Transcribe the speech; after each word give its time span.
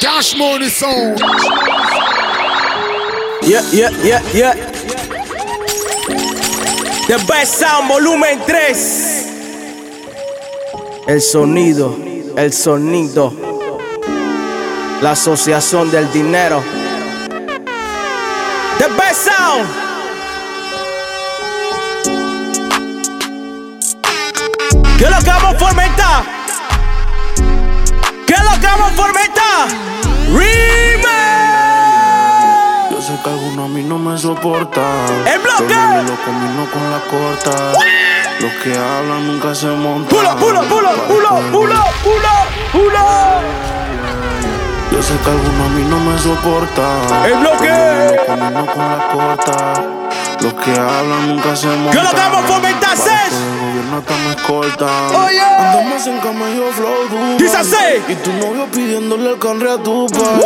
Cash 0.00 0.36
Money 0.36 0.68
Sound. 0.68 1.20
Yeah, 3.42 3.62
yeah, 3.72 3.90
yeah, 4.02 4.22
yeah. 4.32 4.54
The 7.06 7.22
Best 7.28 7.58
Sound 7.58 7.88
Volumen 7.88 8.40
3. 8.46 9.24
El 11.06 11.20
sonido, 11.20 11.96
el 12.36 12.52
sonido. 12.52 13.32
La 15.02 15.10
asociación 15.12 15.90
del 15.90 16.10
dinero. 16.12 16.62
The 18.78 18.88
Best 18.96 19.28
Sound. 19.28 19.68
¿Qué 24.98 25.04
es 25.04 25.10
lo 25.10 25.18
que 25.18 25.30
vamos 25.30 25.62
a 25.62 25.66
vamos 28.74 28.92
a 28.92 28.94
fomentar? 28.94 29.68
Remix. 30.32 31.04
Yo 32.90 33.02
sé 33.02 33.12
que 33.22 33.30
algunos 33.30 33.64
a 33.64 33.68
mí 33.68 33.82
no 33.82 33.98
me 33.98 34.18
soportan. 34.18 35.26
¡El 35.26 35.38
bloque! 35.40 35.74
Lo 35.74 36.16
combino 36.24 36.66
con 36.72 36.90
la 36.90 37.00
corta. 37.10 37.72
Los 38.40 38.52
que 38.62 38.76
hablan 38.76 39.26
nunca 39.26 39.54
se 39.54 39.66
montan. 39.66 40.08
Pulo, 40.08 40.36
pulo, 40.36 40.60
pulo, 40.62 40.90
pulo, 41.08 41.30
pulo, 41.52 41.80
pulo, 42.02 42.32
pulo. 42.72 43.04
Yo 44.92 45.02
sé 45.02 45.14
que 45.24 45.30
algunos 45.30 45.66
a 45.66 45.70
mí 45.70 45.84
no 45.88 45.98
me 46.00 46.18
soportan. 46.18 47.24
¡El 47.24 47.34
bloque! 47.38 48.16
Lo 48.16 48.26
combino 48.26 48.66
con 48.66 48.88
la 48.88 49.08
corta. 49.12 50.03
Los 50.44 50.52
que 50.62 50.72
hablan 50.72 51.28
nunca 51.28 51.56
se 51.56 51.66
montan. 51.68 51.92
¿Qué 51.92 51.98
es 51.98 52.04
lo 52.04 52.10
que 52.10 52.16
vamos 52.16 52.42
Bajo 52.42 52.60
hasta 53.96 54.14
me 54.18 54.30
escoltan. 54.34 55.16
Oye. 55.16 55.40
Andamos 55.40 56.06
en 56.06 56.20
camello 56.20 56.70
flow 56.72 57.08
Dubai. 57.08 57.38
Dice 57.38 57.56
así. 57.56 58.02
Y 58.08 58.14
tu 58.16 58.30
novio 58.34 58.66
pidiéndole 58.70 59.30
el 59.30 59.38
canre 59.38 59.70
a 59.70 59.78
tu 59.78 60.06
padre. 60.08 60.44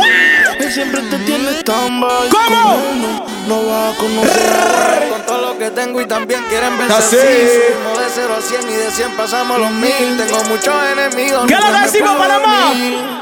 Él 0.61 0.73
siempre 0.73 1.03
te 1.03 1.19
tiene 1.19 1.51
stand-by. 1.61 2.29
¿Cómo? 2.29 2.75
Con 2.75 2.81
él 2.81 3.03
No, 3.03 3.27
no 3.49 3.67
vas 3.69 3.93
a 3.93 3.97
conocer. 3.99 5.09
Con 5.11 5.23
todo 5.27 5.41
lo 5.49 5.59
que 5.59 5.71
tengo 5.71 6.01
y 6.01 6.07
también 6.07 6.45
quieren 6.49 6.79
verse 6.79 6.95
Así. 6.95 7.17
Subimos 7.17 7.99
de 7.99 8.05
0 8.15 8.35
a 8.39 8.41
100 8.41 8.71
y 8.71 8.75
de 8.75 8.91
100 8.93 9.17
pasamos 9.17 9.59
los 9.59 9.73
mil. 9.73 10.17
Tengo 10.17 10.45
muchos 10.45 10.75
enemigos. 10.93 11.45
¿Qué 11.47 11.57
lo 11.57 11.73
que 11.73 11.81
decimos, 11.81 12.17
Panamá? 12.17 12.67
dormir. 12.69 13.19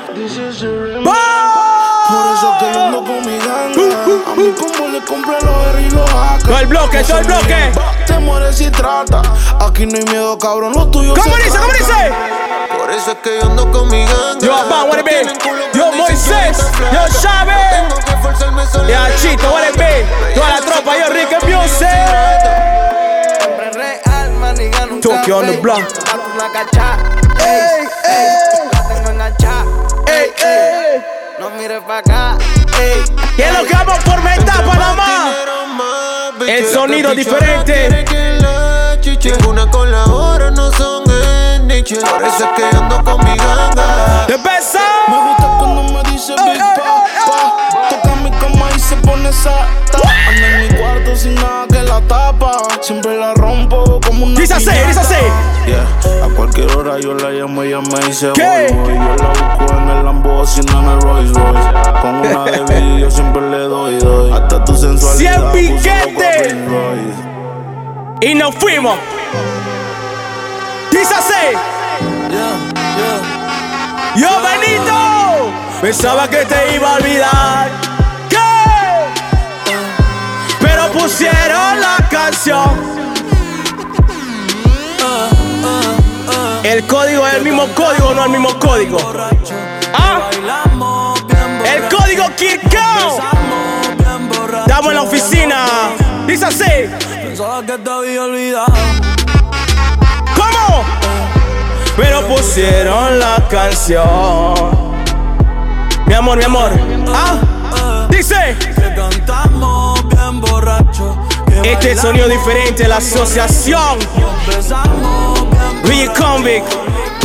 Por 2.09 2.27
eso 2.35 2.55
que 2.61 2.73
yo 2.73 2.85
ando 2.85 3.05
con 3.05 3.21
mi 3.27 3.39
ganga. 3.39 4.05
A 4.27 4.35
mí 4.37 4.53
como 4.57 4.89
le 4.89 5.01
compré 5.05 5.39
los 5.41 5.67
R 5.67 5.83
y 5.83 5.91
los 5.91 6.09
AK. 6.09 6.43
Todo 6.45 6.59
el 6.59 6.67
bloque, 6.67 7.03
todo 7.03 7.19
el 7.19 7.25
bloque. 7.25 7.73
Te 8.07 8.19
mueres 8.21 8.57
si 8.57 8.71
trata. 8.71 9.23
Aquí 9.61 9.87
no 9.87 9.99
hay 9.99 10.05
miedo, 10.05 10.39
cabrón. 10.39 10.73
Lo 10.73 10.87
tuyo 10.87 11.15
¿Cómo 11.15 11.37
dice? 11.37 11.59
¿Cómo 11.59 11.73
dice? 11.73 12.13
Por 12.79 12.91
eso 12.93 13.11
es 13.11 13.19
que 13.19 13.41
yo 13.41 13.47
ando 13.47 13.71
con 13.73 13.89
mi 13.89 14.05
ganga. 14.05 14.39
Yo, 14.41 14.55
Abba, 14.55 14.85
what 14.85 14.99
it 14.99 15.05
be? 15.05 15.11
Tienen 15.11 15.39
culo 15.41 15.63
Yo, 15.75 15.93
Moisés. 15.93 16.59
Yo. 16.93 17.21
Chávez. 17.21 17.57
Tengo 17.71 17.97
que 17.97 18.23
forzarme 18.23 18.67
solo. 18.67 18.89
Ya, 18.89 19.09
Chito, 19.17 19.51
what 19.51 19.69
it 19.69 19.77
be? 19.77 20.07
Toda 20.35 20.49
la 20.49 20.61
tropa, 20.61 20.97
yo, 20.99 21.13
Ricky 21.13 21.35
Music. 21.47 21.89
Siempre 23.41 23.71
real, 23.73 24.31
maniga, 24.39 24.87
nunca 24.87 25.09
Tokyo 25.09 25.39
on 25.39 25.47
the 25.47 25.57
block. 25.57 25.81
Date 25.81 26.23
una. 26.35 26.99
Ey, 27.45 27.89
ey. 28.05 28.69
La 28.73 28.89
tengo 28.89 29.11
enganchada. 29.11 29.65
Ey, 30.07 30.33
ey. 30.45 31.16
Mires 31.67 31.83
pa' 31.83 31.99
acá. 31.99 32.39
Ey. 32.81 33.03
¿Qué 33.35 33.49
es 33.49 33.53
lo 33.53 33.67
que 33.67 33.75
vamos 33.75 33.99
a 33.99 34.01
fomentar, 34.03 34.65
Panamá? 34.65 35.35
El 36.47 36.65
sonido 36.65 37.13
diferente. 37.13 38.05
Ninguna 39.25 39.69
con 39.69 39.91
la 39.91 40.05
hora 40.05 40.53
no 40.53 40.71
son 40.75 41.03
en 41.11 41.67
niche. 41.67 41.97
Por 41.97 42.23
eso 42.23 42.45
es 42.45 42.51
que 42.55 42.77
ando 42.77 43.03
con 43.03 43.19
mi 43.25 43.37
ganga. 43.37 44.27
Best 44.29 44.77
Me 45.09 45.17
gusta 45.17 45.57
cuando 45.59 45.83
me 45.83 46.03
dice 46.09 46.35
Ey, 46.35 46.51
Big 46.53 46.63
pone 49.07 49.33
sata. 49.33 49.67
Ando 50.29 50.47
en 50.47 50.61
mi 50.61 50.75
cuarto 50.75 51.17
sin 51.17 51.35
nada 51.37 51.67
que 51.69 51.83
la 51.83 52.01
tapa. 52.03 52.59
Siempre 52.81 53.19
la 53.19 53.35
rompo 53.35 54.01
como 54.07 54.27
una 54.27 54.41
Dice 54.41 54.55
así, 54.55 54.71
dice 54.87 55.01
así. 55.01 55.15
Yeah. 55.67 56.25
A 56.25 56.29
cualquier 56.35 56.71
hora 56.77 56.99
yo 57.01 57.15
la 57.15 57.31
llamo 57.31 57.65
y 57.65 57.69
ella 57.69 57.81
me 57.81 58.07
dice 58.07 58.31
¿Qué? 58.35 58.69
voy, 58.71 58.95
voy. 58.95 58.95
Yo 58.95 59.17
la 59.17 59.29
busco 59.29 59.75
en 59.79 59.89
el 59.89 60.05
Lambo, 60.05 60.47
sino 60.47 60.81
en 60.81 60.89
el 60.89 61.01
Rolls 61.01 61.33
Royce. 61.33 62.01
Con 62.03 62.15
una 62.17 62.45
de 62.45 63.01
yo 63.01 63.11
siempre 63.11 63.43
le 63.51 63.59
doy, 63.59 63.99
doy. 63.99 64.33
Hasta 64.33 64.65
tu 64.65 64.77
sensualidad. 64.77 65.53
Cien 65.53 65.77
piquete. 65.77 66.57
Y 68.21 68.35
nos 68.35 68.55
fuimos. 68.57 68.99
Dice 70.91 71.15
así. 71.15 71.57
Yo, 74.17 74.29
Benito. 74.43 74.97
Pensaba 75.81 76.29
que 76.29 76.45
te 76.47 76.75
iba 76.75 76.93
a 76.93 76.95
olvidar. 76.97 77.86
Canción. 82.47 82.71
El 86.63 86.87
código 86.87 87.27
es 87.27 87.35
el 87.35 87.43
mismo 87.43 87.67
código, 87.75 88.15
no 88.15 88.25
el 88.25 88.31
mismo 88.31 88.59
código. 88.59 88.99
¿Ah? 89.95 90.31
El 91.65 91.89
código 91.89 92.25
Kirkao. 92.37 93.19
Estamos 94.61 94.91
en 94.91 94.95
la 94.95 95.03
oficina. 95.03 95.67
Dice 96.27 96.45
así. 96.47 96.65
¿Cómo? 100.37 100.85
Pero 101.97 102.27
pusieron 102.29 103.19
la 103.19 103.43
canción. 103.49 104.95
Mi 106.07 106.15
amor, 106.15 106.39
mi 106.39 106.45
amor. 106.45 106.71
Ah, 107.09 108.07
dice. 108.11 108.57
Que 108.59 108.95
cantamos 108.95 110.09
bien 110.09 110.41
borracho. 110.41 111.26
Este 111.69 111.91
es 111.91 112.01
sonido 112.01 112.29
diferente, 112.29 112.87
la 112.87 112.99
asociación. 112.99 113.99
Luigi 115.83 116.07
Convict, 116.17 116.73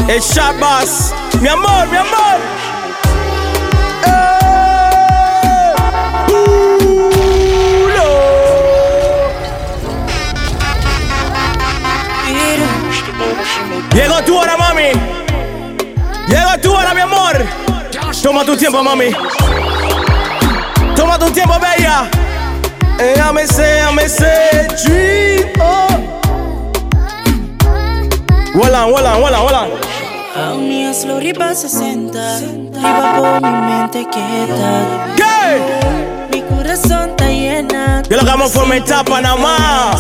el 0.07 0.19
Boss. 0.59 1.13
Mi 1.40 1.47
amor, 1.47 1.88
mi 1.90 1.97
amor. 1.97 2.40
Llegó 13.94 14.23
tu 14.23 14.38
hora, 14.40 14.58
mami. 14.58 14.91
Llegó 16.28 16.58
tu 16.59 16.73
hora, 16.73 16.96
mi 16.96 17.02
amor. 17.02 17.46
Toma 18.23 18.44
tu 18.44 18.58
tiempo, 18.58 18.84
mami. 18.84 19.12
Toma 20.96 21.19
tu 21.19 21.29
tiempo, 21.29 21.59
bella. 21.59 22.09
Ella 23.01 23.31
me 23.31 23.47
sé, 23.47 23.79
ella 23.79 23.91
me 23.91 24.07
sé. 24.07 24.67
Dream 24.85 25.59
on. 25.59 26.22
Hola, 28.53 28.85
hola, 28.85 29.17
hola, 29.17 29.41
hola. 29.41 29.67
Aún 30.35 30.72
es 30.72 31.03
lo 31.03 31.19
riba 31.19 31.53
60 31.53 32.40
Riba 32.40 33.16
por 33.17 33.41
mi 33.41 33.50
mente 33.50 34.07
quieta 34.09 35.13
¿Qué? 35.17 36.31
Mi 36.31 36.41
corazón 36.44 37.09
está 37.09 37.28
llena 37.28 38.01
¿Qué 38.07 38.13
es 38.16 38.22
lo 38.22 38.25
que 38.25 38.31
vamos 38.31 38.56
a 38.56 38.59
fomentar, 38.59 39.03
Panamá? 39.03 39.91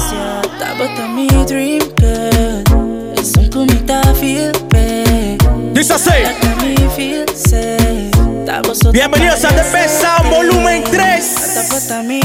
Está 0.43 0.73
bota 0.75 1.07
mi 1.09 1.27
dream 1.27 1.81
girl 1.97 3.13
Es 3.17 3.35
un 3.35 3.49
comita 3.49 4.01
feel 4.15 4.53
bad 4.69 5.73
Dice 5.73 5.93
así. 5.93 6.09
Está 6.09 6.55
mi 6.63 6.75
feel 6.95 7.27
safe 7.35 8.10
Vosotros 8.59 8.91
Bienvenidos 8.91 9.45
a 9.45 9.49
The 9.49 9.63
Best 9.71 10.01
Sound 10.01 10.29
Volumen 10.29 10.83
3. 10.83 11.25
Está 11.25 11.73
bota 11.73 12.03
mi 12.03 12.19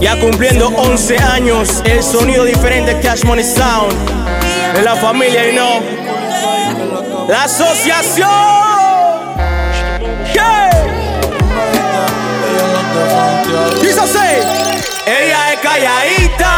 Ya 0.00 0.20
cumpliendo 0.20 0.68
11 0.68 1.18
años, 1.18 1.82
el 1.84 2.02
sonido 2.02 2.44
diferente 2.44 2.98
Cash 3.00 3.24
Money 3.24 3.44
Sound. 3.44 3.94
De 4.74 4.82
la 4.82 4.96
familia, 4.96 5.48
y 5.48 5.54
no. 5.54 5.80
La 7.28 7.44
asociación. 7.44 8.66
Así. 14.06 14.18
Ella 15.06 15.52
es 15.52 15.60
calladita. 15.60 16.55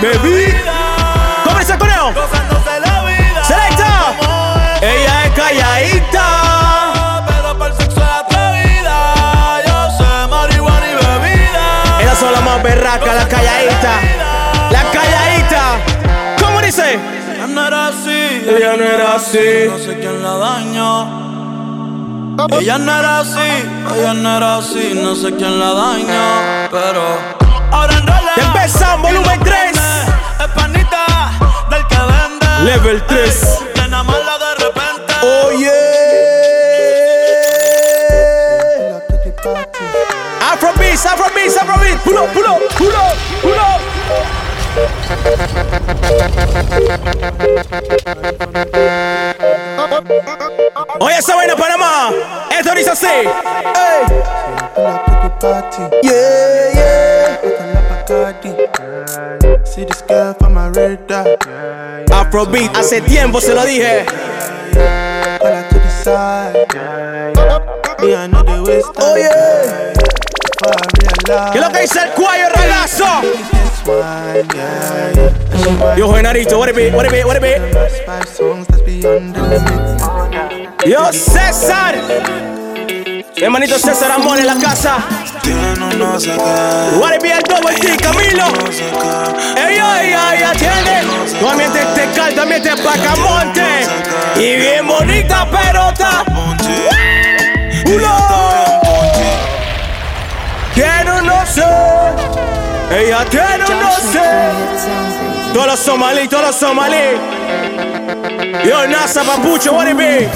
Bebí. 0.00 0.54
¿Cómo 1.44 1.58
dice 1.58 1.72
el 1.72 1.78
conejo? 1.78 2.12
Selecta. 3.46 4.14
Ella 4.80 5.24
es 5.24 5.30
calladita. 5.32 7.24
Pero 7.26 7.58
para 7.58 7.70
el 7.72 7.76
sexo 7.80 8.00
es 8.00 8.08
atrevida. 8.08 9.62
Yo 9.66 9.90
sé 9.98 10.28
marihuana 10.28 10.86
y 10.86 10.94
bebida. 10.94 12.00
Esas 12.00 12.18
son 12.18 12.32
las 12.32 12.42
más 12.42 12.62
berracas, 12.62 13.14
la 13.14 13.28
calladita. 13.28 14.00
La 14.70 14.82
calladita. 14.90 15.62
¿Cómo 16.40 16.60
dice? 16.62 16.98
Ella 17.34 17.46
no 17.46 17.66
era 17.66 17.88
así. 17.88 18.44
Ella 18.48 18.76
no 18.76 18.84
era 18.84 19.14
así. 19.16 19.68
No 19.68 19.78
sé 19.78 19.98
quién 20.00 20.22
la 20.22 20.36
dañó. 20.36 21.20
Ella 22.58 22.78
no 22.78 22.98
era 22.98 23.20
así, 23.20 23.38
ella 23.94 24.14
no 24.14 24.36
era 24.36 24.56
así, 24.56 24.92
no 24.94 25.14
sé 25.14 25.34
quién 25.34 25.58
la 25.58 25.74
dañó, 25.74 26.68
pero 26.70 27.02
ahora 27.70 27.92
en 27.92 28.06
realidad 28.06 28.56
Empezamos, 28.56 29.12
volumen 29.12 29.40
3. 29.40 29.79
Level 32.64 33.00
3. 33.06 33.60
Nena 33.76 34.02
mala 34.04 34.38
de 34.38 34.64
repente. 34.64 35.14
Oh 35.22 35.50
yeah. 35.58 35.80
Afrobeats, 40.52 41.06
Afrobeats, 41.06 41.56
Afrobeats. 41.56 42.02
Pull 42.04 42.18
up, 42.18 42.32
pull 42.32 42.46
up, 42.46 42.60
pull 42.76 42.94
up, 42.94 43.16
pull 43.40 43.58
up. 43.58 43.80
Oye, 51.00 51.16
esa 51.16 51.34
vaina 51.34 51.56
Panamá. 51.56 52.10
Esto 52.50 52.74
dice 52.74 52.90
así. 52.90 53.06
Yeah, 56.02 56.72
yeah. 56.74 57.00
See 59.70 59.84
this 59.84 60.02
girl 60.02 60.34
from 60.34 60.54
my 60.54 60.66
radar. 60.70 61.38
Afrobeat, 62.10 62.74
hace 62.74 63.00
tiempo 63.02 63.40
se 63.40 63.54
lo 63.54 63.64
dije. 63.64 64.04
Her 64.74 65.68
to 65.68 65.78
the 65.78 65.90
side. 66.02 66.66
Yeah, 68.02 68.24
I 68.24 68.26
know 68.26 68.42
they 68.42 68.58
waste 68.60 68.92
time. 68.94 69.04
Oh 69.06 70.74
¿Qué 71.52 71.58
es 71.58 71.64
lo 71.64 71.70
que 71.70 71.80
dice 71.82 72.00
el 72.02 72.10
cuello, 72.10 72.48
ragazo? 72.52 73.06
Yo, 75.96 76.12
Genarito, 76.14 76.58
what 76.58 76.68
it 76.68 76.74
be, 76.74 76.90
what 76.90 77.06
it 77.06 77.12
be, 77.12 77.22
what 77.24 77.36
it 77.36 77.42
be? 77.42 77.54
Yo, 80.90 81.12
César. 81.12 82.59
Hermanito 83.42 83.78
César 83.78 84.12
Amor 84.12 84.38
en 84.38 84.46
la 84.46 84.56
casa. 84.56 84.98
Tiene 85.42 85.74
no 85.96 86.20
sé 86.20 86.30
qué, 86.30 86.98
What 86.98 87.14
it 87.14 87.22
be 87.22 87.32
el 87.32 87.42
double 87.42 87.74
T, 87.74 87.96
Camilo. 87.96 88.44
Ey, 89.56 89.76
ey, 89.76 90.12
ey, 90.12 90.42
atiende. 90.42 91.38
Tu 91.38 91.48
ambiente 91.48 91.80
es 91.80 91.94
tecal, 91.94 92.34
tu 92.34 92.40
ambiente 92.42 92.68
es 92.68 92.80
Pacamonte. 92.82 93.86
Y 94.36 94.56
bien 94.56 94.86
bonita 94.86 95.48
pelota. 95.50 96.22
Uno. 97.86 98.30
Tiene 100.74 101.22
no 101.22 101.46
sé. 101.46 101.64
Ella 102.90 103.24
tiene 103.24 103.58
no 103.58 103.92
sé. 104.12 104.20
Todos 105.54 105.66
los 105.66 105.80
somalí, 105.80 106.28
todos 106.28 106.44
los 106.44 106.56
somalí. 106.56 107.16
Yo, 108.66 108.86
NASA, 108.86 109.22
papucho, 109.22 109.72
what 109.72 109.88
it 109.88 109.96
be? 109.96 110.28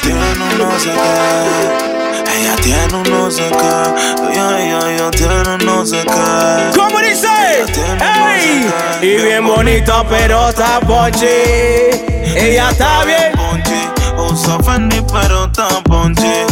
Tiene 0.00 0.34
no 0.56 0.78
sé 0.78 0.90
qué. 0.90 2.05
Ella 2.36 2.54
tiene 2.56 2.94
un 2.94 3.02
no 3.10 3.30
sé 3.30 3.50
qué. 3.50 4.32
Ella, 4.32 4.60
ella, 4.60 4.78
ella 4.92 5.10
tiene 5.10 5.54
un 5.54 5.64
no 5.64 5.86
sé 5.86 6.02
qué. 6.04 6.78
¿Cómo 6.78 7.00
dice? 7.00 7.64
¡Ey! 8.00 8.70
Y 9.00 9.22
bien 9.22 9.46
bonita, 9.46 10.04
pero 10.08 10.50
está 10.50 10.80
ponchi. 10.80 11.26
Ella 11.26 12.70
está 12.70 13.04
bien. 13.04 13.32
Ponchi, 13.34 13.88
usa 14.18 14.58
Fendi 14.62 15.02
pero 15.10 15.46
está 15.46 15.68
ponchi. 15.84 16.44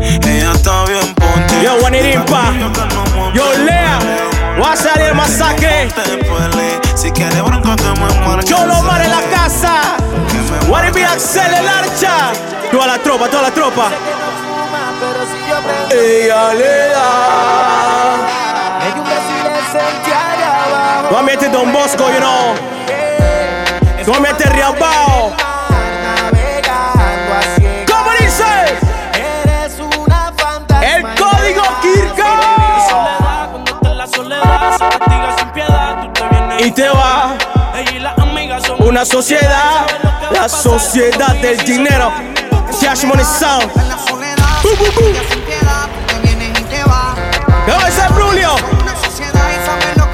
Ella 0.00 0.52
está 0.52 0.84
bien 0.84 1.14
ponchi. 1.14 1.64
Yo, 1.64 1.78
Juanirimpa. 1.80 2.52
Yo, 3.32 3.52
Lea. 3.64 3.98
Va 4.62 4.72
a 4.72 4.76
salir 4.76 5.14
masacre. 5.14 5.88
Si 6.94 7.10
quieres 7.10 7.42
bronco 7.42 7.74
que 7.76 8.00
me. 8.00 8.44
Yo 8.44 8.66
lo 8.66 8.82
mar 8.82 9.00
en 9.00 9.10
la 9.10 9.22
casa. 9.34 9.85
What 10.68 10.84
it 10.88 10.94
be 10.94 11.04
Axel 11.04 11.54
el 11.54 11.68
archa. 11.68 12.32
Toda 12.70 12.86
la 12.88 12.98
tropa, 12.98 13.28
toda 13.28 13.42
la 13.42 13.50
tropa. 13.52 13.90
Ella 15.90 16.54
le 16.54 16.88
da. 16.88 17.06
Tu 21.08 21.16
ambiente 21.16 21.48
Don 21.50 21.72
Bosco, 21.72 22.10
you 22.10 22.18
know. 22.18 22.54
Tu 24.04 24.12
ambiente 24.12 24.44
Riambao. 24.44 25.32
¿Cómo 27.86 28.10
dice? 28.18 28.44
El 30.82 31.02
código 31.02 31.62
Kirka. 31.80 32.40
Soledad, 32.88 33.50
cuando 33.52 33.72
está 33.72 33.90
en 33.92 33.98
la 33.98 34.06
soledad, 34.06 34.72
se 34.72 34.84
castiga 34.98 35.36
sin 35.38 35.48
piedad. 35.50 36.02
Tú 36.02 36.12
te 36.12 36.28
vienes 36.28 36.66
Y 36.66 36.70
te 36.72 36.88
va 36.88 37.55
una 38.78 39.04
sociedad, 39.04 39.86
la 40.32 40.48
sociedad 40.48 41.34
del 41.36 41.58
dinero. 41.64 42.12
Cash 42.80 43.04
Money 43.04 43.24
Sound. 43.24 43.70
y 46.42 46.62
te 46.64 46.84
vas. 46.84 47.18
¿Qué 47.66 47.88
ese 47.88 48.08
Brulio? 48.14 48.50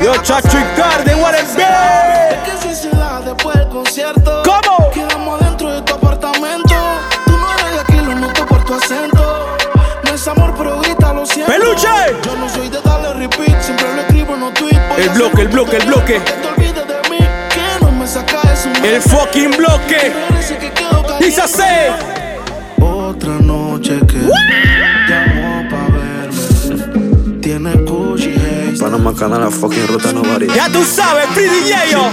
Yo. 0.01 0.17
Chacho 0.23 0.59
y 0.59 0.65
Carden, 0.77 1.21
what 1.21 1.35
da 2.97 3.21
después 3.21 3.57
del 3.57 3.69
concierto. 3.69 4.43
¿Cómo? 4.45 4.91
Quedamos 4.91 5.41
dentro 5.41 5.73
de 5.73 5.83
tu 5.83 5.95
apartamento. 5.95 6.75
Tú 7.27 7.37
no 7.37 7.53
eres 7.53 7.73
de 7.73 7.81
aquí, 7.81 7.97
lo 7.97 8.15
noto 8.15 8.47
por 8.47 8.65
tu 8.65 8.75
acento. 8.75 9.57
No 10.05 10.13
es 10.13 10.29
amor, 10.29 10.55
pero 10.57 10.81
grita, 10.81 11.13
lo 11.13 11.25
siento. 11.27 11.53
¡Peluche! 11.53 11.89
Yo 12.25 12.37
no 12.37 12.49
soy 12.49 12.69
de 12.69 12.81
darle 12.81 13.13
repeat, 13.15 13.63
siempre 13.63 13.95
lo 13.95 14.01
escribo 14.01 14.35
en 14.35 14.41
los 14.41 14.55
tweets. 14.55 14.89
Voy 14.89 15.03
El 15.03 15.11
bloque, 15.11 15.43
el 15.43 15.49
bloque, 15.49 15.77
el 15.77 15.87
bloque. 15.87 16.23
El 18.85 19.01
fucking 19.01 19.51
bloque. 19.57 20.13
Caliente. 20.75 21.25
Dice 21.25 21.41
así. 21.43 21.63
Otra 22.81 23.39
noche 23.41 24.01
que 24.07 24.19
llamó 25.09 25.69
pa' 25.71 25.87
verme. 25.93 27.41
Tiene 27.41 27.75
Gucci 27.75 28.35
haze. 28.35 28.81
Panama 28.81 29.15
Canal, 29.15 29.41
la 29.43 29.51
fucking 29.51 29.87
ruta 29.87 30.13
nobody. 30.13 30.49
Ya 30.55 30.69
tú 30.69 30.85
sabes, 30.85 31.27
Free 31.35 31.49
DJ, 31.49 31.93
yo. 31.93 32.11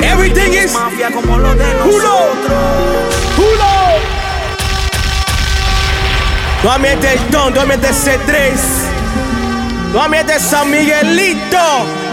Everything 0.00 0.52
is 0.52 0.72
mafia 0.72 1.10
como 1.10 1.38
lo 1.38 1.54
de. 1.54 1.64
Tu 6.62 6.70
ambiente 6.70 7.12
el 7.12 7.30
Don, 7.30 7.52
tu 7.52 7.60
ambiente 7.60 7.88
C3. 7.88 8.52
Tu 9.92 10.00
ambiente 10.00 10.38
San 10.40 10.70
Miguelito. 10.70 12.03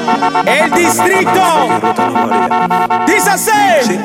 El 0.46 0.72
distrito. 0.72 1.42
Dice 3.08 3.30
así. 3.30 4.00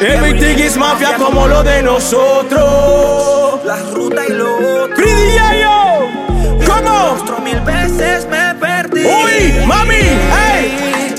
Everything 0.00 0.58
is 0.58 0.76
mafia 0.76 1.14
como 1.16 1.46
lo 1.46 1.62
de 1.62 1.82
nosotros. 1.82 3.64
La 3.64 3.76
ruta 3.94 4.22
y 4.28 4.32
lo 4.32 4.56
otro. 4.56 4.96
Free. 4.96 5.38
¿Cómo? 6.66 7.16
Mil 7.42 7.60
veces 7.60 8.26
me 8.28 8.54
perdí. 8.54 9.04
Uy, 9.04 9.66
mami, 9.66 9.94
ey. 9.94 11.14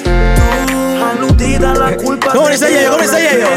Aludida 1.12 1.74
la 1.74 1.96
culpa. 1.98 2.32
¿Cómo 2.32 2.48
dice 2.50 2.72
Yeyo? 2.72 2.92
¿Cómo 2.92 3.02
dice 3.02 3.22
Yeyo? 3.22 3.48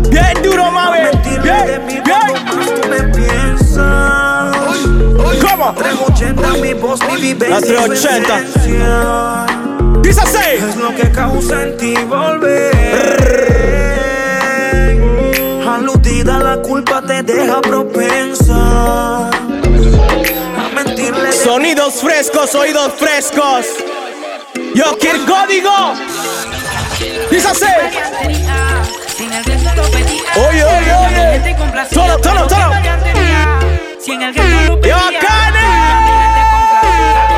Bien 0.10 0.42
duro, 0.42 0.70
mami. 0.70 0.98
Bien, 1.42 1.86
bien. 1.86 2.02
tú 2.50 2.88
me 2.88 3.02
piensas. 3.14 4.27
¿Cómo? 5.58 5.74
380 5.74 6.52
mi 6.62 6.72
voz, 6.74 7.00
mi 7.08 7.20
vivencia. 7.20 7.48
La 7.48 7.60
380. 7.60 8.40
y 8.40 8.46
su 8.46 8.58
esencia. 8.58 9.46
Dice 10.02 10.20
así. 10.20 10.38
Es 10.54 10.76
lo 10.76 10.94
que 10.94 11.10
causa 11.10 11.62
en 11.64 11.76
ti 11.76 11.94
volver. 12.06 13.08
Aludida 15.68 16.38
la 16.38 16.58
culpa 16.62 17.02
te 17.02 17.24
deja 17.24 17.60
propensa. 17.60 19.30
A 19.30 19.30
mentirle. 20.76 21.32
Sonidos 21.32 21.94
frescos, 21.94 22.54
oídos 22.54 22.92
frescos. 22.92 23.66
Yo 24.76 24.96
quiero 25.00 25.26
código. 25.26 25.94
Dice 27.32 27.48
así. 27.48 27.66
Oye, 30.36 30.64
oye, 30.64 30.92
oye. 30.94 31.56
Solo, 31.90 32.16
solo, 32.22 32.48
solo. 32.48 33.27
Si 33.98 34.12
en 34.12 34.22
el 34.22 34.32
gueto 34.32 34.48
lo 34.48 34.74
Yo, 34.76 34.80
pedía, 34.80 34.94
Cane. 35.20 35.58
y 35.60 35.64
a 35.90 36.00
mi 36.00 36.10
gente 36.10 36.42
complacía. 36.50 37.28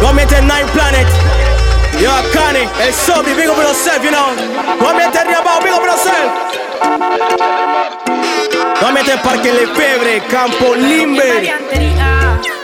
Comiente 0.00 0.40
Nine 0.42 0.66
Planet. 0.72 1.06
Yo, 2.00 2.10
Kanye, 2.32 2.68
el 2.84 2.92
Sobi, 2.92 3.32
big 3.34 3.48
up 3.48 3.56
yourself, 3.56 4.02
you 4.02 4.10
know. 4.10 4.34
Comiente 4.78 5.22
Riabao, 5.24 5.60
big 5.62 5.72
up 5.72 5.84
yourself. 5.84 6.32
Parque 9.22 9.52
Campo 10.30 10.74
Limber. 10.74 11.52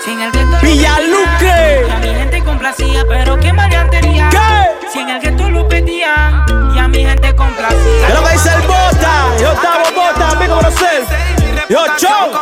Si 0.04 0.10
en 0.12 0.20
el 0.20 0.32
gueto 0.32 0.50
lo 0.50 0.60
Villaluque. 0.60 1.38
pedían, 1.38 1.86
y 1.86 1.90
a 1.90 1.98
mi 1.98 2.18
gente 2.18 2.42
complacía, 2.42 3.04
pero 3.08 3.38
qué 3.38 3.52
variantería. 3.52 4.28
¿Qué? 4.30 4.88
Si 4.92 4.98
en 4.98 5.08
el 5.10 5.20
gueto 5.20 5.48
lo 5.50 5.68
pedían 5.68 6.49
mi 6.90 7.04
gente 7.04 7.28
Es 7.28 7.34
complacía. 7.34 8.08
lo 8.14 8.24
que 8.24 8.32
dice 8.32 8.50
el 8.54 8.62
Bota. 8.62 9.36
Yo 9.40 9.52
estamos 9.52 9.94
Bota, 9.94 10.32
up 10.32 10.46
yourself. 10.46 11.08
Yo, 11.68 11.84
Chow. 11.96 12.32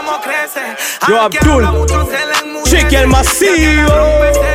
Yo, 1.09 1.21
Abdul. 1.23 2.63
Chiqui 2.65 2.97
el 2.97 3.07
masivo. 3.09 3.93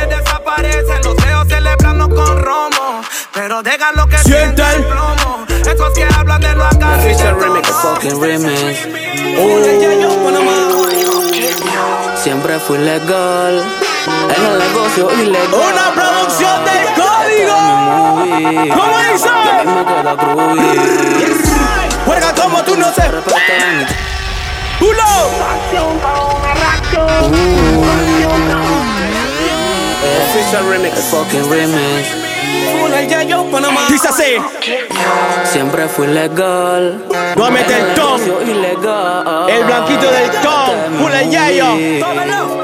desaparecen 0.08 1.02
los 1.04 1.16
dedos 1.16 1.48
celebrando 1.48 2.08
con 2.08 2.42
romo. 2.42 3.00
Pero 3.32 3.62
déjalo 3.62 4.06
que 4.06 4.18
Siente 4.18 4.62
sienta 4.62 4.72
el- 4.74 4.84
plomo. 4.84 5.44
Esos 5.48 5.92
que 5.94 6.04
hablan 6.16 6.40
de 6.40 6.54
lo 6.54 6.64
acá. 6.64 6.98
fucking 7.82 8.20
remix. 8.20 8.78
Siempre 12.22 12.58
fui 12.58 12.78
legal. 12.78 13.62
En 14.36 14.44
el 14.46 14.58
negocio 14.58 15.10
ilegal. 15.12 15.48
Una 15.54 15.92
producción 15.94 16.64
del 16.64 16.93
código. 17.94 18.74
¿Cómo 18.74 18.98
dice? 18.98 19.28
Y 19.28 19.48
a 19.48 19.64
mí 19.64 19.72
me 19.72 19.84
queda 19.84 20.14
groovy. 20.14 21.34
Juega 22.06 22.34
como 22.34 22.62
tú 22.62 22.76
no 22.76 22.92
sé. 22.92 23.02
Pulo. 24.78 25.02
Official 30.28 30.68
remix. 30.68 30.96
El 30.96 31.02
fucking 31.02 31.50
remix. 31.50 32.23
Dice 33.88 34.08
así. 34.08 34.36
Siempre 35.44 35.88
fui 35.88 36.06
legal. 36.06 37.04
Voy 37.36 37.46
a 37.46 37.50
meter 37.50 37.80
el 37.80 37.94
tom. 37.94 38.20
El 39.48 39.64
blanquito 39.64 40.10
del 40.10 40.30
tom. 40.42 40.98
Pula 41.00 41.20
el 41.22 41.30
yayo. 41.30 41.74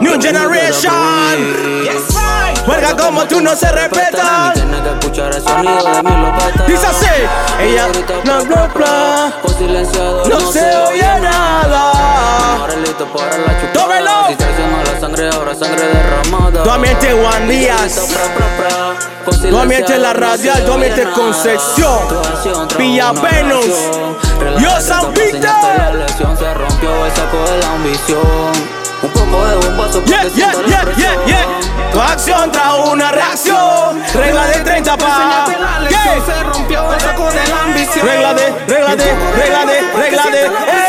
New 0.00 0.20
generation. 0.20 1.54
Juega 2.64 2.96
como 2.96 3.24
tú 3.26 3.40
no 3.40 3.54
se 3.56 3.70
respeta. 3.72 4.52
Dice 6.66 6.86
así. 6.86 7.06
Ella. 7.60 7.86
Bla 8.24 8.40
bla 8.40 8.68
bla. 8.74 9.32
No 10.28 10.52
se 10.52 10.76
oye 10.76 11.20
nada. 11.20 11.92
Tómelo. 13.72 14.10
Sangre, 15.00 15.30
ahora 15.32 15.54
sangre 15.54 15.86
derramada. 15.86 16.62
Nuevamente 16.62 17.10
Juan 17.12 17.48
Díaz. 17.48 18.06
Nuevamente 19.44 19.96
la 19.98 20.12
radial, 20.12 20.62
nuevamente 20.64 21.04
Concepción. 21.14 22.00
Villa 22.76 23.12
Venus. 23.12 23.66
Yo, 24.58 24.80
San 24.80 25.14
Peter. 25.14 25.42
La 25.42 25.92
lesión 25.94 26.36
se 26.36 26.52
rompió, 26.52 27.06
esa 27.06 27.30
coge 27.30 27.58
la 27.62 27.72
ambición. 27.72 28.80
Un 29.02 29.10
poco 29.10 29.46
de 29.46 29.56
bombazo 29.66 30.04
Yeah, 30.04 30.28
yeah, 30.36 31.24
yeah. 31.26 31.46
Tu 31.92 31.98
acción 31.98 32.52
trae 32.52 32.90
una 32.90 33.10
reacción. 33.10 34.02
Regla 34.12 34.46
de 34.48 34.60
30 34.60 34.96
pa. 34.98 35.46
¿Qué? 35.88 35.96
Se 36.26 36.42
rompió 36.42 36.84
con 37.16 37.34
la 37.34 37.62
ambición. 37.62 38.06
Regla 38.06 38.34
de, 38.34 38.50
regla 38.68 38.96
de, 38.96 39.14
regla 39.34 39.64
de, 39.64 39.80
regla 39.96 40.24
de. 40.26 40.79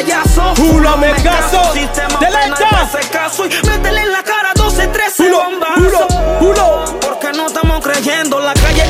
payaso. 0.00 0.54
Uno 0.62 0.96
me 0.96 1.12
caso. 1.22 1.72
Delante. 2.20 2.64
caso 3.10 3.46
y 3.46 3.66
métele 3.66 4.00
en 4.00 4.12
la 4.12 4.22
cara 4.22 4.52
12, 4.54 4.86
13 4.88 5.28
uno, 5.28 5.42
bombazos. 5.44 6.06
Uno, 6.40 6.50
uno. 6.50 6.98
Porque 7.00 7.32
no 7.32 7.46
estamos 7.46 7.84
creyendo 7.84 8.40
la 8.40 8.54
calle. 8.54 8.84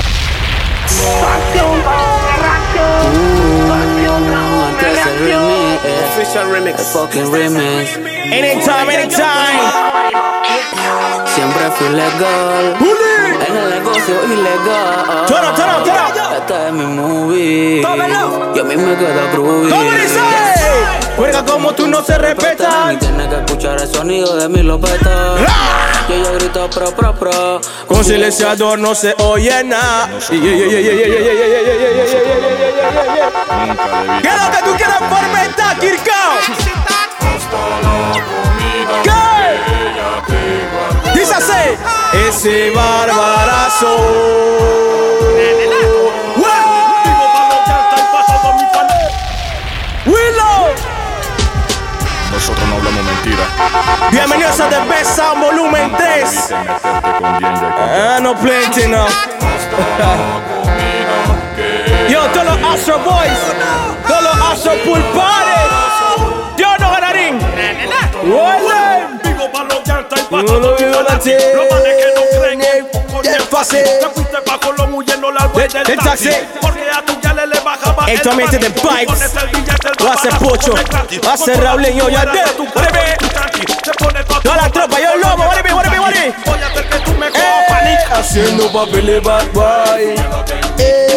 Pasión, 0.82 1.82
pasión, 1.82 2.60
pasión, 3.68 4.22
pasión, 4.30 5.49
eh, 5.84 6.04
Official 6.08 6.46
el 6.46 6.52
remix. 6.52 6.82
fucking 6.92 7.32
remix. 7.32 7.96
Anytime, 8.32 8.94
anytime. 8.94 9.60
Siempre 11.34 11.70
fui 11.76 11.88
legal. 11.90 12.76
Bully. 12.78 13.36
En 13.48 13.56
el 13.56 13.70
negocio 13.70 14.14
ilegal. 14.26 15.26
Turn 15.26 15.44
up, 15.44 15.54
turn 15.56 15.70
up, 15.70 15.84
turn 15.84 15.96
up. 15.96 16.36
Esta 16.36 16.66
es 16.68 16.72
mi 16.72 16.84
movie. 16.84 17.80
Y 17.80 18.58
a 18.58 18.64
mí 18.64 18.76
me 18.76 18.96
queda 18.96 19.30
groovy. 19.32 19.70
¿Cómo 19.70 19.90
dice? 19.92 20.20
Juega 21.16 21.44
como 21.44 21.72
tú 21.74 21.86
no 21.86 22.02
se 22.02 22.14
Y 22.14 22.18
respetan. 22.18 22.98
tiene 22.98 23.28
que 23.28 23.36
escuchar 23.36 23.80
el 23.80 23.88
sonido 23.88 24.36
de 24.36 24.48
mi 24.48 24.62
lopeta. 24.62 25.36
Y 26.08 26.12
ella 26.14 26.30
grita 26.32 26.68
pro, 26.70 26.90
pro, 26.94 27.14
pro. 27.14 27.60
Con 27.86 28.04
silenciador 28.04 28.78
no 28.78 28.94
se 28.94 29.14
oye 29.18 29.62
nada. 29.64 30.08
Quédate 34.22 34.62
tú 34.64 34.76
quieres 34.76 34.98
por 34.98 35.22
meta, 35.28 35.74
Kirkao. 35.80 36.38
¿Qué? 39.02 39.20
Dice. 41.14 41.78
Ese 42.28 42.70
barbarazo. 42.70 44.40
nosotros 52.32 52.68
no 52.68 52.76
hablamos. 52.76 53.00
Bienvenidos 54.10 54.60
a 54.60 54.68
The 54.68 54.80
Best 54.88 55.18
Volumen 55.18 55.92
3. 55.96 56.52
Ah, 56.52 58.18
no 58.22 58.34
plenty, 58.34 58.86
no. 58.86 59.06
Yo, 62.10 62.26
todos 62.32 62.44
los 62.44 62.74
Astro 62.74 62.98
Boys, 62.98 63.38
todos 64.08 64.22
los 64.24 64.34
Astro 64.34 64.72
Pulpares. 64.84 65.70
Yo 66.56 66.76
no 66.80 66.90
ganarín. 66.90 67.38
Vivo 69.22 69.52
para 69.52 69.64
los 69.66 69.84
yardas 69.84 70.20
y 70.20 70.24
para 70.24 70.44
todos 70.44 70.80
los 70.80 71.04
latinos. 71.08 71.42
Los 71.54 71.70
manes 71.70 71.94
que 71.94 72.12
no 72.16 72.40
creen 72.42 72.62
en 72.62 72.86
poco 72.88 73.22
es 73.22 73.44
fácil. 73.44 73.84
Te 73.84 74.08
fuiste 74.12 74.38
bajo 74.44 74.72
los 74.72 74.90
huyendo 74.90 75.30
la 75.30 75.46
web 75.46 75.70
del 75.70 75.98
taxi. 75.98 76.30
Porque 76.60 76.82
a 76.92 77.04
tu 77.04 77.20
ya 77.20 77.32
le 77.32 77.60
bajaba 77.60 78.04
el 78.10 78.20
taxi. 78.20 78.56
de 78.58 78.70
Pipes. 78.70 79.34
Lo 80.00 80.10
hace 80.12 80.28
Pocho. 80.30 80.74
Lo 81.22 81.30
hace 81.30 81.54
Raúl 81.54 81.86
y 81.86 81.96
yo 81.96 82.08
ya 82.08 82.22
te. 82.22 82.38
de. 82.38 83.20
Toda 84.42 84.56
la 84.56 84.68
tropa, 84.68 84.98
yo 84.98 85.16
lobo. 85.16 85.46
Vale, 85.46 85.62
vale, 85.62 85.98
vale. 86.00 86.34
Voy 86.44 86.60
a 86.60 86.66
hacer 86.66 86.88
que 86.88 86.98
tú 86.98 87.12
me 87.12 87.28
eh. 87.28 87.30
cojas 87.30 88.08
comas. 88.08 88.18
Haciendo 88.18 88.72
papeles 88.72 89.22
bad 89.22 89.46
boy. 89.52 90.16
Eh. 90.78 91.09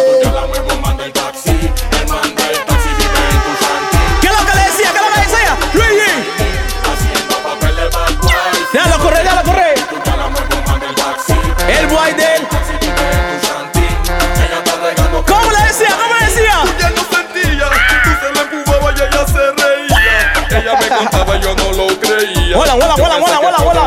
Vuela, 22.54 22.74
vuela, 22.74 22.94
vuela, 22.94 23.18
vuela, 23.18 23.38
vuela, 23.40 23.58
vuela. 23.58 23.86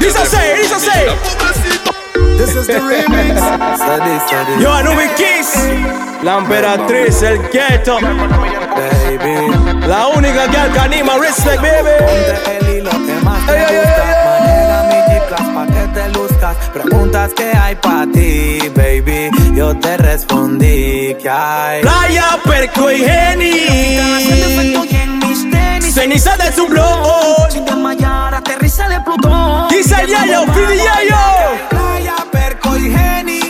Dice 0.00 0.18
así, 0.18 0.36
dice 0.62 0.74
así. 0.74 0.90
This 2.38 2.56
is 2.56 2.66
the 2.66 2.80
remix. 2.80 3.38
Study, 3.76 4.18
study. 4.26 4.62
Yo, 4.62 4.72
Kiss. 5.16 5.54
La 6.22 6.38
emperatriz, 6.38 7.20
el 7.22 7.38
quieto. 7.50 7.98
Baby. 8.00 9.36
La 9.86 10.06
única 10.08 10.48
girl 10.48 10.72
que 10.72 10.78
anima, 10.78 11.18
respect, 11.18 11.60
baby. 11.60 11.90
Ponte 11.98 12.56
el 12.58 12.68
hilo 12.76 12.90
que 12.90 13.14
más 13.22 13.44
te 13.46 13.52
ey, 13.52 13.58
gusta. 13.76 14.02
Ey, 14.40 14.46
ey, 15.14 15.20
para 15.54 15.66
que 15.66 15.86
te 15.92 16.08
luzcas. 16.18 16.56
Preguntas 16.72 17.30
que 17.34 17.52
hay 17.56 17.74
para 17.76 18.06
ti, 18.10 18.58
baby. 18.74 19.30
Yo 19.54 19.76
te 19.78 19.96
respondí 19.98 21.14
que 21.20 21.28
hay. 21.28 21.82
Playa, 21.82 22.38
perco 22.44 22.90
y 22.90 22.98
geni. 22.98 25.03
Ceniza 25.94 26.36
de 26.36 26.52
su 26.52 26.66
blog. 26.66 27.52
Sin 27.52 27.64
desmayar, 27.64 28.34
aterriza 28.34 28.88
de 28.88 29.00
Plutón. 29.02 29.68
Dice 29.68 29.94
Yayo, 30.08 30.42
Fidi 30.52 30.78
Yayo. 30.78 31.16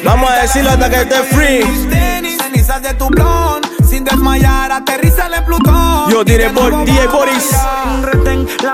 Vamos 0.05 0.31
a 0.31 0.43
decirlo 0.43 0.71
hasta 0.71 0.91
que 0.91 0.97
esté 0.97 1.23
free. 1.35 1.63
Cenizas 2.37 2.83
de 2.83 2.93
tu 2.95 3.09
blon 3.09 3.64
desmayar, 4.05 4.73
aterriza 4.73 5.27
el 5.27 5.45
Plutón. 5.45 6.11
Yo 6.11 6.25
diré 6.25 6.51
por 6.51 6.85
DJ 6.85 7.07
Boris. 7.09 7.51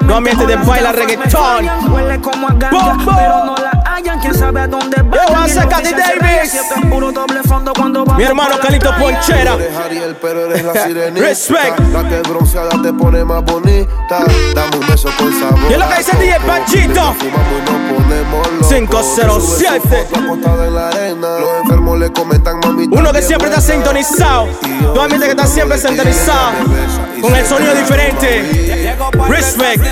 No 0.03 0.17
ambiente 0.17 0.47
de 0.47 0.57
baila 0.57 0.93
reggaetón. 0.93 1.69
Huele 1.91 2.21
como 2.21 2.49
a 2.49 2.53
ganga, 2.55 2.97
pero 2.99 3.45
no 3.45 3.57
la 3.57 3.71
hallan. 3.87 4.21
Quién 4.21 4.35
sabe 4.35 4.61
a 4.61 4.69
dónde 4.69 5.03
va. 5.03 5.17
Yo 5.17 5.35
voy 5.35 5.45
a 5.45 5.49
sacar 5.49 5.83
de 5.83 5.93
Davis. 5.93 6.61
Mi 8.17 8.25
hermano 8.25 8.59
Calito 8.61 8.93
Ponchera. 8.99 9.57
Respect. 11.17 11.79
Date 11.81 12.29
bronceada, 12.29 12.83
te 12.83 12.93
pone 12.93 13.25
más 13.25 13.43
bonita. 13.45 14.25
Dame 14.55 14.77
un 14.77 14.87
beso 14.87 15.09
con 15.19 15.33
sabor. 15.39 15.69
¿Qué 15.69 15.75
es 15.75 15.79
lo 15.79 15.89
que 15.89 15.97
dice 15.97 16.17
DJ 16.17 16.41
Panchito? 16.41 17.15
507. 18.69 20.09
Uno 22.91 23.13
que 23.13 23.23
siempre 23.23 23.49
está 23.49 23.61
sintonizado. 23.61 24.49
Dos 24.95 25.09
gente 25.21 25.35
que 25.35 25.43
está 25.43 25.47
siempre 25.47 25.79
centralizada 25.79 26.53
con 27.21 27.37
el 27.37 27.47
sonido 27.47 27.75
diferente. 27.75 28.97
Respect. 29.29 29.85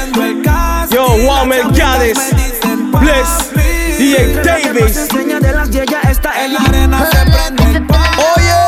Yo, 0.91 1.07
Wamel 1.27 1.71
Gades. 1.73 2.19
Bliss. 3.01 3.51
DJ 3.99 4.43
Davis. 4.43 5.09
Oye. 8.35 8.59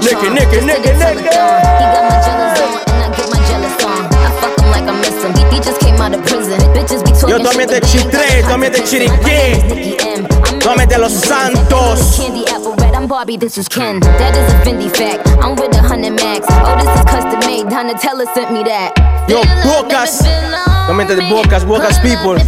Nicky, 0.00 0.28
Nicky, 0.30 0.60
Nicky, 0.60 0.92
Nicky. 0.92 2.13
Yo, 7.34 7.40
tu 7.40 7.48
ambiente 7.48 7.80
Chitré, 7.80 8.44
tu 8.44 8.52
ambiente 8.52 8.84
Chiriquí, 8.84 9.96
tu 10.60 10.70
ambiente 10.70 10.96
Los 10.98 11.12
Santos. 11.14 12.20
I'm 12.94 13.08
Barbie, 13.08 13.36
this 13.36 13.58
is 13.58 13.68
Ken. 13.68 13.98
That 13.98 14.36
is 14.36 14.52
a 14.52 14.62
Fendi 14.62 14.88
fact. 14.88 15.26
I'm 15.42 15.56
with 15.56 15.74
max. 16.12 16.46
Oh, 16.48 16.76
this 16.78 16.88
is 16.94 17.04
custom 17.04 17.40
made. 17.40 17.68
Sent 18.34 18.52
me 18.52 18.62
that. 18.62 18.92
Yo, 19.26 19.40
Bocas, 19.64 20.18
tu 20.18 20.92
ambiente 20.92 21.16
de 21.16 21.22
Bocas, 21.28 21.64
Bocas 21.64 21.98
People. 21.98 22.38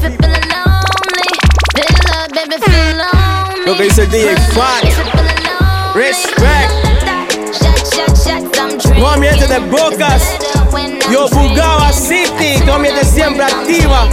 Lo 3.67 3.77
que 3.77 3.83
dice 3.83 4.03
el 4.03 4.11
DJ 4.11 4.37
Fat. 4.55 4.85
Respect. 5.97 6.71
Tu 8.95 9.05
ambiente 9.05 9.49
de 9.49 9.59
Bocas. 9.59 10.23
Yo, 11.11 11.29
Bugaba 11.31 11.93
City, 11.93 12.61
tu 12.65 12.71
ambiente 12.71 13.05
siempre 13.05 13.45
activa. 13.45 14.07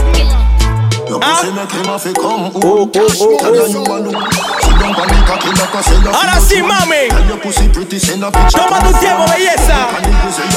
Ah. 1.22 1.40
Oh, 2.24 2.50
oh, 2.54 2.90
oh, 2.94 3.08
oh. 3.20 3.36
Ahora 6.14 6.40
sí, 6.40 6.62
mami. 6.62 7.08
Toma 8.50 8.78
tu 8.80 8.92
tiempo, 8.98 9.24
belleza. 9.28 9.88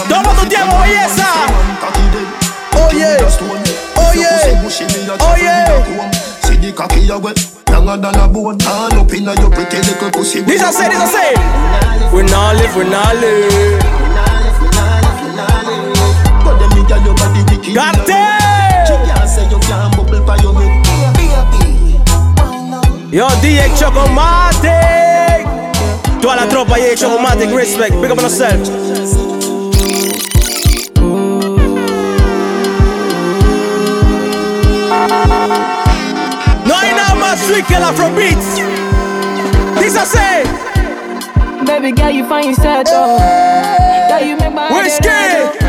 Toma 0.09 0.33
tu 0.39 0.45
tiempo, 0.47 0.75
belleza. 0.79 1.27
Oye, 2.87 3.17
oye, 4.09 4.27
oye. 5.33 5.57
Dice 10.45 10.65
así, 10.65 10.83
dice 10.89 11.03
así. 11.03 11.27
We 12.13 12.23
not 12.23 12.55
live, 12.55 12.75
we 12.77 12.85
not 12.85 13.15
live. 13.15 13.83
Cartel. 19.27 19.47
Yo, 23.11 23.27
DJ 23.41 23.69
Chocomatic. 23.75 25.47
Toda 26.21 26.35
la 26.35 26.47
tropa, 26.47 26.77
DJ 26.77 26.95
Chocomatic, 26.95 27.51
respect. 27.53 27.93
Big 28.01 28.11
up 28.11 28.17
on 28.17 28.23
yourself. 28.23 28.67
No 36.65 36.75
hay 36.75 36.93
nada 36.93 37.15
más 37.15 37.39
sweet 37.39 37.65
que 37.65 37.79
la 37.79 37.89
Afrobeats. 37.89 38.61
Dice 39.81 39.99
así. 39.99 40.17
Baby 41.65 41.91
girl, 41.91 42.11
you 42.11 42.25
find 42.27 42.45
yourself 42.45 42.85
though. 42.85 43.17
Girl, 44.09 44.21
you 44.25 44.37
make 44.37 44.53
my 44.53 44.67
head 44.67 44.83
Whiskey. 44.83 45.66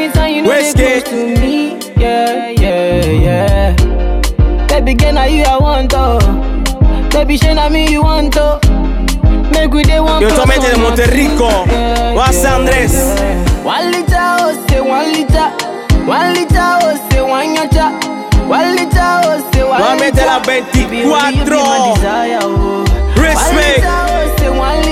Anytime 0.00 0.34
you 0.34 0.42
know 0.42 0.48
they 0.50 0.72
close 0.72 1.02
to 1.10 1.40
me, 1.40 1.78
yeah, 2.00 2.48
yeah, 2.48 3.04
yeah. 3.04 4.66
Baby 4.66 4.94
girl, 4.94 5.12
now 5.12 5.24
you 5.24 5.42
I 5.44 5.58
want 5.58 5.90
to. 5.90 7.10
Baby, 7.12 7.36
shey 7.36 7.52
na 7.52 7.68
me 7.68 7.86
you 7.90 8.02
want 8.02 8.32
to. 8.32 8.58
Make 9.52 9.72
we 9.74 9.82
dey 9.82 10.00
one 10.00 10.22
Yo, 10.22 10.28
plus 10.30 10.40
Tomete 10.40 10.72
de 10.72 10.80
one, 10.80 10.96
Monterrico. 10.96 11.50
yeah, 11.66 12.14
What's 12.14 12.42
yeah, 12.42 12.56
Andrés? 12.56 12.94
yeah. 12.96 13.62
One 13.62 13.90
liter, 13.92 14.16
oh 14.40 14.66
say 14.68 14.80
one 14.80 15.12
liter. 15.12 15.48
One 16.08 16.32
liter, 16.32 16.68
oh 16.80 17.08
say 17.10 17.20
one 17.20 17.54
yacha. 17.56 18.48
One 18.48 18.76
liter, 18.76 19.20
oh 19.28 19.50
say 19.52 19.64
one 19.68 19.98
liter. 20.00 20.22
only 20.24 20.80
you 20.80 20.88
be 20.88 21.02
24. 21.02 21.12
my 21.12 21.94
desire, 21.94 22.38
oh. 22.40 22.84
Respect. 23.20 23.36
One 23.36 23.56
liter, 23.56 24.00
oh 24.08 24.36
say 24.38 24.48
one 24.48 24.78
liter. 24.80 24.89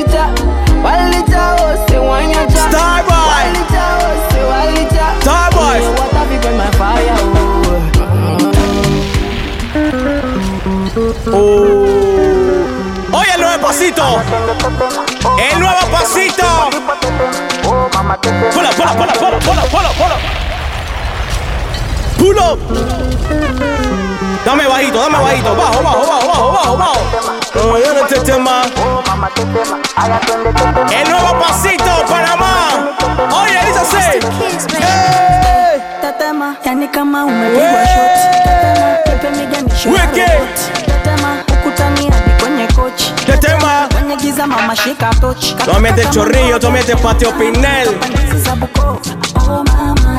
Pasito. 14.16 15.36
El 15.38 15.60
nuevo 15.60 15.80
pasito. 15.90 16.44
Pola, 18.54 18.70
pola, 18.70 18.92
pola, 18.92 19.12
pola, 19.12 19.38
pola, 19.38 19.62
pola, 19.70 19.88
pola. 19.98 20.16
Pull 22.18 22.38
up. 22.38 22.58
Dame 24.44 24.66
bajito, 24.66 24.98
dame 25.00 25.18
bajito. 25.18 25.54
Bajo, 25.54 25.82
bajo, 25.82 26.06
bajo, 26.06 26.26
bajo, 26.26 26.52
bajo, 26.52 26.76
bajo. 26.76 26.98
Oh, 27.60 27.78
yo 27.78 27.94
no 27.94 28.06
te 28.06 28.20
tema. 28.20 28.62
El 30.90 31.10
nuevo 31.10 31.38
pasito, 31.38 32.04
Panamá. 32.08 32.94
Oye, 33.42 33.58
dice 33.66 33.80
así. 33.80 33.96
Hey. 33.96 35.80
Tetema, 36.00 36.56
yani 36.64 36.88
kama 36.88 37.24
umepigwa 37.24 37.86
shoti. 37.86 38.38
Tetema, 38.44 38.96
pepe 39.04 39.30
miganisho 39.30 39.88
ya 39.88 39.94
Weke. 39.94 40.26
roboti. 40.32 40.62
Tetema, 40.86 41.36
ukutani 41.52 42.10
hadi 42.10 42.30
kwenye 42.42 42.66
kochi. 42.66 43.12
Kwenye 44.08 44.22
giza 44.22 44.46
mama 44.46 44.76
shika 44.76 45.10
tochi. 45.20 45.54
Tomete 45.54 46.04
chorrillo, 46.06 46.58
tomete 46.58 46.94
patio 46.96 47.32
Pinel. 47.32 47.88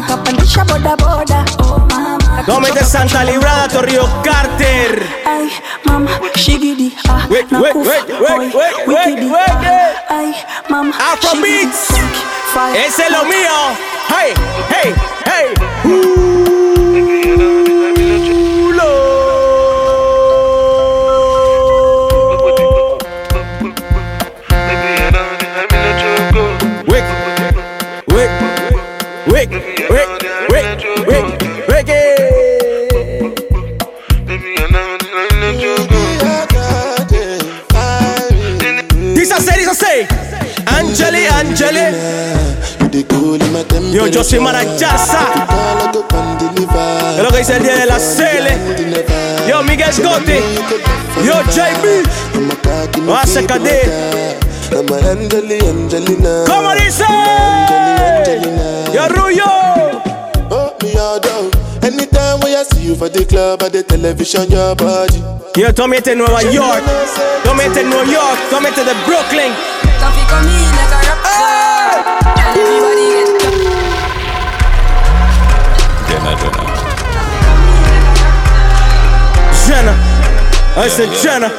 Kapandisha 0.07 0.61
oh 0.61 0.65
boda 0.65 0.95
boda, 0.95 1.45
oh 1.59 1.79
mama. 1.89 2.43
Tomete 2.45 2.83
Santa 2.85 3.23
Librada, 3.23 3.67
Torrio 3.67 4.07
Carter. 4.23 5.01
Ay, 5.25 5.49
mama, 5.85 6.09
shigidi, 6.35 6.93
ah, 7.09 7.25
Wait, 7.31 7.51
wait, 7.51 7.75
wait, 7.75 8.05
wait, 8.07 8.53
wait, 8.53 8.87
wait, 8.87 9.19
wait. 9.25 9.49
ah, 9.49 10.19
Ay, 10.19 10.35
mama, 10.69 10.93
Afrobeats. 11.11 11.89
Ese 12.75 12.99
es 13.05 13.11
lo 13.11 13.23
mío. 13.23 13.75
Hey, 14.09 14.33
hey, 14.69 14.93
hey. 15.25 15.47
Wick, 16.93 17.58
Angeli. 41.69 43.05
Yo, 43.93 44.07
yo 44.07 44.23
soy 44.23 44.39
Marachaza. 44.39 45.19
Es 47.17 47.23
lo 47.23 47.29
que 47.29 47.37
dice 47.37 47.57
el 47.57 47.63
día 47.63 47.75
de 47.75 47.85
la 47.85 47.99
Cele. 47.99 48.57
Yo, 49.47 49.63
Miguel 49.63 49.91
Gotti. 50.01 50.39
Yo, 51.23 51.33
JB. 51.43 53.05
Lo 53.05 53.15
hace 53.15 53.45
Cadé. 53.45 54.37
¿Cómo 56.45 56.73
dice? 56.75 57.05
Yo, 58.93 59.07
Ruyo. 59.09 59.45
Anytime 62.49 62.57
when 62.57 62.57
I 62.57 62.63
see 62.63 62.81
you 62.83 62.95
for 62.95 63.09
the 63.09 63.25
club 63.25 63.61
or 63.61 63.69
the 63.69 63.83
television, 63.83 64.49
your 64.49 64.75
body. 64.75 65.21
Yo, 65.55 65.71
tú 65.73 65.87
metes 65.87 66.15
Nueva 66.15 66.41
York. 66.51 66.83
Tú 67.43 67.53
metes 67.53 67.83
New 67.85 68.03
York. 68.09 68.39
Tú 68.49 68.59
metes 68.59 68.83
de 68.85 68.93
Brooklyn. 69.05 69.53
Coffee 69.99 70.25
come 70.25 70.49
in 70.49 70.71
like 70.73 70.89
a 70.89 71.01
rockstar. 71.05 72.01
And 72.25 72.57
everybody 72.57 73.05
get 73.13 73.29
Jenna, 76.09 76.33
Jenna. 76.41 76.65
Jenna. 79.65 79.93
I 80.75 80.89
said 80.89 81.09
Jenna. 81.21 81.51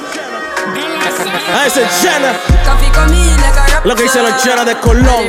I 1.54 1.68
said 1.68 1.88
Jenna. 2.02 2.32
Coffee 2.64 2.90
come 2.90 3.12
in 3.14 3.38
like 3.38 3.54
a 3.54 3.62
rockstar. 3.70 3.86
Lo 3.86 3.94
que 3.94 4.02
dice 4.02 4.20
la 4.22 4.32
Jenna 4.38 4.64
de 4.64 4.74
Colón. 4.80 5.28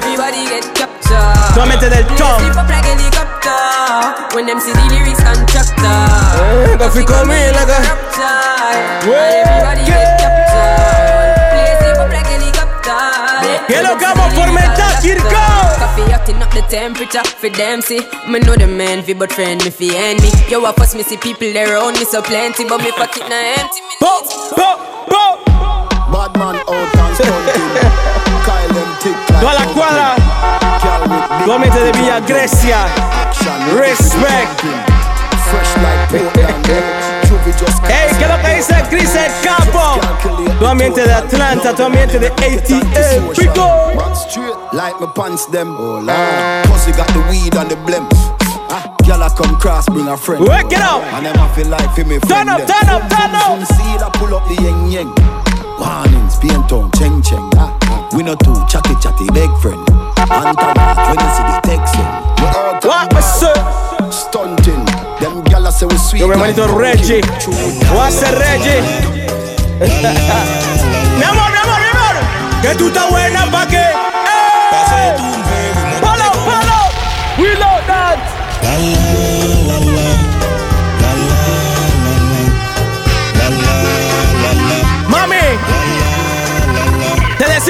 And 1.12 1.28
everybody 1.52 1.52
get 1.52 1.52
captured. 1.52 1.54
Tú 1.56 1.65
metes 1.67 1.89
del 1.89 2.58
up 2.58 2.69
like 2.69 2.86
helicopter. 2.86 4.36
When 4.36 4.45
them 4.45 4.60
see 4.60 4.71
the 4.71 4.84
lyrics 4.89 5.19
constructor. 5.24 6.00
Eh, 6.39 6.78
Coffee 6.78 7.04
come 7.06 7.32
in 7.32 7.54
like 7.54 7.67
a- 7.67 7.82
Rapture. 7.84 9.12
And 9.12 9.47
everybody 9.47 9.84
get 9.86 10.19
captured. 10.19 11.52
Play 11.52 11.76
flip 11.80 11.97
up 12.00 12.12
like 12.13 12.28
helicopter. 12.28 13.02
Que 13.67 13.82
lo 13.84 13.97
que 13.97 14.06
vamos 14.06 14.26
a 14.26 14.36
fomentar, 14.36 15.02
Kirko. 15.02 15.43
Coffee 15.80 16.12
acting 16.13 16.41
up 16.41 16.52
the 16.54 16.62
temperature 16.69 17.24
for 17.39 17.50
them 17.50 17.82
see 17.82 18.00
Me 18.28 18.39
know 18.39 18.56
the 18.56 18.67
man 18.67 19.04
fi 19.04 19.13
but 19.13 19.32
friend 19.32 19.63
me 19.63 19.71
fi 19.71 19.95
end 19.95 20.21
me 20.21 20.30
Yo 20.50 20.63
I 20.65 20.71
first 20.74 20.95
me 20.95 21.04
see 21.04 21.17
people 21.17 21.52
there 21.54 21.74
around 21.76 21.97
me 21.97 22.06
so 22.06 22.21
plenty 22.21 22.63
But 22.65 22.82
me 22.82 22.91
pocket 22.91 23.28
na 23.30 23.36
empty 23.60 23.82
me 23.82 23.95
Bo, 24.00 24.21
bo, 24.56 24.67
bo. 25.08 25.24
Bad 26.12 26.38
man 26.38 26.56
out 26.56 26.69
and 26.69 27.15
stunting. 27.15 27.63
Kyle 28.45 28.67
them 28.74 28.89
tick 29.02 29.15
like 29.30 29.41
Toda 29.41 29.54
la 29.54 29.65
cuadra. 29.74 30.61
Girl 30.82 31.02
with 31.02 31.46
Tú 31.46 31.60
metes 31.60 31.84
de 31.84 31.91
Grecia. 32.28 32.88
Respect. 33.78 34.62
Fresh 35.50 35.78
like 35.78 36.10
Portland. 36.10 36.67
Juvie 37.30 37.54
just 37.54 37.82
Hey, 37.86 38.10
¿qué 38.17 38.28
lo 38.28 38.38
que 38.41 38.56
dice 38.56 38.84
Chris 38.89 39.15
el 39.15 39.32
Capo? 39.44 40.00
Tu 40.60 40.65
ambiente 40.65 41.04
de 41.04 41.13
Atlanta, 41.13 41.74
tu 41.74 41.84
ambiente 41.84 42.20
de 42.20 42.28
ATL. 42.28 43.34
Pico. 43.36 43.91
Like 44.74 45.00
my 45.00 45.08
pants 45.15 45.46
them. 45.48 45.76
Oh. 45.78 46.02
Pussy 46.65 46.91
got 46.94 47.08
the 47.13 47.20
weed 47.30 47.56
and 47.56 47.70
the 47.70 47.76
blimp. 47.86 48.12
Ah, 48.70 48.96
Gyal 49.04 49.22
a 49.26 49.30
come 49.30 49.58
cross, 49.60 49.86
bring 49.88 50.08
a 50.08 50.17
friend. 50.17 50.46
Work 50.48 50.72
it 50.72 50.80
out. 50.80 51.04
And 51.13 51.26
them 51.26 51.38
a 51.39 51.50
feel 51.54 51.67
like 51.67 51.94
fi 51.94 52.04
me. 52.04 52.20
Turn 52.20 52.50
up, 52.50 52.60
turn 52.65 52.89
up, 52.89 53.10
turn 53.10 53.36
up. 53.36 53.67
See 53.67 53.98
that 53.98 54.13
pull 54.13 54.34
up 54.34 54.48
the 54.48 54.56
yeng 54.56 54.89
yeng. 54.89 55.40
Warnings, 55.82 56.38
pain 56.38 56.62
town, 56.70 56.91
cheng 56.94 57.22
cheng. 57.24 57.50
Ah, 57.58 57.74
ah. 57.89 58.08
We 58.13 58.22
no 58.22 58.36
too 58.36 58.54
chatty 58.70 58.94
chatty, 59.02 59.26
big 59.34 59.50
friend. 59.58 59.82
Antagonist 60.30 61.02
when 61.10 61.17
you 61.17 61.30
see 61.34 61.46
the 61.50 61.58
texting. 61.65 62.10
We 62.38 62.46
out 62.54 62.86
What, 62.86 63.10
sir? 63.24 63.58
Stunting. 64.12 64.86
Them 65.20 65.41
gyal 65.50 65.65
a 65.67 65.72
say 65.72 65.88
we 65.88 65.98
sweet. 65.98 66.20
Yo, 66.20 66.28
mi 66.28 66.36
like 66.36 66.56
hermanito 66.56 66.78
Reggie. 66.78 67.22
Voy 67.89 68.06
a 68.06 68.12
ser 68.12 68.38
Reggie. 68.38 68.82
mi 71.17 71.26
amor, 71.26 71.50
mi 71.50 71.58
amor, 71.65 71.80
mi 71.82 71.89
amor. 71.89 72.15
Que 72.62 72.76
tú 72.78 72.88
estás 72.89 73.10
buena 73.10 73.50
pa' 73.50 73.65
que. 73.65 73.82
¡Eh! 73.82 75.15
Follow, 76.00 76.34
follow. 76.46 76.86
We 77.39 77.56
love 77.56 77.82
that. 77.88 79.61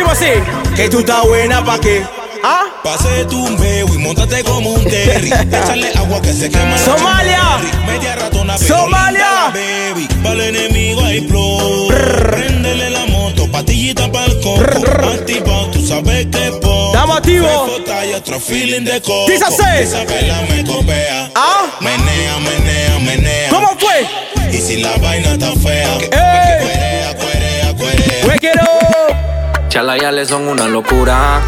Decimos 0.01 0.17
así. 0.17 0.75
Que 0.75 0.89
tú 0.89 0.99
estás 1.01 1.23
buena 1.27 1.63
pa' 1.63 1.79
que. 1.79 2.03
¿Ah? 2.43 2.63
Pase 2.83 3.23
tu 3.25 3.45
un 3.45 3.53
y 3.53 3.97
montate 3.99 4.43
como 4.43 4.71
un 4.71 4.83
terry. 4.83 5.27
Échale 5.51 5.91
agua 5.95 6.19
que 6.19 6.33
se 6.33 6.49
quema. 6.49 6.75
Somalia. 6.79 7.59
Media 7.85 8.15
ratona, 8.15 8.57
Somalia. 8.57 9.53
baby. 9.53 10.07
Para 10.23 10.45
el 10.45 10.55
enemigo 10.55 11.05
hay 11.05 11.27
flow. 11.27 11.89
Préndele 11.89 12.89
la 12.89 13.05
moto, 13.05 13.47
patillita 13.51 14.11
pa'l 14.11 14.41
coco. 14.41 14.87
Activado, 15.07 15.67
tú 15.69 15.85
sabes 15.85 16.25
que 16.31 16.47
activos. 16.47 17.71
Fresco, 17.71 18.05
y 18.09 18.13
otro 18.13 18.39
feeling 18.39 18.85
de 18.85 19.01
coco. 19.01 19.27
Dice. 19.27 19.45
Esa 19.81 20.03
vela 20.05 20.41
me 20.49 20.65
copea. 20.65 21.29
¿Ah? 21.35 21.67
Menea, 21.79 22.39
menea, 22.39 22.99
menea. 22.99 23.49
¿Cómo 23.51 23.77
fue? 23.77 24.07
Y 24.51 24.57
si 24.59 24.77
la 24.77 24.97
vaina 24.97 25.33
está 25.33 25.51
fea. 25.51 25.93
¡Ey! 25.99 26.65
Cuerea, 26.65 27.15
cuerea, 27.17 27.73
cuerea. 27.75 28.35
It 28.43 28.57
up. 28.63 29.30
Chalayales 29.71 30.27
son 30.27 30.49
una 30.49 30.67
locura. 30.67 31.39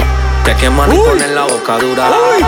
Te 0.45 0.55
queman 0.55 0.93
y 0.93 0.97
ponen 0.97 1.35
la 1.35 1.41
boca 1.43 1.77
dura. 1.77 2.07
Uy. 2.37 2.45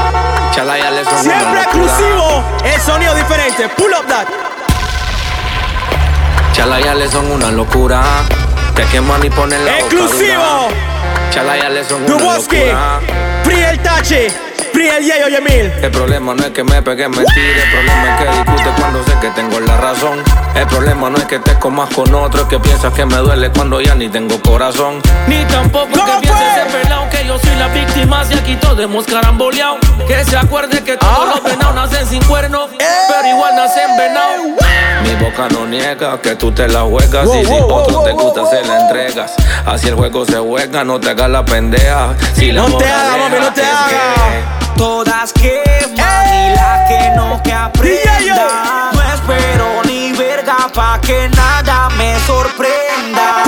Chalayales 0.56 1.06
son 1.06 1.22
Siempre 1.22 1.46
una 1.46 1.64
locura. 1.64 1.84
exclusivo. 1.84 2.44
El 2.64 2.80
sonido 2.80 3.14
diferente. 3.14 3.68
Pull 3.76 3.92
up 3.92 4.06
that. 4.08 4.26
Chalayales 6.54 7.12
son 7.12 7.30
una 7.30 7.52
locura. 7.52 8.02
Te 8.74 8.86
queman 8.86 9.22
y 9.26 9.30
ponen 9.30 9.66
la 9.66 9.72
boca 9.74 9.84
Exclusivo. 9.84 10.44
dura. 10.44 11.30
Chalayales 11.32 11.88
son 11.88 12.04
una 12.06 12.24
locura. 12.36 13.00
Free 13.44 13.62
el 13.62 13.82
Tachi. 14.58 14.70
Free 14.74 14.90
el 14.90 15.04
Yeyo 15.04 15.28
Yemil. 15.30 15.72
El 15.84 15.92
problema 15.92 16.34
no 16.36 16.44
es 16.44 16.52
que 16.52 16.64
me 16.64 16.82
pegue, 16.82 17.08
me 17.10 17.24
tire. 17.24 17.64
El 17.64 17.72
problema 17.72 18.16
es 18.18 18.24
que 18.24 18.32
discute 18.52 18.82
cuando 18.82 19.04
sé 19.04 19.14
que 19.22 19.30
tengo 19.32 19.60
la 19.60 19.78
razón. 19.78 20.24
El 20.56 20.68
problema 20.68 21.10
no 21.10 21.18
es 21.18 21.26
que 21.26 21.40
te 21.40 21.54
comas 21.60 21.94
con 21.94 22.14
otro, 22.14 22.42
es 22.42 22.48
que 22.48 22.60
piensas 22.60 22.94
que 22.94 23.06
me 23.06 23.18
duele 23.18 23.50
cuando 23.52 23.82
ya 23.82 23.96
ni 23.96 24.10
tengo 24.10 24.40
corazón. 24.42 25.02
Ni 25.28 25.44
tampoco 25.46 25.88
que 25.92 26.00
¿Cómo 26.00 26.22
piense 26.22 26.38
fue? 26.44 26.54
ser 26.72 26.82
pelao 26.82 27.10
Que 27.10 27.26
yo 27.26 27.38
soy 27.40 27.56
la 27.56 27.68
víctima 27.70 28.24
si 28.26 28.34
aquí 28.38 28.56
todos 28.58 28.80
hemos 28.80 29.06
caramboleado 29.06 29.78
Que 30.08 30.24
se 30.24 30.38
acuerde 30.38 30.84
que 30.84 30.98
todos 30.98 31.14
Ah. 31.16 31.32
los 31.36 31.44
venados 31.44 31.76
nacen 31.76 32.06
sin 32.08 32.24
cuerno 32.24 32.68
Pero 32.78 33.28
igual 33.28 33.56
nacen 33.56 33.98
venados 33.98 34.38
Mi 35.04 35.16
boca 35.24 35.48
no 35.52 35.66
niega 35.66 36.20
que 36.22 36.36
tú 36.36 36.52
te 36.52 36.68
la 36.68 36.82
juegas 36.82 37.26
Wow, 37.26 37.42
y 37.42 37.46
si 37.46 37.52
wow, 37.52 37.62
wow, 37.68 37.74
otro 37.80 38.02
te 38.04 38.12
wow, 38.12 38.22
gusta 38.24 38.42
wow, 38.42 38.50
se 38.52 38.64
la 38.66 38.82
entregas. 38.82 39.34
Así 39.66 39.88
el 39.88 39.96
juego 39.96 40.26
se 40.26 40.38
juega, 40.38 40.84
no 40.84 41.00
te 41.00 41.10
hagas 41.10 41.30
la 41.30 41.44
pendeja. 41.44 42.14
Si 42.36 42.52
la 42.52 42.62
No 42.62 42.68
te 42.68 42.74
moraleja 42.74 43.06
hagas, 43.06 43.18
mami, 43.20 43.40
no 43.46 43.54
te 43.54 43.62
hagas. 43.64 44.45
Que- 44.76 44.80
Todas 44.84 45.32
queman 45.34 46.28
y 46.34 46.56
la 46.56 46.86
que 46.88 47.12
no 47.16 47.42
que 47.44 47.54
aprenda. 47.54 48.92
No 48.94 49.02
espero 49.14 49.82
ni 49.86 50.12
verga 50.14 50.58
pa' 50.74 51.00
que 51.02 51.30
nada 51.30 51.90
me 51.98 52.18
sorprenda. 52.28 53.44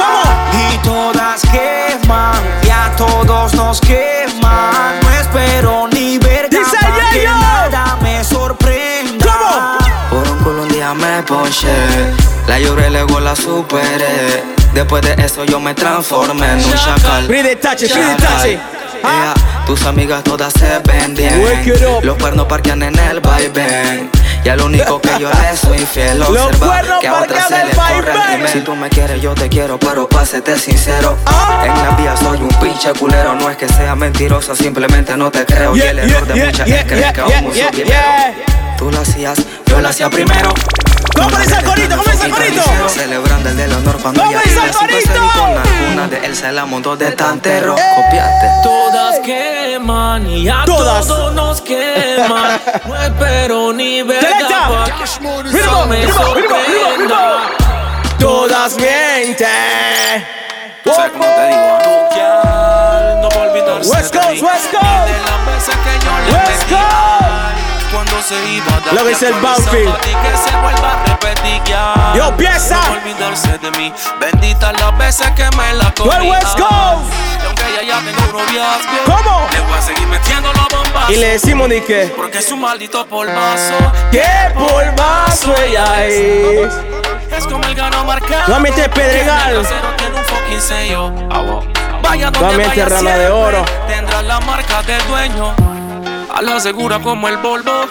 Y 0.73 0.77
todas 0.79 1.41
queman 1.51 2.35
y 2.63 2.69
a 2.69 2.95
todos 2.95 3.53
nos 3.53 3.79
queman. 3.81 4.99
No 5.01 5.09
espero 5.19 5.87
ni 5.91 6.17
verga 6.17 6.59
pa' 6.61 7.09
que 7.11 7.25
nada 7.25 7.97
me 8.01 8.23
sorprenda. 8.23 9.77
Por 10.09 10.27
un 10.27 10.39
culo 10.43 10.61
un 10.63 10.69
día 10.69 10.93
me 10.93 11.21
ponché. 11.23 12.13
La 12.47 12.59
lloré, 12.59 12.89
luego 12.89 13.19
la 13.19 13.35
superé. 13.35 14.43
Después 14.73 15.01
de 15.01 15.13
eso 15.23 15.43
yo 15.43 15.59
me 15.59 15.73
transformé 15.73 16.51
en 16.53 16.63
un 16.63 16.73
chacal. 16.73 17.25
Free 17.27 17.43
the 17.43 17.55
Tachi. 17.57 17.87
Free 17.87 18.03
the 18.03 18.59
Tus 19.65 19.83
amigas 19.85 20.23
todas 20.23 20.53
se 20.53 20.79
ven 20.85 21.13
bien. 21.13 21.43
Los 22.01 22.17
cuernos 22.17 22.45
parquean 22.45 22.83
en 22.83 22.97
el 22.97 23.19
vaivén. 23.19 24.09
Y 24.45 24.49
al 24.49 24.61
único 24.61 25.01
que 25.01 25.09
yo 25.19 25.29
le 25.29 25.57
soy 25.57 25.79
fiel 25.79 26.19
Los 26.19 26.29
observa 26.29 26.67
cuernos 26.67 26.99
que 27.01 27.07
a 27.07 27.13
otra 27.15 27.27
parquean 27.27 27.47
se 27.47 27.65
le 27.65 27.71
el 27.71 28.05
corre. 28.05 28.47
Si 28.47 28.59
tú 28.61 28.75
me 28.75 28.89
quieres, 28.89 29.21
yo 29.21 29.33
te 29.33 29.49
quiero, 29.49 29.77
pero 29.77 30.07
pásete 30.07 30.57
sincero. 30.57 31.17
Ah. 31.25 31.63
En 31.65 31.73
la 31.73 31.89
vía 31.97 32.15
soy 32.15 32.41
un 32.41 32.49
pinche 32.61 32.93
culero. 32.93 33.35
No 33.35 33.49
es 33.49 33.57
que 33.57 33.67
sea 33.67 33.95
mentiroso, 33.95 34.55
simplemente 34.55 35.17
no 35.17 35.29
te 35.31 35.45
creo. 35.45 35.75
y 35.75 35.81
el 35.81 35.99
error 35.99 36.25
yeah, 36.27 36.33
de 36.33 36.45
muchas 36.45 36.67
es 36.69 36.85
creer 36.85 37.13
que 37.13 37.21
aún 37.21 37.51
primero. 37.51 37.71
yeah. 37.71 38.33
Tú 38.77 38.89
lo 38.89 39.01
hacías, 39.01 39.37
yo 39.65 39.81
lo 39.81 39.89
hacía 39.89 40.09
primero. 40.09 40.53
¿Cómo 41.15 41.37
dice 41.37 41.55
el 41.57 41.63
corito? 41.63 41.97
¿Cómo 41.97 42.11
dice 42.11 42.25
el 42.25 42.31
corito? 42.31 42.89
Celebrando 42.89 43.49
el 43.49 43.57
del 43.57 43.73
honor 43.73 43.97
cuando 44.01 44.21
¿Cómo 44.23 44.39
dice 44.39 44.59
el 44.65 44.71
corito? 44.71 45.21
alguna 45.21 46.07
de 46.07 46.25
él 46.25 46.35
se 46.35 46.51
la 46.51 46.65
montó 46.65 46.95
de 46.95 47.11
tantero. 47.11 47.75
Eh. 47.77 47.81
Copiaste. 47.95 48.47
Todas 48.63 49.19
queman 49.19 50.27
y 50.29 50.47
a 50.49 50.63
Todas. 50.65 51.07
todos 51.07 51.33
nos 51.33 51.61
queman 51.61 52.59
No 52.87 52.95
espero 53.03 53.73
ni 53.73 54.01
sorprenda 56.11 57.49
Todas 58.19 58.75
mienten. 58.77 59.47
¿Sabes 60.85 61.11
cómo 61.11 61.25
te 61.25 61.47
digo? 61.47 61.77
No 63.21 63.29
va 63.29 63.35
a 63.35 63.49
olvidarse 63.49 63.89
West 63.91 64.13
Coast, 64.13 64.41
West 64.41 64.71
Coast. 64.71 64.83
West 66.31 66.69
Coast. 66.69 67.26
Cuando 67.97 68.21
se 68.21 68.35
iba 68.53 68.75
a 68.75 68.79
dar 68.79 68.93
Lo 68.93 69.05
dice 69.05 69.29
el 69.29 69.33
Banfield. 69.41 69.91
y 70.03 70.13
que 70.13 70.37
se 70.37 70.55
vuelva 70.57 71.01
a 71.01 71.03
repetir 71.07 71.63
ya 71.65 72.13
Yo, 72.15 72.37
piensa. 72.37 72.79
No 72.89 72.93
olvidarse 72.93 73.57
de 73.57 73.71
mí 73.71 73.91
Bendita 74.19 74.71
las 74.73 74.95
veces 74.99 75.31
que 75.31 75.49
me 75.57 75.73
la 75.73 75.91
comí 75.95 76.11
el 76.13 76.21
West 76.31 76.59
Coast. 76.59 77.11
Y 77.41 77.45
aunque 77.47 77.63
ella 77.63 77.81
ya 77.87 77.99
tenga 78.05 78.23
un 78.23 78.31
noviazgo 78.33 78.91
¿Cómo? 79.07 79.47
Le 79.51 79.59
voy 79.61 79.73
a 79.79 79.81
seguir 79.81 80.07
metiendo 80.09 80.53
la 80.53 80.67
bomba 80.77 81.05
Y 81.11 81.15
le 81.15 81.27
decimos 81.29 81.67
ni 81.69 81.81
que. 81.81 82.13
Porque 82.15 82.37
es 82.37 82.51
un 82.51 82.61
maldito 82.61 83.03
polvazo 83.07 83.73
¿Qué 84.11 84.27
polvazo 84.53 85.55
ella 85.65 86.05
es? 86.05 86.71
Es 87.35 87.47
como 87.47 87.63
el 87.63 87.73
gano 87.73 88.03
marcado 88.03 88.43
Nuevamente 88.45 88.83
Que 88.83 88.89
Pedregal. 88.89 89.55
el 89.55 89.61
trasero 89.65 89.87
tiene 89.97 90.17
un 90.19 90.23
fucking 90.23 90.61
sello 90.61 91.11
Vaya 92.03 92.29
donde 92.29 92.67
vaya 92.67 92.85
Rana 92.89 93.17
de 93.17 93.29
Oro. 93.31 93.65
Tendrá 93.87 94.21
la 94.21 94.39
marca 94.41 94.83
del 94.83 95.03
dueño 95.07 95.76
A 96.33 96.41
la 96.41 96.59
segura 96.59 96.99
como 96.99 97.27
el 97.27 97.37
Volvo. 97.37 97.85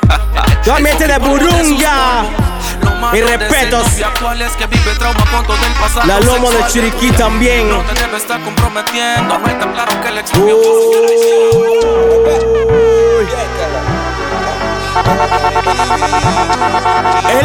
Nuevamente 0.64 1.07
de 1.07 1.18
Burunga. 1.18 2.25
Mis 3.12 3.27
respetos. 3.27 3.87
La 6.05 6.20
lomo 6.20 6.51
de 6.51 6.66
Chiriquí 6.66 7.11
también. 7.12 7.68
No 7.68 7.83
te 7.83 7.94
debe 8.01 8.16
estar 8.16 8.40
comprometiendo. 8.42 9.38
No 9.38 9.46
está 9.46 9.72
claro 9.72 10.01
que 10.03 10.11
le 10.11 10.25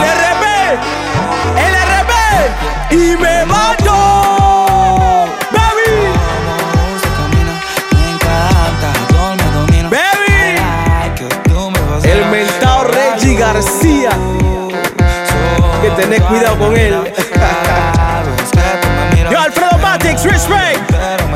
LRB, 0.02 0.46
LRB 1.58 2.12
y 2.92 3.18
me 3.18 3.46
mato, 3.46 5.26
García, 13.62 14.10
que 15.84 15.90
tenés 15.92 16.20
cuidado 16.22 16.58
con 16.58 16.76
él. 16.76 16.96
Yo 19.30 19.40
Alfredo 19.40 19.78
Matix, 19.78 20.24
respect. 20.24 20.82
Pero 20.90 21.28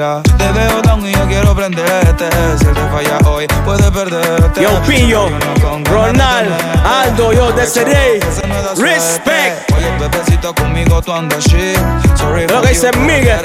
Te 0.00 0.52
veo 0.52 0.80
down 0.80 1.06
y 1.06 1.12
yo 1.12 1.26
quiero 1.26 1.54
prenderte. 1.54 2.30
Si 2.58 2.64
te 2.64 2.80
falla 2.90 3.18
hoy, 3.28 3.46
puedes 3.66 3.90
perderte. 3.90 4.62
Yo 4.62 4.80
Pillo, 4.84 5.28
Ronald, 5.84 6.50
Aldo, 6.86 7.34
yo 7.34 7.52
Desiree, 7.52 8.18
respect. 8.78 9.70
Oye, 9.76 9.90
bebecito 9.98 10.54
conmigo 10.54 11.02
tú 11.02 11.12
andas 11.12 11.44
shit. 11.44 11.76
Sorry, 12.16 12.48
Lo 12.48 12.62
que 12.62 12.68
dice 12.68 12.90
Miguel. 12.96 13.44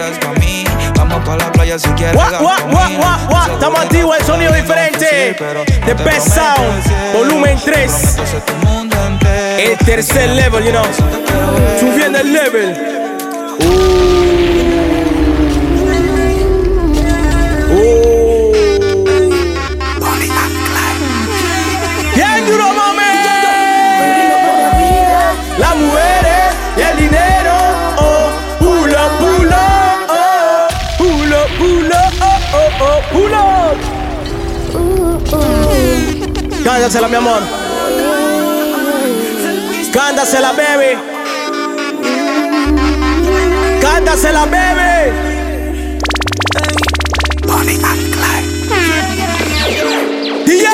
Vamos 0.95 1.25
pa' 1.25 1.35
la 1.35 1.51
playa 1.51 1.77
si 1.77 1.89
quieres. 1.89 2.15
Guau, 2.15 2.41
guau, 2.41 2.69
guau, 2.69 3.19
guau. 3.27 3.51
Estamos 3.51 3.81
activos, 3.81 4.17
el 4.17 4.25
sonido 4.25 4.53
diferente. 4.53 5.35
The 5.85 5.93
Best 6.05 6.35
Sound, 6.35 7.13
volumen 7.13 7.59
3. 7.65 8.17
El 9.59 9.77
tercer 9.79 10.29
level, 10.29 10.63
you 10.63 10.71
know. 10.71 10.85
Subiendo 11.81 12.19
el 12.19 12.31
level. 12.31 12.95
Can 13.57 14.74
Cántasela, 36.65 37.07
mi 37.07 37.15
amor. 37.15 37.41
Cántasela, 39.93 40.51
baby. 40.53 40.97
Cántasela, 43.79 44.45
baby. 44.47 45.13
Bonnie 47.45 47.79
and 47.85 48.15
DJ 50.47 50.65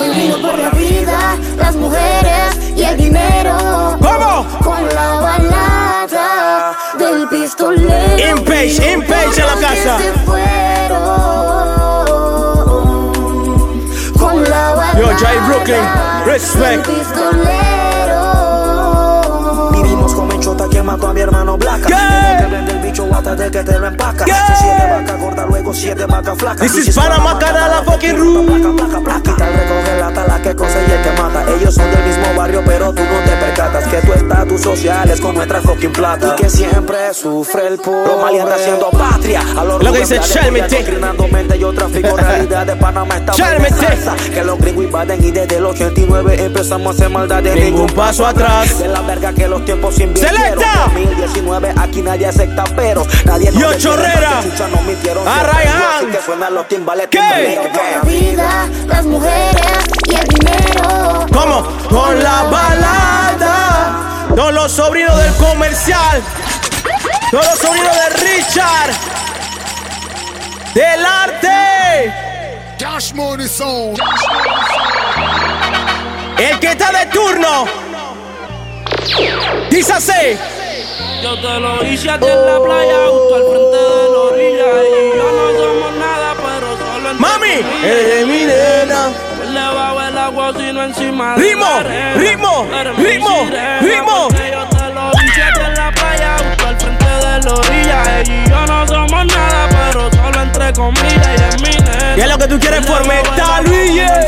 Hoy 0.00 0.10
vivo 0.14 0.40
por 0.40 0.56
la 0.56 0.70
vida, 0.70 1.36
las 1.56 1.74
mujeres 1.74 2.56
y 2.76 2.84
el 2.84 2.96
dinero. 2.96 3.98
¿Cómo? 4.00 4.46
Con 4.62 4.88
la 4.94 5.14
balada 5.14 6.78
del 6.96 7.28
pistolero. 7.28 8.38
Impage, 8.38 8.92
impage 8.92 9.40
en 9.40 9.46
la 9.46 9.56
casa. 9.56 9.98
Jay 15.18 15.36
Brooklyn, 15.46 15.84
respect. 16.26 17.67
Mató 20.88 21.08
a 21.08 21.12
mi 21.12 21.20
hermano 21.20 21.58
Blaca. 21.58 21.86
Tiene 21.86 22.64
que 22.66 22.70
el 22.72 22.78
bicho 22.78 23.06
hasta 23.12 23.34
de 23.36 23.50
que 23.50 23.62
te 23.62 23.78
lo 23.78 23.86
empaca. 23.88 24.24
Si 24.24 24.32
siete 24.56 24.86
vacas 24.90 25.20
gordas, 25.20 25.46
luego 25.46 25.74
siete 25.74 26.06
vacas 26.06 26.38
flacas. 26.38 26.60
This 26.72 26.88
is 26.88 26.96
mata, 26.96 27.52
la 27.68 27.82
fucking 27.84 28.16
room. 28.16 28.46
placa, 28.46 28.72
placa, 29.00 29.20
placa. 29.30 29.46
recoge 29.50 30.00
la 30.00 30.12
tala 30.14 30.40
que 30.40 30.56
conseguí 30.56 30.90
el 30.90 31.02
que 31.02 31.10
mata. 31.20 31.44
Ellos 31.54 31.74
son 31.74 31.90
del 31.90 32.02
mismo 32.04 32.34
barrio, 32.34 32.62
pero 32.64 32.94
tú 32.94 33.02
no 33.02 33.18
te 33.20 33.36
percatas 33.36 33.84
que 33.88 33.98
tu 33.98 34.12
estatus 34.14 34.62
social 34.62 35.10
es 35.10 35.20
como 35.20 35.34
nuestra 35.34 35.60
fucking 35.60 35.92
plata. 35.92 36.34
Y 36.38 36.42
que 36.42 36.48
siempre 36.48 37.12
sufre 37.12 37.66
el 37.68 37.76
pobre. 37.78 38.16
Maleantes 38.22 38.54
haciendo 38.54 38.88
patria. 38.90 39.42
A 39.58 39.64
los 39.64 39.84
Lo 39.84 39.92
que 39.92 39.98
dice 39.98 40.14
Rubén 40.16 40.30
Blades, 40.30 40.32
Chalmete. 40.32 40.76
adoctrinando 40.76 41.28
mente, 41.28 41.58
Yo 41.58 41.72
trafico 41.74 42.16
realidad 42.16 42.66
de 42.66 42.76
Panamá 42.76 43.18
esta 43.18 43.32
Chalmete. 43.32 43.74
salsa. 43.74 44.16
Que 44.32 44.42
los 44.42 44.58
gringos 44.58 44.84
invaden 44.84 45.22
y 45.22 45.32
desde 45.32 45.56
el 45.58 45.66
89 45.66 46.44
empezamos 46.46 46.86
a 46.86 46.90
hacer 46.92 47.10
maldad 47.10 47.42
de 47.42 47.54
Ningún 47.56 47.88
paso 47.88 48.26
atrás. 48.26 48.78
de 48.78 48.88
la 48.88 49.02
verga 49.02 49.34
que 49.34 49.46
los 49.46 49.62
tiempos. 49.66 49.98
2019, 50.86 51.74
aquí 51.78 52.02
nadie 52.02 52.26
acepta 52.26 52.64
pero 52.76 53.06
Nadie 53.24 53.52
Yo, 53.52 53.74
Chorrera. 53.74 54.30
porque 54.36 54.50
chucha 54.50 54.68
nos 54.68 54.82
mintieron 54.82 55.26
A 55.26 55.34
siempre. 55.34 55.52
Ryan. 55.52 55.82
Así 55.96 56.06
que 56.06 56.22
suenan 56.22 56.54
los 56.54 56.68
timbales. 56.68 57.08
¿Qué? 57.10 57.18
la 57.18 58.00
vida, 58.02 58.68
las 58.86 59.04
mujeres 59.04 59.84
y 60.08 60.14
el 60.14 60.24
dinero. 60.28 61.26
¿Cómo? 61.32 61.62
Con 61.88 62.22
la 62.22 62.42
balada. 62.44 64.26
Todos 64.34 64.52
los 64.52 64.72
sobrinos 64.72 65.16
del 65.18 65.34
comercial. 65.34 66.22
Todos 67.30 67.44
los 67.46 67.58
sobrinos 67.58 67.94
de 67.94 68.10
Richard. 68.26 68.90
Del 70.74 71.04
arte. 71.04 72.14
Cash 72.78 73.12
Money 73.14 73.48
Sound. 73.48 73.98
El 76.38 76.58
que 76.60 76.68
está 76.70 76.92
de 76.92 77.06
turno. 77.06 77.64
Dice 79.70 79.92
así. 79.92 80.38
Yo 81.22 81.34
te 81.40 81.60
lo 81.60 81.84
hice 81.84 82.10
a 82.10 82.18
ti 82.18 82.26
en 82.26 82.46
la 82.46 82.60
playa, 82.60 83.08
justo 83.10 83.34
al 83.34 83.42
frente 83.42 83.76
de 83.76 84.10
la 84.12 84.18
orilla. 84.18 84.66
Y 84.88 85.16
yo 85.16 85.32
no 85.32 85.58
somos 85.58 85.92
nada, 85.96 86.34
pero 86.36 86.76
solo 86.76 87.10
entre 87.10 87.28
Mami, 87.28 87.64
eres 87.84 88.26
mi 88.26 88.44
nena. 88.44 89.10
Pues 89.36 89.50
le 89.50 89.60
bajo 89.60 90.00
el 90.00 90.18
agua, 90.18 90.52
sino 90.56 90.82
encima 90.84 91.36
de 91.36 91.42
Ritmo, 91.42 92.66
ritmo, 92.96 93.46
ritmo, 93.80 94.28
Yo 94.30 94.66
te 94.68 94.94
lo 94.94 95.10
hice 95.24 95.42
a 95.42 95.52
ti 95.52 95.60
en 95.60 95.74
la 95.74 95.90
playa, 95.92 96.36
justo 96.38 96.66
al 96.66 96.76
frente 96.78 97.04
de 97.04 97.40
la 97.42 97.54
orilla. 97.54 98.20
Ella 98.20 98.44
y 98.44 98.50
yo 98.50 98.66
no 98.66 98.86
somos 98.86 99.26
nada, 99.26 99.68
pero 99.68 100.10
solo 100.12 100.42
entre 100.42 100.72
comillas. 100.72 101.28
Y 101.38 101.42
es 101.42 101.62
mi 101.62 101.70
nena. 101.70 102.14
¿Qué 102.14 102.22
es 102.22 102.28
lo 102.28 102.38
que 102.38 102.46
tú 102.48 102.58
quieres 102.58 102.84
Le 102.86 103.42
bajo 103.42 103.58
el 103.58 104.27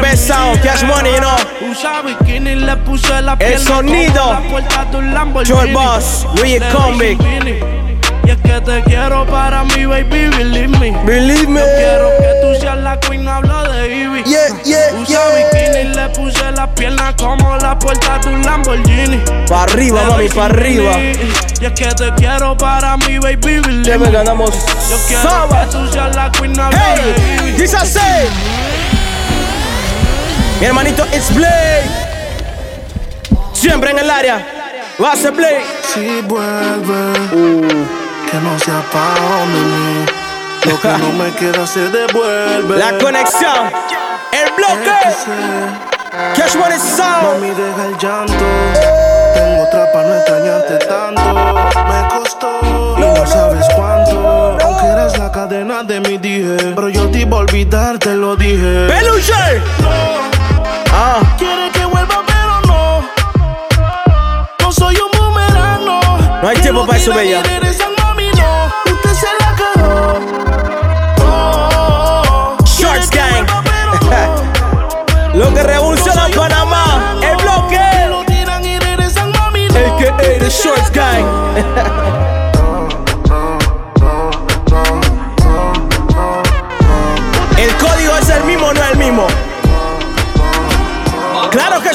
mi 0.02 0.16
sound, 0.28 0.60
Cash. 0.62 0.82
Money, 0.84 1.10
you 1.14 1.20
know. 1.20 1.36
Usa 1.70 2.02
bikini, 2.02 2.54
le 2.56 2.76
puse 2.76 3.20
la 3.22 3.32
El 3.32 3.38
pierna 3.38 3.58
sonido. 3.66 4.36
de. 4.92 5.44
Joy 5.44 5.72
Boss, 5.72 6.26
un 6.88 6.98
Vini. 7.18 7.58
Y 8.26 8.30
es 8.30 8.38
que 8.38 8.58
te 8.62 8.82
quiero 8.84 9.26
para 9.26 9.64
mi 9.64 9.84
baby, 9.84 10.28
believe 10.30 10.68
me. 10.78 10.92
Believe 11.04 11.46
me. 11.46 11.60
Yo 11.60 11.66
quiero 11.76 12.08
que 12.18 12.28
tú 12.40 12.60
seas 12.60 12.78
la 12.78 12.98
queen, 13.00 13.22
no 13.24 13.32
hablo 13.32 13.64
de 13.70 13.86
Ivy. 13.94 14.22
Yeah, 14.24 14.40
yeah, 14.64 14.78
Usa 14.98 15.06
yeah. 15.06 15.74
bikini, 15.82 15.94
le 15.94 16.08
puse 16.10 16.52
la 16.52 16.66
pierna 16.74 17.14
como 17.16 17.54
la 17.58 17.78
puerta 17.78 18.18
de 18.20 18.28
un 18.30 18.42
Lamborghini. 18.42 19.20
Pa' 19.46 19.64
arriba, 19.64 20.04
mami, 20.08 20.28
pa' 20.30 20.46
arriba. 20.46 20.92
Y 20.98 21.66
es 21.66 21.72
que 21.72 21.84
te 21.94 22.10
quiero 22.16 22.56
para 22.56 22.96
mi 22.96 23.18
baby, 23.18 23.36
believe 23.60 23.84
Ya 23.84 23.98
me 23.98 24.06
me. 24.06 24.12
ganamos 24.12 24.54
Yo 24.88 24.96
quiero 25.06 25.22
Saba. 25.22 25.60
que 25.66 25.66
tú 25.72 25.92
seas 25.92 26.16
la 26.16 26.32
queen, 26.32 26.52
no 26.54 26.62
hablo 26.64 26.78
de 26.78 26.84
Hey, 26.94 27.44
Ivy. 27.48 27.52
dice. 27.62 27.76
Mi 30.60 30.66
hermanito 30.66 31.04
It's 31.12 31.34
Blade. 31.34 31.84
Siempre 33.52 33.90
en 33.90 33.98
el 33.98 34.10
área. 34.10 34.46
Va 35.02 35.12
a 35.12 35.16
ser 35.16 35.32
Blade. 35.32 35.62
Si 35.92 36.20
vuelve, 36.22 37.12
que 38.30 38.36
no 38.38 38.58
sea 38.58 38.82
pa' 38.92 39.44
mí. 39.46 40.06
Lo 40.70 40.80
que 40.80 40.88
no 40.88 41.12
me 41.12 41.30
queda 41.32 41.66
se 41.66 41.88
devuelve. 41.88 42.78
La 42.78 42.96
conexión. 42.98 43.70
El 44.32 44.52
bloque. 44.56 44.90
Cash 46.36 46.54
Money 46.56 46.78
Sound. 46.78 47.22
Mami, 47.24 47.48
deja 47.48 47.84
el 47.86 47.98
llanto. 47.98 48.44
Tengo 49.34 49.62
otra 49.64 49.92
pa' 49.92 50.02
no 50.02 50.14
extrañarte 50.14 50.86
tanto. 50.86 51.34
Me 51.84 52.08
costó 52.08 52.60
y 52.96 53.00
no 53.00 53.26
sabes 53.26 53.66
cuánto. 53.74 54.56
Aunque 54.62 54.86
eras 54.86 55.18
la 55.18 55.32
cadena 55.32 55.82
de 55.82 56.00
mi 56.00 56.16
dije. 56.18 56.56
Pero 56.74 56.88
yo 56.88 57.10
te 57.10 57.18
iba 57.18 57.36
a 57.36 57.40
olvidar, 57.40 57.98
te 57.98 58.14
lo 58.14 58.36
dije. 58.36 58.86
Peluche. 58.88 59.62
Ah. 60.96 61.20
Quiere 61.36 61.72
que 61.72 61.84
vuelva, 61.86 62.22
pero 62.24 62.60
no. 62.68 63.02
No 64.60 64.72
soy 64.72 64.96
un 64.96 65.10
boomerang, 65.18 65.84
no. 65.84 66.00
No 66.40 66.48
hay 66.48 66.56
tiempo 66.58 66.86
para 66.86 66.98
eso, 66.98 67.12
bella. 67.12 67.42
mami, 67.98 68.28
no. 68.36 68.70
Usted 68.92 69.12
se 69.12 69.26
la 69.40 69.56
cagó. 69.56 70.20
Oh, 71.20 72.56
Shorts 72.64 73.10
Gang. 73.10 73.44
Lo 75.34 75.52
que 75.52 75.64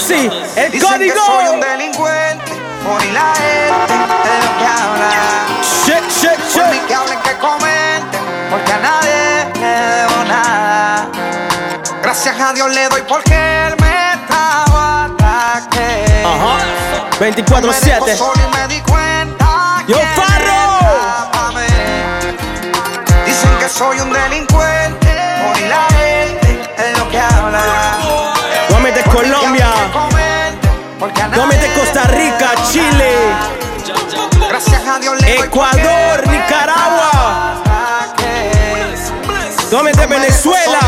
Sí. 0.10 0.30
El 0.56 0.72
Dicen 0.72 0.90
código. 0.90 1.14
que 1.14 1.20
soy 1.20 1.48
un 1.54 1.60
delincuente, 1.62 2.52
por 2.84 3.04
y 3.06 3.12
la 3.12 3.32
gente 3.36 3.94
de 3.94 4.36
lo 4.44 4.52
que 4.58 4.66
habla. 4.66 5.10
Shit, 5.86 6.10
shit, 6.10 6.32
Por 6.56 6.68
mí 6.70 6.78
shit. 6.78 6.88
que 6.88 6.96
hablen, 6.96 7.20
que 7.20 7.34
comenten, 7.38 8.22
porque 8.50 8.74
a 8.74 8.80
nadie 8.80 9.46
le 9.54 9.68
debo 9.68 10.24
nada. 10.26 11.08
Gracias 12.02 12.40
a 12.42 12.54
Dios 12.54 12.74
le 12.74 12.90
doy 12.90 13.04
porque 13.08 13.36
él 13.68 13.76
me 13.80 14.14
estaba 14.14 15.06
ataque. 15.06 16.24
Ajá. 16.26 16.58
Me 17.20 17.32
dejó 17.32 17.56
24-7. 17.62 18.18
solo 18.18 18.34
y 18.42 18.58
me 18.58 18.68
di 18.74 18.82
cuenta 18.82 19.84
Yo, 19.88 19.98
Farro. 20.16 20.80
Dicen 23.28 23.58
que 23.60 23.70
soy 23.70 24.00
un 24.00 24.12
delincuente, 24.12 24.79
A 31.40 31.44
Nuevamente 31.44 31.68
nadie 31.68 31.80
Costa 31.80 32.04
Rica, 32.04 32.52
Chile, 32.70 33.16
Gracias 34.50 34.86
a 34.86 35.00
Dios 35.00 35.22
le 35.22 35.36
Ecuador, 35.36 36.28
Nicaragua. 36.28 37.64
Venezuela. 40.06 40.80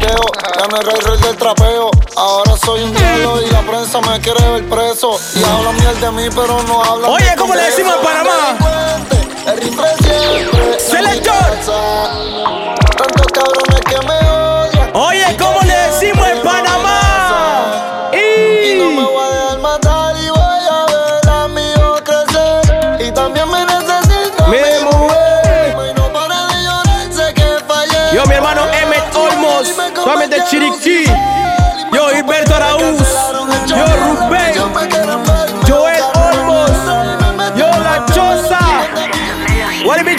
Dedo. 0.00 0.22
Ya 0.58 0.66
no 0.66 0.76
era 0.76 0.92
el 0.92 1.00
rey 1.02 1.18
del 1.22 1.36
trapeo. 1.36 1.90
Ahora 2.14 2.56
soy 2.58 2.82
un 2.82 2.92
diablo 2.94 3.40
y 3.40 3.50
la 3.50 3.60
prensa 3.62 4.00
me 4.02 4.20
quiere 4.20 4.46
ver 4.50 4.68
preso. 4.68 5.18
Y 5.34 5.42
hablan 5.44 5.76
miel 5.76 5.98
de 5.98 6.10
mí, 6.10 6.28
pero 6.34 6.62
no 6.62 6.84
hablan 6.84 7.10
Oye, 7.10 7.30
de 7.30 7.36
¿cómo 7.36 7.54
le 7.54 7.62
decimos 7.62 7.94
en 7.96 8.02
Panamá? 8.02 8.58
El 9.46 9.56
rifle 9.62 9.88
siempre. 10.02 10.78
Selector. 10.78 11.39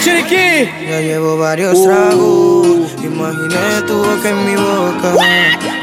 Chiriquí. 0.03 0.69
Ya 0.89 0.99
llevo 1.01 1.37
varios 1.37 1.77
Uh. 1.77 1.85
tragos. 1.85 3.03
Imaginé 3.03 3.81
tu 3.87 3.97
boca 3.97 4.29
en 4.29 4.45
mi 4.45 4.55
boca. 4.55 5.13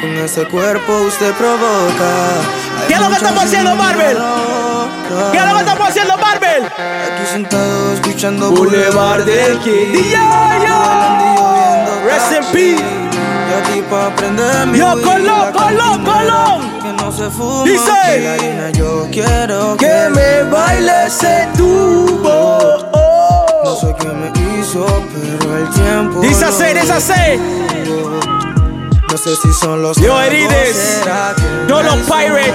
Con 0.01 0.17
ese 0.25 0.45
cuerpo 0.47 0.93
usted 1.07 1.33
provoca. 1.35 2.11
Hay 2.81 2.89
¿Qué 2.89 2.95
es 2.95 3.01
lo 3.01 3.09
que 3.09 3.15
estamos 3.17 3.45
haciendo, 3.45 3.75
Marvel? 3.75 4.15
loca. 4.15 5.33
¿Qué 5.33 5.39
es 5.39 5.45
lo 5.45 5.53
que 5.55 5.59
estamos 5.61 5.89
haciendo, 5.89 6.17
Marvel? 6.19 6.65
Aquí 6.65 7.27
sentado 7.33 7.93
escuchando 7.95 8.51
Boulevard 8.51 9.25
del 9.25 9.59
King. 9.61 9.95
Rest 12.05 12.33
in 12.33 12.45
peace. 12.53 12.85
Yo 13.51 13.57
aquí 13.59 13.83
pa' 13.91 14.07
aprender 14.09 14.67
mi 14.67 14.79
Yo, 14.79 14.93
Colón, 15.03 15.53
Colón, 15.53 16.05
Colón. 16.05 16.81
Que 16.83 16.93
no 17.03 17.11
se 17.11 17.31
fuma 17.31 17.65
Dice. 17.65 17.91
aquí 17.91 18.23
la 18.25 18.33
harina, 18.35 18.71
Yo 18.71 19.09
quiero 19.11 19.77
Que 19.79 20.09
me 20.11 20.43
baile 20.51 20.93
ese 21.07 21.49
tubo 21.57 22.88
sé 23.79 23.95
qué 24.01 24.09
me 24.09 24.33
hizo, 24.59 24.87
pero 25.13 25.57
el 25.57 25.71
tiempo. 25.71 26.21
Dice 26.21 26.47
no 29.11 29.17
sé 29.17 29.37
si 29.37 29.53
son 29.53 29.83
los. 29.83 29.97
Yo 29.99 30.21
Herides, 30.21 31.03
yo 31.69 31.83
los 31.83 31.97
Pirates, 31.97 32.53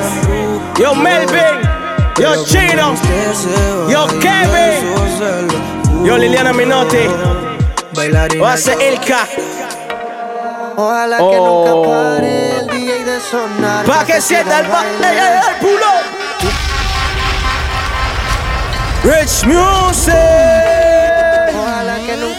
yo 0.77 0.93
Melvin, 0.95 1.61
yo 2.17 2.45
Chino, 2.45 2.93
yo 3.89 4.07
Kevin, 4.19 6.05
yo 6.05 6.17
Liliana 6.17 6.53
Minotti, 6.53 7.07
o 8.39 8.45
hace 8.45 8.75
Ilka. 8.91 9.27
Ojalá 10.75 11.17
que 11.17 11.23
nunca 11.23 11.73
oh. 11.73 11.83
pare 11.83 12.59
el 12.59 12.67
día 12.67 12.97
y 12.97 13.03
de 13.03 13.19
sonar. 13.19 13.85
Pa' 13.85 14.05
que, 14.05 14.13
que 14.13 14.21
sienta 14.21 14.59
el, 14.59 14.65
el 14.65 15.55
pulo. 15.61 15.85
Rich 19.03 19.45
Music. 19.45 20.82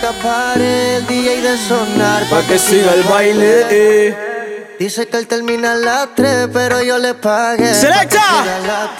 Que 0.05 0.11
pare 0.23 0.97
el 0.97 1.07
DJ 1.07 1.40
de 1.40 1.57
sonar. 1.57 2.29
Pa' 2.29 2.43
que 2.43 2.59
siga 2.59 2.93
el 2.93 3.05
baile. 3.05 3.67
eh. 3.71 4.77
Dice 4.79 5.09
que 5.09 5.17
él 5.17 5.27
termina 5.27 5.73
a 5.73 5.77
las 5.77 6.14
3, 6.14 6.49
pero 6.53 6.83
yo 6.83 6.99
le 6.99 7.14
pagué. 7.14 7.69
pa' 7.69 7.73
¡Selecta! 7.75 8.21
que 8.21 8.43
siga 8.43 8.57
a 8.57 8.67
las 8.67 8.99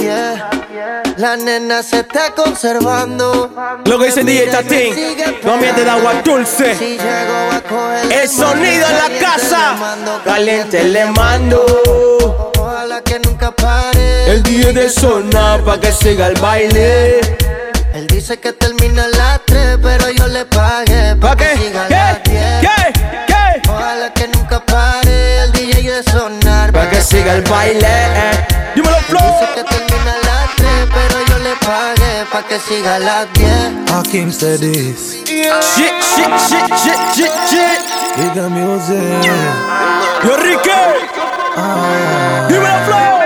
10. 1.05 1.19
La 1.19 1.37
nena 1.37 1.83
se 1.83 1.99
está 2.01 2.35
conservando. 2.35 3.53
Lo 3.85 3.99
que 3.99 4.07
dice 4.07 4.25
DJ 4.25 4.47
Tatín. 4.47 4.95
No 5.43 5.59
miente 5.59 5.85
de 5.85 5.90
agua 5.90 6.23
dulce. 6.25 6.75
Si 6.75 6.97
El 8.11 8.27
sonido 8.27 8.87
en 8.88 8.97
la 8.97 9.21
casa. 9.21 9.75
Caliente 10.25 10.85
le 10.85 11.05
mando. 11.05 11.67
Ojalá 12.59 13.03
que 13.03 13.19
nunca 13.19 13.51
pare 13.51 14.33
El 14.33 14.43
día 14.43 14.73
de 14.73 14.88
sonar 14.88 15.62
pa' 15.64 15.79
que 15.79 15.93
siga 15.93 16.29
el 16.29 16.40
baile. 16.40 17.21
Él 17.95 18.07
dice 18.09 18.39
que 18.41 18.53
termina 18.53 19.05
a 19.05 19.09
las 19.09 19.41
3, 19.47 19.79
pero 19.81 20.11
yo 20.11 20.27
le 20.27 20.45
pagué 20.47 21.15
pa' 21.21 21.37
que 21.37 21.57
siga 21.57 21.87
a 21.87 21.89
las 21.89 22.23
10. 22.25 22.61
¿Qué? 22.61 22.93
¿Qué? 23.29 23.71
Ojalá 23.71 24.13
que 24.13 24.27
nunca 24.29 24.59
pare 24.67 25.39
el 25.45 25.53
DJ 25.53 25.83
de 25.93 26.03
sonar 26.03 26.73
Pa' 26.73 26.91
que 26.91 27.01
siga 27.01 27.35
el 27.35 27.43
baile. 27.43 27.87
eh. 27.87 28.47
Dímelo, 28.75 28.97
Flow. 29.09 29.23
Dice 29.23 29.53
que 29.55 29.63
termina 29.63 30.11
a 30.13 30.27
las 30.27 30.57
3, 30.57 30.69
pero 30.93 31.25
yo 31.29 31.39
le 31.39 31.55
pagué 31.65 32.25
pa' 32.33 32.43
que 32.43 32.59
siga 32.59 32.97
a 32.97 32.99
las 32.99 33.33
10. 33.35 33.93
Hakim 33.93 34.33
said 34.33 34.59
this. 34.59 35.23
Shit, 35.25 35.95
shit, 36.17 36.33
shit, 36.49 36.67
shit, 36.83 37.01
shit, 37.15 37.33
shit. 37.49 37.81
Bigger 38.17 38.51
music. 38.51 39.23
Yo, 40.25 40.37
Ricky. 40.37 40.71
Ah. 41.57 42.47
Dímelo, 42.49 42.85
Flow. 42.87 43.24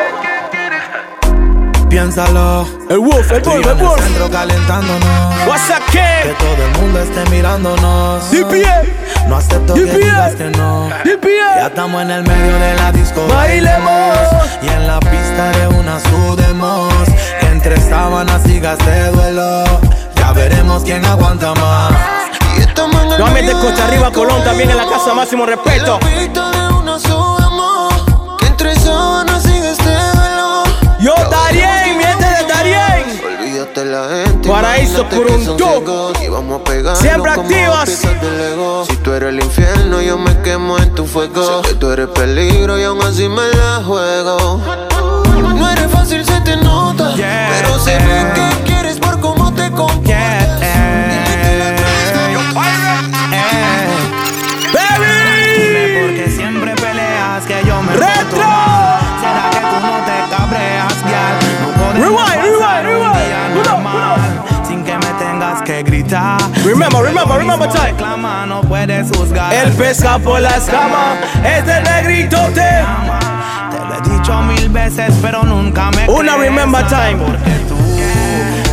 Piénsalo. 1.98 2.64
El 2.88 3.00
Wolf, 3.00 3.32
el 3.32 3.42
Wolf, 3.42 3.66
el 3.66 3.74
Wolf. 3.74 4.00
centro 4.00 4.30
calentándonos. 4.30 5.02
What's 5.48 5.68
up, 5.68 5.84
Que 5.90 6.32
todo 6.38 6.64
el 6.64 6.80
mundo 6.80 7.00
esté 7.00 7.28
mirándonos. 7.28 8.30
DPA. 8.30 8.84
No 9.26 9.34
acepto 9.34 9.74
que 9.74 9.80
DPA. 9.82 9.96
digas 9.96 10.34
que 10.36 10.44
no. 10.44 10.88
DPA. 11.04 11.56
Ya 11.56 11.66
estamos 11.66 12.00
en 12.02 12.10
el 12.12 12.22
medio 12.22 12.56
de 12.56 12.74
la 12.76 12.92
disco. 12.92 13.26
Bailemos. 13.26 14.16
Y 14.62 14.68
en 14.68 14.86
la 14.86 15.00
pista 15.00 15.50
de 15.58 15.66
una 15.76 15.98
sudemos. 15.98 16.94
Entre 17.40 17.80
sábanas 17.80 18.46
y 18.46 18.60
gas 18.60 18.78
de 18.78 19.10
duelo. 19.10 19.64
Ya 20.14 20.32
veremos 20.34 20.84
quién 20.84 21.04
aguanta 21.04 21.52
más. 21.54 21.94
Nuevamente 23.08 23.50
Costa 23.54 23.88
Arriba, 23.88 24.12
Colón 24.12 24.44
también 24.44 24.70
en 24.70 24.76
la 24.76 24.86
casa, 24.86 25.14
máximo 25.14 25.44
respeto. 25.46 25.98
Vamos 36.30 36.60
a 36.60 36.64
pegar. 36.64 36.96
Siempre 36.96 37.30
activas. 37.30 37.88
Si 38.88 38.96
tú 38.98 39.12
eres 39.12 39.30
el 39.30 39.42
infierno, 39.42 40.00
yo 40.00 40.18
me 40.18 40.36
quemo 40.42 40.78
en 40.78 40.94
tu 40.94 41.04
fuego. 41.06 41.62
Sé 41.62 41.70
que 41.70 41.74
tú 41.74 41.90
eres 41.90 42.08
peligro 42.08 42.78
y 42.78 42.84
aún 42.84 43.02
así 43.02 43.28
me 43.28 43.48
la 43.56 43.82
juego. 43.84 44.60
No 45.56 45.70
eres 45.70 45.90
fácil, 45.90 46.24
se 46.24 46.40
te 46.42 46.56
nota. 46.56 47.14
Pero 47.16 47.78
sé 47.78 47.98
lo 47.98 48.34
que 48.34 48.64
quieres 48.64 48.98
por 48.98 49.20
cómo 49.20 49.52
te 49.54 49.70
comportas. 49.70 50.08
Dime 55.56 56.00
por 56.00 56.14
qué 56.14 56.30
siempre 56.30 56.74
peleas 56.76 57.44
que 57.46 57.64
yo 57.66 57.82
me 57.82 57.92
¡Retro! 57.94 58.14
porto 58.30 58.36
mal. 58.38 59.00
¿Será 59.20 59.50
que 59.50 59.58
tú 59.58 59.76
no 59.86 59.92
te 60.06 60.36
cabreas, 60.36 61.04
vial? 61.04 61.36
No 61.62 61.68
podemos 61.72 61.98
Rewind, 61.98 62.18
pasar 62.18 62.38
rewind, 62.38 62.47
Remember, 66.78 67.02
remember, 67.02 67.38
remember 67.38 67.68
time. 67.68 68.46
no 68.46 68.60
puedes 68.60 69.08
juzgar 69.08 69.52
El 69.52 69.72
pesca 69.72 70.16
por 70.20 70.40
la 70.40 70.50
escama. 70.50 71.16
Este 71.44 71.80
negritote. 71.80 72.62
Te 72.62 73.84
lo 73.84 73.94
he 73.96 74.16
dicho 74.16 74.42
mil 74.42 74.68
veces, 74.68 75.12
pero 75.20 75.42
nunca 75.42 75.90
me 75.90 76.08
Una 76.08 76.36
remember 76.36 76.86
time. 76.86 77.16
Porque 77.16 77.50
tú 77.68 77.74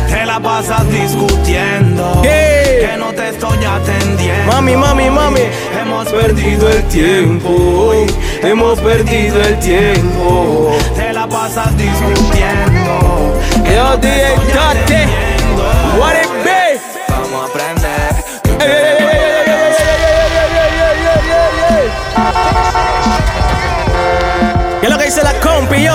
te 0.08 0.24
la 0.24 0.38
pasas 0.38 0.88
discutiendo. 0.88 2.22
Que 2.22 2.94
no 2.96 3.12
te 3.12 3.30
estoy 3.30 3.58
atendiendo 3.64 4.52
Mami, 4.52 4.76
mami, 4.76 5.10
mami. 5.10 5.40
Hemos 5.82 6.06
perdido 6.06 6.68
el 6.70 6.84
tiempo 6.84 7.92
Hemos 8.40 8.78
perdido 8.78 9.42
el 9.42 9.58
tiempo. 9.58 10.78
Te 10.94 11.12
la 11.12 11.26
pasas 11.26 11.76
discutiendo 11.76 13.34
Yo, 13.64 13.96
DJ 13.96 14.36
Tate. 14.54 15.25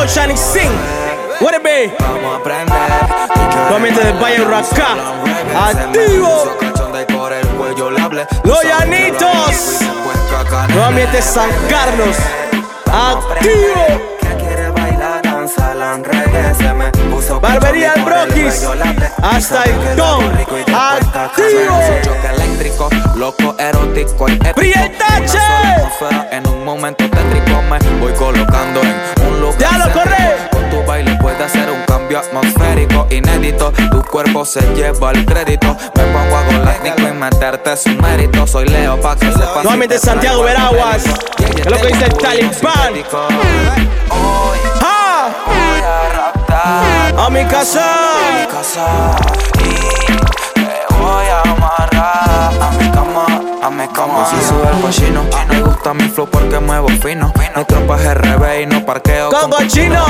Yo, 0.02 0.08
Shining 0.08 0.38
Sing. 0.38 0.72
What 1.42 1.54
it 1.54 1.64
be? 1.64 1.94
Vamos 2.00 2.34
a 2.34 2.38
aprender 2.38 2.76
Nuevamente 3.70 4.04
del 4.04 4.14
Valle 4.14 4.44
Racá. 4.46 4.96
Activo. 5.56 6.58
Los 8.44 8.64
Llanitos. 8.64 9.80
Nuevamente 10.70 11.22
San 11.22 11.50
Carlos. 11.70 12.16
Activo. 12.92 14.21
Barbería 17.42 17.94
El 17.96 18.04
Broquis. 18.04 18.68
Hasta 19.22 19.64
el 19.64 19.96
Don. 19.96 20.26
Activo. 20.74 21.80
eléctrico, 22.34 22.90
loco, 23.16 23.56
erótico 23.58 24.30
y. 24.30 24.38
Prietache. 24.38 25.40
En 26.32 26.48
un 26.48 26.64
momento 26.64 27.10
tétrico 27.10 27.62
me 27.64 27.80
voy 28.00 28.14
colocando 28.14 28.82
en 28.82 29.28
un 29.28 29.42
lugar. 29.42 29.58
Ya 29.60 29.78
lo 29.78 29.92
corre. 29.92 30.38
Con 30.52 30.70
tu 30.70 30.84
baile 30.86 31.18
puede 31.22 31.44
hacer 31.44 31.70
un 31.70 31.84
cambio 31.86 32.20
atmosférico 32.20 33.08
inédito. 33.10 33.72
Tu 33.92 34.02
cuerpo 34.04 34.46
se 34.46 34.62
lleva 34.76 35.12
el 35.12 35.26
crédito. 35.26 35.76
Me 35.96 36.04
pongo 36.04 36.38
a 36.38 36.44
galáctico 36.44 37.08
y 37.08 37.14
meterte 37.14 37.78
su 37.78 37.90
mérito. 37.90 38.46
Soy 38.48 38.68
Leo 38.68 39.00
pa' 39.02 39.16
que 39.16 39.32
sepas. 39.32 39.64
Nuevamente 39.64 39.98
Santiago 40.00 40.44
Veraguas. 40.44 41.04
¿Qué 41.38 41.46
es 41.46 41.66
lo 41.66 41.78
que 41.78 41.88
dice 41.88 42.06
el 42.06 42.14
Talibán? 42.14 42.94
¡Ah! 44.82 45.01
A 47.18 47.30
mi 47.30 47.44
casa. 47.46 47.84
voy 51.00 51.26
a 51.28 51.42
amarrar 51.42 52.52
a 52.62 52.72
mi 52.78 52.90
cama, 52.92 53.26
a 53.62 53.70
mi 53.70 53.88
cama. 53.88 54.26
Si 54.30 54.48
sube 54.48 54.68
el 54.74 54.82
cochino, 54.82 55.24
me 55.50 55.62
gusta 55.62 55.94
mi 55.94 56.08
flow 56.10 56.28
porque 56.28 56.60
muevo 56.60 56.88
fino. 56.90 57.32
Mi 57.38 57.64
tropa 57.66 57.98
es 57.98 58.14
RB 58.16 58.62
y 58.62 58.66
no 58.66 58.86
parqueo 58.86 59.30
Con 59.30 59.52
cochino. 59.52 60.04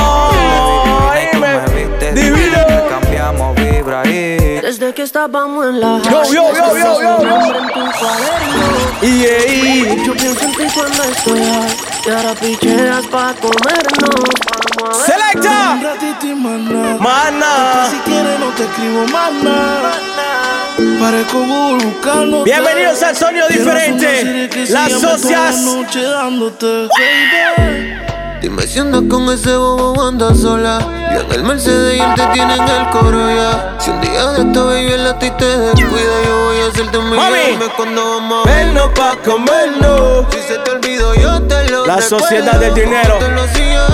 Y 1.34 1.38
me 1.38 1.60
viste 1.74 2.14
Divino. 2.14 2.58
Cambiamos 2.90 3.56
vibra 3.92 4.04
y 4.06 4.62
Desde 4.62 4.94
que 4.94 5.04
estábamos 5.04 5.66
en 5.66 5.80
la 5.80 6.02
Yo, 6.04 6.24
yo, 6.26 6.32
yo, 6.32 6.78
yo, 6.78 7.02
yo, 7.02 7.02
yo. 7.02 7.18
Cuaderno. 8.00 9.02
Y 9.02 9.26
ahí. 9.26 10.04
Yo 10.06 10.14
pienso 10.14 10.46
en 10.46 10.52
ti 10.54 10.64
cuando 10.74 11.04
estoy 11.04 11.42
Y 12.06 12.10
ahora 12.10 12.34
picheas 12.34 13.06
pa' 13.08 13.34
comernos 13.42 14.42
Selecta. 15.06 15.80
Mana. 17.00 17.88
Si 17.90 17.98
quieres 17.98 18.40
no 18.40 18.50
te 18.52 18.64
escribo 18.64 19.06
nada. 19.44 19.92
Parezco 21.00 21.40
buscando. 21.40 22.44
Bienvenidos 22.44 23.02
al 23.04 23.16
sonido 23.16 23.48
diferente. 23.48 24.50
Las 24.70 24.92
socias. 24.92 25.56
Dime 28.42 28.66
si 28.66 28.80
andas 28.80 29.04
con 29.10 29.30
ese 29.32 29.56
bobo 29.56 30.02
andas 30.04 30.40
sola. 30.40 30.80
Yo 31.14 31.22
en 31.22 31.32
el 31.32 31.44
Mercedes 31.44 31.96
y 31.98 32.00
él 32.00 32.14
te 32.16 32.26
tiene 32.34 32.56
en 32.56 32.68
el 32.68 32.90
coro 32.90 33.20
ya. 33.30 33.76
Si 33.80 33.92
un 33.92 34.02
día 34.02 34.26
de 34.32 34.42
esto 34.42 34.66
baby 34.66 34.92
el 34.94 35.08
a 35.08 35.20
ti 35.20 35.30
te 35.38 35.46
descuida, 35.46 36.14
yo 36.26 36.46
voy 36.46 36.58
a 36.62 36.68
hacerte 36.68 36.98
Mami. 36.98 37.40
Dime 37.52 37.66
cuando 37.78 38.04
vamos 38.04 38.48
a 38.48 38.50
Vernos 38.50 38.90
pa' 38.96 39.16
comernos. 39.24 40.26
Si 40.32 40.42
se 40.42 40.58
te 40.58 40.72
olvidó, 40.72 41.14
yo 41.16 41.42
te 41.44 41.70
lo 41.70 41.86
La 41.86 41.98
recuerdo. 41.98 42.20
sociedad 42.20 42.60
del 42.60 42.74
dinero. 42.74 43.20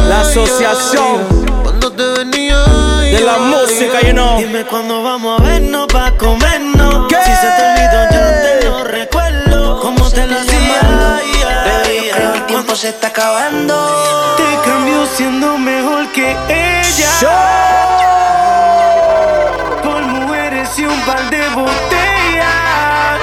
La 0.07 0.21
asociación 0.21 1.45
Cuando 1.63 1.91
te 1.91 2.03
venía 2.19 2.63
de 3.01 3.19
la 3.21 3.37
música, 3.39 3.99
you 4.01 4.13
know. 4.13 4.37
Dime 4.37 4.65
cuándo 4.65 5.03
vamos 5.03 5.41
a 5.41 5.43
vernos 5.43 5.87
pa' 5.87 6.11
comernos. 6.17 7.07
¿Qué? 7.09 7.17
Si 7.25 7.31
se 7.31 7.47
te 7.47 7.63
olvidó, 7.69 8.03
yo 8.11 8.19
te 8.41 8.65
lo 8.65 8.83
recuerdo. 8.85 9.79
Como 9.81 10.09
te 10.09 10.25
lo 10.25 10.41
tiempo 12.67 12.75
se 12.75 12.89
está 12.89 13.07
acabando. 13.07 14.35
Te 14.35 14.69
cambió 14.69 15.05
siendo 15.05 15.57
mejor 15.57 16.07
que 16.11 16.31
ella. 16.49 17.09
Por 19.83 20.01
mujeres 20.01 20.77
y 20.77 20.85
un 20.85 20.99
par 21.01 21.29
de 21.29 21.47
botellas. 21.49 23.19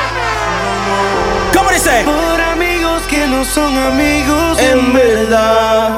¿Cómo 1.55 1.71
dice? 1.71 2.05
Por 2.05 2.41
amigos 2.41 3.03
que 3.03 3.27
no 3.27 3.45
son 3.45 3.77
amigos 3.77 4.59
En 4.61 4.93
verdad. 4.93 5.97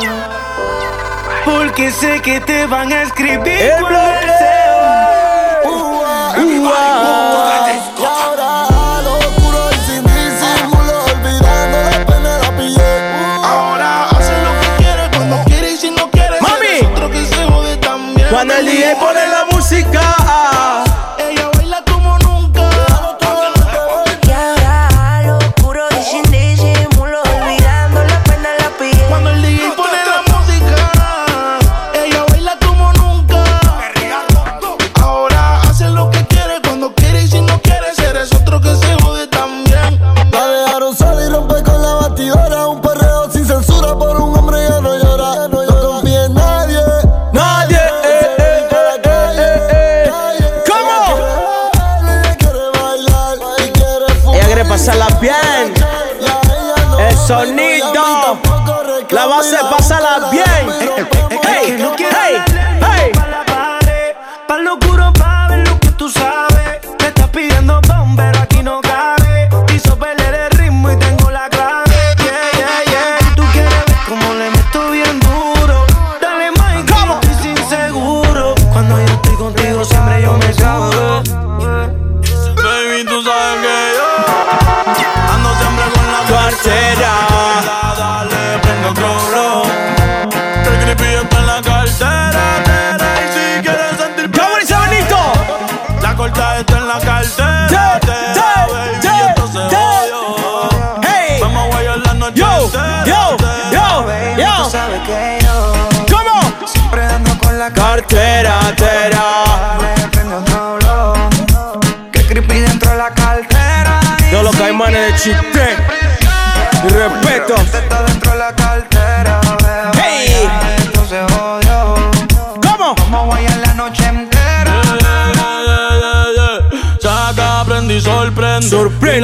Porque 1.44 1.92
sé 1.92 2.20
que 2.20 2.40
te 2.40 2.66
van 2.66 2.92
a 2.92 3.03
escribir 3.03 3.61
El 3.61 3.84
la 19.93 20.01
música. 20.01 20.26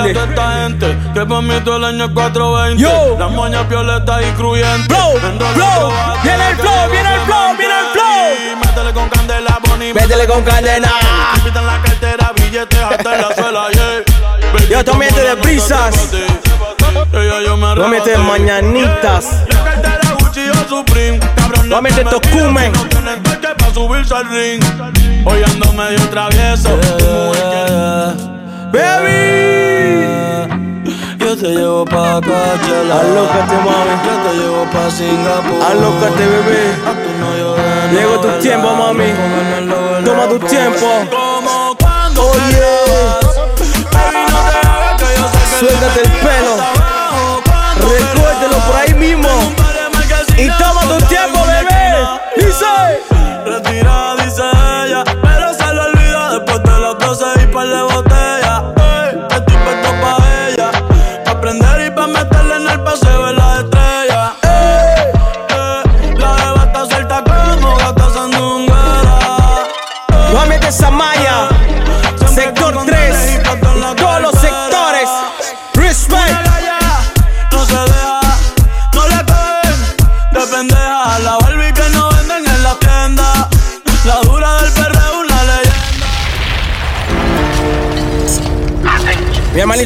Esta 0.01 0.53
gente 0.63 0.97
que 1.13 1.25
mí 1.25 1.61
todo 1.65 1.77
el 1.77 1.85
año 1.85 2.05
es 2.07 2.11
420. 2.13 2.83
Yo. 2.83 3.17
Las 3.19 3.31
moñas 3.31 3.69
violetas 3.69 4.23
y 4.23 4.33
cruyentes. 4.33 4.87
Flow, 4.87 5.19
flow. 5.19 5.93
Viene 6.23 6.49
el 6.49 6.57
flow, 6.57 6.91
viene 6.91 7.15
el 7.15 7.21
flow, 7.21 7.57
viene 7.59 7.75
el 7.75 7.87
flow. 7.93 8.59
Métele 8.65 8.93
con 8.93 9.09
candela, 9.11 9.59
Bonnie. 9.69 9.95
Métele 9.95 10.27
con 10.27 10.43
cadena. 10.43 10.91
Invita 11.37 11.61
en 11.61 11.67
la 11.67 11.83
cartera, 11.83 12.33
billetes 12.37 12.79
hasta 12.79 13.17
la 13.17 13.35
suela, 13.35 13.69
yeah. 13.71 14.69
Yo 14.71 14.85
también 14.85 15.15
te 15.15 15.23
de 15.23 15.35
brisas. 15.35 16.11
No 17.77 17.89
metes 17.89 18.19
mañanitas. 18.19 19.45
Supreme. 20.69 21.21
Cabrón, 21.37 21.69
No 21.69 21.83
metes. 21.83 22.05
No 22.05 23.75
subirse 23.75 24.15
al 24.15 24.29
ring. 24.31 24.63
Hoy 25.27 25.43
ando 25.45 25.73
medio 25.75 26.01
travieso. 26.09 26.79
Baby. 28.73 29.52
Te 31.43 31.49
llevo 31.49 31.85
pa' 31.85 32.21
Coachella. 32.21 33.01
Alócate, 33.01 33.57
mami. 33.67 33.95
Yo 34.07 34.15
te 34.23 34.33
llevo 34.39 34.65
pa' 34.71 34.89
Singapur. 34.89 35.61
Alócate, 35.61 36.25
bebé. 36.25 36.73
Tú 36.85 37.11
no 37.19 37.37
llores, 37.37 37.93
Llegó 37.93 38.21
tu 38.21 38.29
tiempo, 38.41 38.73
mami. 38.73 39.13
Toma 40.05 40.29
tu 40.29 40.39
tiempo. 40.39 40.87
Como 41.11 41.77
cuando 41.81 42.27
Oye. 42.31 42.61
Baby, 43.91 44.23
no 44.31 44.39
te 44.53 44.69
hagas 44.69 45.03
que 45.03 45.09
yo 45.19 45.27
sé 45.27 45.39
que 45.41 45.57
Suéltate 45.59 46.01
el 46.03 46.13
pelo. 46.23 46.55
Recuérdelo 47.91 48.59
por 48.65 48.77
ahí 48.77 48.95
mismo. 48.95 49.29
Y 50.39 50.49
toma 50.49 50.83
tu 50.83 51.05
tiempo, 51.07 51.41
bebé. 51.41 51.52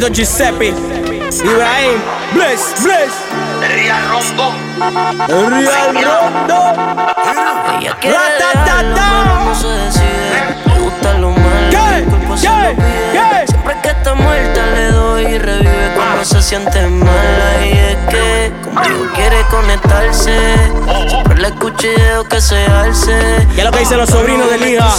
Giuseppe. 0.09 0.69
Ibrahim. 1.45 2.01
Bless, 2.33 2.75
bless. 2.83 3.13
Real. 3.61 3.97
El 5.29 5.51
Real 5.51 5.95
Rondo. 5.95 6.59
Ella 7.81 7.97
quiere 8.01 8.17
Ratatata. 8.17 8.83
dejarlo, 8.83 8.95
pero 8.97 9.45
no 9.45 9.55
se 9.55 9.69
decide. 9.69 10.55
Le 10.67 10.81
gusta 10.81 11.13
lo 11.15 11.31
malo, 11.31 11.71
¿Qué? 11.71 11.99
el 11.99 12.05
cuerpo 12.05 12.37
se 12.37 12.47
¿Qué? 12.47 12.53
lo 12.53 12.77
pide. 12.77 13.13
¿Qué? 13.13 13.56
Está 14.07 14.23
muerta 14.23 14.65
le 14.67 14.93
doy 14.93 15.25
y 15.25 15.39
revive 15.39 15.91
cuando 15.97 16.25
se 16.25 16.41
siente 16.41 16.81
mala. 16.87 17.67
Y 17.67 17.73
es 17.73 17.97
que 18.09 18.53
conmigo 18.63 19.05
quiere 19.17 19.43
conectarse. 19.51 20.39
Siempre 21.09 21.41
la 21.41 21.49
escuché 21.49 21.93
que 22.31 22.41
se 22.41 22.67
alce. 22.67 23.49
¿Qué 23.53 23.63
es 23.63 23.65
lo 23.65 23.73
que 23.73 23.81
dicen 23.81 23.99
los 23.99 24.09
sobrinos 24.09 24.49
de 24.49 24.59
Liga? 24.59 24.95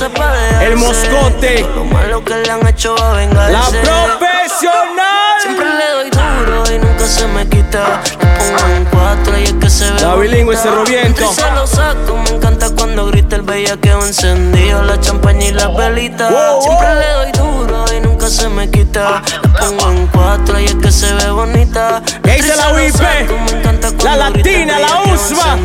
El 0.62 0.76
moscote. 0.76 1.66
Lo 1.74 1.86
malo 1.86 2.22
que 2.26 2.36
le 2.36 2.52
han 2.52 2.68
hecho 2.68 2.98
va 3.00 3.12
a 3.12 3.16
vengarse. 3.16 3.82
La 3.86 4.18
profesional. 4.20 5.40
Siempre 5.42 5.66
le 5.70 5.90
doy 5.90 6.10
duro 6.10 6.76
y 6.76 6.80
nunca 6.80 7.06
se 7.06 7.28
me 7.28 7.48
quita. 7.48 8.02
Le 8.20 8.58
pongo 8.58 8.76
en 8.76 8.86
cuatro 8.92 9.38
y 9.40 9.44
es 9.44 9.54
que 9.54 9.70
se 9.70 9.90
ve. 9.90 10.02
La 10.02 10.16
bilingüe 10.16 10.58
Viento. 10.86 11.24
Aunque 11.24 11.42
se 11.42 11.52
lo 11.52 11.66
saco, 11.66 12.18
me 12.26 12.30
encanta 12.32 12.72
cuando 12.76 13.06
grita 13.06 13.38
el 13.38 13.44
bellaqueo 13.44 14.06
encendido. 14.06 14.84
La 14.84 15.00
champaña 15.00 15.46
y 15.46 15.52
las 15.54 15.74
velitas. 15.78 16.30
Siempre 16.62 16.96
le 16.96 17.10
doy 17.14 17.32
duro 17.32 17.57
nunca 18.28 18.42
se 18.42 18.50
me 18.50 18.70
quita. 18.70 19.22
Le 19.42 19.50
pongo 19.50 19.92
en 19.92 20.08
cuatro 20.08 20.60
y 20.60 20.66
es 20.66 20.76
que 20.76 20.92
se 20.92 21.14
ve 21.14 21.30
bonita. 21.32 22.02
¿Qué 22.24 22.34
dice 22.34 22.56
la 22.56 22.74
UIP? 22.74 23.00
me 23.00 24.04
La 24.04 24.16
latina, 24.16 24.80
la 24.80 25.14
USMA. 25.14 25.58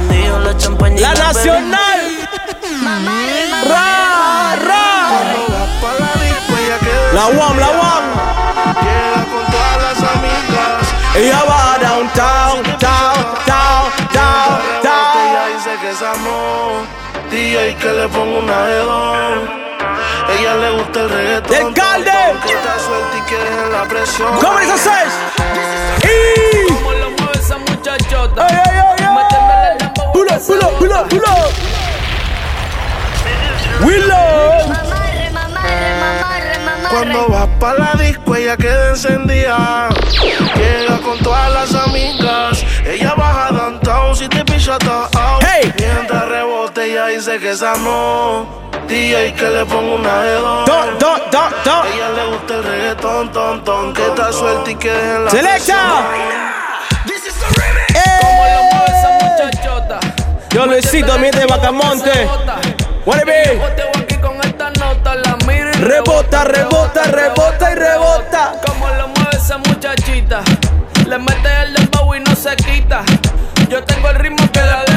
La 0.95 1.15
La 1.15 1.15
nacional. 1.15 2.01
Ra, 3.69 4.57
ra. 4.67 4.83
La 7.13 7.27
UAM, 7.27 7.59
la 7.59 7.71
UAM. 7.71 8.05
Llega 8.83 9.25
con 9.31 9.45
todas 9.53 9.79
las 9.83 9.99
amigas. 10.15 10.83
Ella 11.15 11.43
va 11.45 11.79
downtown, 11.79 12.63
down, 12.79 13.17
down, 13.47 13.91
down, 14.15 14.61
down. 14.83 15.19
Ella 15.29 15.47
dice 15.57 15.71
que 15.81 15.91
es 15.91 16.03
amor. 16.03 17.02
DJ 17.33 17.75
que 17.77 17.91
le 17.91 18.09
pongo 18.09 18.41
una 18.41 18.69
dos. 18.69 19.39
Ella 20.39 20.55
le 20.57 20.71
gusta 20.73 21.01
el 21.01 21.09
reggaetón. 21.09 21.51
¡Del 21.51 21.73
calde! 21.73 22.11
Que 22.47 22.53
está 22.53 22.79
suelta 22.79 23.17
y 23.17 23.21
quiere 23.23 23.49
en 23.49 23.73
la 23.73 23.85
presión. 23.85 24.39
¿Cómo 24.39 24.59
dice 24.59 24.77
seis? 24.77 25.13
Y. 26.05 26.73
¿Cómo 26.75 26.93
lo 26.93 27.11
mueve 27.13 27.33
esa 27.39 27.57
muchachota? 27.57 28.47
Ay, 28.47 28.59
ay, 28.67 28.71
ay, 28.77 29.07
ay. 29.07 29.77
El 29.81 30.41
pull 30.41 30.59
up, 30.59 30.79
pull 30.79 30.93
up. 30.93 31.53
Willow. 33.83 34.53
Cuando 36.91 37.29
vas 37.29 37.49
pa' 37.59 37.75
la 37.75 37.93
disco, 37.95 38.37
ella 38.37 38.59
queda 38.59 38.91
encendida. 38.91 39.89
Llega 40.55 40.99
con 40.99 41.19
todas 41.21 41.51
las 41.51 41.75
amigas. 41.87 42.63
Ella 42.85 43.15
baja 43.15 43.53
downtown 44.13 44.17
si 44.17 44.29
te 44.29 45.19
out. 45.19 45.43
Hey. 45.43 45.73
Mientras 45.79 46.29
rebote, 46.29 46.85
ella 46.85 47.07
dice 47.07 47.39
que 47.39 47.51
esa 47.51 47.75
no. 47.77 48.47
DJ 48.89 49.33
que 49.35 49.49
le 49.49 49.65
pongo 49.65 49.97
una 49.97 50.23
de 50.23 50.35
dos. 50.35 50.67
Don, 50.67 50.99
don, 50.99 51.21
don, 51.31 51.53
don. 51.65 51.87
Ella 51.87 52.09
le 52.11 52.27
gusta 52.33 52.55
el 52.55 52.65
reggaetón, 52.65 53.33
ton, 53.33 53.65
ton. 53.65 53.95
Que 53.95 54.07
está 54.07 54.33
suelta 54.33 54.71
y 54.71 54.75
que 54.75 54.91
en 54.91 55.25
la 55.25 55.31
Selecta. 55.31 56.05
¿Cómo 57.95 58.45
lo 58.49 58.63
mueve 58.63 58.87
esa 58.89 59.51
muchachota? 59.51 60.01
Yo 60.51 60.67
Luisito, 60.67 61.19
mi 61.19 61.31
de 61.31 61.47
Bacamonte. 61.47 62.29
What 63.05 63.19
it 63.19 63.27
be? 63.27 63.57
Boteo 63.57 63.91
aquí 63.99 64.17
con 64.17 64.41
esta 64.43 64.71
nota, 64.71 65.15
la 65.17 65.37
miro 65.47 65.71
y 65.71 65.73
Rebota, 65.73 66.45
rebota, 66.45 67.03
rebota 67.05 67.73
y 67.73 67.75
rebota. 67.75 68.53
Como 68.67 68.89
lo 68.89 69.09
mueve 69.09 69.37
esa 69.37 69.59
muchachita. 69.59 70.43
Le 71.07 71.19
mete 71.19 71.63
el 71.63 71.75
dembow 71.75 72.15
y 72.15 72.21
no 72.21 72.35
se 72.37 72.55
quita. 72.57 73.05
Yo 73.73 73.83
tengo 73.85 74.11
el 74.11 74.17
ritmo 74.17 74.53
que 74.53 74.61
la 74.61 74.92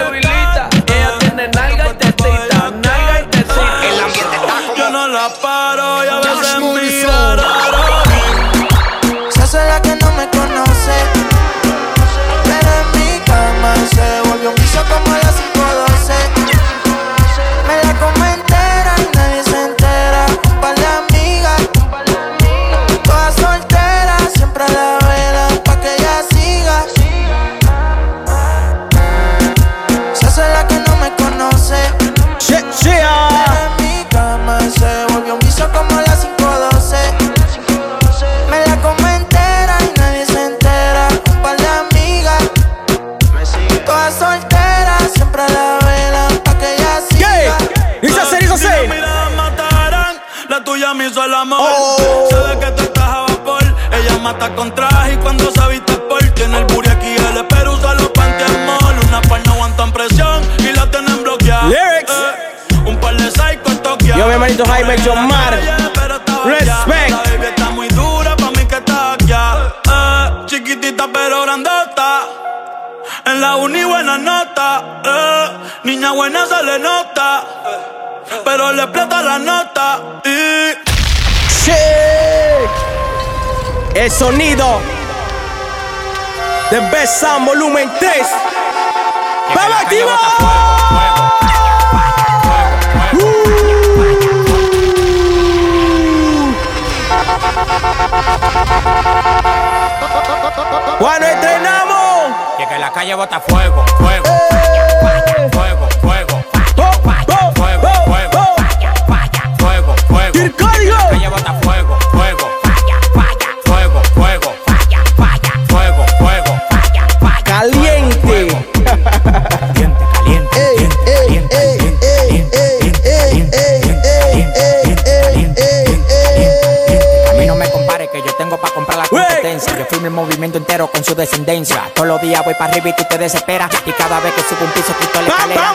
Todos 131.96 132.08
los 132.10 132.22
días 132.22 132.44
voy 132.44 132.54
para 132.56 132.72
arriba 132.72 132.90
y 132.90 132.94
tú 132.94 133.04
te 133.10 133.18
desesperas. 133.18 133.72
Y 133.86 133.92
cada 133.94 134.20
vez 134.20 134.34
que 134.34 134.42
subo 134.42 134.66
un 134.66 134.72
piso, 134.72 134.94
quito 135.00 135.22
la 135.22 135.28
escalera. 135.28 135.74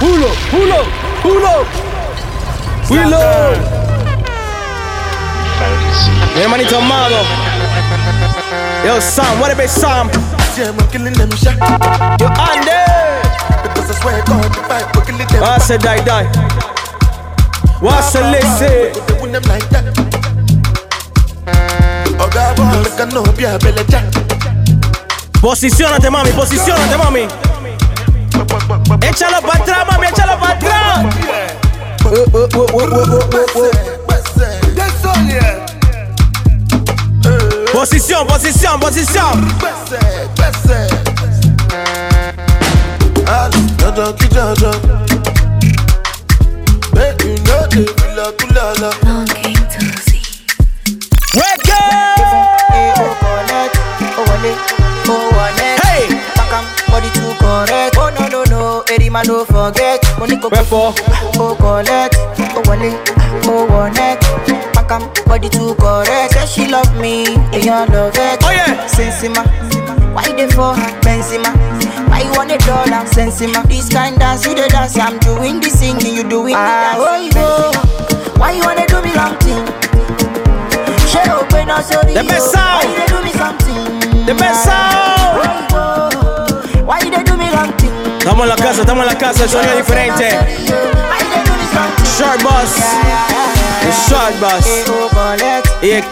Uno, 0.00 0.26
uno, 0.52 0.76
uno. 1.24 1.50
Willow. 2.88 3.52
Mi 6.34 6.40
hermanito 6.40 6.78
amado. 6.78 7.16
Yo, 8.84 9.00
Sam, 9.00 9.38
what 9.40 9.52
about 9.52 9.68
Sam? 9.68 10.10
Yo, 12.18 12.26
Andy. 12.28 12.70
What's 15.38 15.70
a 15.70 15.78
die 15.78 16.00
die? 16.02 16.26
What's 17.80 18.14
a 18.14 18.30
listen? 18.30 20.07
Posicionate, 25.40 26.10
mami, 26.10 26.30
posicionate, 26.32 26.96
mami. 26.96 27.28
Échalo 29.02 29.40
para 29.40 29.62
atrás, 29.62 29.86
mami, 29.90 30.06
échalo 30.08 30.38
para 30.38 30.54
atrás. 30.54 31.06
Posición, 37.72 38.26
posición, 38.26 38.80
posición. 38.80 39.48
Jojo, 48.78 49.07
no 59.28 59.44
forget. 59.44 60.00
Money 60.18 60.36
go 60.36 60.48
Wherefore? 60.48 60.92
Oh 61.36 61.54
collect, 61.60 62.16
oh 62.56 62.62
wallet, 62.64 62.96
oh 63.44 63.68
wallet. 63.68 64.18
Back 64.72 64.90
am 64.90 65.04
body 65.28 65.48
too 65.48 65.74
correct. 65.76 66.32
Say 66.32 66.46
she 66.46 66.70
love 66.70 66.88
me, 66.96 67.28
you 67.52 67.70
love 67.70 68.16
it. 68.16 68.40
Oh 68.42 68.50
yeah. 68.50 68.88
Sensima, 68.88 69.44
why 70.14 70.32
they 70.32 70.48
for 70.48 70.72
Benzema? 71.04 71.52
Why 72.08 72.22
you 72.24 72.32
want 72.32 72.50
a 72.50 72.58
dollar? 72.64 73.04
Sensima, 73.04 73.62
this 73.68 73.88
kind 73.90 74.18
dance 74.18 74.46
you 74.46 74.54
the 74.54 74.66
dance. 74.68 74.96
I'm 74.98 75.18
doing 75.18 75.60
the 75.60 75.68
singing, 75.68 76.16
you 76.16 76.24
doing 76.24 76.56
the 76.56 76.64
ah, 76.64 76.96
dance. 76.96 77.36
Oh, 77.36 77.72
you. 78.32 78.40
Why 78.40 78.52
you 78.52 78.64
wanna 78.64 78.86
do 78.86 79.02
me 79.02 79.12
long 79.14 79.36
thing? 79.44 79.60
She 81.04 81.20
open 81.28 81.68
up 81.68 81.84
sorry. 81.84 82.14
The 82.14 82.24
best 82.24 82.52
sound. 82.52 82.80
Why 82.80 82.96
you 82.96 83.06
do 83.12 83.22
me 83.22 83.32
something? 83.32 84.24
The 84.26 84.34
best 84.34 84.64
sound. 84.64 85.36
Oh, 85.44 85.66
go? 85.68 86.84
Why 86.84 87.00
you 87.00 87.10
Estamos 88.28 88.44
en 88.44 88.50
la 88.50 88.56
casa, 88.56 88.80
estamos 88.82 89.04
en 89.04 89.10
la 89.10 89.18
casa, 89.18 89.44
el 89.44 89.48
sonido 89.48 89.74
diferente. 89.74 90.28
Short 92.18 92.42
Bus. 92.42 92.76
El 93.80 93.92
Short 94.06 94.38
Bus. 94.38 94.66
Y 95.80 95.92
el 95.92 96.04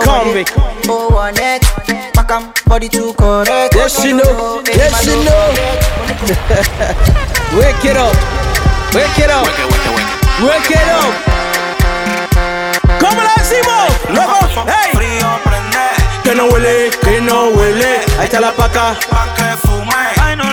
am 2.29 2.53
body 2.65 2.89
too 2.89 3.13
correct. 3.17 3.75
Yes, 3.75 4.01
she 4.01 4.13
know. 4.15 4.63
Yes, 4.65 5.05
she 5.05 5.11
know. 5.11 5.53
Wake 7.59 7.85
it 7.85 7.99
up. 7.99 8.17
Wake 8.95 9.19
it 9.19 9.31
up. 9.31 9.47
Wake 10.41 10.71
it 10.71 10.89
up. 10.89 11.13
¿Cómo 12.99 13.23
la 13.23 13.35
decimos? 13.37 13.93
Loco, 14.09 14.65
hey. 14.67 14.91
Que 16.25 16.35
no 16.35 16.47
huele, 16.47 16.91
que 17.03 17.21
no 17.21 17.49
huele. 17.49 18.01
Ahí 18.19 18.25
está 18.25 18.41
la 18.41 18.53
paca. 18.53 18.97
Pa' 19.11 19.35
que 19.37 19.57
fume, 19.69 20.16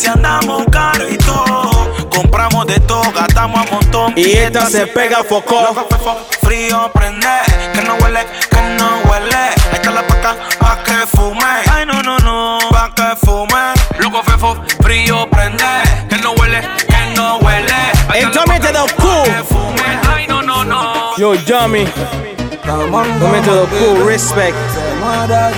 Si 0.00 0.06
andamos 0.06 0.64
caro 0.72 1.06
y 1.06 1.18
todo, 1.18 1.92
compramos 2.08 2.66
de 2.66 2.80
todo, 2.80 3.02
gastamos 3.12 3.60
a 3.60 3.70
montón. 3.70 4.14
Y 4.16 4.30
esta 4.30 4.64
se 4.64 4.86
pega 4.86 5.22
foco. 5.22 5.74
Frío, 6.40 6.90
prende, 6.94 7.28
que 7.74 7.82
no 7.82 7.96
huele, 7.96 8.20
que 8.50 8.62
no 8.78 9.10
huele. 9.10 9.50
Está 9.74 9.90
la 9.90 10.06
paca, 10.06 10.36
pa' 10.58 10.82
que 10.84 11.06
fume. 11.06 11.44
Ay, 11.70 11.84
no, 11.84 12.02
no, 12.02 12.16
no, 12.20 12.58
pa' 12.70 12.94
que 12.94 13.14
fume. 13.26 13.74
Loco, 13.98 14.22
fefo, 14.22 14.56
frío, 14.80 15.28
prende, 15.28 15.66
que 16.08 16.16
no 16.16 16.32
huele, 16.32 16.62
que 16.88 17.14
no 17.14 17.36
huele. 17.36 17.74
Tommy 18.32 18.58
te 18.58 18.72
da 18.72 18.86
cool. 18.96 19.76
Ay, 20.10 20.26
no, 20.26 20.40
no, 20.40 20.64
no. 20.64 21.14
Yo, 21.18 21.34
Dummy. 21.36 21.84
Tommy 22.70 23.40
to 23.42 23.50
the 23.50 23.66
cool, 23.78 24.06
respect. 24.06 24.56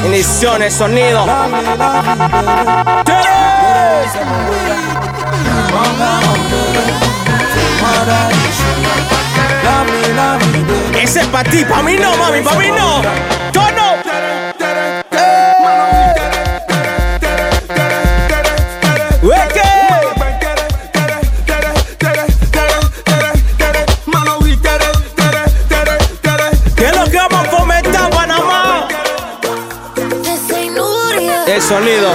Inición, 0.06 0.62
el 0.62 0.72
sonido. 0.72 1.26
Ese 11.02 11.20
es 11.20 11.26
para 11.26 11.50
ti, 11.50 11.64
para 11.66 11.82
mí 11.82 11.96
no, 11.96 12.16
mami, 12.16 12.40
para 12.40 12.58
mí 12.58 12.68
no. 12.68 13.02
Tono. 13.52 13.82
Weke. 13.82 13.91
Sonido. 31.72 32.10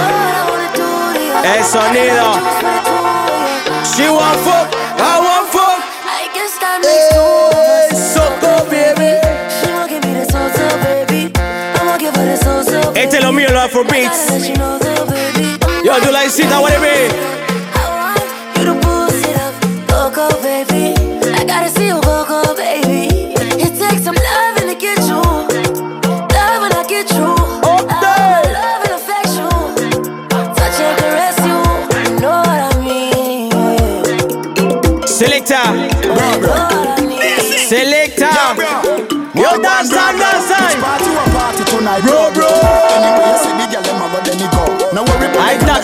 El 1.42 1.64
sonido. 1.64 2.32
She 3.84 4.08
want 4.08 4.38
fuck, 4.44 4.68
I 4.98 5.18
want 5.20 5.48
fuck. 5.50 5.78
Hey, 6.82 7.96
Soco, 8.14 8.64
baby. 8.70 9.18
Este 12.94 13.16
es 13.18 13.24
lo 13.24 13.32
mío, 13.32 13.48
los 13.50 13.64
Afrobeats. 13.64 14.28
Yo, 15.84 15.92
tú 16.02 16.12
la 16.12 16.24
hiciste, 16.24 16.54
what 16.56 16.72
it 16.72 16.80
be? 16.80 17.47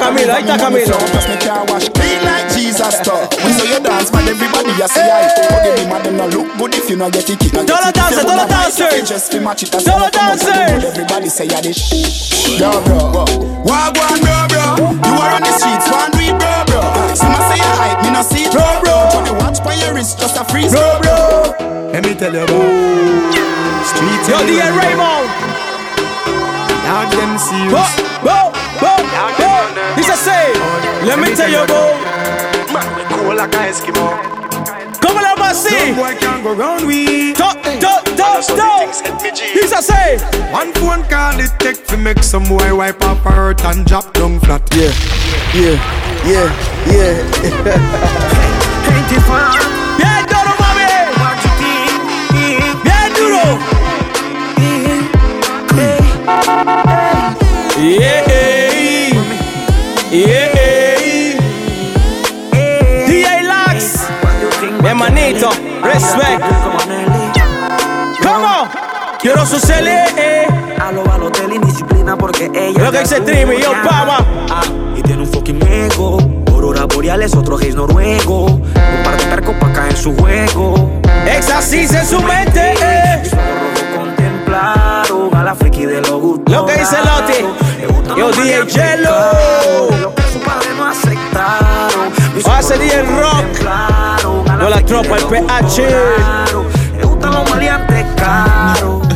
Camilo, 0.05 0.35
ahí 0.35 0.43
está 0.43 0.57
Camilo. 0.59 0.99
Cause 0.99 1.29
me 1.29 1.37
can't 1.39 1.71
wash 1.71 1.89
clean 1.89 2.21
like 2.25 2.53
Jesus 2.53 2.95
stuff. 3.01 3.25
When 3.43 3.53
so 3.55 3.65
you 3.65 3.81
dance, 3.81 4.13
man, 4.13 4.29
everybody 4.29 4.71
you 4.77 4.89
see 4.89 5.01
I. 5.01 5.29
Forget 5.49 5.77
the 5.81 5.87
man, 5.89 6.03
them 6.03 6.17
no 6.19 6.27
look 6.29 6.49
good 6.59 6.75
if 6.75 6.91
you 6.91 6.97
no 6.97 7.09
get 7.11 7.29
it. 7.31 7.41
No 7.55 7.65
get 7.65 7.69
Todos 7.69 7.81
los 7.81 7.89
it. 7.89 7.95
dancers, 7.97 8.23
todos 8.25 8.37
los 8.37 8.49
dancers. 8.49 9.09
Just 9.09 9.33
to 9.33 9.41
match 9.41 9.63
it. 9.63 9.71
Todos 9.73 9.87
los 9.89 10.11
dancers. 10.11 10.85
Everybody 10.85 11.29
say 11.31 11.47
ya 11.49 11.61
this. 11.63 11.81
Bro, 12.59 12.85
bro. 12.85 13.25
Wagwan, 13.65 14.21
bro, 14.21 14.37
bro. 14.53 14.67
You 14.93 15.15
are 15.25 15.33
on 15.37 15.41
the 15.41 15.53
streets, 15.57 15.89
one 15.89 16.11
do 16.13 16.29
bro, 16.37 16.53
bro. 16.69 16.83
Some 17.17 17.33
a 17.33 17.41
say 17.49 17.57
you 17.57 17.73
hype, 17.81 18.03
me 18.05 18.11
no 18.13 18.21
see 18.21 18.45
bro, 18.53 18.61
bro. 18.85 19.09
Turn 19.09 19.25
the 19.25 19.33
watch 19.41 19.65
by 19.65 19.73
your 19.75 19.95
wrist, 19.95 20.21
just 20.21 20.37
a 20.37 20.45
freeze, 20.45 20.73
bro, 20.73 21.01
bro. 21.01 21.89
Let 21.97 22.05
me 22.05 22.13
tell 22.15 22.33
you 22.35 22.45
about 22.45 23.33
street. 23.89 24.23
Yo, 24.29 24.37
DJ 24.45 24.69
Raymond. 24.69 25.33
Dog 26.85 27.09
them 27.17 27.39
serious. 27.41 27.73
Whoa, 27.73 28.53
whoa. 28.53 28.64
Let 31.05 31.19
me 31.19 31.35
tell 31.37 31.51
you, 31.51 31.67
bro. 31.67 31.93
Man, 32.73 32.87
we 32.97 33.05
cool 33.15 33.35
like 33.37 33.55
a 33.55 33.69
Eskimo. 33.69 34.09
¿Cómo 35.03 35.21
le 35.21 35.29
vamos 35.37 35.49
así? 35.49 35.69
Some 35.69 35.97
boy 35.97 36.15
can't 36.19 36.43
go 36.43 36.55
round 36.55 36.87
we. 36.87 37.35
Top, 37.35 37.63
top, 37.79 38.05
top, 38.17 38.43
top. 38.57 38.89
Dice 39.55 39.75
así. 39.75 40.19
One 40.51 40.73
phone 40.75 41.05
call 41.05 41.39
it 41.41 41.53
take 41.59 41.87
to 41.89 41.97
make 41.99 42.23
some 42.23 42.45
boy 42.45 42.75
wipe 42.75 43.03
up 43.05 43.19
hurt 43.19 43.63
and 43.67 43.85
drop 43.87 44.15
down 44.15 44.41
flat. 44.41 44.63
Yeah, 44.75 44.93
yeah, 45.53 45.79
yeah, 46.25 46.49
yeah. 46.87 47.23
Bien 49.99 50.27
duro, 50.27 50.53
mami. 50.59 50.87
Bien 52.83 53.13
duro. 53.13 53.59
Yeah. 57.77 58.25
Yeah. 60.11 60.44
Mi 64.85 64.91
hermanito. 64.91 65.49
Respect. 65.83 66.43
Come 68.23 68.45
on. 68.45 68.69
Quiero 69.19 69.47
su 69.47 69.59
CLE. 69.59 70.47
A 70.79 70.93
lo 70.93 71.03
Balotelli 71.05 71.33
tiene 71.49 71.55
indisciplina 71.55 72.17
porque 72.19 72.51
ella. 72.55 72.83
Lo 72.85 72.93
que 72.93 72.99
dice 73.01 73.23
Trimmy, 73.23 73.63
yo, 73.63 73.73
pava. 73.89 74.19
Ah, 74.51 74.61
y 74.95 75.01
tiene 75.01 75.23
un 75.23 75.29
fucking 75.33 75.67
ego. 75.67 76.19
Aurora 76.49 76.85
boreales, 76.85 77.35
otro 77.35 77.57
gays 77.57 77.75
noruego. 77.75 78.45
Un 78.45 79.03
par 79.03 79.17
de 79.17 79.25
percos 79.25 79.55
pa' 79.59 79.73
caer 79.73 79.93
en 79.93 79.97
su 79.97 80.15
juego. 80.17 80.91
Éxtasis 81.27 81.95
en 81.95 82.07
su 82.07 82.21
mente. 82.21 82.75
eh. 82.83 83.23
Contemplaron 83.97 85.35
a 85.35 85.45
la 85.45 85.55
friki 85.55 85.87
de 85.87 86.03
los 86.03 86.21
gustos. 86.21 86.55
Lo 86.55 86.67
que 86.67 86.75
dice 86.75 86.97
Lotti. 86.99 88.19
Yo, 88.19 88.31
DJ 88.33 88.67
Jello. 88.71 89.89
Lo 89.99 90.15
que 90.15 90.23
su 90.31 90.39
padre 90.41 90.69
no 90.77 90.85
aceptaron. 90.85 92.13
Hace 92.47 92.77
DJ 92.79 93.03
Rock. 93.05 93.45
Yo, 94.65 94.71
la 94.71 94.81
tropa, 94.81 95.17
el 95.19 95.25
PH. 95.25 95.83
Me 96.97 97.05
gustan 97.05 97.35
los 97.35 97.51
maleantes 97.51 98.07
caros. 98.17 99.07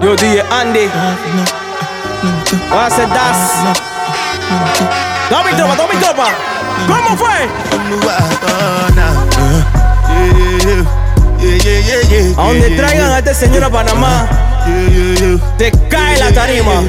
Yo, 0.00 0.16
DJ 0.16 0.42
Andy. 0.50 0.88
Hace 2.72 3.02
Das. 3.02 3.76
Dame 5.28 5.52
tropa, 5.52 5.76
dame 5.76 5.94
tropa. 6.00 6.28
¿Cómo 6.86 7.16
fue? 7.18 7.48
A 12.38 12.42
donde 12.46 12.70
traigan 12.70 13.10
a 13.12 13.18
este 13.18 13.34
señor 13.34 13.64
a 13.64 13.68
Panamá, 13.68 14.26
te 15.58 15.70
cae 15.90 16.18
la 16.18 16.32
tarima. 16.32 16.82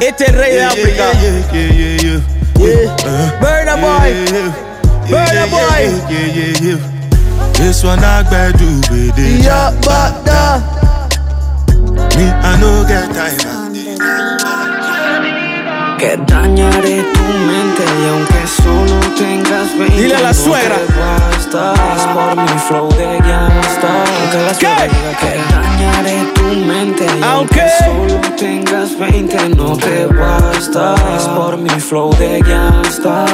Este 0.00 0.26
es 0.26 0.32
rey 0.32 0.52
de 0.54 0.64
África. 0.64 2.37
Burna 2.58 3.76
Boy. 3.80 4.10
Burna 5.06 5.44
Boy. 5.50 5.82
This 7.54 7.84
one 7.84 8.00
I 8.02 8.22
better 8.28 8.58
do 8.58 8.80
with 8.90 9.18
it. 9.18 9.44
Yeah, 9.44 9.70
but 9.82 10.24
da. 10.26 10.60
Me, 12.16 12.24
I 12.26 12.60
no 12.60 12.84
get 12.86 13.08
time. 13.14 13.58
Que 15.98 16.16
dañaré 16.26 17.02
tu 17.14 17.17
mente 17.28 17.84
y 18.02 18.08
aunque 18.08 18.46
solo 18.46 19.00
tengas 19.16 19.78
20 19.78 19.96
Dile 20.02 20.14
a 20.16 20.20
la 20.20 20.28
no 20.28 20.34
suegra. 20.34 20.76
te 20.76 20.92
bastas 20.94 22.06
por 22.14 22.36
mi 22.36 22.58
flow 22.66 22.88
de 22.96 23.18
gangsta 23.18 23.88
Aunque 24.20 24.38
la 24.46 24.54
suegra 24.54 24.84
diga 24.84 25.18
que 25.20 25.54
dañaré 25.54 26.24
tu 26.34 26.42
mente 26.66 27.06
y 27.18 27.22
aunque 27.22 27.62
solo 27.78 28.20
tengas 28.36 28.98
20 28.98 29.48
no 29.50 29.76
te 29.76 30.06
bastas 30.06 31.28
por 31.36 31.56
mi 31.58 31.70
flow 31.80 32.14
de 32.18 32.40
gangsta 32.40 33.24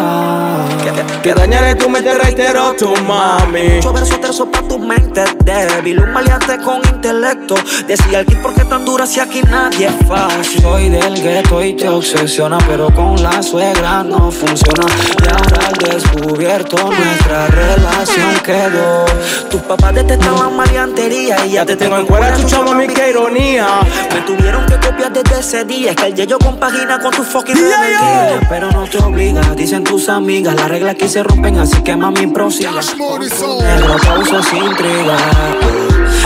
Que 1.23 1.35
dañaré 1.35 1.75
tu 1.75 1.89
mente, 1.89 2.15
reitero 2.15 2.75
tu 2.79 2.95
mami. 3.03 3.77
Mucho 3.77 3.93
verso 3.93 4.19
terzo 4.19 4.51
pa' 4.51 4.63
tu 4.63 4.79
mente 4.79 5.25
débil 5.45 6.01
Un 6.01 6.13
maleante 6.13 6.59
con 6.59 6.81
intelecto. 6.95 7.55
Decía 7.87 8.21
el 8.21 8.27
kit 8.27 8.41
porque 8.43 8.65
tan 8.65 8.85
dura 8.85 9.07
si 9.07 9.21
aquí 9.21 9.41
nadie 9.43 9.87
es 9.89 10.09
fácil 10.09 10.63
Soy 10.63 10.89
del 10.89 11.15
gueto 11.23 11.63
y 11.63 11.75
te 11.75 11.89
obsesiona 11.89 12.59
Pero 12.69 12.93
con 12.95 13.23
la 13.23 13.43
suegra 13.43 13.84
no 13.85 14.31
funciona. 14.31 14.87
Y 15.23 15.29
ahora 15.29 15.67
al 15.67 15.75
descubierto 15.75 16.77
nuestra 16.91 17.47
relación 17.49 18.35
quedó. 18.43 19.05
Tus 19.51 19.61
papás 19.63 19.95
detestaban 19.95 20.57
maleantería 20.57 21.47
Y 21.47 21.53
ya 21.53 21.65
te 21.65 21.77
tengo 21.77 21.97
en 21.99 22.07
cuera 22.07 22.35
Chucha, 22.37 22.63
mami, 22.63 22.89
qué 22.89 23.11
ironía. 23.11 23.67
Me 24.13 24.21
tuvieron 24.23 24.67
que 24.67 24.75
copiar 24.75 25.13
desde 25.13 25.41
ese 25.41 25.65
día 25.65 25.91
Es 25.91 25.97
que 25.97 26.07
el 26.07 26.15
yeyo 26.15 26.39
compagina 26.39 26.99
con 26.99 27.13
tu 27.13 27.23
fucking 27.23 27.55
rebeldía 27.55 28.41
Pero 28.49 28.71
no 28.71 28.85
te 28.85 28.99
obliga, 28.99 29.43
dicen 29.55 29.85
tus 29.85 30.09
amigas 30.09 30.55
Las 30.55 30.69
reglas 30.69 30.95
aquí 30.95 31.09
se 31.09 31.23
rompen, 31.23 31.59
así 31.59 31.83
que 31.83 31.97
mami 31.97 32.27
prosiga. 32.29 32.73
Negro 32.73 33.97
causas 34.03 34.53
intriga 34.53 35.17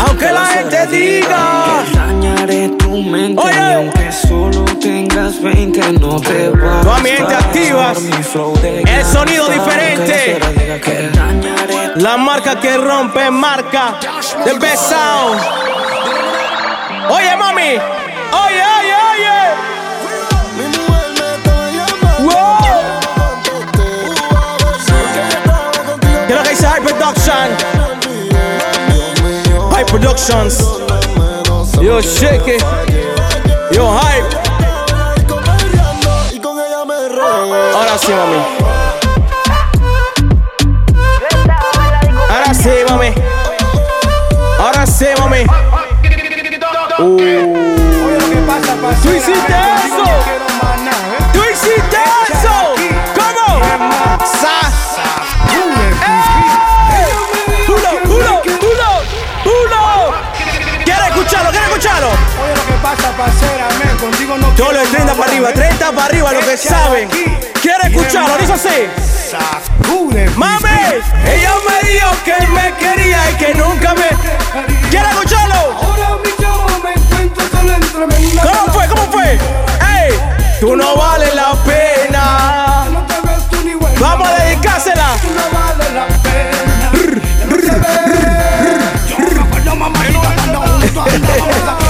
Aunque 0.07 0.33
la 0.33 0.45
gente 0.47 0.87
diga. 0.87 1.85
Que 1.91 1.99
dañaré 1.99 2.69
tu 2.71 2.97
mente 2.97 3.43
Y 3.45 3.75
aunque 3.75 4.13
solo 4.13 4.65
tengas 4.81 5.43
20 5.43 5.93
no 5.95 6.21
te 6.21 6.49
va 6.51 6.81
Tu 6.81 6.91
El 7.55 9.05
sonido 9.05 9.49
diferente. 9.49 10.39
La 11.97 12.17
marca 12.17 12.61
que 12.61 12.77
rompe 12.77 13.31
marca 13.31 13.99
The 14.45 14.55
best 14.55 14.91
sound 14.91 15.41
Oye 17.11 17.37
mami. 17.37 17.79
Oye, 18.33 18.63
oye, 18.79 18.95
oye. 19.11 19.39
Wow. 22.21 22.59
¿Qué 26.27 26.33
es 26.33 26.37
lo 26.37 26.43
que 26.43 26.51
dice 26.51 26.67
High 26.67 26.83
Production? 26.83 27.49
High 29.73 29.87
Productions 29.87 30.59
Yo, 31.81 32.01
shake 32.03 32.57
it 32.57 32.63
Yo, 33.73 33.91
hype 33.99 34.38
sí, 37.99 38.13
mami. 38.13 38.39
Ahora 42.31 42.55
sí, 42.55 42.71
mami. 42.89 43.15
Ahora 44.59 44.87
sí, 44.87 45.07
mami. 45.19 45.45
Uh. 46.99 47.77
Tú 49.03 49.09
hiciste 49.11 49.55
eso. 49.87 50.05
Tú 51.33 51.41
hiciste 51.53 51.99
eso. 52.33 52.75
¿Cómo? 53.15 53.61
Sa. 54.41 54.57
¡Ey! 56.93 57.13
Uno, 57.69 57.91
uno, 58.05 58.43
uno, 58.45 58.91
uno. 59.45 60.15
¿Quiere 60.85 61.07
escucharlo? 61.09 61.51
¿Quiere 61.51 61.67
escucharlo? 61.67 62.09
Oye, 62.09 62.55
lo 62.57 62.67
que 62.67 62.73
pasa, 62.83 63.11
parcera, 63.17 63.69
men, 63.79 63.97
contigo 63.99 64.39
no 64.39 64.47
Todo 64.49 64.73
lo 64.73 64.81
de 64.81 64.87
30 64.87 65.15
para 65.15 65.31
arriba, 65.31 65.53
30 65.53 65.93
para 65.93 66.05
arriba, 66.07 66.33
lo 66.33 66.41
que 66.41 66.57
saben. 66.57 67.09
¿Quiere 67.81 67.97
escucharlo? 67.97 68.37
Dice 68.39 68.53
así. 68.53 68.89
Mami, 70.37 70.69
ella 71.27 71.53
me 71.69 71.89
dijo 71.89 72.11
que 72.25 72.47
me 72.49 72.75
quería 72.75 73.31
y 73.31 73.35
que 73.35 73.55
nunca 73.55 73.95
me. 73.95 74.09
¿Quiere 74.91 75.09
escucharlo? 75.11 75.77
¿Cómo 78.43 78.73
fue? 78.73 78.89
¿Cómo 78.89 79.03
fue? 79.13 79.33
¡Ey! 79.33 80.19
Tú 80.61 80.77
no 80.77 80.97
vales 80.97 81.35
la 81.35 81.53
pena. 81.65 82.87
Vamos 84.01 84.29
a 84.29 84.45
dedicársela. 84.45 85.17
¿Qué 91.05 91.19
tú 91.19 91.88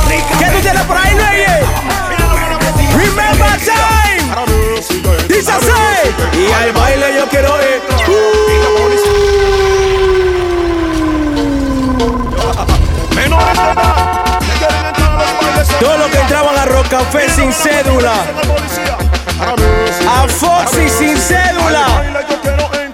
Y 6.33 6.53
al 6.53 6.73
baile 6.73 7.15
yo 7.17 7.29
quiero 7.29 7.49
ir. 7.61 7.83
Todos 15.81 15.99
los 15.99 16.09
que 16.09 16.19
entraban 16.19 16.59
a 16.59 16.65
Rock 16.65 16.89
Café 16.89 17.29
sin 17.31 17.53
cédula. 17.53 18.15
A 20.09 20.27
Foxy 20.29 20.89
sin 20.89 21.17
cédula. 21.17 21.87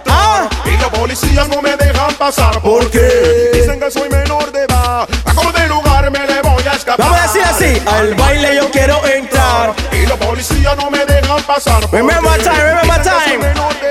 Ah. 0.07 0.49
Y 0.67 0.77
los 0.77 0.91
policías 0.91 1.49
no 1.49 1.63
me 1.63 1.77
dejan 1.77 2.15
pasar 2.15 2.61
¿Por 2.61 2.91
qué? 2.91 3.51
Dicen 3.55 3.81
que 3.81 3.91
soy 3.91 4.09
menor 4.11 4.53
de 4.53 4.65
edad. 4.65 5.09
A 5.25 5.53
de 5.61 5.69
lugar 5.69 6.11
me 6.11 6.27
le 6.27 6.43
voy 6.43 6.63
a 6.63 6.73
escapar. 6.73 7.07
Vamos 7.07 7.19
a 7.19 7.23
decir 7.23 7.43
así. 7.43 7.83
Al 7.87 8.15
baile 8.15 8.57
yo 8.57 8.71
quiero 8.71 9.01
entrar. 9.07 9.75
Y 9.93 10.07
los 10.07 10.19
policías 10.19 10.77
no 10.77 10.91
me 10.91 11.05
dejan. 11.05 11.34
Remember 11.55 12.37
time, 12.39 12.67
remember 12.67 13.05
time. 13.05 13.84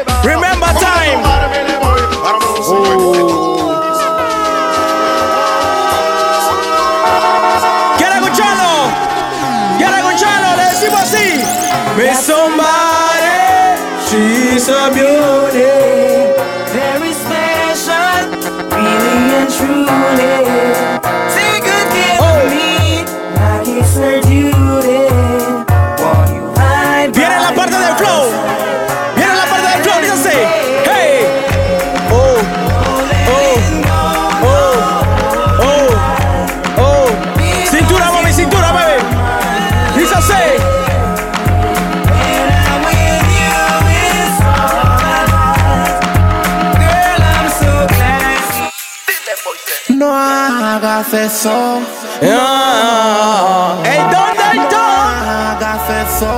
Hagas 51.13 51.33
eso. 51.33 51.79
¡Ey, 52.21 53.99
dónde 53.99 54.75
hagas 54.75 55.89
eso. 56.07 56.31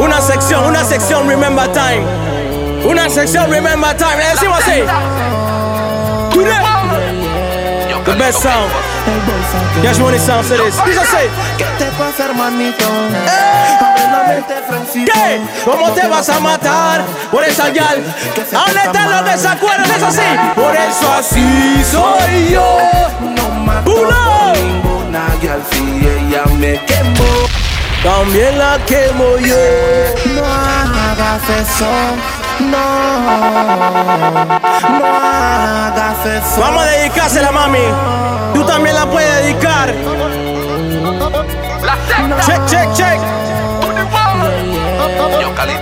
Una 0.00 0.20
sección, 0.20 0.64
una 0.64 0.84
sección, 0.84 1.28
remember 1.28 1.70
time. 1.72 2.04
Una 2.84 3.08
sección, 3.10 3.50
remember 3.50 3.96
time. 3.96 4.16
Le 4.16 4.28
decimos 4.30 4.58
así. 4.60 4.82
The 8.04 8.14
best 8.14 8.40
sound. 8.42 8.72
Yash 9.82 9.98
Money 9.98 10.18
sounds 10.18 10.50
it 10.50 10.60
is. 10.60 10.74
Dice 10.86 10.98
así. 10.98 11.28
¿Qué 11.58 11.64
te 11.78 11.90
pasa, 11.98 12.24
hermanito? 12.24 12.84
Mente, 14.28 14.54
Francito. 14.66 15.12
¿Qué? 15.12 15.40
¿Cómo 15.64 15.90
te 15.92 16.06
vas 16.06 16.28
a 16.30 16.40
matar 16.40 17.02
por 17.30 17.44
esa 17.44 17.68
yal? 17.68 18.02
¿A 18.54 18.64
dónde 18.64 18.80
están 18.80 19.10
los 19.10 19.24
desacuerdos? 19.26 19.90
Es 19.90 20.02
así. 20.02 20.22
Por 20.54 20.74
eso 20.74 21.12
así 21.12 21.84
soy 21.84 22.52
yo. 22.52 23.37
Ninguna 23.84 25.28
al 25.50 25.62
fin 25.70 26.00
ella 26.02 26.44
me 26.58 26.84
quemó. 26.84 27.48
también 28.02 28.58
la 28.58 28.78
quemo 28.86 29.38
yo. 29.38 29.56
No 30.34 30.44
hagas 30.44 31.42
eso, 31.48 31.86
no, 32.60 33.38
no 34.98 35.06
hagas 35.06 36.26
eso. 36.26 36.60
Vamos 36.60 36.82
a 36.82 36.86
dedicársela, 36.86 37.52
mami. 37.52 37.78
Tú 38.54 38.64
también 38.64 38.94
la 38.94 39.06
puedes 39.06 39.44
dedicar. 39.44 39.94
Check, 42.44 42.66
check, 42.66 42.92
check. 42.94 43.20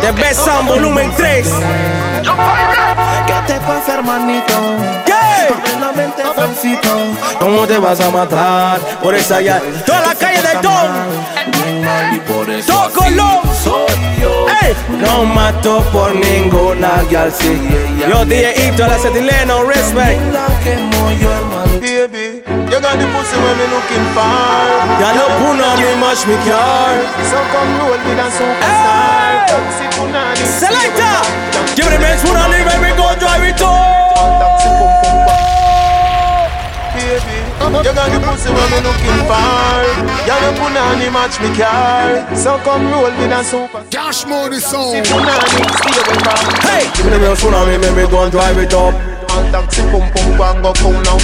The 0.01 0.13
Best 0.13 0.45
Sound 0.45 0.69
Volumen 0.69 1.11
3. 1.17 1.47
¿Qué 3.27 3.35
te 3.47 3.61
pasa, 3.61 3.95
hermanito? 3.95 4.55
¿Qué? 5.05 5.13
Completamente 5.49 6.23
felicito. 6.35 6.89
¿Cómo 7.41 7.67
te 7.67 7.79
vas 7.79 8.01
a 8.01 8.11
matar 8.11 8.79
por 9.03 9.15
esa 9.15 9.41
ya? 9.41 9.61
Toda 9.85 10.01
la 10.01 10.15
calle 10.15 10.43
de 10.43 10.55
Don. 10.63 10.87
Tócalo. 12.67 13.43
Ey, 14.63 14.75
no 15.01 15.25
mato 15.25 15.83
por 15.93 16.15
ninguna 16.15 17.03
gal, 17.11 17.33
sí. 17.33 17.69
Yo 18.09 18.25
DJ 18.25 18.69
Ito, 18.69 18.87
la 18.87 18.99
Cetileno, 18.99 19.65
respect. 19.65 20.21
Baby, 21.81 22.26
you 22.77 22.83
got 22.83 23.01
the 23.01 23.09
pussy 23.09 23.37
when 23.41 23.57
me 23.57 23.67
looking 23.73 24.07
for. 24.13 24.29
Ya 25.01 25.09
no 25.17 25.25
puno 25.41 25.69
me 25.81 25.97
much 25.97 26.29
me 26.29 26.37
care. 26.45 27.01
So 27.25 27.41
come 27.49 27.73
roll 27.81 27.97
with 27.97 28.21
a 28.21 28.29
superstar. 28.37 29.49
Taxi 29.49 29.87
punani. 29.97 30.45
Selecta. 30.45 31.25
Give 31.73 31.89
me 31.89 31.97
the 31.97 32.01
best 32.05 32.25
one, 32.29 32.53
baby, 32.53 32.93
go 33.01 33.09
drive 33.17 33.49
it 33.49 33.63
on. 33.65 33.97
Baby, 36.93 37.39
you 37.81 37.93
got 37.97 38.09
the 38.13 38.21
pussy 38.21 38.53
when 38.53 38.69
me 38.69 38.79
looking 38.85 39.21
for. 39.25 39.81
You 40.29 40.37
no 40.37 40.51
punani 40.61 41.09
match 41.09 41.41
me 41.41 41.49
car. 41.57 42.29
So 42.37 42.59
come 42.61 42.93
roll 42.93 43.09
with 43.09 43.33
a 43.33 43.43
super. 43.43 43.85
Cash 43.89 44.27
money 44.27 44.61
song. 44.61 45.01
Punani, 45.01 45.65
stay 45.81 45.97
away 45.97 46.19
from. 46.21 46.45
Hey, 46.69 46.85
give 46.93 47.07
me 47.07 47.13
the 47.13 47.21
best 47.25 47.43
one, 47.43 47.81
baby, 47.81 48.05
go 48.11 48.23
and 48.23 48.31
drive 48.31 48.59
it 48.59 48.75
up. 48.75 49.16
All 49.37 49.45
taxi 49.53 49.83
pum 49.93 50.09
pum 50.17 50.29
go 50.41 50.45
and 50.49 50.63
go 50.65 50.73
cool 50.81 50.97
now. 51.05 51.21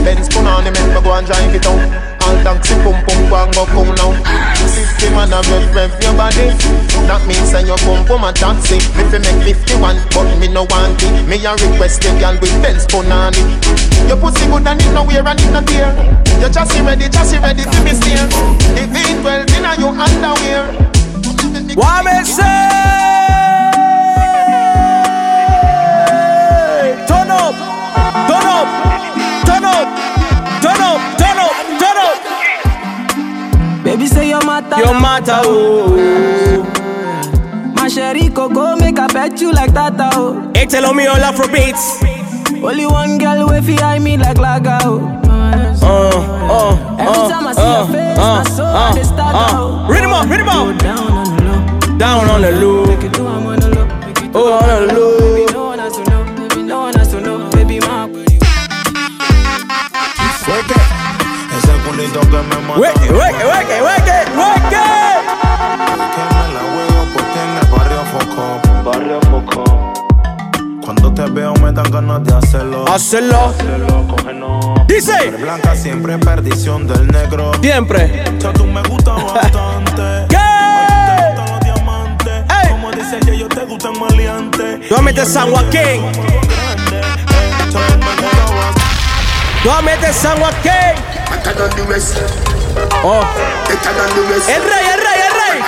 Benz 0.00 0.32
punani 0.32 0.72
make 0.72 0.88
me 0.96 1.00
go 1.04 1.12
and 1.12 1.26
drive 1.28 1.52
it 1.52 1.66
out. 1.68 1.76
All 2.24 2.36
taxi 2.40 2.72
pum 2.80 2.96
pum 3.04 3.20
go 3.28 3.36
and 3.36 3.52
go 3.52 3.68
cool 3.68 3.92
now. 4.00 4.16
Fifty 4.72 5.12
man 5.12 5.28
a 5.28 5.44
rev 5.44 5.68
rev 5.76 5.92
your 6.00 6.16
body. 6.16 6.56
That 7.04 7.20
means 7.28 7.52
say 7.52 7.60
you 7.68 7.76
pum 7.84 8.00
pum 8.08 8.24
a 8.24 8.32
taxi. 8.32 8.80
Me 8.96 9.04
fi 9.12 9.20
make 9.20 9.44
fifty 9.44 9.76
one, 9.76 10.00
but 10.16 10.24
me 10.40 10.48
no 10.48 10.64
want 10.72 11.04
it. 11.04 11.12
Me 11.28 11.36
a 11.44 11.52
request 11.52 12.00
the 12.00 12.08
girl 12.16 12.32
with 12.40 12.56
Benz 12.64 12.88
punani. 12.88 13.44
Your 14.08 14.16
pussy 14.16 14.48
good 14.48 14.64
and 14.64 14.80
it 14.80 14.92
nowhere 14.96 15.20
and 15.20 15.36
it 15.36 15.52
not 15.52 15.66
there. 15.68 15.92
Your 16.40 16.48
chassis 16.48 16.80
ready, 16.80 17.12
chassis 17.12 17.44
ready 17.44 17.68
to 17.68 17.78
be 17.84 17.92
steer. 17.92 18.24
The 18.72 18.88
V12 18.88 19.52
inna 19.60 19.76
your 19.76 19.92
underwear. 19.92 20.64
What 21.76 22.08
me 22.08 22.24
say? 22.24 23.09
Up, 27.40 27.54
turn 28.28 28.46
up, 28.56 28.68
turn 29.46 29.64
up, 29.64 29.86
turn 30.62 30.80
up, 30.88 31.00
turn 31.20 31.38
up, 31.38 31.54
turn 31.80 31.98
up. 32.06 32.16
Baby 33.84 34.06
say 34.06 34.28
your 34.28 34.44
matter. 34.44 34.76
Your 34.78 34.94
matter, 35.00 35.40
oh. 35.44 36.62
My 37.74 37.88
sherry 37.88 38.28
coco 38.28 38.76
make 38.76 38.98
I 38.98 39.06
pet 39.08 39.40
you 39.40 39.52
like 39.52 39.72
that, 39.72 39.94
oh. 40.14 40.50
It's 40.54 40.74
lo 40.74 40.92
mío, 40.92 41.14
la 41.18 41.28
Afro 41.30 41.48
beats. 41.48 41.98
Only 42.62 42.86
one 42.86 43.16
girl 43.18 43.48
way 43.48 43.60
fi 43.62 43.78
eye 43.82 43.98
me 43.98 44.16
like 44.18 44.36
laga, 44.36 44.78
oh. 44.84 45.00
Uh, 45.82 46.10
uh, 46.52 46.96
Every 46.98 47.22
uh, 47.22 47.28
time 47.30 47.46
I 47.46 47.52
see 47.52 47.62
uh, 47.62 47.78
your 47.78 47.86
face, 47.88 48.18
uh, 48.18 48.44
my 48.44 48.50
soul 48.50 48.66
uh, 48.66 48.92
they 48.94 49.02
start 49.02 49.34
uh. 49.34 49.56
out. 49.56 49.90
Rhythm 49.90 50.12
up, 50.12 50.28
rhythm 50.28 50.48
up. 50.48 50.78
Down 50.78 50.98
on 51.12 51.24
the 51.36 51.42
low. 51.42 51.98
Down 51.98 52.28
on 52.28 52.42
the 52.42 52.52
low. 52.52 52.86
Make 52.86 53.04
it 53.04 53.12
do 53.14 53.26
I'm 53.26 53.46
on 53.46 53.58
the 53.60 53.68
low. 53.74 53.86
Make 53.86 54.18
it 54.18 54.32
do 54.32 54.38
Oh, 54.38 54.52
on 54.52 54.86
the 54.88 54.94
low. 54.94 55.19
Ese 60.50 61.72
culito 61.86 62.20
que 62.20 62.26
me 62.28 62.56
mata. 62.66 62.80
Wake, 62.80 63.10
wake, 63.12 63.44
wake, 63.46 63.82
wake, 63.82 64.26
wake. 64.36 64.70
Que 64.70 66.24
me 66.26 66.44
la 66.54 66.62
juego 66.72 67.00
porque 67.14 67.40
en 67.40 67.52
el 67.56 67.66
barrio 67.70 68.02
foco. 68.12 68.44
Barrio 68.90 69.20
foco. 69.30 69.64
Cuando 70.84 71.12
te 71.14 71.24
veo 71.30 71.54
me 71.54 71.70
dan 71.72 71.90
ganas 71.90 72.24
de 72.24 72.34
hacerlo. 72.34 72.84
Hacerlo. 72.88 73.54
Dice. 74.88 75.12
Ser 75.12 75.36
blanca 75.36 75.76
siempre 75.76 76.18
perdición 76.18 76.86
del 76.88 77.06
negro. 77.08 77.52
Siempre. 77.60 78.24
Ya 78.40 78.52
tú 78.52 78.64
me 78.66 78.82
gustas 78.82 79.22
bastante. 79.34 80.26
¿Qué? 80.28 80.36
Te 81.36 81.50
los 81.52 81.60
diamantes. 81.60 82.44
Como 82.70 82.90
dice 82.90 83.18
ella, 83.22 83.34
yo 83.34 83.48
te 83.48 83.64
gustan 83.66 83.98
maleantes. 84.00 84.88
Tú 84.88 85.00
metes 85.00 85.28
San 85.32 85.50
Joaquín. 85.52 86.02
Tú 87.70 87.78
metes 89.82 90.16
San 90.16 90.38
Joaquín. 90.40 90.94
Oh. 93.02 93.22
El 94.48 94.62
rey, 94.62 94.86
el 94.86 95.00
rey, 95.00 95.20
el 95.26 95.32
rey. 95.40 95.62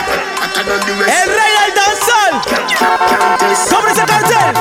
El 1.07 1.29
rey 1.29 1.53
del 1.59 1.73
danzal. 1.75 2.33
Sobre 3.69 3.93
ese 3.93 4.05
cartel. 4.05 4.55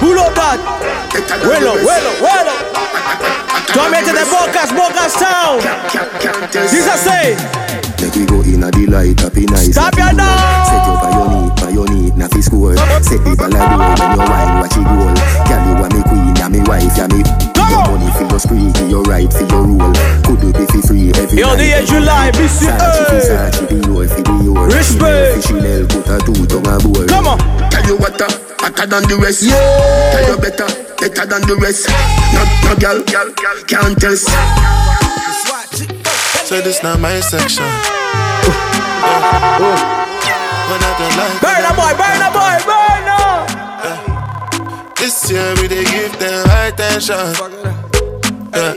Pull 0.00 0.18
up 0.18 0.34
that. 0.34 0.58
Vuelo, 1.44 1.72
vuelo, 1.72 2.10
vuelo. 2.20 2.52
Tú 3.72 3.80
metes 3.90 4.14
de 4.14 4.24
bocas, 4.24 4.72
bocas 4.72 5.12
sound. 5.12 5.62
Dice 6.70 6.90
así. 6.90 7.36
Make 8.02 8.16
we 8.18 8.26
go 8.26 8.42
in 8.42 8.62
a 8.62 8.70
delight, 8.70 9.20
happy 9.20 9.46
nice. 9.46 9.72
Stop 9.72 9.96
your 9.96 10.12
dog. 10.14 10.35
Score. 13.02 13.04
Set 13.04 13.20
the 13.24 13.32
ball 13.36 13.52
a 13.52 13.58
goal, 13.58 13.94
when 13.96 14.10
you 14.12 14.18
wine, 14.24 14.52
watch 14.60 14.76
it 14.76 14.84
goal. 14.86 15.14
Girl, 15.46 15.62
you 15.66 15.84
a 15.84 15.86
me 15.92 16.00
queen, 16.08 16.32
ya 16.36 16.46
me 16.48 16.60
wife, 16.64 16.96
ya 16.96 17.06
me. 17.08 17.20
Your 17.56 17.68
money 17.92 18.08
for 18.16 18.24
your 18.24 18.40
spree, 18.40 18.72
your 18.88 19.02
right, 19.04 19.28
for 19.32 19.44
your 19.44 19.62
rule. 19.64 19.92
Could 20.24 20.40
do 20.40 20.48
be 20.52 20.64
fi 20.66 20.80
free 20.80 21.10
every 21.12 21.38
Yo, 21.38 21.46
night. 21.54 21.60
DJ 21.60 21.84
July, 21.86 22.30
Versace, 22.32 22.72
BCA. 22.72 23.12
Versace, 23.12 23.60
be 23.68 23.76
your, 23.84 24.08
fi 24.08 24.22
be 24.22 24.32
your. 24.44 24.66
Respect. 24.68 25.44
Chanel, 25.46 25.84
fi 25.88 25.94
put 26.00 26.08
a 26.08 26.10
two 26.24 26.46
tongue 26.46 26.68
a 26.68 26.70
bowl. 26.80 27.06
Come 27.06 27.26
on. 27.26 27.38
Tell 27.70 27.84
you 27.84 27.96
what, 27.96 28.20
uh, 28.20 28.28
hotter 28.60 28.86
than 28.86 29.02
the 29.08 29.16
rest. 29.20 29.42
Yeah. 29.42 29.58
Tell 30.12 30.26
you 30.30 30.36
better, 30.40 30.66
better 30.96 31.26
than 31.26 31.42
the 31.48 31.56
rest. 31.60 31.88
No, 32.32 32.44
no 32.64 32.74
girl, 32.80 33.02
can't 33.66 33.98
test. 34.00 34.28
So 36.46 36.60
this 36.60 36.82
not 36.82 37.00
my 37.00 37.20
section. 37.20 37.64
Yeah. 37.66 37.82
But 40.68 40.82
I 40.82 40.84
don't 40.98 41.16
like 41.16 41.40
Burn 41.42 41.64
a 41.64 41.70
boy, 41.74 41.94
burn 41.98 42.22
a 42.22 42.24
boy, 42.30 42.58
burn 42.66 42.82
a. 42.82 42.85
This 45.06 45.30
year 45.30 45.54
we 45.62 45.68
dey 45.68 45.84
give 45.84 46.18
them 46.18 46.48
high 46.50 46.72
tension. 46.74 47.14
Yeah. 48.50 48.74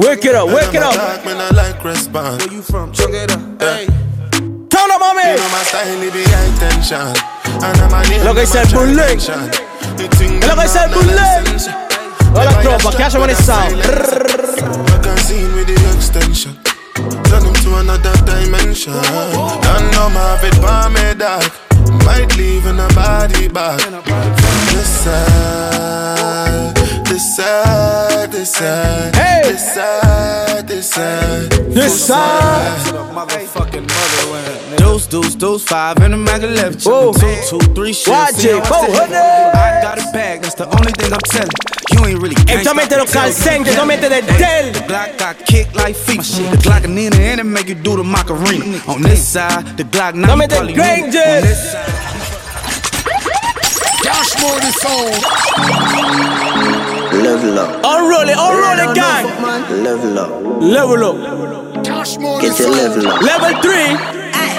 Wake 0.00 0.24
it 0.24 0.34
up, 0.34 0.48
wake 0.48 0.72
it 0.72 0.80
up. 0.80 0.94
Talk, 0.96 1.26
man, 1.26 1.36
I 1.36 1.50
like 1.52 1.84
response. 1.84 2.42
Where 2.42 2.54
you 2.56 2.62
from? 2.62 2.90
Check 2.90 3.10
it 3.12 3.30
up. 3.30 3.40
Hey. 3.60 3.84
Turn 4.72 4.88
up, 4.88 4.98
mommy. 4.98 5.28
You 5.28 5.36
know 5.36 5.52
my 5.52 5.60
style, 5.68 6.00
it 6.00 6.12
be 6.16 6.24
high 6.24 6.56
tension. 6.56 7.12
And 7.60 7.76
I'm 7.84 7.92
a 7.92 8.24
Lo 8.24 8.32
que 8.32 8.48
dice 8.48 8.64
el 8.64 8.72
bullet. 8.72 9.20
Es 9.20 9.28
lo 9.28 10.56
que 10.56 10.62
dice 10.64 10.80
el 10.80 10.90
bullet. 10.96 11.44
Toda 12.32 12.44
la 12.44 12.62
tropa, 12.62 12.96
que 12.96 13.02
haya 13.04 13.18
money 13.18 13.34
sound. 13.34 13.76
Magazine 14.88 15.52
with 15.52 15.66
the 15.68 15.76
extension. 15.94 16.56
Turn 17.28 17.44
him 17.44 17.52
to 17.52 17.76
another 17.76 18.16
dimension. 18.24 18.94
Don't 19.60 19.90
know 19.92 20.08
my 20.08 20.38
fit 20.40 20.56
by 20.62 20.88
me 20.88 21.12
dog. 21.12 21.44
Might 22.06 22.34
leave 22.38 22.64
in 22.64 22.80
a 22.80 22.88
body 22.94 23.48
bag. 23.48 24.45
This 24.76 25.04
side, 25.04 26.76
this 27.06 27.36
side, 27.36 28.30
this 28.30 28.52
side, 28.52 29.14
this 29.14 29.74
side, 29.74 30.68
this 30.68 30.90
side, 30.90 31.50
this 31.72 32.06
side. 32.06 32.94
Motherfucking 33.14 33.88
motherland. 33.88 34.76
Deuce, 34.76 35.06
deuce, 35.06 35.34
deuce, 35.34 35.64
five 35.64 35.96
in 36.02 36.10
the 36.10 36.18
mag 36.18 36.42
left. 36.42 36.84
Whoa. 36.84 37.14
Two, 37.14 37.36
two, 37.48 37.74
three 37.74 37.94
shit. 37.94 38.12
Watch 38.12 38.34
See, 38.34 38.50
it, 38.50 38.56
I'm 38.56 38.64
four 38.64 38.84
telling 38.84 38.92
you, 38.92 39.00
hundred. 39.00 39.16
I 39.16 39.80
got 39.80 39.98
a 39.98 40.12
bag, 40.12 40.42
that's 40.42 40.56
the 40.56 40.66
only 40.66 40.92
thing 40.92 41.10
I'm 41.10 41.20
telling. 41.20 41.48
You 41.92 42.04
ain't 42.04 42.20
really 42.20 42.36
Esto 42.46 42.74
mete 42.74 42.96
los 42.98 43.10
calcentes, 43.10 43.74
no 43.76 43.86
mete 43.86 44.10
del 44.10 44.26
del. 44.26 44.72
The 44.72 44.80
Glock 44.80 45.18
got 45.18 45.38
kicked 45.46 45.74
like 45.74 45.96
feet. 45.96 46.20
The 46.20 46.58
Glock 46.58 46.84
a 46.84 46.88
Nina 46.88 47.16
and 47.16 47.40
it 47.40 47.44
make 47.44 47.68
you 47.68 47.76
do 47.76 47.96
the 47.96 48.04
Macarena. 48.04 48.82
On 48.88 49.00
this 49.00 49.26
side, 49.26 49.78
the 49.78 49.84
Glock 49.84 50.14
now. 50.14 50.28
No 50.28 50.36
mete 50.36 50.52
el 50.52 50.66
Granger. 54.36 54.42
Cash 54.42 54.42
money 54.42 54.70
song. 54.72 55.12
Level 57.22 57.58
up. 57.58 57.70
Unroll 57.84 58.28
it, 58.28 58.36
unroll 58.36 58.78
it, 58.78 58.94
gang. 58.94 59.24
Level 59.82 60.18
up. 60.18 60.30
Level 60.62 61.04
up. 61.04 61.16
Cash 61.84 62.18
money 62.18 62.48
Get 62.48 62.58
your 62.58 62.70
level 62.70 63.06
up. 63.08 63.22
Level 63.22 63.62
3. 63.62 63.96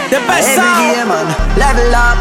The 0.08 0.24
best 0.24 0.48
Every 0.48 0.56
sound. 0.56 0.96
day, 0.96 1.04
man. 1.04 1.28
Level 1.60 1.96
up. 1.96 2.18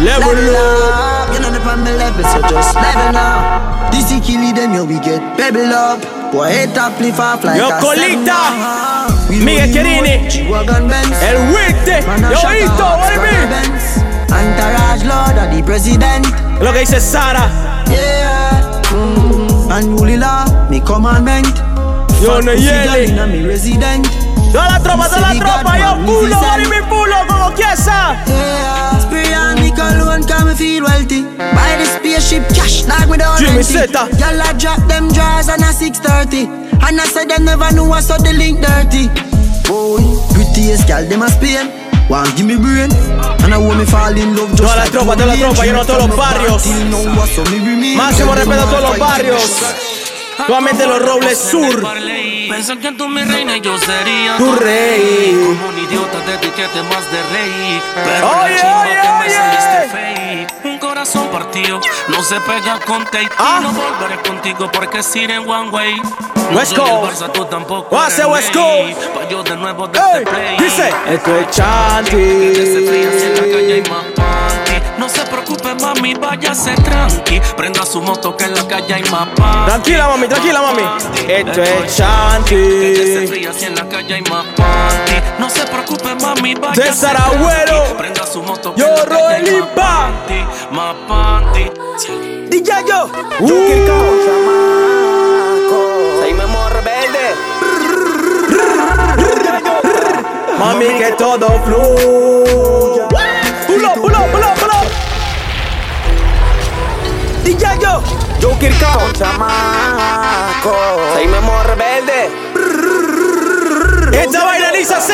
Level 0.00 0.56
up. 0.56 1.34
You 1.34 1.40
know 1.40 1.50
the 1.52 1.60
on 1.68 1.84
the 1.84 1.92
level, 1.92 2.24
so 2.24 2.40
just 2.48 2.74
level 2.74 3.16
up. 3.16 3.92
This 3.92 4.10
is 4.10 4.24
killing 4.26 4.54
them, 4.54 4.72
yo, 4.72 4.84
we 4.84 4.98
get 5.00 5.20
pebble 5.36 5.68
up. 5.72 6.00
Boy, 6.32 6.48
head 6.48 6.76
up, 6.78 6.98
lift 6.98 7.20
off 7.20 7.44
like 7.44 7.58
Yo, 7.58 7.68
a 7.68 7.72
Colita. 7.80 8.24
seven. 8.24 9.28
We 9.28 9.44
Miguel 9.44 9.66
know 9.66 9.72
the 9.72 9.78
Chirini. 9.78 10.22
road, 10.22 10.30
G-Wagon 10.30 10.88
Benz. 10.88 11.12
El 11.22 11.36
Witte. 11.52 11.96
Yo, 12.32 12.36
shot 12.40 12.56
Ito, 12.56 12.88
what 12.96 13.08
do 13.08 13.14
you 13.14 13.20
mean? 13.20 14.05
Entourage 14.30 15.04
Lord 15.04 15.38
of 15.38 15.54
the 15.54 15.62
president. 15.64 16.26
Lo 16.60 16.72
que 16.72 16.80
dice 16.80 17.00
Sara. 17.00 17.48
Yeah. 17.88 18.82
Mm. 18.92 19.70
Unruly 19.70 20.16
law, 20.16 20.44
me 20.70 20.80
commandment. 20.80 21.54
Yo, 22.22 22.40
no 22.40 22.52
yele. 22.52 23.26
me 23.26 23.46
resident. 23.46 24.06
Toda 24.52 24.68
la 24.68 24.80
tropa, 24.80 25.08
toda 25.08 25.20
la 25.20 25.34
tropa. 25.34 25.78
Yo, 25.78 26.06
pulo, 26.06 26.40
body 26.40 26.66
mi 26.66 26.80
pulo, 26.88 27.26
como 27.28 27.52
quiesa. 27.54 28.16
Yeah, 28.26 29.52
on 29.52 29.60
me 29.60 29.70
cologne, 29.70 30.24
can 30.24 30.46
me 30.46 30.54
feel 30.54 30.84
wealthy. 30.84 31.22
Buy 31.36 31.76
the 31.78 31.84
spaceship 31.84 32.48
cash, 32.54 32.86
like 32.86 33.08
me 33.08 33.18
don't 33.18 33.38
Jimmy. 33.38 33.62
Seta. 33.62 34.08
Y'all 34.18 34.40
a 34.40 34.54
drop 34.58 34.80
them 34.88 35.08
drawers 35.08 35.48
on 35.48 35.62
a 35.62 35.72
630. 35.72 36.46
And 36.86 37.00
I 37.00 37.04
said 37.06 37.28
them 37.28 37.44
never 37.44 37.70
knew 37.74 37.90
I 37.92 38.00
saw 38.00 38.16
the 38.16 38.32
link 38.32 38.60
dirty. 38.60 39.08
Boy, 39.68 40.00
prettiest 40.32 40.86
gal, 40.86 41.04
them 41.04 41.22
a 41.22 41.28
Spain. 41.28 41.85
Want 42.08 42.36
give 42.36 42.46
me 42.46 42.56
brain. 42.56 42.90
And 43.42 43.52
I 43.52 43.58
want 43.58 43.78
me 43.78 43.84
fall 43.84 44.16
in 44.16 44.36
love 44.36 44.50
just 44.50 44.62
Toda 44.62 44.76
la 44.76 44.84
tropa, 44.86 45.16
toda 45.16 45.26
la 45.26 45.36
tropa, 45.36 45.64
lleno 45.64 45.80
a 45.80 45.84
todos 45.84 46.06
los 46.06 46.16
barrios. 46.16 46.66
Máximo 47.96 48.34
respeto 48.34 48.62
a 48.62 48.70
todos 48.70 48.90
los 48.90 48.98
barrios. 48.98 49.62
Nuevamente 50.38 50.86
los 50.86 51.02
Robles 51.02 51.38
Sur. 51.38 51.82
Pensan 52.48 52.78
que 52.78 52.92
tú 52.92 53.08
mi 53.08 53.24
reina 53.24 53.56
y 53.56 53.60
yo 53.60 53.76
sería 53.78 54.36
Tu 54.36 54.54
rey. 54.54 55.32
Como 55.32 55.68
un 55.68 55.78
idiota 55.78 56.18
te 56.24 56.34
etiquete 56.34 56.82
más 56.84 57.10
de 57.10 57.22
rey 57.32 57.82
Pero 57.94 58.30
Oye, 58.42 58.54
oye, 58.54 59.00
que 59.02 59.08
me 59.18 59.30
saliste 59.30 59.88
fake 59.90 60.75
corazón 60.96 61.28
partido 61.28 61.78
no 62.08 62.22
se 62.22 62.40
pega 62.40 62.80
con 62.86 63.04
tape 63.04 63.28
Ah. 63.36 63.60
No 63.62 63.70
volveré 63.70 64.16
contigo 64.26 64.70
porque 64.72 65.00
es 65.00 65.16
ir 65.16 65.30
en 65.30 65.46
one 65.46 65.68
way 65.68 65.94
no 66.50 66.56
West 66.56 66.74
Coast. 66.74 67.20
Barça, 67.20 67.32
tú 67.32 67.44
tampoco 67.44 68.00
Hace 68.00 68.24
West. 68.24 68.54
Coast. 68.54 69.06
Pa' 69.14 69.28
yo 69.28 69.42
de 69.42 69.56
nuevo 69.58 69.86
de 69.88 69.98
Ey, 69.98 70.22
este 70.22 70.30
play 70.30 70.56
dice, 70.56 70.90
esto 71.08 71.36
es 71.36 71.50
Que 72.08 72.66
se 72.66 72.88
fría 72.88 73.10
si 73.12 73.26
en 73.26 73.34
la 73.34 73.40
calle 73.42 73.72
hay 73.74 73.82
Chanti. 73.82 74.35
No 74.98 75.08
se 75.08 75.20
preocupe 75.26 75.74
mami, 75.74 76.14
váyase 76.14 76.74
tranqui 76.76 77.40
Prenda 77.56 77.84
su 77.84 78.00
moto 78.00 78.36
que 78.36 78.44
en 78.44 78.54
la 78.54 78.66
calle 78.66 78.94
hay 78.94 79.02
más 79.10 79.28
Tranquila, 79.66 80.08
mami, 80.08 80.26
tranquila, 80.28 80.62
mami. 80.62 80.82
Esto 81.28 81.62
es 81.62 81.70
Que 81.70 81.86
se 81.86 81.96
Chanti. 81.96 83.26
fría 83.26 83.52
si 83.52 83.64
en 83.66 83.74
la 83.74 83.88
calle 83.88 84.14
hay 84.14 84.22
más 84.22 84.46
No 85.38 85.50
se 85.50 85.66
preocupe 85.66 86.14
mami, 86.22 86.54
váyase 86.54 86.82
César 86.92 87.16
tranqui. 87.16 87.36
Abuelo. 87.36 87.96
Prenda 87.98 88.26
su 88.26 88.42
moto 88.42 88.74
que 88.74 88.80
Yo, 88.80 88.88
en 88.88 88.94
la 88.96 89.04
calle 89.06 89.50
hay 89.50 89.60
más 89.60 89.68
Pa. 89.74 90.10
panty 90.26 90.74
Más 90.74 90.94
panty 91.08 91.70
DJ 92.48 92.84
yo. 92.88 93.10
Soy 96.20 96.34
memo 96.34 96.68
rebelde. 96.70 97.34
Mami, 100.58 100.86
que 100.98 101.12
todo 101.18 101.48
fluya. 101.64 102.85
Yo. 107.80 108.02
Yo 108.40 108.58
Kirkao, 108.58 109.12
chamaco. 109.12 110.74
Soy 111.14 111.26
memo 111.28 111.52
rebelde. 111.64 112.30
Esta 114.12 114.44
vaina 114.44 114.72
dice 114.72 114.94
así. 114.94 115.12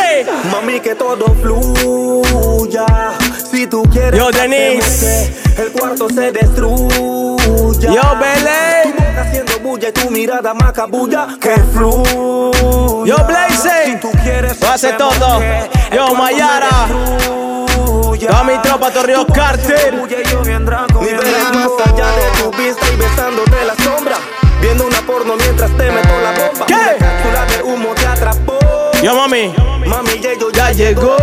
Mami, 0.50 0.80
que 0.80 0.94
todo 0.94 1.26
fluya. 1.40 2.86
Si 3.50 3.66
tú 3.66 3.82
quieres 3.90 4.18
Yo, 4.18 4.30
Denise. 4.30 5.32
el 5.58 5.72
cuarto 5.72 6.08
se 6.08 6.32
destruya. 6.32 7.90
Yo, 7.90 8.02
Belén. 8.18 8.94
Tu 8.94 9.02
boca 9.02 9.20
haciendo 9.22 9.58
bulla 9.60 9.88
y 9.88 9.92
tu 9.92 10.10
mirada 10.10 10.54
macabulla. 10.54 11.26
Que 11.40 11.56
fluya. 11.72 12.52
Yo, 13.04 13.26
Blaze. 13.26 13.86
Si 13.86 13.96
tú 13.96 14.10
quieres 14.22 14.60
Lo 14.60 14.68
hace 14.68 14.92
todo. 14.92 15.40
Yo, 15.92 16.08
se 16.08 16.14
Mayara. 16.14 16.88
Toda 18.22 18.44
mi 18.44 18.56
tropa, 18.62 18.90
Torrio 18.92 19.26
Carter. 19.26 19.94
Niveles 19.94 21.44
allá 21.93 22.07
de 22.16 22.43
tu 22.43 22.51
vista 22.57 22.86
y 22.93 22.97
besándote 22.97 23.64
la 23.64 23.74
sombra. 23.76 24.16
Viendo 24.61 24.86
una 24.86 25.01
porno 25.03 25.34
mientras 25.36 25.70
te 25.76 25.90
meto 25.90 26.20
la 26.22 26.30
bomba. 26.30 26.66
¿Qué? 26.66 26.74
Una 26.74 26.99
cápsula 26.99 27.47
de 27.47 27.62
humo 27.62 27.95
te 27.95 28.07
atrapó. 28.07 28.59
Yo, 29.03 29.14
mami. 29.14 29.53
Mami, 29.86 30.20
ya, 30.20 30.34
yo 30.38 30.51
Ya 30.53 30.70
llegó. 30.70 31.16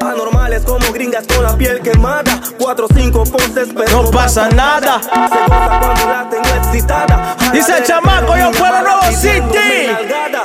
Anormales 0.00 0.62
como 0.64 0.90
gringas 0.92 1.26
con 1.26 1.42
la 1.42 1.56
piel 1.56 1.80
quemada. 1.82 2.40
Cuatro 2.58 2.86
o 2.86 2.94
cinco 2.94 3.24
poses, 3.24 3.68
pero 3.76 4.02
No 4.02 4.10
pasa 4.10 4.48
nada. 4.48 5.00
Se 5.02 5.08
goza 5.10 5.78
cuando 5.80 6.08
la 6.08 6.28
tengo 6.30 6.48
excitada. 6.56 7.36
Dice 7.52 7.76
el 7.78 7.84
chamaco, 7.84 8.36
yo 8.36 8.50
Pueblo 8.52 8.82
Nuevo 8.82 9.02
City. 9.12 9.90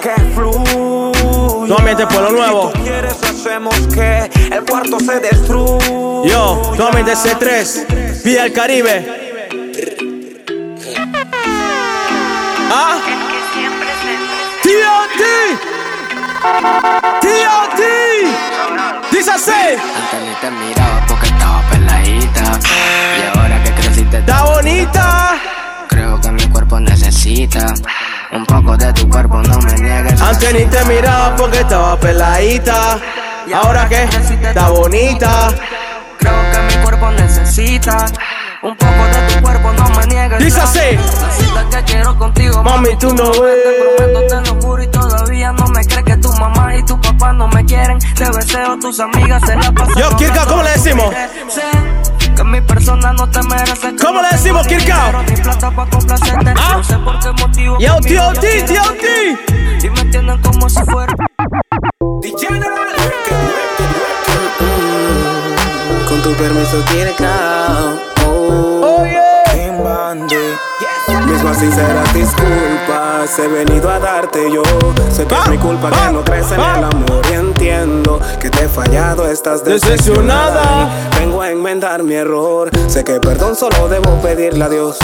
Que 0.01 0.13
fluya. 0.36 1.68
Nuevamente 1.68 2.05
Pueblo 2.07 2.32
Nuevo. 2.32 2.72
Si 2.72 2.78
tú 2.78 2.84
quieres 2.84 3.24
hacemos 3.24 3.76
que 3.93 4.30
el 4.51 4.63
cuarto 4.66 4.99
se 4.99 5.20
destruya. 5.22 6.30
Yo, 6.30 6.74
nuevamente 6.76 7.13
C3. 7.13 8.24
Vía 8.24 8.45
el 8.45 8.53
Caribe. 8.53 9.24
Ah. 12.78 12.97
TOT. 14.63 15.21
TOT. 17.21 17.80
Dice 19.11 19.32
así. 19.32 19.51
Antes 19.51 20.21
ni 20.21 20.36
te 20.41 20.51
miraba 20.51 21.05
porque 21.07 21.28
estaba 21.28 21.61
peladita. 21.69 22.59
Y 23.17 23.38
ahora 23.38 23.63
que 23.63 23.71
creciste, 23.71 24.17
Está 24.17 24.43
bonita. 24.43 25.32
creo 25.88 26.19
que 26.19 26.32
mi 26.32 26.45
cuerpo 26.49 26.80
necesita 26.82 27.73
un 28.34 28.45
poco 28.45 28.76
de 28.76 28.91
tu 28.91 29.07
cuerpo. 29.09 29.41
No 29.41 29.57
me 29.59 29.73
niegues. 29.80 30.21
Antes 30.21 30.53
ni 30.53 30.65
te 30.65 30.84
miraba 30.84 31.34
porque 31.38 31.59
estaba 31.59 31.97
peladita. 31.97 32.99
Ahora 33.53 33.88
que 33.88 34.03
está 34.03 34.67
bonita. 34.69 35.47
Creo 36.19 36.51
que 36.51 36.76
mi 36.76 36.84
cuerpo 36.84 37.09
necesita 37.11 38.07
un 38.66 38.76
poco 38.78 39.05
de 39.05 39.34
tu 39.36 39.41
cuerpo, 39.41 39.72
no 39.74 39.89
me 39.89 40.07
niegues. 40.07 40.39
Dice 40.39 40.59
así. 40.61 40.80
La 41.22 41.32
cita 41.32 41.70
que 41.70 41.84
quiero 41.91 42.18
contigo, 42.18 42.63
Mami, 42.63 42.95
tú 42.97 43.13
no 43.13 43.30
Te 43.32 43.39
ves. 43.41 43.57
prometo, 43.97 44.28
te 44.28 44.49
lo 44.49 44.61
juro 44.61 44.84
y 44.84 44.88
todavía 44.88 45.51
no 45.51 45.68
me 45.68 45.86
crees 45.86 46.03
que 46.03 46.18
tu 46.18 46.32
mamá 46.34 46.76
y 46.76 46.84
tu 46.86 46.99
papá 46.99 47.32
no 47.34 47.47
me 47.49 47.63
quieren. 47.66 47.99
Te 48.16 48.26
deseo, 48.30 48.78
tus 48.80 48.99
amigas 48.99 49.41
se 49.45 49.55
la 49.55 49.72
pasan. 49.72 49.95
Yo, 49.95 50.16
Kirka, 50.18 50.45
¿cómo 50.45 50.63
le 50.63 50.72
decimos? 50.72 51.13
Sé 51.47 51.61
que 52.36 52.43
mi 52.43 52.61
persona 52.61 53.13
no 53.13 53.30
te 53.30 53.41
merece. 53.43 53.95
que 53.95 54.03
¿Cómo 54.03 54.22
le 54.22 54.30
decimos, 54.32 54.66
Kirka? 54.68 55.09
Ah. 55.09 56.74
No 56.74 56.84
sé 56.84 56.97
por 56.97 57.20
qué 57.20 57.32
motivo. 57.41 57.78
Yo, 57.80 57.99
ya 57.99 57.99
tienen 58.34 58.66
TOT. 58.66 59.84
Y 59.84 59.89
me 59.89 59.99
entienden 60.01 60.41
como 60.41 60.70
si 60.70 60.84
fuera. 60.86 61.13
Con 66.09 66.22
tu 66.22 66.34
permiso, 66.34 66.84
Kirkao. 66.86 68.14
Oh, 68.52 69.06
yeah. 69.06 69.36
Mis 71.28 71.43
más 71.43 71.60
sinceras 71.60 72.14
disculpas 72.14 73.39
He 73.39 73.48
venido 73.48 73.89
a 73.89 74.00
darte 74.00 74.52
yo. 74.52 74.64
Sé 75.12 75.26
que 75.26 75.36
es 75.36 75.48
mi 75.50 75.58
culpa 75.58 75.89
que 75.91 76.14
no 76.14 76.24
crees 76.24 76.52
en 76.52 76.60
el 76.60 76.84
amor 76.84 77.22
Y 77.32 77.34
entiendo 77.34 78.20
que 78.39 78.50
te 78.50 78.66
he 78.66 78.70
fallado 78.70 79.30
Estás 79.30 79.64
decepcionada. 79.64 80.89
Vengo 81.20 81.41
a 81.41 81.50
enmendar 81.50 82.04
mi 82.04 82.16
error. 82.16 82.70
Sé 82.88 83.04
que 83.04 83.20
perdón 83.20 83.56
solo 83.56 83.88
debo 83.88 84.16
pedirle 84.22 84.64
a 84.64 84.70
Dios. 84.70 84.98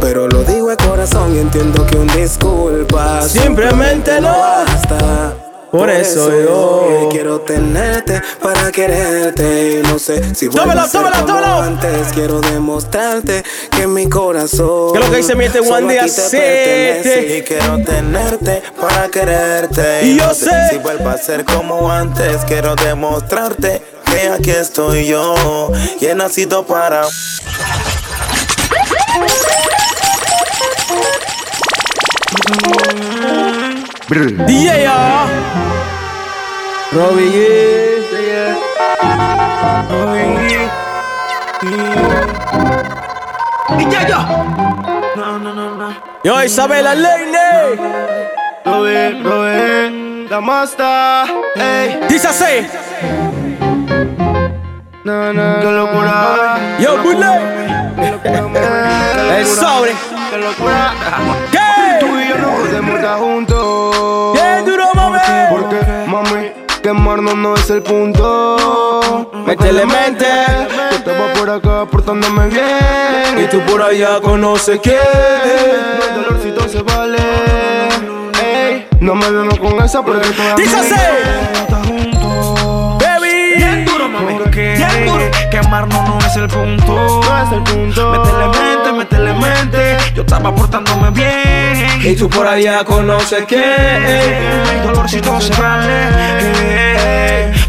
Pero 0.00 0.28
lo 0.28 0.42
digo 0.44 0.68
de 0.68 0.76
corazón 0.76 1.34
y 1.34 1.38
entiendo 1.38 1.86
que 1.86 1.96
un 1.96 2.08
disculpa 2.08 3.22
Simplemente 3.22 4.20
no. 4.20 4.28
basta 4.28 5.34
Por 5.76 5.90
eso 5.90 6.30
yo- 6.30 7.08
quiero 7.10 7.40
tenerte 7.40 8.22
para 8.40 8.70
quererte 8.70 9.80
y 9.80 9.82
no 9.88 9.98
sé 9.98 10.34
si 10.34 10.46
vuelvo 10.46 10.62
Tómalo, 10.62 10.80
a 10.82 10.88
ser 10.88 11.02
como 11.26 11.62
antes 11.62 12.12
quiero 12.14 12.40
demostrarte 12.40 13.42
que 13.72 13.86
mi 13.88 14.08
corazón 14.08 14.92
¿Qué 14.92 14.98
es 15.00 15.04
lo 15.04 15.10
que 15.10 15.16
dice 15.16 15.34
mi 15.34 15.48
solo 15.48 15.68
One 15.74 15.98
a 15.98 16.02
Day 16.02 16.08
ti 16.10 16.14
te 16.14 16.22
City. 16.22 16.36
pertenece. 16.36 17.38
y 17.38 17.42
quiero 17.42 17.82
tenerte 17.84 18.62
para 18.80 19.08
quererte 19.08 20.04
Y 20.06 20.16
yo 20.16 20.32
sé. 20.32 20.50
si 20.70 20.76
vuelvo 20.78 21.08
a 21.08 21.18
ser 21.18 21.44
como 21.44 21.90
antes 21.90 22.44
quiero 22.46 22.76
demostrarte 22.76 23.82
que 24.04 24.28
aquí 24.28 24.50
estoy 24.50 25.06
yo 25.08 25.72
y 26.00 26.06
he 26.06 26.14
nacido 26.14 26.64
para 26.64 27.02
DJ 34.08 34.82
ya. 34.84 35.24
Robbie 36.92 37.30
G. 37.32 37.38
DJ 43.78 43.94
ya. 44.06 44.20
No, 45.16 45.38
no, 45.38 45.54
no, 45.54 45.74
no. 45.76 45.88
Yo, 46.22 46.42
Isabela 46.42 46.94
Leine. 46.94 47.80
Robin, 48.66 49.24
Robin, 49.24 50.26
la 50.28 50.40
master, 50.40 51.26
ey. 51.56 52.00
Dice 52.08 52.28
así. 52.28 52.66
Na, 55.04 55.32
na, 55.32 55.60
qué 55.60 55.70
locura. 55.70 56.58
Yo, 56.78 57.02
Bullet. 57.02 57.40
El 59.38 59.46
sobre. 59.46 59.94
Qué 60.30 60.38
locura. 60.38 60.92
¿Qué? 61.50 61.58
Tú 62.00 62.18
y 62.18 62.28
yo 62.28 62.38
no 62.38 62.52
podemos 62.52 62.96
estar 62.96 63.18
juntos. 63.18 63.53
Quemarnos 66.84 67.34
no 67.34 67.54
es 67.54 67.70
el 67.70 67.82
punto. 67.82 69.30
Métele 69.46 69.86
mente. 69.86 70.26
Yo 70.90 70.96
estaba 70.96 71.32
por 71.32 71.48
acá 71.48 71.86
portándome 71.86 72.48
bien. 72.48 73.42
Y 73.42 73.48
tú 73.48 73.60
por 73.60 73.80
allá 73.80 74.20
quién. 74.78 74.96
No 75.98 76.04
el 76.04 76.22
dolorcito 76.22 76.68
se 76.68 76.82
vale. 76.82 77.16
Ey, 78.42 78.86
no 79.00 79.14
me 79.14 79.30
vengo 79.30 79.58
con 79.58 79.82
esa 79.82 80.04
porque 80.04 80.28
así. 80.74 80.94
Baby. 83.00 83.54
Bien 83.56 83.84
duro, 83.86 84.08
mami. 84.10 84.34
Duro. 85.06 85.30
Quemarnos 85.50 86.08
no 86.08 86.18
es 86.18 86.36
el 86.36 86.48
punto. 86.48 87.20
No 87.22 87.42
es 87.42 87.52
el 87.52 87.62
punto. 87.62 88.10
Métele 88.10 88.46
mente, 88.48 88.92
métele 88.92 89.32
mente. 89.34 89.96
Yo 90.14 90.22
estaba 90.22 90.54
portándome 90.54 91.10
bien. 91.10 92.00
Y 92.02 92.14
tú 92.16 92.28
por 92.28 92.46
allá 92.46 92.84
conoces 92.84 93.44
quién. 93.46 93.62
El 93.62 94.82
dolorcito 94.82 95.40
se 95.40 95.60
vale. 95.60 96.84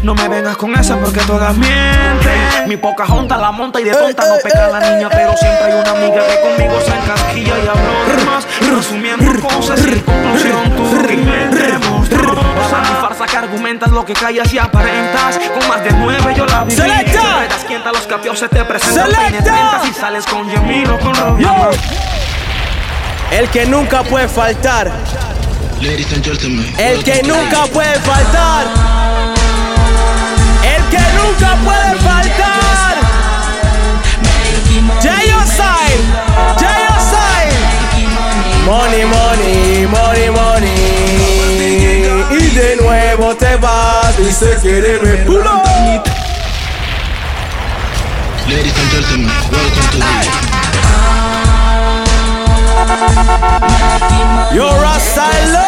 No 0.02 0.14
me 0.14 0.28
vengas 0.28 0.56
con 0.56 0.72
esa 0.78 0.96
porque 0.98 1.20
todas 1.20 1.56
mienten. 1.56 2.68
Mi 2.68 2.76
poca 2.76 3.06
junta 3.06 3.36
la 3.36 3.50
monta 3.50 3.80
y 3.80 3.84
de 3.84 3.92
tonta 3.92 4.24
no 4.24 4.34
peca 4.42 4.68
la 4.68 4.78
niña, 4.78 5.08
pero 5.10 5.36
siempre 5.36 5.64
hay 5.64 5.80
una 5.80 5.90
amiga 5.90 6.22
que 6.26 6.40
conmigo 6.42 6.80
se 6.80 6.94
encasquilla 6.96 7.54
y 7.58 7.66
hablo 7.66 8.16
de 8.16 8.24
más. 8.24 8.46
Resumiendo 8.60 9.48
cosas 9.48 9.80
y 9.84 9.88
en 9.90 10.00
conclusión 10.00 10.70
tú 10.76 11.06
que 11.06 11.14
inventemos. 11.14 11.85
Usa 12.32 12.80
mi 12.80 13.00
farsa 13.00 13.26
que 13.26 13.36
argumentas 13.36 13.90
lo 13.90 14.04
que 14.04 14.12
callas 14.12 14.52
y 14.52 14.58
aparentas. 14.58 15.38
Con 15.38 15.68
más 15.68 15.84
de 15.84 15.92
nueve 15.92 16.34
yo 16.36 16.46
la 16.46 16.64
viví. 16.64 16.76
Selecta. 16.76 17.46
Quienta, 17.66 17.92
los 17.92 18.06
capios 18.06 18.38
se 18.38 18.48
te 18.48 18.64
presentan. 18.64 19.06
Selecta. 19.06 19.22
Peine 19.22 19.42
30 19.42 19.82
si 19.84 19.92
sales 19.92 20.26
con 20.26 20.48
Yemilo 20.48 20.98
con. 21.00 21.38
Yo. 21.38 21.70
El 23.30 23.48
que 23.50 23.66
nunca 23.66 24.02
puede 24.02 24.28
faltar. 24.28 24.90
Ladies 25.80 26.12
and 26.12 26.24
gentlemen. 26.24 26.74
El 26.78 27.04
que 27.04 27.22
nunca 27.22 27.66
puede 27.66 27.98
faltar. 28.00 28.66
El 30.62 30.82
que 30.84 30.98
nunca 31.18 31.56
puede 31.64 31.94
faltar. 32.00 32.96
J.O.Side. 35.02 36.00
J.O.Side. 36.58 37.54
Money, 38.64 39.04
money, 39.04 39.86
money, 39.86 40.30
money. 40.30 40.75
Y 42.56 42.58
de 42.58 42.76
nuevo 42.76 43.36
te 43.36 43.54
vas. 43.56 44.16
Dice 44.16 44.56
que 44.62 44.78
eres 44.78 45.26
pulo. 45.26 45.62
Ladies 48.48 48.78
and 48.78 48.90
gentlemen, 48.90 49.28
welcome 49.52 49.90
to 49.92 49.98
the 49.98 50.06
You're 54.54 54.84
a 54.86 54.98
silo. 54.98 55.66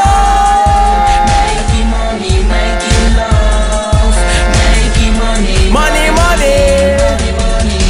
Money, 5.71 6.11
money. 6.11 6.97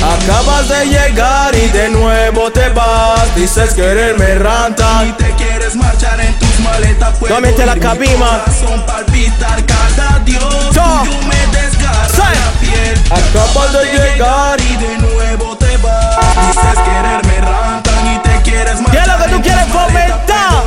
Acabas 0.03 0.69
de 0.69 0.87
llegar 0.87 1.55
y 1.55 1.69
de 1.69 1.89
nuevo 1.91 2.51
te 2.51 2.69
vas. 2.71 3.33
Dices 3.37 3.75
quererme 3.75 4.35
ranta. 4.41 5.05
Y 5.07 5.13
te 5.13 5.31
quieres 5.37 5.77
marchar 5.77 6.21
en 6.21 6.37
tus 6.41 6.48
maletas 6.81 7.15
pues 7.19 7.31
Nuevamente 7.31 7.67
la 7.67 7.77
cabima. 7.77 8.45
Son 8.61 8.81
palpitar 8.87 9.65
cada 9.67 10.19
dios 10.21 10.71
Yo. 10.73 11.05
Me 11.27 11.59
desgarra 11.59 12.09
Say. 12.09 12.35
la 12.35 12.51
piel 12.61 12.95
Acabas 13.11 13.73
de 13.73 13.85
llegar. 13.93 14.61
Y 14.61 14.77
de 14.77 14.99
nuevo 14.99 15.57
te 15.57 15.77
vas 15.79 16.17
Dices 16.47 16.79
quererme 16.85 17.41
rantan 17.41 18.15
y 18.15 18.19
te 18.19 18.43
quieres 18.51 18.75
¿Qué 18.77 18.83
marchar 18.83 19.03
es 19.03 19.09
lo 19.09 19.25
que 19.25 19.31
tú 19.33 19.43
quieres 19.43 19.67
fomentar? 19.67 20.65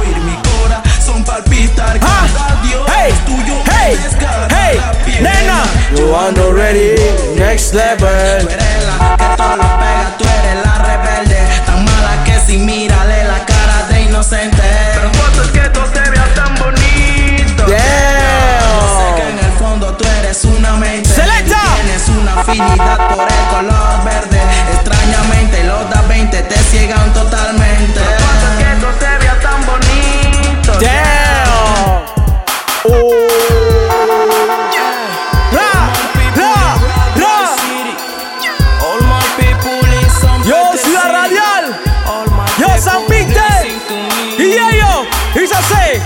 corazón 0.60 1.24
palpitar 1.24 2.00
Ah. 2.02 2.28
cada 2.34 2.62
dios 2.62 2.90
Hey, 2.96 3.14
tuyo 3.26 3.56
me 3.56 3.74
hey, 3.74 4.00
desgarra 4.04 4.48
hey, 4.50 4.78
la 4.78 4.92
piel 5.06 5.24
nena. 5.24 5.64
You 5.96 6.16
are 6.16 6.32
not 6.32 6.54
ready. 6.56 6.96
Next 7.38 7.74
level. 7.74 8.48
que 8.48 8.56
todo 9.38 9.56
lo 9.58 9.64
pega, 9.64 10.16
tú 10.18 10.24
eres 10.26 10.66
la 10.66 10.78
rebelde 10.80 11.40
Tan 11.66 11.84
mala 11.86 12.24
que 12.26 12.40
si 12.46 12.58
mírale 12.58 13.24
la 13.26 13.40
cara 13.46 13.51
inocente. 14.22 14.62
Pero 14.94 15.12
fotos 15.14 15.48
que 15.48 15.70
tú 15.70 15.80
te 15.94 16.10
veas 16.10 16.34
tan 16.36 16.54
bonito. 16.56 17.66
Sé 17.66 19.16
que 19.16 19.30
en 19.30 19.40
el 19.40 19.52
fondo 19.58 19.94
tú 19.98 20.06
eres 20.20 20.46
una 20.46 20.74
mente 20.74 21.10
Selecta. 21.10 21.58
Tienes 21.82 22.08
una 22.10 22.42
afinidad 22.42 22.98
por 23.16 23.28
el 23.28 23.48
color 23.50 24.04
verde. 24.04 24.42
Extrañamente 24.74 25.64
los 25.64 25.90
da 25.90 26.02
20 26.08 26.44
te 26.44 26.58
ciegan 26.70 27.14
totalmente 27.14 27.71
dice 45.52 45.76
así. 45.76 46.02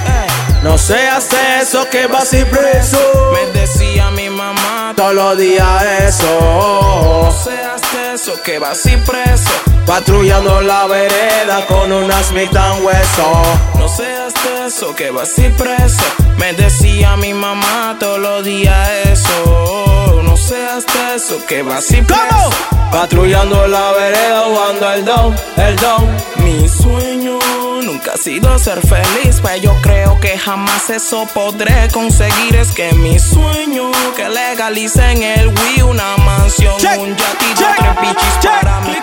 No 0.63 0.77
seas 0.77 1.27
eso 1.61 1.87
que 1.89 2.07
vas 2.07 2.33
y 2.33 2.43
preso. 2.45 2.97
Me 3.33 3.59
decía 3.59 4.09
mi 4.11 4.29
mamá, 4.29 4.93
Todos 4.95 5.13
los 5.13 5.37
días 5.37 5.83
eso. 6.07 7.21
no 7.25 7.31
seas 7.31 7.81
eso, 8.13 8.41
que 8.43 8.59
vas 8.59 8.85
y 8.85 8.97
preso. 8.97 9.51
Patrullando 9.85 10.61
la 10.61 10.87
vereda 10.87 11.65
con 11.67 11.91
unas 11.91 12.31
tan 12.51 12.83
hueso. 12.83 13.41
No 13.77 13.87
seas 13.87 14.33
eso, 14.33 14.54
que 14.95 15.11
vas 15.11 15.37
y 15.37 15.47
preso. 15.49 16.03
Me 16.39 16.51
decía 16.53 17.15
mi 17.17 17.35
mamá 17.35 17.97
todos 17.99 18.17
los 18.17 18.43
días 18.43 18.89
eso. 19.05 20.21
No 20.23 20.35
seas 20.35 20.83
eso, 21.15 21.45
que 21.45 21.61
vas 21.61 21.91
y 21.91 22.01
preso. 22.01 22.23
¿Cómo? 22.27 22.91
Patrullando 22.91 23.67
la 23.67 23.91
vereda 23.91 24.41
jugando 24.47 24.91
el 24.91 25.05
don, 25.05 25.35
el 25.57 25.75
don. 25.75 26.07
Mi 26.43 26.67
sueño 26.67 27.37
nunca 27.83 28.13
ha 28.15 28.17
sido 28.17 28.57
ser 28.57 28.81
feliz, 28.81 29.39
pero 29.43 29.57
yo 29.57 29.77
creo 29.83 30.19
que 30.19 30.35
jamás 30.35 30.89
eso 30.89 31.27
podré 31.31 31.87
conseguir. 31.93 32.55
Es 32.55 32.71
que 32.71 32.91
mi 32.93 33.19
sueño 33.19 33.91
que 34.15 34.27
legalicen 34.27 35.21
el 35.21 35.49
Wii, 35.49 35.83
una 35.83 36.17
mansión, 36.17 36.75
Check, 36.79 36.99
un 36.99 37.15
yatito, 37.15 37.55
check, 37.55 37.75
tres 37.77 38.39
check. 38.41 38.61
para 38.61 38.79
mí. 38.81 38.95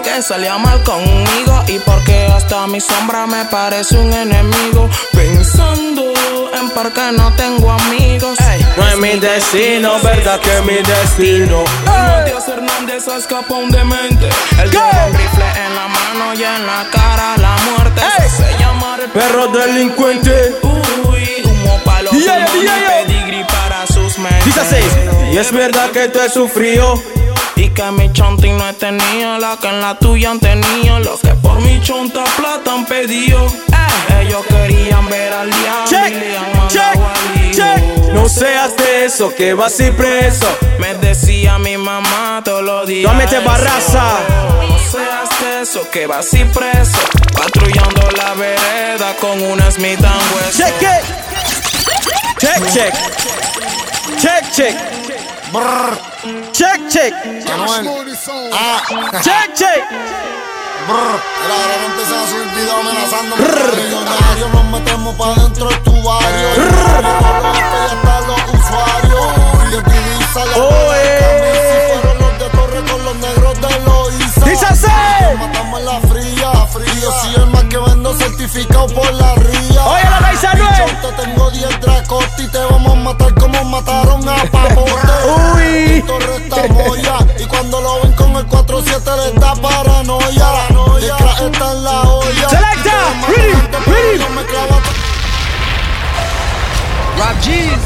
Que 0.00 0.22
salía 0.22 0.56
mal 0.56 0.82
conmigo 0.84 1.62
y 1.68 1.78
porque 1.80 2.26
hasta 2.26 2.66
mi 2.66 2.80
sombra 2.80 3.26
me 3.26 3.44
parece 3.44 3.98
un 3.98 4.12
enemigo. 4.12 4.88
Pensando 5.12 6.12
en 6.54 6.70
por 6.70 6.92
qué 6.92 7.12
no 7.12 7.30
tengo 7.34 7.70
amigos. 7.70 8.38
No 8.76 8.88
es 8.88 8.96
mi 8.98 9.18
destino, 9.18 10.00
verdad 10.02 10.40
que 10.40 10.56
es 10.56 10.64
mi 10.64 10.76
destino. 10.76 11.64
Matías 11.84 12.48
Hernández 12.48 13.06
escapó 13.06 13.56
un 13.56 13.70
demente. 13.70 14.28
El 14.62 14.70
¿Qué? 14.70 14.78
lleva 14.78 15.06
un 15.06 15.14
rifle 15.14 15.44
en 15.66 15.74
la 15.74 15.88
mano 15.88 16.34
y 16.34 16.42
en 16.42 16.66
la 16.66 16.86
cara 16.90 17.36
la 17.36 17.56
muerte. 17.70 18.00
Se 18.28 18.58
llama 18.58 18.96
el 19.02 19.10
Perro 19.10 19.48
delincuente. 19.48 20.56
Uy, 20.62 21.42
humo 21.44 21.80
para 21.84 22.02
los 22.02 22.12
Yeah, 22.12 22.46
yeah, 22.46 22.62
yeah. 22.62 23.04
pedigrí 23.06 23.44
para 23.44 23.86
sus 23.86 24.16
así. 24.58 24.76
Y 25.32 25.36
es 25.36 25.52
verdad 25.52 25.90
que 25.90 26.08
tú 26.08 26.18
has 26.18 26.32
sufrido. 26.32 27.00
Y 27.56 27.68
que 27.68 27.90
mi 27.92 28.12
chonti 28.12 28.50
no 28.50 28.68
he 28.68 28.72
tenido 28.72 29.38
la 29.38 29.56
que 29.56 29.68
en 29.68 29.80
la 29.80 29.98
tuya 29.98 30.30
han 30.30 30.40
tenido. 30.40 31.00
Los 31.00 31.20
que 31.20 31.34
por 31.34 31.60
mi 31.60 31.80
chonta 31.82 32.24
plata 32.36 32.72
han 32.72 32.84
pedido. 32.86 33.46
Ellos 34.20 34.44
querían 34.46 35.08
ver 35.08 35.32
al 35.32 35.50
diablo 35.50 35.86
Check, 35.86 36.08
y 36.08 36.14
le 36.14 36.36
han 36.36 36.56
mandado 36.56 36.70
check, 36.72 37.52
check. 37.52 38.12
No 38.12 38.28
seas 38.28 38.76
de 38.76 39.04
eso 39.06 39.34
que 39.34 39.54
vas 39.54 39.78
y 39.80 39.90
preso. 39.90 40.46
Me 40.78 40.94
decía 40.94 41.58
mi 41.58 41.76
mamá 41.76 42.42
todos 42.44 42.62
los 42.62 42.86
días. 42.86 43.12
Eso. 43.12 43.42
barraza. 43.44 44.20
No 44.68 44.78
seas 44.78 45.40
de 45.40 45.62
eso 45.62 45.90
que 45.90 46.06
vas 46.06 46.32
y 46.34 46.44
preso. 46.44 46.98
Patrullando 47.34 48.08
la 48.16 48.34
vereda 48.34 49.14
con 49.20 49.42
una 49.42 49.70
Smith 49.70 50.02
and 50.04 50.34
Wesson. 50.34 50.66
Check 50.66 50.82
it. 50.82 51.22
Check, 52.38 52.72
check. 52.72 52.94
Check, 54.18 54.52
check. 54.52 55.21
Check, 55.52 56.88
check. 56.88 57.12
Check, 59.20 59.54
check. 59.54 59.84
Era 60.88 61.54
ahora 61.54 61.74
empiezan 61.86 62.20
a 62.20 62.26
subir 62.26 62.48
videos 62.56 62.80
amenazando 62.80 63.36
millonarios. 63.36 64.50
Nos 64.50 64.64
metemos 64.64 65.14
pa' 65.14 65.34
dentro 65.34 65.68
de 65.68 65.76
tu 65.76 65.92
barrio. 66.02 66.48
ya 66.56 67.84
están 67.84 68.26
los 68.28 68.40
usuarios. 68.54 69.26
Y 69.70 69.74
el 69.74 69.80
Ibiza 69.80 70.42
la. 70.46 70.54
Si 70.54 70.58
fueron 72.00 72.16
los 72.18 72.32
de 72.38 72.48
Torre 72.48 72.80
con 72.90 73.04
los 73.04 73.16
negros 73.16 73.60
de 73.60 73.80
Loiza. 73.80 74.44
Dice 74.46 74.66
así. 74.66 74.86
Matamos 75.38 75.82
la 75.82 76.00
fría, 76.00 76.41
fría. 76.72 76.94
Yo 77.00 77.12
soy 77.20 77.34
el 77.34 77.46
más 77.46 77.64
que 77.64 77.78
vendo 77.78 78.14
certificado 78.14 78.86
por 78.88 79.12
la 79.12 79.34
ría. 79.34 79.84
Oye, 79.84 80.04
la 80.04 80.18
Raiza 80.20 80.52
Te 80.52 81.24
tengo 81.24 81.50
10 81.50 81.80
dracotes 81.80 82.38
y 82.38 82.48
te 82.48 82.58
vamos 82.58 82.92
a 82.92 82.96
matar 82.96 83.34
como 83.34 83.64
mataron 83.64 84.28
a 84.28 84.36
Papote. 84.50 84.92
Uy. 85.54 86.04
Moya, 86.70 87.18
y 87.38 87.44
cuando 87.46 87.80
lo 87.80 88.02
ven 88.02 88.12
con 88.12 88.36
el 88.36 88.46
4-7 88.46 88.84
les 88.84 89.34
da 89.40 89.54
paranoia. 89.54 90.68
paranoia. 90.68 91.16
está 91.16 91.72
en 91.72 91.84
la 91.84 92.02
olla. 92.02 92.48
Selecta. 92.48 92.92
Ready. 93.28 93.52
Ready. 93.86 94.22
Rob 97.18 97.36
G's. 97.40 97.82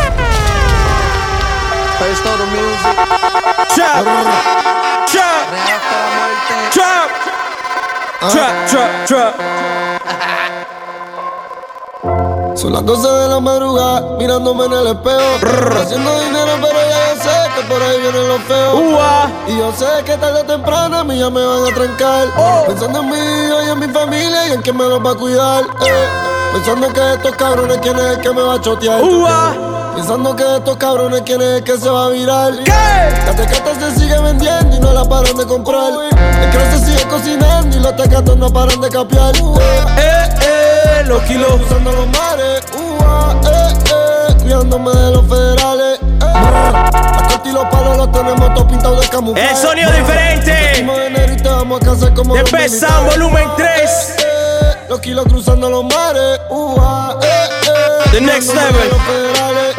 First 1.99 2.27
order 2.27 2.47
music. 2.47 2.97
Trap. 3.75 4.05
Trap. 5.07 5.47
Trap. 6.73 7.46
Trap, 8.21 8.67
trap, 8.71 9.07
trap. 9.07 9.35
Son 12.57 12.73
las 12.73 12.85
12 12.87 13.07
de 13.09 13.29
la 13.29 13.41
madrugada, 13.41 14.01
mirándome 14.19 14.65
en 14.67 14.73
el 14.73 14.87
espejo. 14.89 15.21
Haciendo 15.81 16.21
dinero, 16.21 16.53
pero 16.63 16.79
ya 16.89 17.15
yo 17.15 17.23
sé 17.23 17.51
que 17.55 17.63
por 17.69 17.83
ahí 17.83 18.01
vienen 18.01 18.29
los 18.29 18.41
feos. 18.43 18.81
Y 19.47 19.59
yo 19.59 19.73
sé 19.73 19.87
que 20.05 20.17
tarde 20.17 20.41
o 20.41 20.45
temprano 20.45 20.99
a 20.99 21.05
mí 21.05 21.19
ya 21.19 21.29
me 21.31 21.45
van 21.45 21.65
a 21.71 21.75
trancar. 21.75 22.29
Pensando 22.67 23.01
en 23.01 23.11
mí 23.11 23.17
y 23.67 23.71
en 23.71 23.79
mi 23.79 23.89
familia 23.89 24.49
y 24.49 24.53
en 24.53 24.63
quién 24.63 24.77
me 24.77 24.85
los 24.85 25.05
va 25.05 25.11
a 25.11 25.15
cuidar. 25.15 25.65
eh. 25.87 26.09
Pensando 26.57 26.91
que 26.91 27.13
estos 27.13 27.37
cabrones, 27.37 27.79
quién 27.83 27.99
es 27.99 28.17
el 28.17 28.21
que 28.21 28.31
me 28.31 28.41
va 28.41 28.55
a 28.55 28.61
chotear. 28.61 29.03
Pensando 29.95 30.35
que 30.35 30.57
estos 30.57 30.77
cabrones, 30.79 31.21
quién 31.27 31.43
es 31.43 31.59
el 31.59 31.63
que 31.63 31.77
se 31.77 31.87
va 31.91 32.07
a 32.07 32.09
virar. 32.09 32.51
La 32.55 33.37
tecata 33.37 33.79
se 33.79 34.01
sigue 34.01 34.19
vendiendo 34.19 34.75
y 34.75 34.81
no 34.81 34.91
la 34.95 35.05
paran 35.05 35.37
de 35.37 35.45
comprar. 35.45 35.93
El 35.93 36.81
se 36.81 36.87
sigue 36.87 37.07
cocinando 37.09 37.77
y 37.77 37.81
los 37.81 37.95
tecatos 37.95 38.39
no 38.39 38.51
paran 38.51 38.81
de 38.81 38.89
capear. 38.89 39.37
Eh, 39.37 40.29
eh, 40.41 41.05
los 41.05 41.23
kilos. 41.25 41.57
Cruzando 41.57 41.93
los 41.93 42.07
mares. 42.07 42.63
Ua, 42.73 43.37
eh, 43.45 43.75
eh, 43.93 44.35
cuidándome 44.41 44.93
de 44.93 45.11
los 45.11 45.27
federales. 45.27 46.01
Eh. 46.01 47.43
Y 47.45 47.53
los 47.53 47.67
palos 47.67 47.99
los 47.99 48.11
tenemos 48.13 48.55
todos 48.55 48.65
pintados 48.65 49.01
de 49.03 49.09
camuflaje. 49.09 49.51
El 49.51 49.57
sonido 49.57 49.93
diferente. 49.93 50.87
Militares. 51.11 51.67
volumen 53.11 53.47
3. 53.59 54.26
Los 54.89 55.01
kilos 55.01 55.27
cruzando 55.27 55.69
los 55.69 55.85
mares. 55.85 56.41
Ua, 56.49 57.19
eh, 57.23 57.49
eh, 57.67 58.11
The 58.13 58.21
next 58.21 58.55
level. 58.55 59.76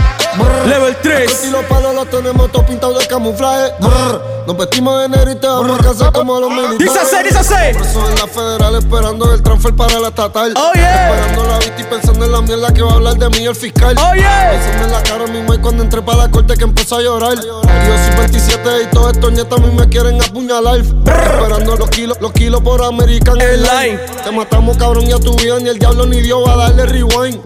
Level 0.68 0.95
3. 1.01 1.45
Y 1.47 1.51
los 1.51 1.64
palos 1.65 1.95
los 1.95 2.09
tenemos 2.09 2.51
todos 2.51 2.65
pintados 2.65 2.99
de 2.99 3.07
camuflaje. 3.07 3.72
Brr, 3.80 4.22
Nos 4.47 4.57
vestimos 4.57 5.01
de 5.01 5.09
negro 5.09 5.31
y 5.31 5.35
te 5.35 5.47
vamos 5.47 5.80
a 5.80 5.84
casar 5.84 6.11
como 6.11 6.39
los 6.39 6.49
militares. 6.49 6.80
Dice 6.80 6.99
así, 6.99 7.23
dice 7.23 7.38
así. 7.39 7.77
Por 7.77 7.85
eso 7.85 8.09
en 8.09 8.15
la 8.15 8.27
federal 8.27 8.76
esperando 8.76 9.34
el 9.34 9.41
transfer 9.41 9.76
para 9.76 9.99
la 9.99 10.09
estatal. 10.09 10.53
Oh, 10.55 10.73
yeah. 10.73 11.09
Esperando 11.09 11.43
la 11.47 11.57
vista 11.59 11.81
y 11.81 11.84
pensando 11.84 12.26
en 12.26 12.31
la 12.31 12.41
mierda 12.41 12.73
que 12.73 12.81
va 12.81 12.91
a 12.91 12.95
hablar 12.95 13.18
de 13.18 13.30
mí 13.30 13.45
el 13.45 13.55
fiscal. 13.55 13.95
Oh, 13.97 14.14
yeah. 14.15 14.51
Pensando 14.51 14.85
en 14.85 14.91
la 14.91 15.03
cara 15.03 15.27
mismo 15.27 15.53
y 15.53 15.57
cuando 15.59 15.84
entré 15.84 16.01
para 16.01 16.18
la 16.19 16.31
corte 16.31 16.55
que 16.55 16.64
empezó 16.64 16.97
a 16.97 17.01
llorar. 17.01 17.34
Y 17.34 17.45
yo 17.45 17.61
soy 17.64 18.15
27 18.18 18.69
y 18.84 18.88
todos 18.88 19.14
estos 19.14 19.31
nietos 19.31 19.59
a 19.59 19.64
mí 19.64 19.73
me 19.73 19.88
quieren 19.89 20.22
apuñalar. 20.22 20.77
Esperando 20.77 21.76
los 21.76 21.89
kilos, 21.89 22.18
los 22.22 22.31
kilos 22.31 22.61
por 22.61 22.84
American 22.84 23.39
Airlines. 23.41 23.99
Te 24.23 24.31
matamos 24.31 24.77
cabrón 24.77 25.07
y 25.07 25.11
a 25.14 25.19
tu 25.19 25.34
vida 25.35 25.59
ni 25.59 25.69
el 25.69 25.80
diablo 25.80 26.05
ni 26.05 26.22
Dios 26.22 26.39
va 26.45 26.53
a 26.53 26.57
darle 26.57 26.85
rewind. 26.85 27.41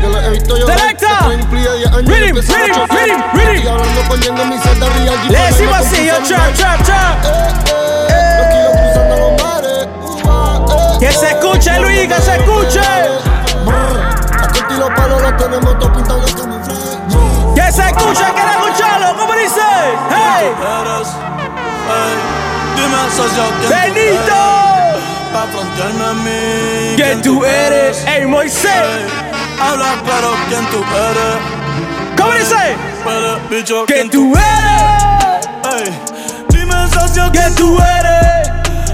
Yo 0.00 0.08
los 0.08 0.24
he 0.24 0.30
visto 0.30 0.56
llorar. 0.56 0.78
Selecta. 0.78 1.30
Después 2.26 2.46
de 2.46 2.46
un 2.46 2.46
plea 2.46 2.46
de 2.46 2.46
10 2.46 2.50
años 2.52 2.52
y 2.52 2.52
Rhythm, 2.52 2.52
empiezan 2.52 2.60
a 2.60 2.64
rhythm, 2.64 2.74
chocar. 2.74 2.98
rhythm, 2.98 3.22
rhythm. 3.38 3.64
Y 3.64 3.68
hablando 3.68 4.00
cogiendo 4.08 4.44
mi 4.46 4.58
celda 4.58 4.86
real. 4.88 5.16
Le 5.28 5.38
decimos 5.38 5.76
así, 5.78 6.06
yo 6.06 6.14
trap, 6.28 6.54
trap, 6.54 6.82
trap. 6.82 7.24
Los 8.38 8.46
kilos 8.52 8.72
cruzando 8.76 9.16
los 9.16 9.42
mares. 9.42 9.88
Ua, 10.24 10.64
eh, 10.68 10.98
Que 11.00 11.12
se 11.12 11.26
escuche, 11.28 11.78
Luis, 11.80 12.08
que 12.08 12.20
se 12.22 12.36
escuche. 12.36 12.80
Que 17.54 17.72
se 17.72 17.82
escuche, 17.82 18.24
quiero 18.34 18.50
escucharlo. 18.50 19.16
¿Cómo 19.18 19.34
dice? 19.34 19.60
Hey. 20.10 20.52
Benito. 23.68 24.32
eres 24.32 25.02
Pa' 25.32 25.46
frontearme 25.50 26.04
a 26.04 26.12
mí 26.12 26.94
¿Quién 26.96 27.22
tú 27.22 27.44
eres? 27.44 28.04
Ey, 28.06 28.26
Moisés. 28.26 29.10
Habla 29.60 29.94
claro 30.04 30.34
quién 30.48 30.64
tú 30.66 30.78
eres 30.78 31.61
¿Cómo 32.22 32.34
dice? 32.34 32.76
Bicho 33.50 33.84
Que 33.84 33.94
quién 33.94 34.10
tú 34.10 34.32
eres. 34.36 35.48
Ey, 35.74 35.92
dime 36.50 36.88
socio 36.92 37.32
Que 37.32 37.50
tú 37.56 37.76
eres. 37.78 38.48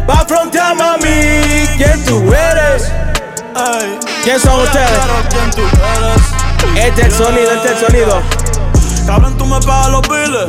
Va 0.09 0.21
a 0.21 0.25
frontearme 0.27 0.83
a 0.83 0.97
mí. 0.97 1.69
¿Quién 1.77 2.05
tú 2.07 2.33
eres? 2.33 2.91
¿Quién 4.25 4.41
son 4.41 4.61
ustedes? 4.61 4.89
claro 4.89 5.15
quién 5.31 5.51
tú 5.51 5.63
eres 5.63 6.87
Este 6.87 7.01
es 7.03 7.07
el 7.07 7.13
sonido, 7.13 7.53
este 7.53 7.67
es 7.67 7.83
el 7.83 7.87
sonido. 7.87 8.23
Cabrón, 9.07 9.37
tú 9.37 9.45
me 9.45 9.61
pagas 9.61 9.91
los 9.91 10.03
biles. 10.09 10.49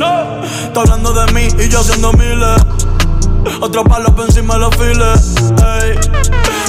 Está 0.64 0.80
hablando 0.80 1.12
de 1.12 1.32
mí 1.32 1.48
y 1.58 1.68
yo 1.68 1.80
haciendo 1.80 2.12
miles. 2.14 2.62
Otro 3.60 3.84
palo 3.84 4.14
por 4.14 4.24
encima 4.24 4.54
de 4.54 4.60
los 4.60 4.74
files. 4.76 5.34
Ey, 5.82 5.98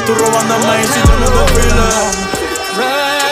tú 0.05 0.13
robándome 0.15 0.81
y 0.81 0.87
si 0.87 0.99
yo 0.99 1.15
no 1.19 1.41
desfile. 1.41 2.31
I 2.73 3.30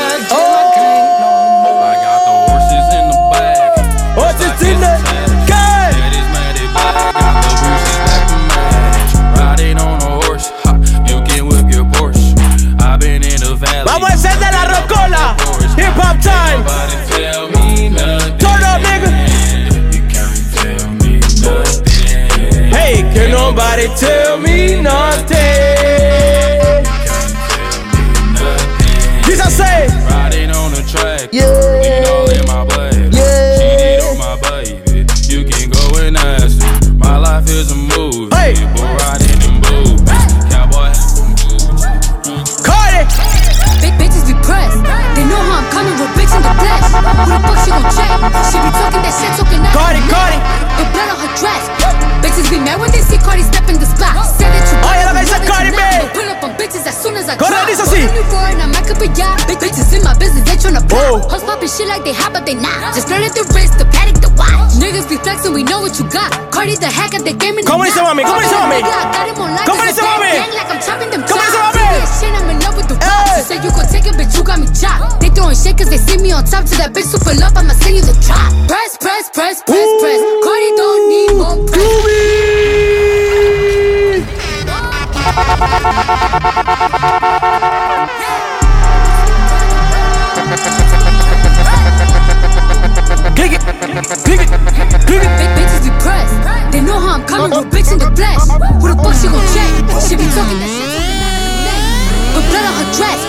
nobody 23.49 23.87
tell 23.97 24.37
me 24.37 24.79
nothing? 24.79 25.35
Dice 29.25 29.41
así. 29.41 29.73
Riding 30.05 30.51
on 30.51 30.71
the 30.71 30.83
track. 30.85 31.29
Yeah. 31.31 31.49
Lean 31.81 32.05
all 32.13 32.29
in 32.29 32.45
my 32.45 32.63
blood. 32.65 32.93
Yeah. 33.13 33.57
Cheated 33.57 34.05
on 34.05 34.17
my 34.21 34.35
baby. 34.45 35.05
You 35.33 35.41
can 35.49 35.69
go 35.69 35.83
and 35.97 36.17
ask 36.17 36.61
her. 36.61 36.93
My 36.93 37.17
life 37.17 37.49
is 37.49 37.71
a 37.71 37.75
movie. 37.75 38.35
Hey. 38.35 38.53
Boy, 38.75 38.85
riding 39.01 39.41
in 39.41 39.55
boots. 39.65 40.05
Cowboy 40.53 40.93
hat 40.93 41.17
and 41.17 41.33
boots. 41.41 42.61
Cardi. 42.61 43.01
Big 43.81 43.93
bitches 43.97 44.29
be 44.29 44.37
pressed. 44.45 44.77
They 45.17 45.25
know 45.25 45.41
how 45.41 45.65
I'm 45.65 45.67
coming 45.73 45.97
with 45.97 46.13
bitch 46.13 46.33
in 46.37 46.41
the 46.45 46.53
flesh. 46.53 46.85
Who 46.85 47.25
the 47.25 47.39
fuck 47.41 47.57
she 47.65 47.69
gon' 47.73 47.89
check? 47.97 48.09
She 48.53 48.57
be 48.61 48.69
talking 48.77 49.01
that 49.01 49.13
shit, 49.17 49.33
talking 49.41 49.61
that. 49.65 49.73
Cardi, 49.73 50.01
Cardi. 50.05 50.37
The 50.77 50.85
blood 50.93 51.09
on 51.09 51.17
her 51.17 51.33
dress. 51.33 52.08
Bitches 52.21 52.47
be 52.49 52.59
mad 52.59 52.79
when 52.79 52.91
they 52.91 53.01
see 53.01 53.17
Cardi 53.17 53.43
step 53.43 53.67
in 53.69 53.79
the 53.79 53.85
spot. 53.87 54.15
Said 54.37 54.51
that 54.51 54.65
you 54.69 54.77
Oye, 54.83 55.03
lo 55.05 55.11
que 55.11 55.13
know 55.13 55.21
dice 55.23 55.31
that 55.31 55.43
Cardi 55.47 55.69
you 55.71 55.75
B. 55.75 55.79
not. 55.79 55.93
I'ma 55.99 56.13
Pull 56.13 56.27
up 56.29 56.43
on 56.43 56.51
bitches 56.59 56.83
as 56.87 56.95
soon 57.01 57.15
as 57.15 57.27
I 57.29 57.35
Corre, 57.37 57.51
drop. 57.55 57.67
dice 57.67 57.81
así. 57.81 58.01
Rolling 58.03 58.15
before 58.23 58.45
and 58.51 58.61
I'm 58.61 58.71
back 58.71 58.87
up 58.91 59.01
a 59.01 59.07
yacht. 59.15 59.37
Big 59.47 59.59
bitches 59.59 59.89
in 59.95 60.01
my 60.03 60.13
business, 60.19 60.43
they 60.45 60.57
tryna 60.59 60.83
Oh. 60.91 61.19
pop. 61.23 61.31
Hoes 61.31 61.43
popping 61.43 61.69
shit 61.69 61.87
like 61.87 62.03
they 62.03 62.13
hot, 62.13 62.31
but 62.33 62.45
they 62.45 62.55
not. 62.55 62.93
Just 62.95 63.07
flirting 63.07 63.31
the 63.33 63.43
wrist, 63.55 63.77
the 63.79 63.85
paddock, 63.93 64.19
the 64.21 64.29
watch. 64.35 64.75
Niggas 64.81 65.07
be 65.09 65.17
flexing, 65.17 65.53
we 65.53 65.63
know 65.63 65.79
what 65.81 65.97
you 65.99 66.05
got. 66.11 66.29
Cardi 66.51 66.75
the 66.75 66.87
hack 66.91 67.13
at 67.15 67.23
the 67.23 67.33
game 67.33 67.57
in 67.59 67.63
the 67.65 67.71
¿Cómo 67.71 67.83
dice 67.85 67.95
knot. 67.99 68.15
mami? 68.15 68.23
¿Cómo 68.23 68.39
dice 68.39 68.51
Fucking 68.55 68.69
mami? 68.69 68.83
nigga, 68.83 68.95
I 68.99 69.05
got 69.15 69.27
him 69.29 69.41
on 69.41 69.49
lock 69.55 69.65
¿Cómo 69.65 69.81
as 69.81 69.89
a 69.89 69.91
dice 69.91 70.01
bad 70.01 70.19
mami? 70.19 70.31
gang, 70.35 70.51
like 70.59 70.69
I'm 70.73 70.79
chopping 70.81 71.09
them 71.11 71.21
¿Cómo 71.23 71.41
dice 71.41 71.57
chops. 71.57 71.75
mami? 71.75 71.78
Serious 71.89 72.19
shit, 72.21 72.33
I'm 72.37 72.49
in 72.49 72.59
love 72.61 72.75
with 72.77 72.87
the 72.87 72.95
Hey. 72.95 73.09
vibes. 73.09 73.35
She 73.35 73.41
said 73.49 73.63
you 73.65 73.71
could 73.71 73.89
take 73.89 74.05
it, 74.05 74.13
bitch, 74.13 74.35
you 74.37 74.43
got 74.43 74.59
me 74.59 74.67
chopped. 74.67 75.21
They 75.21 75.29
throwing 75.29 75.55
shit 75.55 75.77
cause 75.77 75.89
they 75.89 75.97
see 75.97 76.17
me 76.21 76.31
on 76.31 76.43
top. 76.45 76.65
To 76.65 76.75
that 76.77 76.93
bitch 76.93 77.09
super 77.09 77.33
love, 77.41 77.57
I'ma 77.57 77.73
send 77.81 77.95
you 77.95 78.01
the 78.01 78.13
drop. 78.21 78.53
Press, 78.67 78.97
press, 78.97 79.29
press, 79.33 79.63
press, 79.65 79.89
press. 79.99 80.21
Cardi 80.45 80.71
don't 80.77 81.09
need 81.09 81.31
more 81.33 81.57
press. 81.65 82.99
Click 93.35 93.53
it. 93.53 93.61
Click 94.25 94.41
it. 94.41 94.49
Click 95.07 95.23
it. 95.23 95.31
Big 95.39 95.49
bitches 95.55 95.83
be 95.83 95.91
pressed. 96.03 96.35
They 96.71 96.81
know 96.81 96.99
how 96.99 97.15
I'm 97.15 97.25
coming 97.25 97.51
with 97.51 97.73
bitch 97.73 97.91
in 97.91 97.99
the 97.99 98.11
flesh. 98.15 98.43
Who 98.81 98.87
the 98.89 98.95
fuck 99.01 99.15
she 99.15 99.27
gon' 99.27 99.45
check? 99.53 99.71
She 100.07 100.15
be 100.15 100.25
talking 100.35 100.59
that 100.59 100.69
shit. 100.69 100.98
Dress. 102.97 103.19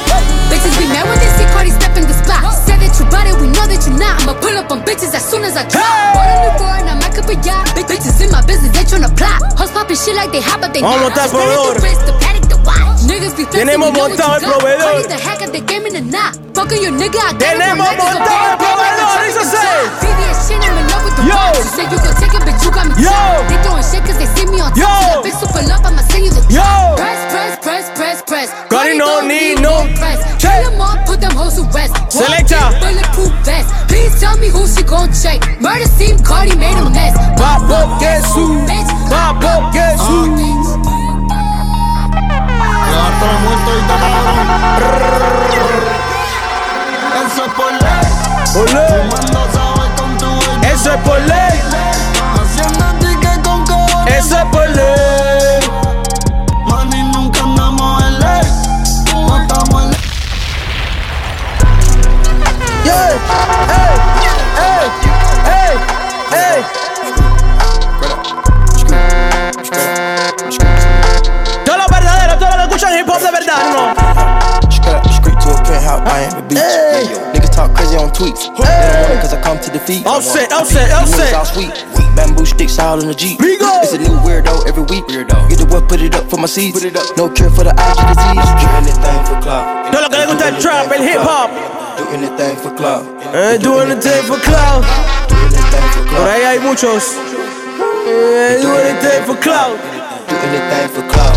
Bitches 0.51 0.75
be 0.79 0.87
mad 0.91 1.07
when 1.09 1.19
they 1.19 1.31
see 1.39 1.47
Cardi 1.55 1.71
step 1.71 1.97
in 1.97 2.05
the 2.07 2.17
spot. 2.17 2.43
Said 2.67 2.81
that 2.83 2.93
you 2.99 3.05
bought 3.13 3.27
it, 3.27 3.37
we 3.41 3.47
know 3.53 3.67
that 3.67 3.81
you 3.87 3.93
not. 3.97 4.21
I'ma 4.23 4.35
pull 4.41 4.55
up 4.57 4.71
on 4.73 4.83
bitches 4.83 5.13
as 5.15 5.25
soon 5.25 5.45
as 5.45 5.57
I 5.57 5.65
drop. 5.69 5.85
Rolling 6.17 6.43
before 6.53 6.75
and 6.81 6.89
I'm 6.91 6.99
back 6.99 7.17
up 7.19 7.29
a 7.29 7.37
yacht. 7.47 7.71
Bitches 7.77 8.21
in 8.23 8.31
my 8.31 8.43
business, 8.43 8.73
they 8.73 8.85
tryna 8.85 9.11
plot. 9.17 9.41
Hoes 9.59 9.71
popping 9.71 9.97
shit 9.97 10.15
like 10.17 10.33
they 10.33 10.41
hot, 10.41 10.61
but 10.61 10.73
they 10.73 10.81
Vamos 10.81 11.11
a 11.11 11.11
not. 11.11 11.33
montar 11.33 12.30
Niggas 13.21 13.37
be 13.37 13.45
flexing, 13.45 13.61
Tenemos 13.69 13.93
we 13.93 13.93
know 13.93 14.09
what 14.09 14.17
montado 14.17 14.33
el 14.33 14.41
you 14.41 14.49
got. 14.49 14.61
proveedor. 14.61 14.81
Cardi 14.81 15.05
the 15.13 15.21
hack 15.21 15.41
at 15.45 15.53
the 15.53 15.61
game 15.61 15.85
in 15.87 15.93
the 15.93 16.01
knot. 16.01 16.33
Fucking 16.57 16.81
your 16.81 16.93
nigga, 16.97 17.21
I 17.21 17.37
got 17.37 17.53
him 17.53 17.61
Tenemos 17.61 17.85
on 17.85 17.85
like 17.85 18.01
it's 18.01 18.01
a 18.01 18.17
montado 18.17 18.41
el 18.41 18.57
bad 18.57 18.61
gang, 18.61 18.79
like 18.81 18.97
I'm 18.97 18.97
proveedor, 18.97 19.13
chopping 19.13 19.29
dice 19.29 19.37
them 19.37 19.45
así. 19.45 19.61
chops. 19.61 20.01
VVS 20.01 20.39
shit, 20.49 20.61
I'm 20.65 20.79
in 20.81 20.87
love 20.89 21.05
with 21.05 21.17
the 21.21 21.25
Yo. 21.29 21.37
vibes. 21.37 21.61
She 21.61 21.69
said 21.77 21.89
you 21.93 21.99
could 22.01 22.17
take 22.17 22.33
it, 22.33 22.43
bitch, 22.49 22.63
you 22.65 22.71
got 22.73 22.85
me 22.89 22.95
Yo. 22.97 23.13
chopped. 23.13 23.49
They 23.51 23.59
throwing 23.61 23.85
shit 23.91 24.03
cause 24.09 24.19
they 24.21 24.29
see 24.33 24.47
me 24.49 24.59
on 24.65 24.71
top. 24.73 24.81
Yo. 24.81 24.89
To 24.89 25.05
that 25.05 25.21
bitch 25.29 25.37
super 25.37 25.63
love, 25.69 25.83
I'ma 25.85 26.03
send 26.09 26.23
you 26.25 26.33
the 26.33 26.43
Yo. 26.49 26.65
drop. 26.65 26.97
Press, 26.97 27.21
press, 27.29 27.53
press, 27.61 27.85
press, 27.93 28.19
press. 28.25 28.49
Cardi 28.73 28.97
no 28.97 29.05
don't 29.21 29.29
need 29.29 29.61
more 29.61 29.85
no- 29.85 30.01
press. 30.01 30.19
Check. 30.41 30.57
Kill 30.57 30.73
them 30.73 30.81
all, 30.81 30.97
put 31.05 31.19
them 31.21 31.35
hoes 31.37 31.55
to 31.61 31.65
rest. 31.77 31.93
Selecta. 32.09 32.57
Walk 32.57 32.73
in, 32.73 32.81
Bulletproof 32.81 33.33
vest. 33.45 33.69
Please 33.91 34.13
tell 34.17 34.37
me 34.41 34.49
who 34.49 34.65
she 34.65 34.81
gon' 34.83 35.13
check. 35.13 35.39
Murder 35.61 35.85
scene, 35.93 36.17
Cardi 36.25 36.57
made 36.57 36.73
a 36.81 36.89
mess. 36.89 37.13
Papo 37.37 37.85
Jesús. 38.01 38.65
Bitch. 38.65 38.91
Papo 39.13 39.53
Jesús. 39.77 41.00
Quedaste 42.91 43.27
muerto 43.45 43.71
y 43.79 43.83
cabrón. 43.89 44.11
Eso 47.27 47.45
es 47.45 47.53
por 47.53 47.73
ley. 47.73 48.05
Por 48.55 48.67
ley. 48.75 49.01
Fumando 49.11 49.43
con 49.97 50.11
tu 50.19 50.31
Eso 50.67 50.89
es 50.93 51.01
por 51.03 51.21
ley. 51.21 51.57
Haciendo 52.35 52.85
tickets 52.99 53.39
con 53.47 53.65
cabrón. 53.65 54.09
Eso 54.09 54.37
es 54.39 54.45
por 54.47 54.69
ley. 54.71 55.61
Mani, 56.67 57.03
nunca 57.13 57.41
andamos 57.43 58.03
en 58.05 58.19
ley. 58.19 58.47
No 59.13 59.37
estamos 59.43 59.83
en 59.85 59.91
ley. 59.91 60.01
Yeah. 62.85 63.19
Hey. 63.69 63.90
Pop 73.11 73.23
la 73.23 73.33
verdad, 73.33 73.75
no. 73.75 73.83
Street 75.11 75.35
to 75.43 75.51
a 75.51 75.59
penthouse, 75.67 76.07
I 76.07 76.31
ain't 76.31 76.39
a 76.39 76.43
beach. 76.47 77.11
Niggas 77.35 77.51
talk 77.51 77.75
crazy 77.75 77.97
on 77.97 78.11
tweets. 78.11 78.47
Hey. 78.55 78.63
They 78.63 79.03
want 79.03 79.15
it 79.15 79.21
cause 79.21 79.35
I 79.35 79.43
come 79.43 79.59
to 79.59 79.71
defeat. 79.73 80.07
Offset, 80.07 80.53
offset, 80.53 80.93
offset. 80.93 81.35
All 81.35 81.45
sweet. 81.45 81.75
Bamboo 82.15 82.47
sticks 82.47 82.79
out 82.79 83.03
in 83.03 83.09
the 83.09 83.15
Jeep. 83.15 83.41
Rigo. 83.41 83.83
It's 83.83 83.95
a 83.95 83.99
new 83.99 84.15
weirdo 84.23 84.65
every 84.69 84.85
week. 84.85 85.03
Weirdo. 85.11 85.49
Get 85.51 85.59
the 85.59 85.67
what, 85.67 85.89
put 85.89 86.01
it 86.01 86.15
up 86.15 86.31
for 86.31 86.37
my 86.37 86.47
seeds. 86.47 86.79
Put 86.79 86.87
it 86.87 86.95
up. 86.95 87.17
No 87.17 87.29
cure 87.29 87.51
for 87.51 87.65
the 87.65 87.75
allergy 87.75 88.15
disease. 88.15 88.47
Do 88.63 88.69
anything 88.79 89.21
for 89.27 89.43
club. 89.43 89.93
No, 89.93 90.03
look, 90.03 90.15
I 90.15 90.27
got 90.31 90.39
that 90.39 90.63
trap 90.63 90.93
and 90.95 91.03
hip 91.03 91.19
hop. 91.19 91.51
Do 91.99 92.07
anything 92.15 92.55
for 92.63 92.71
club. 92.77 93.03
Eh, 93.35 93.59
do 93.59 93.81
anything 93.81 94.23
for 94.23 94.39
club. 94.39 94.87
Por 96.15 96.29
ahí 96.31 96.47
hay 96.47 96.59
muchos. 96.61 97.19
Eh, 98.07 98.63
do 98.63 98.71
anything 98.71 99.27
for 99.27 99.35
club. 99.43 99.90
Do 100.31 100.37
anything 100.47 100.89
for 100.95 101.03
clout. 101.11 101.37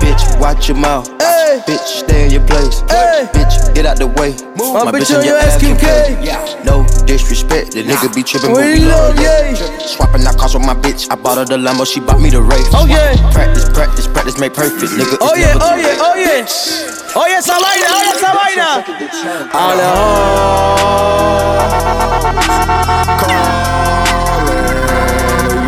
Bitch, 0.00 0.40
watch 0.40 0.68
your 0.68 0.76
mouth. 0.76 1.08
Hey. 1.22 1.62
Bitch, 1.66 2.02
stay 2.02 2.24
in 2.26 2.30
your 2.32 2.46
place. 2.46 2.80
Hey. 2.90 3.28
Bitch, 3.32 3.74
get 3.74 3.86
out 3.86 3.96
the 3.96 4.08
way. 4.08 4.32
Move. 4.58 4.74
My, 4.74 4.90
bitch, 4.90 5.16
on 5.16 5.24
your 5.24 5.38
ass 5.38 5.60
can 5.60 5.76
play. 5.76 6.18
No 6.64 6.84
disrespect, 7.06 7.72
the 7.72 7.82
nigga 7.84 8.12
be 8.14 8.22
tripping, 8.22 8.52
but 8.52 8.64
We 8.64 8.80
love, 8.80 9.18
yeah. 9.20 9.54
Swapping 9.78 10.26
out 10.26 10.36
cars 10.36 10.54
with 10.54 10.66
my 10.66 10.74
bitch. 10.74 11.06
I 11.10 11.14
bought 11.14 11.38
her 11.38 11.44
the 11.44 11.56
Lambo, 11.56 11.86
she 11.86 12.00
bought 12.00 12.20
me 12.20 12.30
the 12.30 12.42
race. 12.42 12.66
Oh, 12.72 12.86
yeah. 12.86 13.14
Practice, 13.32 13.68
practice, 13.70 14.06
practice, 14.08 14.38
make 14.38 14.54
perfect, 14.54 14.92
nigga. 14.92 15.16
Oh 15.20 15.34
yeah, 15.34 15.54
oh 15.60 15.76
yeah, 15.76 15.96
oh 16.00 16.14
yeah, 16.14 16.14
oh 16.14 16.14
too 16.14 16.20
yeah, 16.20 16.26
late. 16.28 16.48
oh 16.50 16.74
yeah. 16.74 16.94
Oye 17.16 17.36
esa 17.38 17.54
vaina, 17.62 17.86
oye 17.94 18.10
esa 18.10 18.30
vaina. 18.34 18.68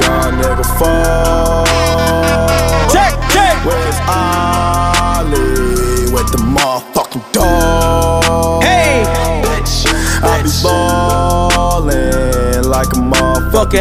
Young 0.03 0.35
nigga 0.41 0.65
fall. 0.79 1.36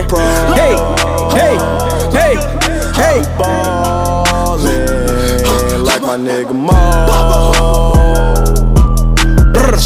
Pro. 0.07 0.19
Hey, 0.53 0.75
hey, 1.31 1.57
hey, 2.11 2.35
hey. 2.95 3.21
Ballin' 3.37 4.85
like 5.83 6.01
my 6.01 6.17
nigga 6.17 6.53
Mo. 6.53 6.73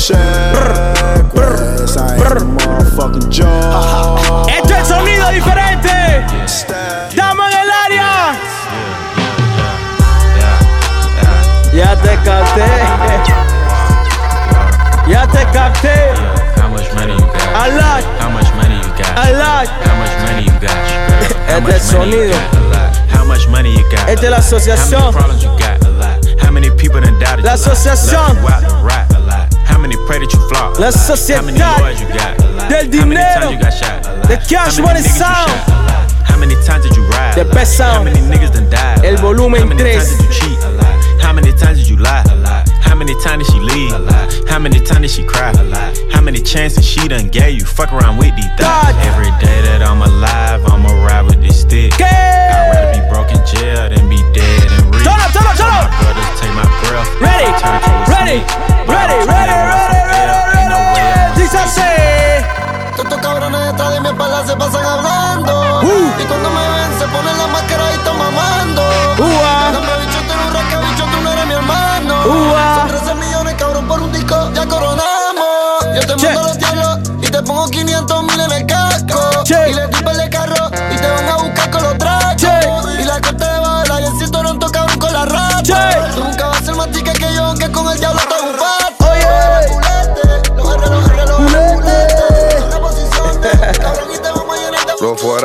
Check 0.09 1.33
West, 1.35 1.97
I 1.97 2.15
ain't 2.15 2.25
a 2.25 2.45
motherfucking 2.45 3.29
joke. 3.29 4.49
Esto 4.49 4.73
es 4.75 4.87
sonido 4.87 5.29
diferente. 5.29 6.25
Estamos 6.45 7.53
en 7.53 7.59
el 7.59 7.69
área. 7.85 8.35
Ya 11.73 11.95
te 12.01 12.15
capté. 12.23 12.65
Ya 15.07 15.27
te 15.27 15.45
capté. 15.51 16.13
How 16.57 16.69
much 16.69 16.91
money 16.95 17.13
you 17.13 17.19
got? 17.19 17.35
A 17.53 17.67
lot. 17.75 18.03
How 18.19 18.29
much 18.29 18.45
money 18.45 18.47
you 18.47 18.48
got? 19.15 19.27
A 19.27 19.31
lot. 19.37 19.67
How 19.67 19.95
much 19.97 20.13
money 20.25 20.43
you 20.45 20.55
got? 20.59 20.71
How 21.49 21.57
Es 21.57 21.61
much 21.61 21.91
de 21.91 21.97
money 21.97 22.11
you 22.11 22.29
sonido. 22.29 22.31
got? 22.31 22.55
A 22.55 22.61
lot. 22.69 22.95
How 23.09 23.23
much 23.25 23.47
money 23.47 23.71
you 23.77 23.83
got? 23.91 24.09
Es 24.09 24.21
de 24.21 24.29
la 24.29 24.37
How 24.37 24.41
asociación. 24.43 25.01
many 25.01 25.11
problems 25.13 25.43
you 25.43 25.49
got? 25.57 25.83
A 25.85 25.89
lot. 25.89 26.25
How 26.41 26.51
many 26.51 26.69
people 26.71 26.99
done 27.01 27.19
doubted 27.19 27.43
La 27.45 27.51
you? 27.53 27.57
Asociación. 27.57 28.27
Left 28.27 28.41
you 28.41 28.47
out 28.49 28.61
to 28.69 28.75
rot? 28.85 29.13
A 29.15 29.19
lot. 29.19 29.53
How 29.67 29.77
many 29.77 29.95
pray 30.07 30.19
that 30.19 30.31
you 30.33 30.39
flop? 30.49 30.79
La 30.79 30.91
sociedad 30.91 31.39
How 31.41 31.45
many 31.45 31.59
lawyers 31.59 32.01
you 32.01 32.07
got? 32.07 32.37
Del 32.69 32.85
How 32.99 33.05
many 33.05 33.21
times 33.21 33.51
you 33.51 33.59
got 33.59 33.73
shot? 33.73 34.03
The 34.27 34.37
cash 34.49 34.79
money 34.79 35.01
sound. 35.01 35.49
shot? 35.49 35.69
A 35.69 35.71
lot. 35.71 36.11
How 36.29 36.37
many 36.37 36.55
times 36.65 36.83
did 36.85 36.95
you 36.95 37.03
ride? 37.09 37.35
The 37.35 37.45
best 37.45 37.77
sound. 37.77 38.07
How 38.07 38.13
many 38.13 38.21
niggas 38.21 38.53
done 38.53 38.69
died? 38.69 39.03
El 39.05 39.17
volumen 39.17 39.61
How 39.61 39.67
many 39.67 39.83
times 39.83 40.09
did 40.17 40.21
you 40.25 40.31
cheat? 40.31 40.59
Chances 46.59 46.85
she 46.85 47.07
done 47.07 47.29
gave 47.29 47.57
you? 47.57 47.63
Fuck 47.63 47.93
around 47.93 48.17
with 48.17 48.35
these 48.35 48.51
thoughts. 48.59 48.97
Every 49.07 49.31
day 49.39 49.61
that 49.63 49.81
I'm 49.81 50.01
alive, 50.01 50.59
I'ma 50.67 50.91
ride 51.07 51.23
with 51.23 51.41
this 51.41 51.61
stick. 51.61 51.93
I'd 51.95 52.67
rather 52.67 52.91
be 52.91 52.99
broke 53.07 53.31
in 53.31 53.39
jail 53.47 53.87
than 53.87 54.09
be 54.11 54.19
dead 54.35 54.67
and 54.67 54.91
rich. 54.91 55.07
Turn 55.07 55.15
up, 55.23 55.31
turn 55.31 55.47
up, 55.47 55.55
turn 55.55 55.71
My 55.71 55.87
brothers 56.03 56.27
take 56.35 56.51
my 56.59 56.67
breath. 56.83 57.07
Ready, 57.23 57.47
ready, 58.11 58.68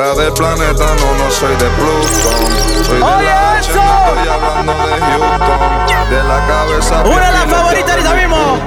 fuera 0.05 0.23
del 0.23 0.33
planeta, 0.33 0.85
no, 0.99 1.23
no 1.23 1.31
soy 1.31 1.55
de 1.55 1.65
Pluton. 1.65 2.85
Soy 2.85 2.97
de 2.97 3.03
Oye, 3.03 3.25
la 3.25 3.59
eso. 3.59 3.69
estoy 3.69 4.27
hablando 4.29 4.73
de 4.73 4.99
Houston. 4.99 6.09
De 6.09 6.23
la 6.23 6.47
cabeza. 6.47 7.01
Una 7.05 7.25
de 7.25 7.31
las 7.31 7.45
favoritas 7.45 7.91
ahorita 7.91 8.13
mismo. 8.13 8.57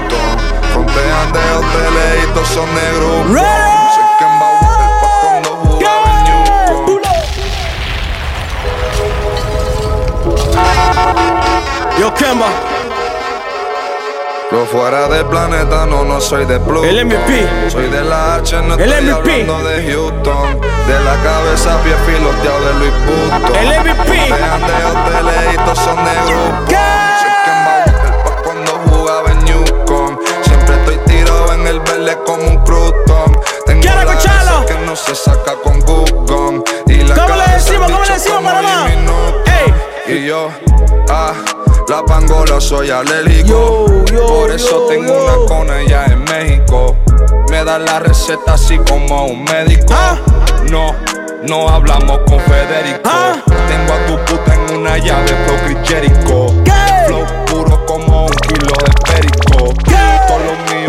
Frontean 0.72 1.32
de 1.32 1.38
hoteles 1.38 2.24
y 2.24 2.26
todos 2.34 2.48
son 2.48 2.74
negros. 2.74 3.26
Yo, 11.98 12.14
Kemba. 12.14 12.46
Lo 14.50 14.64
fuera 14.64 15.08
del 15.08 15.26
planeta, 15.26 15.84
no, 15.84 16.04
no 16.04 16.20
soy 16.20 16.46
de 16.46 16.58
Pluton. 16.60 16.88
El 16.88 17.04
MVP. 17.06 17.70
Soy 17.70 17.90
de 17.90 18.02
la 18.02 18.36
H, 18.36 18.56
no 18.62 18.74
El 18.76 18.92
estoy 18.92 19.10
MVP. 19.10 19.32
hablando 19.42 19.68
de 19.68 19.92
Houston. 19.92 20.60
De 20.88 20.98
la 21.00 21.14
cabeza, 21.22 21.78
pie 21.84 21.94
filoteado 22.06 22.60
de 22.64 22.74
Luis 22.78 22.92
Button. 23.04 23.56
El 23.56 23.68
MVP. 23.80 24.12
De 24.12 24.84
hoteles 24.86 25.54
y 25.54 25.56
todos 25.58 25.78
son 25.78 25.96
Bauer, 25.96 26.52
pa' 28.24 28.42
cuando 28.42 28.72
jugaba 28.90 29.30
en 29.32 29.44
Newcom. 29.44 30.18
Siempre 30.44 30.74
estoy 30.76 30.96
tirado 31.06 31.52
en 31.52 31.66
el 31.66 31.80
verde 31.80 32.18
como 32.24 32.42
un 32.42 32.56
crouton. 32.64 33.38
Tengo 33.66 33.80
Quiero 33.82 34.02
la 34.02 34.12
escucharlo. 34.12 34.66
que 34.66 34.74
no 34.86 34.96
se 34.96 35.14
saca 35.14 35.54
con 35.62 35.78
Google. 35.80 36.62
Y 36.86 37.04
la 37.04 37.14
¿Cómo 37.14 37.36
le 37.36 37.52
decimos? 37.52 37.90
¿Cómo 37.92 38.04
le 38.04 38.12
decimos, 38.14 38.42
Panamá? 38.42 38.88
Neutron. 38.88 39.74
Y 40.08 40.26
yo, 40.26 40.48
ah, 41.10 41.32
la 41.88 42.02
pangola 42.04 42.60
soy 42.62 42.90
alérgico. 42.90 43.84
Por 44.26 44.50
eso 44.50 44.86
tengo 44.88 45.12
una 45.12 45.46
con 45.46 45.70
ella 45.70 46.06
en 46.06 46.24
México. 46.24 46.96
Me 47.50 47.62
da 47.62 47.78
la 47.78 47.98
receta 47.98 48.54
así 48.54 48.78
como 48.78 49.26
un 49.26 49.44
médico. 49.44 49.94
No, 50.70 50.94
no 51.48 51.68
hablamos 51.68 52.18
con 52.26 52.38
Federico. 52.40 53.08
Tengo 53.68 53.92
a 53.94 54.06
tu 54.06 54.24
puta 54.26 54.54
en 54.54 54.76
una 54.76 54.98
llave, 54.98 55.28
flow 55.46 55.56
Chris 55.64 55.78
Jericho. 55.88 56.54
Flow 57.06 57.24
puro 57.46 57.86
como 57.86 58.26
un 58.26 58.34
kilo 58.46 58.72
de 58.84 58.90
perico. 59.10 59.72
Todos 60.28 60.42
los 60.44 60.72
míos 60.72 60.87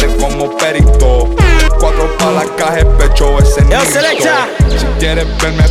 corrientes 0.00 0.22
como 0.22 0.56
perico. 0.56 1.34
Cuatro 1.78 2.16
pa' 2.18 2.32
la 2.32 2.44
caja, 2.56 2.84
pecho 2.98 3.38
ese 3.38 3.62
selecta. 3.86 4.48
Si 4.68 4.84
quieres 4.98 5.26
verme, 5.38 5.64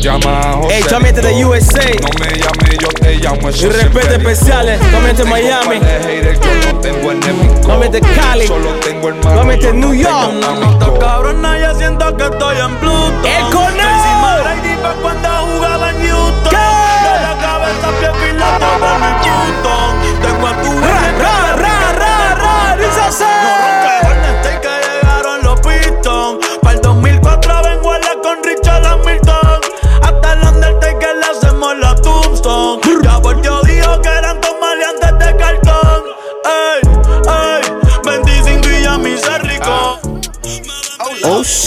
llama 0.00 0.40
a 0.40 0.52
José. 0.54 0.76
Ey, 0.76 0.82
chamete 0.84 1.20
de. 1.20 1.44
USA. 1.44 1.80
No 2.00 2.08
me 2.18 2.30
llame, 2.30 2.76
yo 2.80 2.88
te 2.88 3.16
llamo 3.16 3.48
eso 3.48 3.66
Y 3.66 3.70
respeto 3.70 4.14
especiales. 4.14 4.80
Tómate 4.90 5.24
Miami. 5.24 5.80
Yo 5.80 6.72
no 6.72 6.80
tengo 6.80 7.12
enemigo. 7.12 7.54
Tómate 7.62 8.00
Cali. 8.00 8.46
Solo 8.48 8.70
tengo 8.80 9.08
hermano. 9.08 9.44
No 9.44 9.72
New 9.72 9.94
York. 9.94 10.44
amigo. 10.44 10.98
Cabrona, 10.98 11.58
ya 11.58 11.74
siento 11.74 12.16
que 12.16 12.24
estoy 12.24 12.58
en 12.58 12.76
Pluto. 12.76 13.22
¡El 13.24 13.52
Coneo! 13.52 13.88
Encima 13.88 14.36
de 14.36 14.42
Brady 14.42 14.76
pa' 14.82 14.94
cuando 15.00 15.28
jugaba 15.28 15.90
en 15.90 15.96
Houston. 16.08 16.52
De 16.52 17.22
la 17.22 17.38
cabeza, 17.40 17.88
pie 18.00 18.10
piloto 18.20 18.66
de 18.82 18.98
mi 18.98 19.12
Pluton. 19.22 20.22
Tengo 20.22 20.46
a 20.46 20.62
tu 20.62 21.41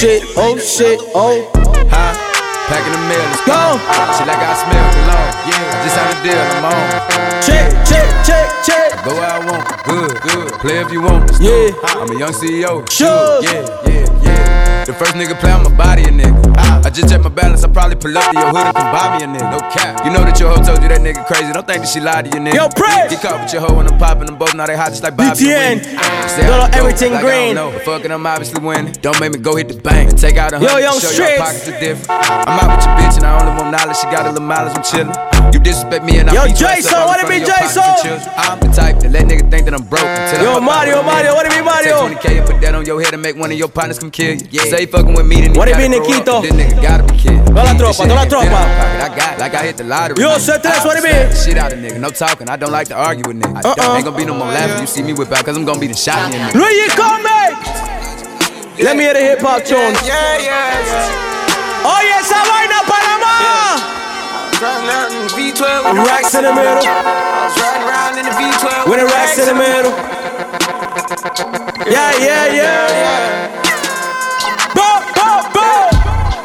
shit, 0.05 0.23
oh 0.37 0.57
shit, 0.57 0.99
oh. 1.15 1.49
Huh? 1.89 2.13
Packing 2.69 2.93
the 2.93 3.01
mail, 3.09 3.25
let's 3.25 3.41
Go. 3.41 3.57
Shit 4.13 4.27
like 4.29 4.37
I 4.37 4.53
smell 4.61 4.85
cologne, 4.93 5.33
yeah. 5.49 5.81
Just 5.81 5.95
signed 5.97 6.13
a 6.13 6.21
deal, 6.21 6.37
I'm 6.37 6.65
on. 6.69 7.41
Check, 7.41 7.69
check, 7.89 8.09
check, 8.21 8.47
check. 8.65 9.03
Go 9.03 9.15
where 9.17 9.25
I 9.25 9.39
want, 9.41 9.65
good, 9.85 10.13
good. 10.21 10.53
Play 10.61 10.77
if 10.79 10.91
you 10.91 11.01
want. 11.01 11.31
Yeah. 11.39 11.73
I'm 11.97 12.11
a 12.11 12.19
young 12.19 12.33
CEO. 12.33 12.85
Sure. 12.91 13.41
Yeah, 13.41 13.65
yeah. 13.87 14.24
The 14.85 14.93
first 14.93 15.15
nigga 15.17 15.33
play 15.39 15.49
on 15.51 15.63
my 15.63 15.73
body, 15.75 16.03
a 16.03 16.13
nigga. 16.13 16.53
Ah, 16.57 16.79
I 16.85 16.89
just 16.91 17.09
check 17.09 17.21
my 17.21 17.29
balance, 17.29 17.63
I 17.63 17.69
probably 17.69 17.95
pull 17.95 18.15
up 18.15 18.29
to 18.31 18.37
your 18.37 18.49
hood 18.53 18.69
and 18.69 18.75
come 18.75 18.91
buy 18.93 19.17
me 19.17 19.23
a 19.25 19.27
nigga. 19.27 19.49
No 19.49 19.59
cap. 19.73 20.05
You 20.05 20.13
know 20.13 20.21
that 20.21 20.39
your 20.39 20.49
hoe 20.53 20.61
told 20.61 20.81
you 20.83 20.89
that 20.93 21.01
nigga 21.01 21.25
crazy. 21.25 21.51
Don't 21.51 21.65
think 21.65 21.81
that 21.81 21.89
she 21.89 21.99
lied 21.99 22.29
to 22.29 22.37
you, 22.37 22.41
nigga. 22.45 22.53
Yo, 22.53 22.69
Prince. 22.69 23.09
Get 23.17 23.21
caught 23.25 23.41
with 23.41 23.51
your 23.51 23.65
hoe 23.65 23.73
when 23.73 23.87
I'm 23.89 23.97
popping 23.97 24.27
them 24.29 24.37
both. 24.37 24.53
Now 24.53 24.67
they 24.67 24.77
hot 24.77 24.89
just 24.93 25.01
like 25.01 25.17
Bobby. 25.17 25.41
BTN. 25.41 25.81
Say 26.29 26.45
Little 26.45 26.69
everything 26.77 27.13
like 27.13 27.25
green. 27.25 27.57
I 27.57 27.65
don't. 27.65 27.81
Fucking, 27.81 28.11
I'm 28.11 28.25
obviously 28.29 28.61
winning. 28.61 28.93
Don't 29.01 29.19
make 29.19 29.33
me 29.33 29.39
go 29.39 29.55
hit 29.55 29.69
the 29.69 29.81
bank 29.81 30.11
and 30.11 30.19
take 30.21 30.37
out 30.37 30.53
a 30.53 30.61
Yo, 30.61 30.67
hundred. 30.69 30.85
young 30.85 30.99
show 31.01 31.11
your 31.17 31.37
pockets 31.41 31.65
are 31.67 31.79
different. 31.81 32.21
I'm 32.45 32.59
out 32.61 32.77
with 32.77 32.85
your 32.85 32.95
bitch 33.01 33.17
and 33.17 33.25
I 33.25 33.41
only 33.41 33.57
want 33.57 33.73
knowledge. 33.73 33.97
She 33.97 34.05
got 34.13 34.29
a 34.29 34.29
little 34.29 34.45
mileage, 34.45 34.77
I'm 34.77 34.83
chillin'. 34.85 35.34
You 35.53 35.59
disrespect 35.59 36.03
me 36.05 36.19
and 36.19 36.29
I 36.29 36.33
Yo, 36.33 36.45
beat 36.45 36.59
your 36.59 36.69
ass 36.69 36.83
Jason, 36.83 36.99
what 37.05 37.19
it 37.19 37.27
be, 37.29 37.39
Jason? 37.39 37.83
I'm 38.37 38.59
the 38.59 38.69
type 38.73 38.99
that 38.99 39.11
let 39.11 39.25
nigga 39.25 39.49
think 39.49 39.65
that 39.65 39.73
I'm 39.73 39.83
broke 39.83 40.03
until 40.05 40.41
Yo, 40.43 40.51
I 40.51 40.53
fuck 40.55 40.63
Mario, 40.63 40.95
out 40.97 41.05
with 41.05 41.05
a 41.05 41.11
Mario, 41.11 41.31
nigga. 41.31 41.35
what 41.35 41.45
it 41.45 41.51
be, 41.55 41.61
Mario? 41.61 41.95
Take 42.09 42.19
20K 42.19 42.37
and 42.39 42.47
put 42.47 42.61
that 42.61 42.75
on 42.75 42.85
your 42.85 43.01
head 43.01 43.13
and 43.13 43.21
make 43.21 43.35
one 43.35 43.51
of 43.51 43.57
your 43.57 43.67
partners 43.69 43.99
come 43.99 44.11
kill 44.11 44.35
you. 44.35 44.47
Yeah. 44.51 44.63
Say 44.65 44.81
you 44.81 44.87
fucking 44.87 45.13
with 45.13 45.25
me, 45.25 45.41
then 45.41 45.53
you 45.53 45.59
What 45.59 45.67
it 45.67 45.77
gotta 45.77 45.89
be, 45.89 45.97
grow 45.97 46.07
up, 46.07 46.25
Nikito? 46.25 46.41
This 46.43 46.53
nigga 46.53 46.81
gotta 46.81 47.03
be 47.07 47.15
killed. 47.17 47.45
Toda 47.47 47.63
la 47.63 47.73
tropa, 47.73 47.93
shit 47.93 48.09
toda 48.09 48.15
la 48.15 48.21
ain't 48.23 48.31
been 48.31 48.39
in 48.41 48.51
tropa. 48.51 48.61
I 49.05 49.09
got 49.15 49.39
like 49.39 49.53
I 49.55 49.61
hit 49.63 49.77
the 49.77 49.83
lottery. 49.85 50.17
Yo, 50.21 50.29
man. 50.29 50.39
C3, 50.39 50.85
what 50.85 50.95
it 50.97 51.03
be? 51.05 51.13
Shit 51.35 51.57
out 51.57 51.71
of 51.73 51.79
nigga, 51.79 51.99
no 51.99 52.09
talking. 52.09 52.49
I 52.49 52.55
don't 52.57 52.71
like 52.71 52.87
to 52.89 52.95
argue 52.95 53.23
with 53.27 53.39
niggas. 53.41 53.63
Uh-uh. 53.65 53.95
Ain't 53.95 54.05
gonna 54.05 54.17
be 54.17 54.25
no 54.25 54.33
more 54.33 54.47
laughing. 54.47 54.81
You 54.81 54.87
see 54.87 55.03
me 55.03 55.13
whip 55.13 55.31
out, 55.31 55.45
cause 55.45 55.55
I'm 55.55 55.63
gonna 55.65 55.79
be 55.79 55.87
the 55.87 55.95
shot 55.95 56.33
in 56.33 56.39
nigga. 56.41 56.53
Luigi, 56.55 56.89
come 56.95 57.23
back. 57.23 57.53
Let 58.79 58.97
me 58.97 59.03
hear 59.03 59.13
the 59.13 59.21
hip 59.21 59.39
hop 59.39 59.63
tunes. 59.63 60.01
Yeah, 60.03 60.37
yeah, 60.41 60.83
yeah. 60.83 61.85
Oye, 61.85 62.11
esa 62.19 62.41
vaina, 62.43 63.94
Panamá. 64.59 64.59
Driving 64.59 64.89
out 64.89 65.11
in 65.11 65.19
the 65.27 65.33
V12 65.35 65.83
with 65.83 65.95
the 65.95 66.03
Racks 66.05 66.33
in 66.35 66.43
the 66.43 66.53
middle. 66.53 66.79
I 66.79 67.45
was 67.45 67.55
riding 67.59 67.83
around 67.87 68.17
in 68.17 68.25
the 68.25 68.31
V12 68.31 68.87
With 68.89 68.99
the 68.99 69.05
racks 69.05 69.37
in 69.37 69.45
the 69.47 69.53
middle. 69.53 69.91
Yeah, 71.91 72.11
yeah, 72.17 72.47
yeah. 72.55 73.51
Bo, 74.73 74.87
bo, 75.11 75.27
bo. 75.51 75.67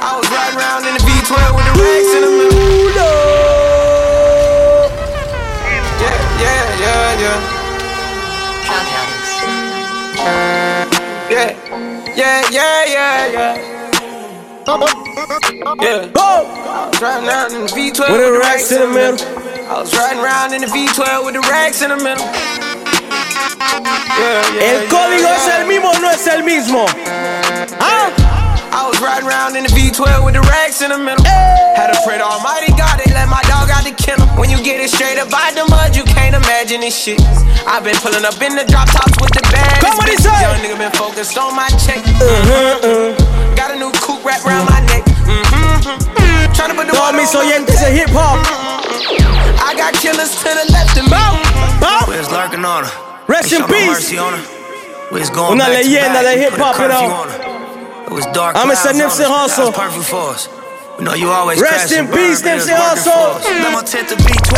I 0.02 0.18
was 0.18 0.26
riding 0.30 0.58
around 0.58 0.86
in 0.86 0.94
the 0.94 1.02
V12 1.06 1.54
with 1.54 1.66
the 1.70 1.74
racks 1.78 2.10
in 2.14 2.22
the 2.26 2.30
middle. 2.34 2.50
Yeah, 6.02 6.18
yeah, 6.42 6.62
yeah, 6.82 7.20
yeah. 7.20 7.38
Yeah, 11.30 11.50
yeah, 12.16 12.42
yeah, 12.50 12.86
yeah, 12.86 13.69
yeah. 14.70 16.06
Yeah. 16.06 16.12
I 16.14 16.86
was 16.86 17.02
riding 17.02 17.26
around 17.26 17.54
in 17.54 17.60
the 17.66 17.72
V12 17.74 18.06
With 18.06 18.22
the 18.22 18.38
racks 18.38 18.70
in 18.70 18.80
the 18.80 18.86
middle. 18.86 19.18
I 19.66 19.80
was 19.82 19.90
riding 19.94 20.22
around 20.22 20.54
in 20.54 20.60
the 20.62 20.70
V12 20.70 21.24
with 21.26 21.34
the 21.34 21.44
racks 21.50 21.82
in 21.82 21.90
the 21.90 21.98
middle. 21.98 22.22
Yeah, 24.18 24.42
yeah, 24.54 24.70
El 24.70 24.88
código 24.90 25.26
es 25.30 25.46
el 25.48 25.66
mismo, 25.66 25.90
no 26.00 26.10
es 26.10 26.26
el 26.26 26.42
mismo. 26.42 26.86
¿Ah? 27.80 28.10
I 28.70 28.86
was 28.86 29.00
riding 29.02 29.26
around 29.26 29.56
in 29.56 29.64
the 29.64 29.70
V12 29.74 30.24
with 30.24 30.34
the 30.34 30.42
racks 30.46 30.82
in 30.82 30.90
the 30.90 30.98
middle. 30.98 31.24
Had 31.26 31.90
to 31.90 31.98
pray 32.06 32.18
to 32.18 32.24
Almighty 32.24 32.70
God, 32.78 32.98
they 33.02 33.10
let 33.12 33.28
my 33.28 33.42
out 33.80 33.88
the 33.88 33.96
kennel. 33.96 34.28
When 34.36 34.52
you 34.52 34.60
get 34.60 34.76
it 34.84 34.92
straight 34.92 35.16
up 35.16 35.32
out 35.32 35.56
the 35.56 35.64
mud, 35.72 35.96
you 35.96 36.04
can't 36.04 36.36
imagine 36.36 36.84
this 36.84 36.92
shit. 36.96 37.20
I've 37.64 37.80
been 37.84 37.96
pulling 38.04 38.24
up 38.28 38.36
in 38.44 38.52
the 38.56 38.64
drop 38.68 38.92
tops 38.92 39.16
with 39.16 39.32
the 39.32 39.40
bags. 39.48 39.80
Come 39.80 39.96
on, 39.96 40.06
he 40.08 40.16
say. 40.20 40.28
Young 40.44 40.60
nigga 40.60 40.76
been 40.76 40.92
focused 40.92 41.36
on 41.40 41.56
my 41.56 41.68
check. 41.80 42.04
Uh-huh, 42.20 43.16
Got 43.56 43.72
a 43.72 43.76
new 43.80 43.90
coupe 44.04 44.20
wrapped 44.24 44.44
around 44.44 44.68
my 44.68 44.80
neck. 44.92 45.04
Mm-hmm. 45.24 46.52
Trying 46.52 46.70
to 46.70 46.76
put 46.76 46.86
the 46.86 46.92
Todos 46.92 47.00
water 47.00 47.16
mis 47.16 47.32
on 47.34 47.46
my- 47.46 47.52
oyentes 47.56 47.80
de 47.80 47.88
hip 47.96 48.10
hop. 48.12 48.36
I 49.64 49.72
got 49.76 49.94
killers 49.96 50.36
to 50.44 50.50
the 50.52 50.66
left 50.72 50.96
of 51.00 51.04
me. 51.08 51.16
Bow. 51.80 52.04
Where's 52.08 52.28
lurking 52.30 52.64
on 52.64 52.84
her? 52.84 52.92
Rest 53.28 53.52
Ain't 53.52 53.52
in 53.52 53.58
show 53.60 53.66
no 53.66 53.72
peace. 53.72 53.88
mercy 53.96 54.18
on 54.18 54.32
her. 54.36 54.44
We 55.12 55.20
was 55.20 55.30
going 55.30 55.52
Una 55.56 55.64
back 55.66 55.82
to 55.82 55.88
leyenda 55.88 56.20
back. 56.20 56.24
de 56.26 56.34
We 56.36 56.40
hip 56.44 56.50
put 56.52 56.60
a 56.60 56.64
hop, 56.64 56.74
you 56.76 56.80
curfew 56.86 57.08
know. 57.08 57.14
on 57.14 57.28
her. 57.30 58.06
It 58.10 58.12
was 58.12 58.26
dark. 58.34 58.56
I'm 58.56 58.68
clouds 58.68 58.80
Mr. 58.82 58.90
on 58.90 58.94
Nipsey 59.00 59.24
us, 59.24 59.28
but 59.28 59.30
Hussle. 59.30 59.56
That 59.56 59.64
was 59.66 59.76
perfect 59.76 60.06
for 60.10 60.28
us. 60.34 60.48
We 61.00 61.06
know 61.08 61.16
you 61.16 61.32
always 61.32 61.56
Rest 61.56 61.88
crash 61.88 61.92
in 61.96 62.04
and 62.04 62.08
burn, 62.12 62.28
peace, 62.28 62.44
but 62.44 62.52
it 62.52 62.54
was 62.60 62.68
Nipsey 62.68 62.76
working 62.76 63.08
Hussle. 63.08 63.40
for 63.40 63.40
us. 63.40 63.64
Limo 63.64 63.80
tent 63.80 64.06
to 64.12 64.16
B12. 64.20 64.52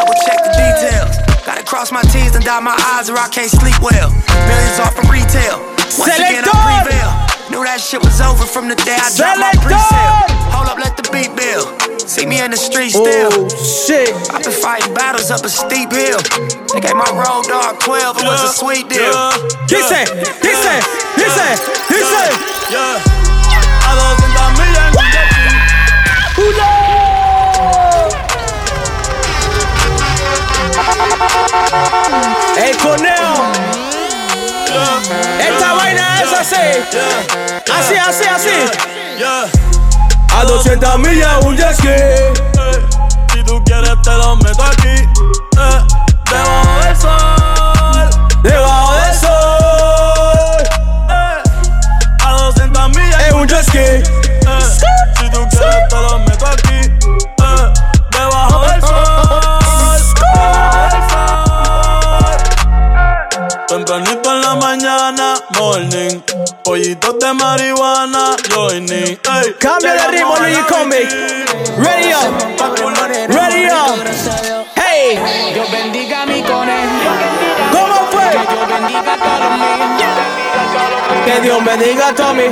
Double 0.00 0.16
check 0.24 0.40
the 0.40 0.52
details. 0.56 1.12
Gotta 1.44 1.60
cross 1.60 1.92
my 1.92 2.00
T's 2.08 2.32
and 2.32 2.40
dot 2.40 2.64
my 2.64 2.72
I's 2.96 3.12
or 3.12 3.20
I 3.20 3.28
can't 3.28 3.52
sleep 3.52 3.76
well. 3.84 4.08
Millions 4.48 4.80
off 4.80 4.96
from 4.96 5.12
retail. 5.12 5.60
Once 6.00 6.16
again, 6.16 6.40
I 6.40 6.48
Selector. 6.48 6.88
prevail. 6.88 7.10
Knew 7.52 7.60
that 7.68 7.84
shit 7.84 8.00
was 8.00 8.16
over 8.24 8.48
from 8.48 8.72
the 8.72 8.80
day 8.80 8.96
I 8.96 9.12
dropped 9.12 9.36
my 9.36 9.52
Selector. 9.52 9.76
pre-sale. 9.76 10.24
Hold 10.56 10.72
up, 10.72 10.80
let 10.80 10.96
the 10.96 11.04
beat 11.12 11.36
build. 11.36 11.68
See 12.00 12.24
me 12.24 12.40
in 12.40 12.48
the 12.48 12.56
street 12.56 12.96
oh, 12.96 13.04
still. 13.04 13.44
Oh, 13.44 13.52
shit. 13.52 14.08
I've 14.32 14.40
been 14.40 14.56
fighting 14.56 14.96
battles 14.96 15.28
up 15.28 15.44
a 15.44 15.52
steep 15.52 15.92
hill. 15.92 16.16
They 16.72 16.80
gave 16.80 16.96
my 16.96 17.12
road 17.12 17.44
dog 17.44 17.76
12, 17.84 18.24
it 18.24 18.24
was 18.24 18.40
a 18.40 18.56
sweet 18.56 18.88
deal. 18.88 19.12
Dice, 19.68 20.08
dice, 20.40 20.72
dice, 21.12 21.60
dice. 21.92 22.32
Yeah. 22.72 23.04
A 23.84 23.92
200 24.00 24.23
El 32.56 32.76
conejo. 32.78 33.52
Esta 35.38 35.72
vaina 35.74 36.22
es 36.22 36.32
así. 36.32 36.56
Así, 37.72 37.94
así, 37.94 38.24
así. 38.24 38.50
Yeah. 39.18 39.46
A 40.36 40.44
200 40.44 40.98
millas 40.98 41.44
un 41.44 41.56
jet 41.56 41.74
ski. 41.74 41.88
Si 43.32 43.42
tú 43.44 43.62
quieres 43.64 43.94
te 44.02 44.10
lo 44.10 44.36
meto 44.36 44.62
aquí. 44.64 45.08
Eh, 45.58 45.80
debajo 46.30 46.84
del 46.84 46.96
sol. 46.96 48.10
Debajo 48.42 48.94
del 48.94 49.14
sol. 49.14 50.62
Eh, 51.10 51.42
a 52.24 52.32
200 52.32 52.88
millas 52.90 53.22
Es 53.28 53.32
un 53.32 53.46
jet 53.46 53.62
ski. 53.62 54.23
Mañana, 65.04 65.34
morning. 65.58 66.22
Pollitos 66.64 67.18
de 67.18 67.32
marihuana, 67.34 68.36
joining. 68.50 69.18
Ey, 69.18 69.54
Cambia 69.58 69.92
de 69.92 70.08
ritmo, 70.08 70.34
a 70.34 70.40
Luigi 70.40 70.62
bici. 70.90 71.16
Ready 71.78 72.12
up. 72.14 72.32
Ready 73.28 73.68
up. 73.68 73.98
Hey. 74.74 75.18
Dios 75.52 75.70
bendiga 75.70 76.24
mi 76.26 76.42
conejo. 76.42 77.10
¿Cómo 77.72 77.94
fue? 78.10 78.30
Que 78.30 78.40
Dios 78.40 78.68
bendiga 78.84 79.12
a 79.12 79.86
míos. 79.96 80.14
Que 81.24 81.40
Dios 81.40 81.64
bendiga 81.64 82.08
a 82.08 82.14
Tommy. 82.14 82.50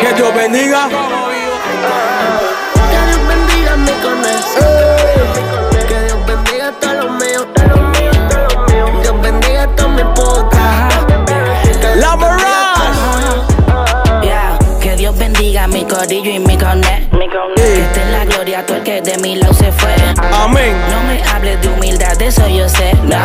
Que 0.00 0.12
Dios 0.14 0.34
bendiga. 0.34 0.88
Que 2.90 3.00
Dios 3.06 3.22
bendiga 3.28 3.76
mi 3.76 3.92
conejo. 4.04 4.60
Que 5.88 5.98
Dios 6.04 6.26
bendiga 6.26 6.68
a 6.68 6.72
todos 6.72 6.94
los 6.94 7.10
míos. 7.12 7.46
Dios 9.02 9.20
bendiga 9.22 9.62
a 9.62 9.76
todos 9.76 10.37
corillo 15.88 16.30
y 16.30 16.38
mi 16.38 16.56
connect. 16.56 17.10
Que 17.56 17.80
esté 17.82 18.02
en 18.02 18.12
la 18.12 18.24
gloria 18.24 18.64
todo 18.64 18.76
el 18.78 18.82
que 18.84 19.00
de 19.00 19.18
mi 19.18 19.36
lado 19.36 19.52
se 19.54 19.72
fue. 19.72 19.94
Amén. 20.32 20.76
No 20.90 21.02
me 21.02 21.22
hables 21.30 21.60
de 21.62 21.68
humildad, 21.68 22.16
de 22.16 22.26
eso 22.28 22.46
yo 22.48 22.68
sé. 22.68 22.92
No, 23.04 23.16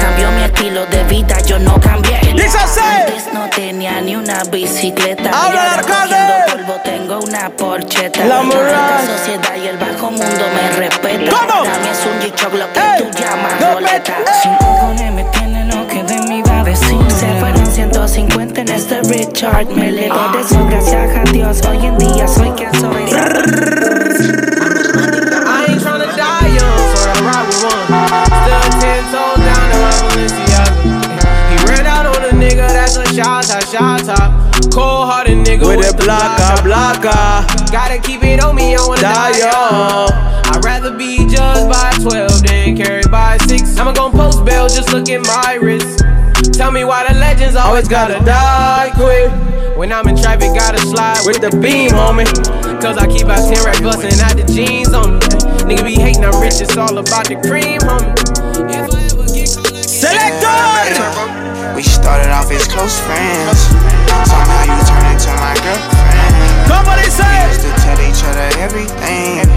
cambió 0.00 0.30
mi 0.32 0.42
estilo 0.44 0.86
de 0.86 1.04
vida, 1.04 1.38
yo 1.40 1.58
no 1.58 1.78
cambié. 1.80 2.16
Antes 2.18 3.32
no 3.32 3.48
tenía 3.50 4.00
ni 4.00 4.16
una 4.16 4.42
bicicleta. 4.44 5.30
ahora 5.30 5.74
alcalde. 5.74 6.16
polvo 6.50 6.74
tengo 6.84 7.18
una 7.20 7.50
porcheta. 7.50 8.20
La 8.24 8.36
La 8.36 8.42
moral. 8.42 9.00
sociedad 9.06 9.54
y 9.62 9.66
el 9.68 9.76
bajo 9.78 10.10
mundo 10.10 10.44
me 10.54 10.76
respeta. 10.76 11.30
¿Cómo? 11.30 11.62
Mí 11.62 11.88
es 11.90 12.06
un 12.06 12.20
G-Shock 12.20 12.54
lo 12.54 12.72
que 12.72 12.80
tú 12.98 13.10
llamas 13.18 13.60
roleta. 13.74 14.14
Sin 14.42 14.54
cojones 14.56 15.12
me 15.12 15.24
150 17.90 18.60
en 18.60 18.68
este 18.68 19.00
Richard. 19.02 19.66
Me 19.70 19.90
de 19.90 20.08
a 20.08 21.24
Dios. 21.32 21.60
Hoy 21.68 21.84
en 21.84 21.98
día 21.98 22.28
soy 22.28 22.50
quien 22.50 22.72
soy. 22.80 23.02
I 23.02 23.16
ain't 25.66 25.82
tryna 25.82 26.06
die 26.16 26.48
young, 26.54 26.78
so 26.94 27.10
I 27.10 27.12
ride 27.26 27.46
with 27.48 27.64
one. 27.64 27.86
Ten 28.80 29.02
toes 29.10 29.40
down 29.46 29.68
in. 29.72 30.30
He 31.50 31.56
ran 31.66 31.86
out 31.86 32.06
on 32.06 32.22
a 32.24 32.32
nigga, 32.32 32.68
that's 32.68 32.96
a 32.96 33.04
shot 33.12 33.44
shot 33.44 34.06
hearted 34.06 34.41
nigga 35.52 35.66
With 35.66 35.78
with 35.78 35.90
the 35.92 35.96
the 35.96 36.02
blaca, 36.04 36.56
blaca. 36.64 37.70
Gotta 37.70 37.98
keep 37.98 38.22
it 38.24 38.42
on 38.42 38.54
me, 38.54 38.74
I 38.74 38.80
wanna 38.80 39.00
Die 39.00 39.32
die 39.32 39.38
young. 39.38 40.08
young. 40.08 40.52
I'd 40.52 40.64
rather 40.64 40.96
be 40.96 41.28
judged 41.28 41.68
by 41.68 41.92
12 42.00 42.42
than 42.42 42.76
carried 42.76 43.10
by 43.10 43.38
6. 43.48 43.78
I'ma 43.78 43.92
gon' 43.92 44.12
post 44.12 44.44
bail, 44.44 44.68
just 44.68 44.92
look 44.92 45.08
at 45.08 45.20
my 45.26 45.58
wrist. 45.60 46.04
Tell 46.52 46.70
me 46.70 46.84
why 46.84 47.06
the 47.08 47.14
legends 47.18 47.56
always 47.56 47.88
gotta 47.88 48.18
die 48.24 48.90
quick. 48.94 49.30
When 49.76 49.92
I'm 49.92 50.06
in 50.06 50.16
traffic, 50.16 50.52
gotta 50.54 50.78
slide 50.78 51.24
With 51.24 51.40
the 51.40 51.50
beam, 51.50 51.90
homie. 51.90 52.28
Cause 52.80 52.98
I 52.98 53.06
keep 53.06 53.26
out 53.26 53.42
10 53.48 53.64
racks 53.64 53.80
bustin' 53.80 54.20
out 54.20 54.36
the 54.36 54.44
jeans 54.52 54.92
on 54.92 55.14
me. 55.14 55.20
Nigga 55.68 55.84
be 55.84 55.94
hating, 55.94 56.24
I'm 56.24 56.40
rich, 56.40 56.60
it's 56.60 56.76
all 56.76 56.98
about 56.98 57.26
the 57.28 57.36
cream, 57.36 57.80
homie. 57.80 58.12
Selector! 60.02 61.42
We 61.76 61.82
started 61.82 62.30
off 62.30 62.50
as 62.50 62.66
close 62.68 62.98
friends. 63.00 63.58
Somehow 64.28 64.62
you 64.68 64.86
turned 64.86 65.01
into 65.32 65.40
my 65.40 65.54
girlfriend. 65.64 66.68
Somebody 66.68 67.08
say 67.08 67.24
We 67.24 67.48
used 67.48 67.64
to 67.64 67.72
tell 67.82 68.00
each 68.00 68.22
other 68.24 68.48
everything. 68.60 69.48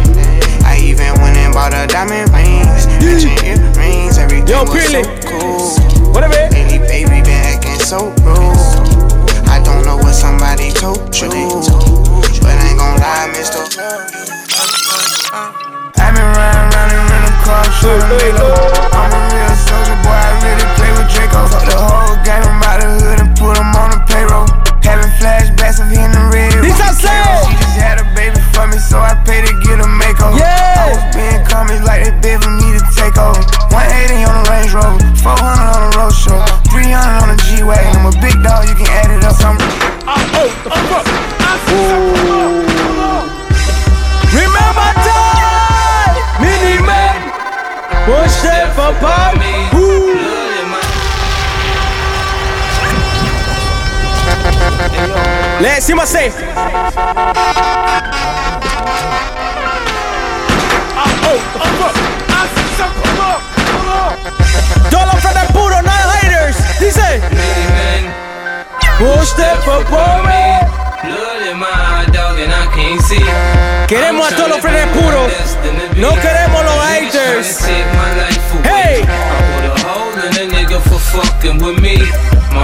I 0.64 0.80
even 0.82 1.14
went 1.22 1.38
and 1.38 1.54
bought 1.54 1.74
her 1.74 1.88
diamond 1.88 2.32
rings, 2.32 2.88
matching 3.04 3.38
earrings. 3.44 4.18
Everything 4.18 4.48
Yo, 4.48 4.64
was 4.64 4.92
so 4.92 5.04
cool. 5.28 6.14
Whatever. 6.14 6.34
Lately, 6.52 6.80
baby, 6.80 7.22
been 7.22 7.44
acting 7.52 7.80
so 7.80 8.12
rude. 8.24 8.56
I 9.48 9.62
don't 9.64 9.84
know 9.86 9.98
what 9.98 10.14
somebody 10.14 10.72
told 10.72 11.16
you, 11.16 11.30
but 12.42 12.56
I 12.56 12.68
ain't 12.70 12.80
gon' 12.80 13.00
lie, 13.00 13.30
Mr. 13.36 13.62
I've 15.98 16.14
been 16.14 16.24
riding 16.36 16.70
around 16.72 16.92
in 16.92 17.04
rental 17.10 17.36
cars, 17.44 17.72
shooting 17.80 18.10
Lego. 18.20 18.48
I'm 18.96 19.12
a 19.12 19.20
real 19.32 19.56
soldier 19.56 19.98
boy, 20.04 20.16
I 20.16 20.32
really 20.44 20.68
play 20.76 20.92
with 20.96 21.10
Draco. 21.12 21.48
Fuck 21.48 21.66
the 21.68 21.78
whole 21.78 22.16
gang, 22.24 22.44
I'm 22.44 22.64
out 22.64 22.80
the 22.82 22.88
hood 23.00 23.20
and 23.20 23.32
put 23.38 23.58
'em 23.58 23.75
flashbacks 25.66 25.82
of 25.82 25.90
hitting 25.90 26.12
the 26.12 26.22
red. 26.30 26.54
This 26.62 26.80
I 26.80 26.90
with 26.90 27.02
the 27.02 27.08
said. 27.08 27.24
K-Roll. 27.26 27.46
She 27.50 27.56
just 27.58 27.78
had 27.78 27.98
a 28.00 28.06
baby 28.14 28.40
for 28.54 28.68
me, 28.68 28.78
so 28.78 29.00
I 29.00 29.16
paid 29.26 29.46
to 29.48 29.54
get 29.66 29.80
a 29.82 29.88
makeover. 29.90 30.38
Yeah. 30.38 30.78
I 30.78 30.94
was 30.94 31.02
being 31.16 31.42
comments 31.46 31.86
like 31.86 32.06
they 32.06 32.14
bid 32.22 32.44
for 32.44 32.52
me 32.54 32.78
to 32.78 32.82
take 32.94 33.18
over. 33.18 33.42
180 33.74 34.24
on 34.26 34.44
the 34.44 34.50
Range 34.50 34.72
Rover, 34.74 35.02
400 35.26 35.42
on 35.42 35.90
the 35.90 35.98
road 35.98 36.14
show, 36.14 36.38
300 36.70 37.24
on 37.24 37.30
the 37.34 37.38
G-Wagon. 37.50 37.96
I'm 37.98 38.06
a 38.06 38.14
big 38.22 38.38
dog, 38.44 38.70
you 38.70 38.76
can 38.76 38.88
add 38.90 39.10
it 39.12 39.24
up. 39.26 39.36
I'm 39.42 39.58
Remember 44.36 44.90
time! 45.02 46.16
Mini 46.42 46.78
man! 46.86 47.32
Push 48.06 48.46
it 48.46 48.68
for 48.76 48.94
pump! 49.00 49.36
See 55.80 55.94
my 55.94 56.04
say. 56.06 56.32
Todo 64.90 65.06
lo 65.06 65.14
frente 65.14 65.54
puro, 65.54 65.82
no 65.82 65.92
haters. 65.92 66.80
Dice. 66.80 67.22
Queremos 73.88 74.32
a 74.32 74.36
todos 74.36 74.50
los 74.50 74.60
frenes 74.60 74.88
puros. 74.88 75.32
No 75.96 76.16
queremos 76.16 76.66
los 76.66 76.86
haters. 76.86 77.60
Hey! 78.64 79.06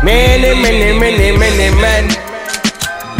many, 0.04 0.54
many, 0.60 0.98
many, 0.98 1.36
many 1.36 1.68
men. 1.80 2.08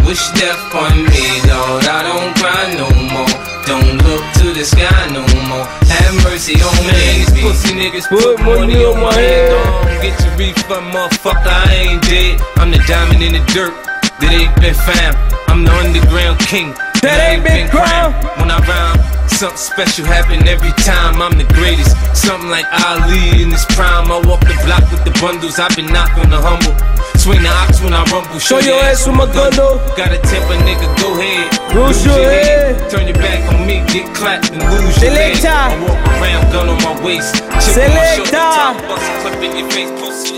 Wish 0.06 0.30
death 0.38 0.74
on 0.74 1.04
me, 1.04 1.26
Lord. 1.50 1.84
I 1.84 2.02
don't 2.06 2.36
cry 2.38 2.74
no 2.78 2.88
more. 3.10 3.32
Don't 3.66 3.98
look 4.06 4.22
to 4.38 4.54
the 4.54 4.64
sky 4.64 5.10
no 5.10 5.26
more. 5.50 5.66
Have 5.90 6.14
mercy 6.22 6.54
on 6.62 6.76
me. 6.86 7.26
These 7.26 7.42
pussy 7.42 7.74
niggas 7.74 8.08
put 8.08 8.38
money 8.44 8.84
on 8.84 9.02
my 9.02 9.12
head. 9.14 9.50
Don't 9.50 10.02
get 10.02 10.14
your 10.22 10.36
refund, 10.36 10.94
motherfucker. 10.94 11.50
I 11.50 11.74
ain't 11.74 12.02
dead. 12.02 12.40
I'm 12.56 12.70
the 12.70 12.78
diamond 12.86 13.22
in 13.22 13.32
the 13.32 13.44
dirt 13.50 13.74
that 14.20 14.30
ain't 14.30 14.54
been 14.60 14.74
found. 14.74 15.16
I'm 15.48 15.64
the 15.64 15.72
underground 15.72 16.38
king 16.40 16.74
that 17.02 17.18
ain't 17.32 17.44
been 17.44 17.68
crowned. 17.68 18.14
When 18.40 18.50
I 18.50 18.58
rhyme, 18.64 18.98
something 19.28 19.58
special 19.58 20.04
happen 20.06 20.46
every 20.48 20.72
time. 20.84 21.20
I'm 21.20 21.36
the 21.36 21.48
greatest. 21.56 21.96
Something 22.16 22.50
like 22.50 22.66
Ali 22.86 23.42
in 23.42 23.50
his 23.50 23.64
prime. 23.76 24.10
I 24.10 24.20
walk 24.24 24.40
the 24.44 24.56
block 24.64 24.84
with 24.90 25.04
the 25.04 25.14
bundles. 25.20 25.58
I've 25.58 25.74
been 25.76 25.90
knocking 25.92 26.30
the 26.30 26.40
humble. 26.40 26.74
Swing 27.18 27.42
the 27.42 27.50
ox 27.64 27.80
when 27.82 27.92
I 27.92 28.04
rumble. 28.12 28.38
Show 28.38 28.58
your 28.60 28.78
ass 28.86 29.06
with 29.06 29.16
my 29.16 29.26
gun 29.32 29.52
though. 29.54 29.78
Got 29.96 30.12
a 30.12 30.20
temper, 30.22 30.56
nigga, 30.62 30.86
go 31.00 31.16
ahead. 31.18 31.50
Lose 31.74 32.04
your 32.04 32.18
head. 32.18 32.90
Turn 32.90 33.06
your 33.06 33.18
back 33.18 33.42
on 33.52 33.66
me, 33.66 33.82
get 33.90 34.14
clapped 34.14 34.50
and 34.50 34.62
lose 34.70 34.94
your 35.02 35.10
head. 35.10 35.36
Selecta. 35.36 35.50
I 35.50 35.74
walk 35.82 36.00
around, 36.16 36.42
gun 36.52 36.68
on 36.70 36.78
my 36.82 36.94
waist. 37.04 37.34
Chip 37.64 37.82
on 37.82 37.94
my 37.94 38.04
shoulder, 38.14 38.30
Selecta. 38.30 38.54
top 38.56 38.76
bust, 38.88 39.06
clip 39.22 39.42
in 39.42 39.52
your 39.58 39.68
face, 39.70 39.90
pussy. 40.00 40.36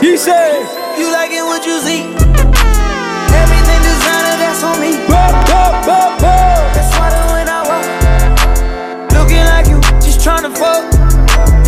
He 0.00 0.16
said, 0.16 0.64
You 0.98 1.12
like 1.12 1.30
it 1.32 1.42
what 1.42 1.64
you 1.66 1.80
see? 1.80 2.02
Everything 3.36 3.82
that's 4.56 4.64
on 4.64 4.80
me. 4.80 4.96
That's 6.72 6.92
why 6.96 7.10
the 7.12 7.20
when 7.32 7.48
I 7.48 7.60
walk, 7.68 9.12
looking 9.12 9.44
like 9.44 9.68
you, 9.68 9.80
just 10.00 10.20
tryna 10.20 10.48
fuck. 10.56 10.84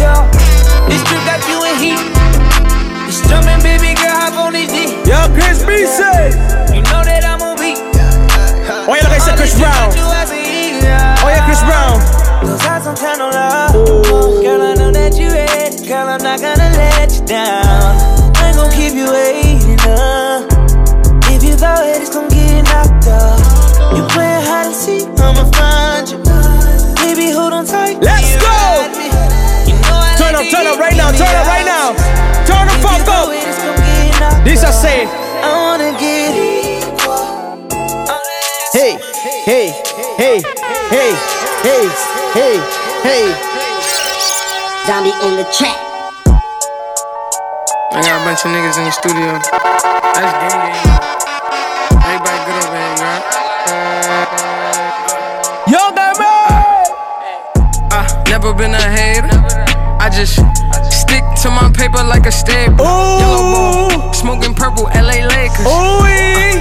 Yeah, 0.00 0.24
this 0.88 1.02
trip 1.04 1.20
got 1.28 1.40
you 1.48 1.58
in 1.68 1.76
heat. 1.76 2.00
It's 3.08 3.20
jumping, 3.28 3.60
baby 3.60 3.92
girl, 4.00 4.16
hop 4.16 4.34
on 4.40 4.52
this 4.52 4.72
D. 4.72 4.96
Yo, 5.04 5.20
Chris 5.36 5.64
B 5.64 5.84
say. 5.84 6.32
You 6.72 6.80
know 6.88 7.04
that 7.04 7.24
I'm 7.28 7.44
a 7.44 7.52
beat. 7.60 7.76
Oh, 8.70 8.92
Oye 8.92 9.00
lo 9.02 9.08
que 9.08 9.20
dice 9.20 9.36
Chris 9.36 9.54
Brown. 9.58 9.92
Oye, 11.24 11.36
oh, 11.36 11.44
Chris 11.44 11.60
Brown. 11.68 12.00
Those 12.46 12.64
eyes 12.64 12.84
don't 12.84 12.96
tell 12.96 13.18
no 13.18 13.28
love. 13.28 13.72
Girl, 14.40 14.62
I 14.62 14.74
know 14.74 14.92
that 14.92 15.16
you 15.18 15.28
ready. 15.28 15.86
Girl, 15.86 16.08
I'm 16.08 16.22
not 16.22 16.40
gonna 16.40 16.70
let 16.76 17.12
you 17.12 17.26
down. 17.26 18.32
I 18.36 18.48
ain't 18.48 18.56
gonna 18.56 18.72
keep 18.74 18.94
you 18.94 19.12
waiting 19.12 19.47
playing 24.68 24.74
hide 24.74 24.74
and 24.74 24.74
seek, 24.74 25.08
I'ma 25.20 25.44
find 25.52 26.08
you. 26.08 26.18
Baby, 27.02 27.32
hold 27.32 27.52
on 27.52 27.66
tight. 27.66 28.00
Let's 28.00 28.34
you 28.34 28.40
go. 28.40 28.48
You 29.66 29.74
know 29.80 29.96
I 29.96 30.16
Turn 30.18 30.34
up, 30.34 30.46
turn 30.50 30.66
up 30.66 30.78
right 30.78 30.96
now, 30.96 31.10
turn 31.12 31.28
up 31.28 31.42
up. 31.42 31.46
right 31.46 31.64
now. 31.64 31.94
Turn 32.44 32.66
the 32.66 32.76
fuck 32.80 33.08
up. 33.08 33.28
ahead, 33.28 33.48
it's 33.48 33.58
gonna 33.62 33.80
get 33.80 34.20
knocked 34.20 34.44
This 34.44 34.64
I 34.64 34.70
say. 34.70 35.06
I 35.42 35.52
wanna 35.52 35.92
get. 35.98 36.34
Hey, 38.72 38.98
hey, 39.44 39.72
hey, 40.16 40.42
hey, 40.88 41.12
hey, 41.62 41.84
hey, 42.34 42.56
hey. 43.02 43.24
Zombie 44.86 45.12
in 45.26 45.36
the 45.36 45.44
trap. 45.52 45.76
I 47.90 48.02
got 48.02 48.20
a 48.20 48.24
bunch 48.24 48.44
of 48.44 48.50
niggas 48.52 48.78
in 48.78 48.84
the 48.84 48.90
studio. 48.92 49.40
That's 50.14 50.84
game 50.84 50.97
just 60.18 60.42
stick 60.90 61.22
to 61.42 61.48
my 61.48 61.70
paper 61.70 62.02
like 62.02 62.26
a 62.26 62.32
staple. 62.32 62.82
Yellow 62.82 63.54
ball, 63.54 64.12
smoking 64.12 64.52
purple, 64.52 64.90
LA 64.90 65.22
Lakers. 65.30 65.62
Ooh, 65.62 66.02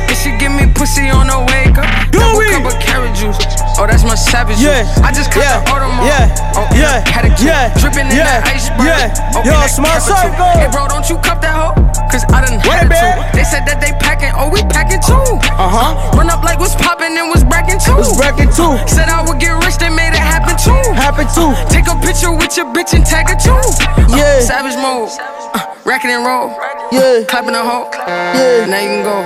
This 0.05 0.21
shit 0.21 0.39
give 0.39 0.51
me 0.53 0.69
pussy 0.77 1.09
on 1.09 1.25
the 1.25 1.39
wake 1.49 1.73
up. 1.73 1.89
Double 2.13 2.45
cup 2.53 2.69
of 2.69 2.77
carrot 2.79 3.15
juice. 3.17 3.37
Oh, 3.81 3.87
that's 3.89 4.03
my 4.03 4.13
savage 4.13 4.61
Yeah, 4.61 4.85
juice. 4.85 5.01
I 5.01 5.09
just 5.11 5.31
cut 5.31 5.41
yeah, 5.41 5.65
the 5.65 5.71
Audemars. 5.73 6.05
yeah, 6.05 6.53
oh, 6.53 6.69
yeah, 6.77 7.01
had 7.09 7.25
a 7.25 7.33
yeah, 7.41 7.73
dripping 7.81 8.05
in 8.13 8.17
yeah, 8.21 8.41
the 8.41 8.53
iceberg. 8.53 8.85
yeah. 8.85 9.41
Yo, 9.41 9.53
capital. 9.57 10.01
circle. 10.05 10.53
Hey, 10.53 10.69
bro, 10.69 10.87
don't 10.87 11.09
you 11.09 11.17
cup 11.17 11.41
that 11.41 11.57
hoe? 11.57 11.86
Cause 12.11 12.23
I 12.31 12.41
done 12.45 12.59
had 12.63 12.87
it 12.87 12.91
it 12.91 12.99
too. 12.99 13.13
They 13.35 13.43
said 13.43 13.67
that 13.67 13.83
they 13.83 13.91
packing, 13.99 14.31
oh, 14.33 14.47
we 14.49 14.63
packing 14.71 15.03
too. 15.03 15.27
Uh 15.59 15.67
huh. 15.67 16.17
Run 16.17 16.29
up 16.31 16.43
like 16.43 16.59
what's 16.59 16.75
popping 16.75 17.13
and 17.13 17.27
was 17.29 17.43
bracking 17.43 17.79
too. 17.79 17.99
Was 17.99 18.15
bragging 18.15 18.51
too. 18.55 18.79
Said 18.87 19.11
I 19.11 19.21
would 19.27 19.39
get 19.39 19.53
rich, 19.63 19.77
they 19.77 19.91
made 19.91 20.15
it 20.15 20.23
happen 20.23 20.55
too. 20.55 20.75
Happen 20.95 21.27
too. 21.35 21.51
Take 21.67 21.87
a 21.91 21.95
picture 21.99 22.31
with 22.31 22.55
your 22.55 22.71
bitch 22.71 22.95
and 22.95 23.05
tag 23.05 23.27
it 23.29 23.39
too. 23.43 23.59
Yeah. 24.15 24.39
Savage 24.39 24.79
mode. 24.79 25.11
Uh, 25.53 25.67
racking 25.83 26.11
and 26.11 26.23
roll. 26.23 26.55
Yeah. 26.91 27.27
Clapping 27.27 27.55
a 27.55 27.61
hoe. 27.61 27.91
Yeah. 27.93 28.65
Now 28.65 28.79
you 28.79 28.89
can 28.89 29.03
go. 29.03 29.17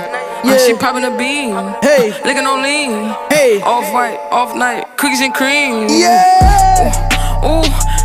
Yeah. 0.42 0.58
Uh, 0.58 0.58
she 0.58 0.74
popping 0.74 1.06
a 1.06 1.14
bean. 1.14 1.54
Hey. 1.86 2.10
Licking 2.26 2.46
on 2.46 2.62
lean. 2.62 3.14
Hey. 3.30 3.62
Off 3.62 3.86
white, 3.94 4.18
off 4.34 4.56
night. 4.56 4.84
Cookies 4.98 5.20
and 5.20 5.32
cream. 5.32 5.86
Yeah. 5.88 7.46
Ooh, 7.46 7.62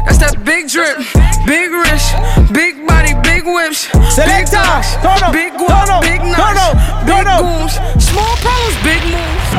that's 0.08 0.20
that 0.24 0.40
big 0.46 0.70
drip. 0.72 0.98
Big 1.46 1.72
wrist. 1.72 2.16
Big 2.54 2.80
body, 2.88 3.14
big 3.28 3.44
whips. 3.44 3.92
Big 3.92 4.48
Selecta. 4.48 4.64
dogs. 4.64 4.88
Big 5.36 5.52
turn 5.52 5.68
guap, 5.68 5.90
up, 5.92 6.02
big 6.02 6.22
turn 6.24 6.32
knives. 6.32 6.64
Big 7.04 7.12
turn 7.12 7.28
up. 7.28 7.44
goons. 7.44 7.74
Small 8.00 8.36
problems, 8.40 8.76
big 8.88 9.04
moves. 9.12 9.52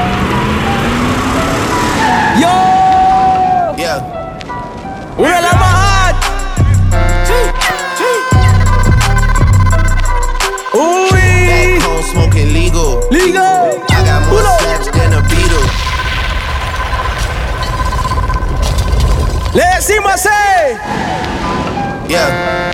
Yo. 2.41 2.55
Yeah. 3.77 4.01
Una 5.19 5.41
la 5.45 5.53
más 5.53 5.75
hot. 5.85 6.17
Uy. 10.73 11.11
Back 11.13 11.83
home 11.83 12.03
smoking 12.03 12.53
legal. 12.53 13.01
Legal. 13.11 13.85
I 13.91 14.01
got 14.05 14.21
more 14.31 14.58
Le 19.59 19.65
decimos 19.75 20.13
así. 20.13 20.29
Yeah. 22.09 22.73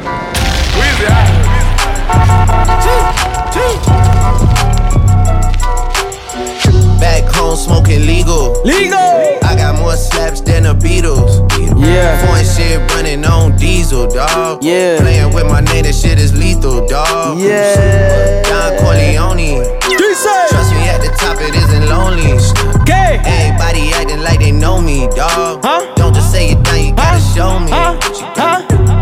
Back 7.01 7.35
home 7.35 7.57
smoking 7.57 8.05
legal. 8.05 8.63
Legal. 8.65 8.99
I 9.43 9.57
got 9.57 9.79
more 9.79 9.97
slaps 9.97 10.43
than 10.43 10.65
the 10.65 10.75
Beatles. 10.75 11.51
Yeah. 11.79 12.27
Foreign 12.27 12.45
shit 12.45 12.79
running 12.93 13.25
on 13.25 13.57
diesel, 13.57 14.07
dog. 14.07 14.63
Yeah. 14.63 14.99
Playing 15.01 15.33
with 15.33 15.47
my 15.47 15.61
name, 15.63 15.85
that 15.85 15.95
shit 15.95 16.19
is 16.19 16.37
lethal, 16.37 16.87
dog. 16.87 17.39
Yeah. 17.39 18.43
Don 18.43 18.77
Corleone. 18.85 19.65
Trust 19.81 20.54
me, 20.85 20.91
at 20.91 21.01
the 21.01 21.11
top 21.17 21.41
it 21.41 21.55
isn't 21.55 21.89
lonely. 21.89 22.37
Okay. 22.83 23.21
Everybody 23.25 23.93
acting 23.93 24.21
like 24.21 24.41
they 24.41 24.53
know 24.53 24.81
me, 24.81 25.07
dog. 25.17 25.61
Huh? 25.65 25.95
Don't 25.97 26.15
just 26.15 26.31
say 26.31 26.51
it 26.51 26.61
now, 26.61 26.77
you 26.77 26.93
gotta 26.93 27.21
show 27.33 27.59
me. 27.59 27.71
Huh? 27.73 27.97
She 28.13 28.25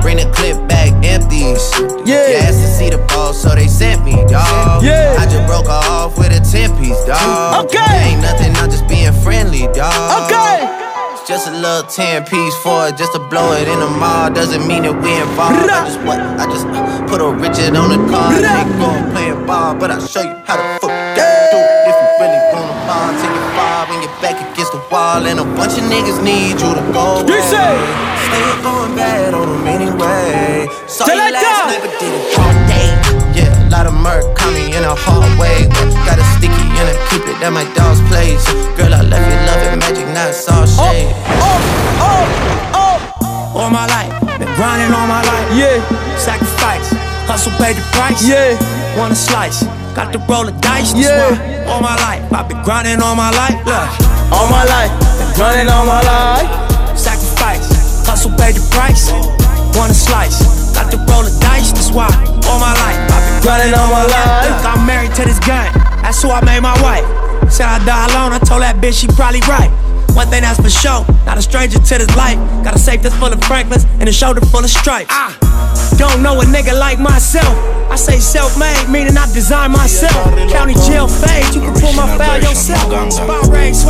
Bring 0.03 0.17
the 0.17 0.31
clip 0.35 0.57
back 0.69 0.91
empties. 1.05 1.63
Yeah. 2.07 2.29
You 2.29 2.37
asked 2.47 2.63
to 2.63 2.69
see 2.69 2.91
the 2.91 2.99
ball, 3.11 3.33
so 3.33 3.55
they 3.55 3.69
sent 3.69 4.05
me, 4.05 4.15
dog. 4.27 4.83
Yeah. 4.83 5.17
I 5.19 5.27
just 5.27 5.47
broke 5.47 5.67
her 5.67 5.83
off 5.91 6.19
with 6.19 6.33
a 6.33 6.41
10 6.41 6.79
piece, 6.79 6.99
dog. 7.05 7.67
Okay. 7.67 8.13
Ain't 8.13 8.23
nothing, 8.23 8.55
I'm 8.57 8.71
just 8.71 8.87
being 8.89 9.13
friendly, 9.13 9.67
dog. 9.73 10.27
Okay. 10.27 10.67
It's 11.15 11.29
Just 11.29 11.47
a 11.47 11.53
little 11.53 11.85
10 11.85 12.25
piece 12.25 12.57
for 12.63 12.89
it, 12.89 12.97
just 12.97 13.13
to 13.13 13.21
blow 13.31 13.53
it 13.53 13.69
in 13.69 13.79
the 13.79 13.89
mall. 13.89 14.31
Doesn't 14.31 14.67
mean 14.67 14.83
that 14.83 14.95
we 15.03 15.15
involved. 15.15 15.71
I 15.71 15.87
just 15.87 16.01
what? 16.03 16.19
I 16.19 16.45
just 16.51 16.67
put 17.09 17.21
a 17.23 17.31
Richard 17.31 17.77
on 17.77 17.91
the 17.95 18.01
car. 18.11 18.35
They 18.35 18.65
go 18.79 18.91
playing 19.13 19.47
ball, 19.47 19.75
but 19.77 19.91
I'll 19.93 20.05
show 20.05 20.23
you 20.23 20.35
how 20.47 20.57
to 20.57 20.79
fuck 20.81 21.02
the. 25.21 25.31
And 25.33 25.41
a 25.41 25.45
bunch 25.45 25.77
of 25.77 25.85
niggas 25.85 26.23
need 26.23 26.61
you 26.61 26.73
to 26.73 26.85
go 26.93 27.21
away. 27.21 27.43
Still 27.43 28.63
going 28.63 28.97
bad 28.97 29.35
on 29.35 29.49
them 29.49 29.67
anyway. 29.67 30.67
Saw 30.87 31.07
you 31.07 31.33
last 31.33 31.69
night, 31.69 31.81
but 31.85 31.93
did 32.01 32.13
it 32.13 32.39
all 32.39 32.53
day. 32.65 32.89
Yeah, 33.37 33.69
a 33.69 33.69
lot 33.69 33.87
of 33.87 33.95
murk 33.95 34.25
caught 34.37 34.53
me 34.55 34.75
in 34.77 34.85
a 34.85 34.95
hard 34.95 35.29
way. 35.39 35.69
Got 36.09 36.19
a 36.19 36.25
sticky 36.37 36.65
and 36.81 36.89
I 36.89 36.97
keep 37.11 37.25
it 37.29 37.37
at 37.43 37.53
my 37.53 37.65
dog's 37.75 38.01
place. 38.09 38.45
Girl, 38.77 38.93
I 38.93 39.03
left 39.03 39.25
you 39.29 39.37
loving 39.45 39.79
magic, 39.81 40.09
not 40.15 40.35
saw 40.35 40.65
shade. 40.65 41.13
All 43.53 43.69
my 43.69 43.87
life, 43.87 44.09
been 44.39 44.49
grinding 44.57 44.93
all 44.97 45.07
my 45.07 45.21
life. 45.23 45.49
Yeah. 45.53 45.77
Sacrifice, 46.17 46.89
hustle, 47.27 47.53
pay 47.59 47.73
the 47.73 47.85
price. 47.93 48.23
Yeah. 48.27 48.57
Want 48.99 49.13
a 49.13 49.17
slice, 49.17 49.65
got 49.95 50.13
to 50.13 50.19
roll 50.31 50.45
the 50.45 50.53
dice. 50.61 50.95
Yeah. 50.95 51.67
why 51.67 51.69
All 51.69 51.81
my 51.81 51.97
life, 52.05 52.23
I've 52.33 52.49
been 52.49 52.63
grinding 52.63 53.01
all 53.01 53.17
my 53.17 53.31
life. 53.31 53.59
Look. 53.65 53.89
All 54.33 54.49
my 54.49 54.65
life, 54.65 54.93
been 55.21 55.33
grinding 55.37 55.69
all 55.69 55.85
my 55.85 56.01
life. 56.01 56.49
Sacrifice, 56.97 57.69
hustle, 58.07 58.33
pay 58.41 58.53
the 58.53 58.65
price. 58.73 59.13
Want 59.77 59.91
a 59.91 59.95
slice, 59.95 60.41
got 60.73 60.91
to 60.91 60.99
roll 61.09 61.25
the 61.25 61.33
dice. 61.41 61.73
That's 61.73 61.91
why 61.93 62.09
all 62.49 62.61
my 62.61 62.73
life, 62.73 63.01
I've 63.13 63.25
been 63.25 63.43
Grinding 63.43 63.75
all 63.75 63.91
my 63.91 64.05
life. 64.07 64.47
Look, 64.47 64.65
I'm 64.65 64.87
married 64.87 65.15
to 65.17 65.25
this 65.25 65.39
gun. 65.41 65.73
That's 66.01 66.23
who 66.23 66.31
I 66.31 66.45
made 66.45 66.61
my 66.61 66.77
wife. 66.81 67.05
Said 67.51 67.67
I 67.67 67.85
die 67.85 68.07
alone, 68.13 68.33
I 68.33 68.39
told 68.39 68.63
that 68.63 68.77
bitch 68.77 69.01
she 69.01 69.09
probably 69.09 69.41
right. 69.51 69.69
One 70.15 70.29
thing 70.29 70.43
that's 70.43 70.61
for 70.61 70.71
sure, 70.71 71.05
not 71.25 71.39
a 71.39 71.43
stranger 71.43 71.79
to 71.79 71.99
this 71.99 72.15
life. 72.17 72.37
Got 72.63 72.75
a 72.77 72.79
safe 72.79 73.03
that's 73.03 73.15
full 73.17 73.33
of 73.33 73.43
Franklins 73.45 73.85
and 73.99 74.09
a 74.09 74.13
shoulder 74.13 74.41
full 74.41 74.63
of 74.65 74.71
stripes. 74.71 75.09
Ah, 75.11 75.37
don't 75.99 76.23
know 76.23 76.41
a 76.41 76.45
nigga 76.45 76.79
like 76.79 76.99
myself. 76.99 77.57
I 77.91 77.97
say 77.97 78.19
self-made, 78.19 78.89
meaning 78.89 79.17
I 79.17 79.27
design 79.33 79.73
myself. 79.73 80.13
County 80.51 80.75
jail 80.87 81.09
fade, 81.09 81.55
you 81.55 81.61
can 81.61 81.75
pull 81.81 81.93
my 81.93 82.07
file 82.17 82.41
yourself. 82.41 83.13
Spot 83.13 83.47
race. 83.49 83.85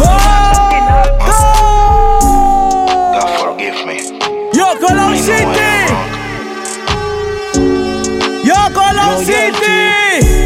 God 3.15 3.29
forgive 3.41 3.87
me. 3.87 4.19
Yo, 4.55 4.75
Colón 4.79 5.17
City. 5.19 5.87
Yo, 8.45 8.55
Colón 8.75 9.25
City. 9.25 10.42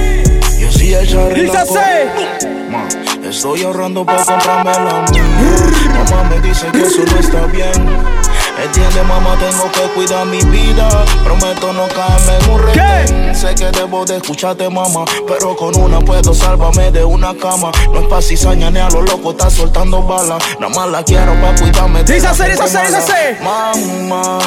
Yo 0.86 1.00
sí 1.00 1.08
echaré 1.08 1.42
Dice 1.42 1.52
la 1.52 1.62
así. 1.62 2.46
Ma, 2.70 3.28
Estoy 3.28 3.62
ahorrando 3.64 4.06
para 4.06 4.24
comprarme 4.24 4.72
la 4.72 5.04
Mamá 5.94 6.30
me 6.30 6.40
dice 6.40 6.66
que 6.70 6.82
eso 6.82 7.02
no 7.04 7.18
está 7.18 7.46
bien. 7.46 7.72
Entiende, 8.62 9.02
mamá, 9.02 9.36
tengo 9.38 9.70
que 9.70 9.82
cuidar 9.94 10.24
mi 10.26 10.40
vida. 10.44 10.88
Prometo 11.24 11.72
no 11.72 11.86
caerme 11.88 12.38
en 12.38 12.50
un 12.50 12.62
retén. 12.62 13.34
Sé 13.34 13.54
que 13.54 13.70
debo 13.70 14.04
de 14.06 14.16
escucharte, 14.16 14.68
mamá. 14.70 15.04
Pero 15.28 15.54
con 15.56 15.76
una 15.78 16.00
puedo 16.00 16.32
salvarme 16.32 16.90
de 16.90 17.04
una 17.04 17.34
cama. 17.36 17.70
No 17.92 18.00
es 18.00 18.06
pa' 18.06 18.22
cizaña 18.22 18.70
ni 18.70 18.80
a 18.80 18.88
lo 18.88 19.02
loco, 19.02 19.32
está 19.32 19.50
soltando 19.50 20.02
balas. 20.02 20.42
Nada 20.58 20.74
más 20.74 20.88
la 20.88 21.02
quiero 21.02 21.34
pa' 21.40 21.54
cuidarme 21.54 22.02
Dice 22.04 22.26
así, 22.26 22.44
dice 22.44 22.62
dice. 22.62 23.38
Mamá, 23.42 24.38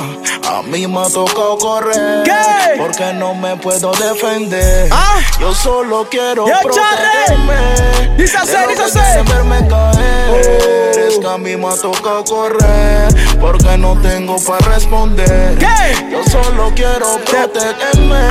a 0.48 0.62
mí 0.64 0.88
me 0.88 1.00
ha 1.02 1.10
tocado 1.10 1.58
correr. 1.58 2.24
¿Qué? 2.24 2.80
Porque 2.80 3.14
no 3.14 3.36
me 3.36 3.56
puedo 3.58 3.92
defender. 3.92 4.90
Ah. 4.92 5.20
Yo 5.40 5.54
solo 5.54 6.08
quiero 6.10 6.48
Yo, 6.48 6.54
protegerme. 6.64 8.18
Dice 8.18 8.38
dice 8.42 9.24
verme 9.24 9.68
caer. 9.68 10.98
Es 10.98 11.20
que 11.20 11.28
a 11.28 11.38
mí 11.38 11.56
me 11.56 11.68
ha 11.68 11.76
tocado 11.76 12.24
correr. 12.24 13.08
Porque 13.40 13.78
no 13.78 13.99
tengo 14.02 14.38
para 14.44 14.74
responder. 14.74 15.58
¿Qué? 15.58 16.10
Yo 16.12 16.24
solo 16.30 16.72
quiero 16.76 17.18
protegerme. 17.26 18.28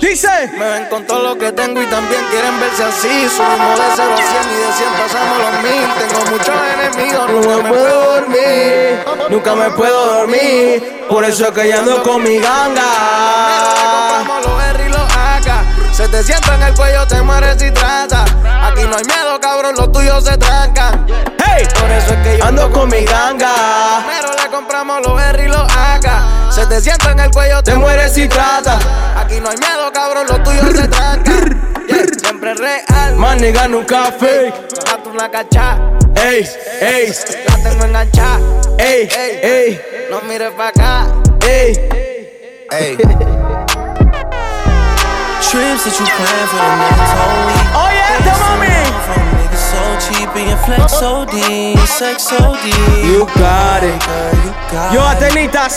Dice. 0.00 0.28
Me 0.58 0.64
ven 0.64 0.86
con 0.90 1.06
todo 1.06 1.22
lo 1.22 1.38
que 1.38 1.52
tengo 1.52 1.82
y 1.82 1.86
también 1.86 2.22
quieren 2.30 2.60
verse 2.60 2.84
así. 2.84 3.28
Subimos 3.28 3.78
de 3.78 3.84
0 3.96 4.14
a 4.14 4.16
100 4.16 4.36
y 4.50 4.56
de 4.56 4.72
100 4.72 4.88
pasamos 5.02 5.38
los 5.38 5.62
mil. 5.62 5.86
Tengo 5.98 6.20
muchos 6.30 6.56
enemigos, 6.74 7.30
No 7.30 7.62
me 7.62 7.68
puedo 7.68 8.14
dormir, 8.14 9.04
nunca 9.30 9.54
me 9.54 9.70
puedo 9.70 10.06
dormir. 10.18 11.06
Por 11.08 11.24
eso 11.24 11.48
es 11.48 11.52
que 11.52 11.68
yo 11.68 11.78
ando 11.78 12.02
con 12.02 12.22
mi 12.22 12.38
ganga. 12.38 12.82
Y. 14.84 14.96
Se 15.96 16.06
te 16.08 16.22
sienta 16.22 16.54
en 16.56 16.62
el 16.62 16.74
cuello, 16.74 17.06
te 17.06 17.22
mueres 17.22 17.56
si 17.58 17.70
trata. 17.70 18.24
Aquí 18.66 18.82
no 18.82 18.96
hay 18.96 19.04
miedo, 19.04 19.40
cabrón, 19.40 19.74
los 19.76 19.90
tuyos 19.92 20.24
se 20.24 20.36
trancan. 20.36 21.06
Por 21.64 21.90
eso 21.90 22.12
es 22.14 22.18
que 22.22 22.38
yo 22.38 22.44
ando 22.44 22.70
con 22.70 22.88
mi 22.88 23.04
ganga. 23.04 24.02
Primero 24.06 24.28
le 24.42 24.50
compramos 24.50 25.00
los 25.06 25.20
R 25.20 25.44
y 25.44 25.48
los 25.48 25.62
AK. 25.76 26.52
Se 26.52 26.66
te 26.66 26.80
sienta 26.80 27.12
en 27.12 27.20
el 27.20 27.30
cuello, 27.30 27.62
te, 27.62 27.72
Te 27.72 27.76
mueres 27.78 28.12
si 28.12 28.28
trata. 28.28 28.78
Aquí 29.16 29.40
no 29.40 29.48
hay 29.50 29.56
miedo, 29.58 29.90
cabrón, 29.92 30.26
los 30.28 30.42
tuyos 30.42 30.76
se 30.76 30.88
trancan. 30.88 31.62
Yeah, 31.88 32.04
siempre 32.20 32.54
real. 32.54 33.14
Más 33.16 33.36
nigga 33.40 33.68
nunca 33.68 34.12
fake. 34.18 34.54
Gato 34.84 35.10
una 35.10 35.30
cacha. 35.30 35.78
Ey, 36.16 36.48
ey, 36.80 37.12
La 37.46 37.56
tengo 37.70 37.84
enganchada. 37.84 38.38
ey, 38.78 39.08
ey, 39.12 39.80
No 40.10 40.20
mires 40.22 40.50
pa' 40.52 40.68
acá. 40.68 41.06
ey. 41.46 41.88
Hey. 42.70 42.96
Trips 45.40 45.84
that 45.84 45.94
you 46.00 46.06
plan 46.06 46.46
for 46.50 46.58
the 46.58 46.76
next 46.82 47.12
whole 47.14 47.46
week. 47.46 47.66
Oh 47.76 47.90
yeah, 47.94 48.18
the 48.26 48.32
mommy. 48.42 49.25
So 49.76 49.84
cheap 50.08 50.32
and 50.36 50.48
your 50.48 50.58
flex 50.64 50.98
so 50.98 51.26
deep, 51.26 51.78
sex 51.84 52.24
so 52.24 52.56
deep. 52.64 53.04
You 53.04 53.26
got 53.36 53.84
it. 53.84 54.00
Girl, 54.00 54.32
you 54.40 54.52
got 54.72 54.88
it. 54.88 54.96
Yo, 54.96 55.00
it. 55.04 55.12
Atenitas. 55.12 55.76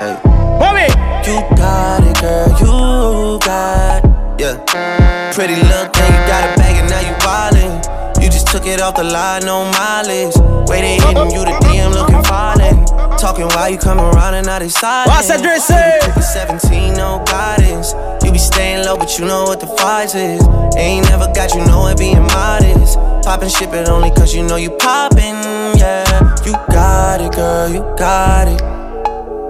Hey. 0.00 0.16
Mami. 0.56 0.88
You 1.26 1.36
got 1.56 2.02
it, 2.08 2.16
girl, 2.22 2.48
you 2.58 3.38
got 3.40 4.02
it. 4.02 4.40
Yeah. 4.40 5.30
Pretty 5.34 5.56
little 5.56 5.92
thing, 5.92 6.10
you 6.10 6.22
got 6.24 6.48
a 6.48 6.56
bag 6.56 6.76
and 6.80 6.88
now 6.88 7.00
you 7.04 7.14
wildin'. 7.20 8.22
You 8.22 8.30
just 8.30 8.46
took 8.48 8.64
it 8.64 8.80
off 8.80 8.96
the 8.96 9.04
line, 9.04 9.44
no 9.44 9.64
mileage. 9.72 10.34
Waiting, 10.66 11.00
hitting 11.02 11.30
you 11.30 11.44
the 11.44 11.52
DM 11.60 11.92
looking 11.92 12.22
violent. 12.24 13.09
Talking 13.20 13.48
while 13.48 13.68
you 13.68 13.76
come 13.76 13.98
around 14.00 14.32
and 14.32 14.46
now 14.46 14.58
they 14.60 14.70
silent. 14.70 15.10
What's 15.10 15.28
that 15.28 15.42
dress 15.42 15.66
say? 15.68 16.00
17, 16.32 16.94
no 16.94 17.22
guidance. 17.26 17.92
You 18.24 18.32
be 18.32 18.38
staying 18.38 18.86
low, 18.86 18.96
but 18.96 19.18
you 19.18 19.26
know 19.26 19.44
what 19.44 19.60
the 19.60 19.66
price 19.76 20.14
is. 20.14 20.40
Ain't 20.74 21.04
never 21.10 21.30
got 21.34 21.52
you 21.52 21.60
know 21.66 21.86
it 21.88 21.98
being 21.98 22.22
modest. 22.32 22.96
Poppin' 23.22 23.50
shit, 23.50 23.70
but 23.70 23.90
only 23.90 24.08
cause 24.08 24.34
you 24.34 24.42
know 24.42 24.56
you 24.56 24.70
poppin', 24.70 25.36
yeah. 25.76 26.34
You 26.46 26.52
got 26.72 27.20
it, 27.20 27.32
girl, 27.36 27.68
you 27.68 27.82
got 28.00 28.48
it. 28.48 28.60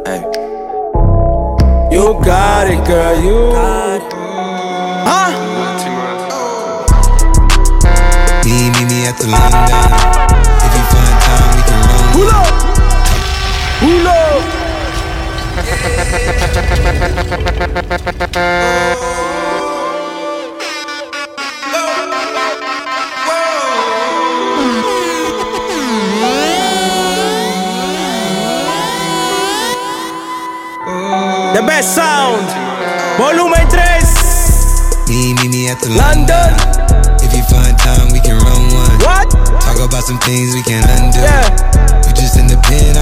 Hey. 0.03 0.27
You 1.95 2.19
got 2.27 2.67
it, 2.67 2.85
girl, 2.85 3.23
you 3.23 3.55
got 3.55 4.03
it. 4.03 4.13
Huh? 5.07 5.31
Me, 8.43 8.67
meet 8.67 8.91
me 8.91 9.07
at 9.07 9.15
the 9.15 9.31
London. 9.31 9.63
If 10.59 10.75
you 10.75 10.85
find 10.91 11.23
time, 11.23 11.55
we 11.55 11.63
can 11.63 11.79
run. 11.87 12.13
Pull 12.19 12.31
up. 12.35 12.60
Pull 13.91 14.07
up. 14.07 14.45
The 31.53 31.63
best 31.67 31.97
sound. 31.97 32.47
Volumen 33.19 33.67
3. 33.71 33.81
Me, 35.09 35.35
meet 35.35 35.51
me 35.51 35.69
at 35.69 35.81
the 35.81 35.91
London. 35.99 36.55
If 37.25 37.35
you 37.35 37.43
find 37.43 37.77
time, 37.77 38.13
we 38.13 38.21
can 38.21 38.39
run 38.39 38.45
one. 38.45 38.55
What? 38.55 38.60
Talk 39.81 39.89
about 39.89 40.05
some 40.05 40.19
things 40.19 40.53
we 40.53 40.63
can 40.63 40.85
undo. 40.91 41.21
Yeah. 41.21 42.05
You 42.05 42.13
just 42.13 42.37
in 42.37 42.47
the 42.47 42.61
pen, 42.69 43.01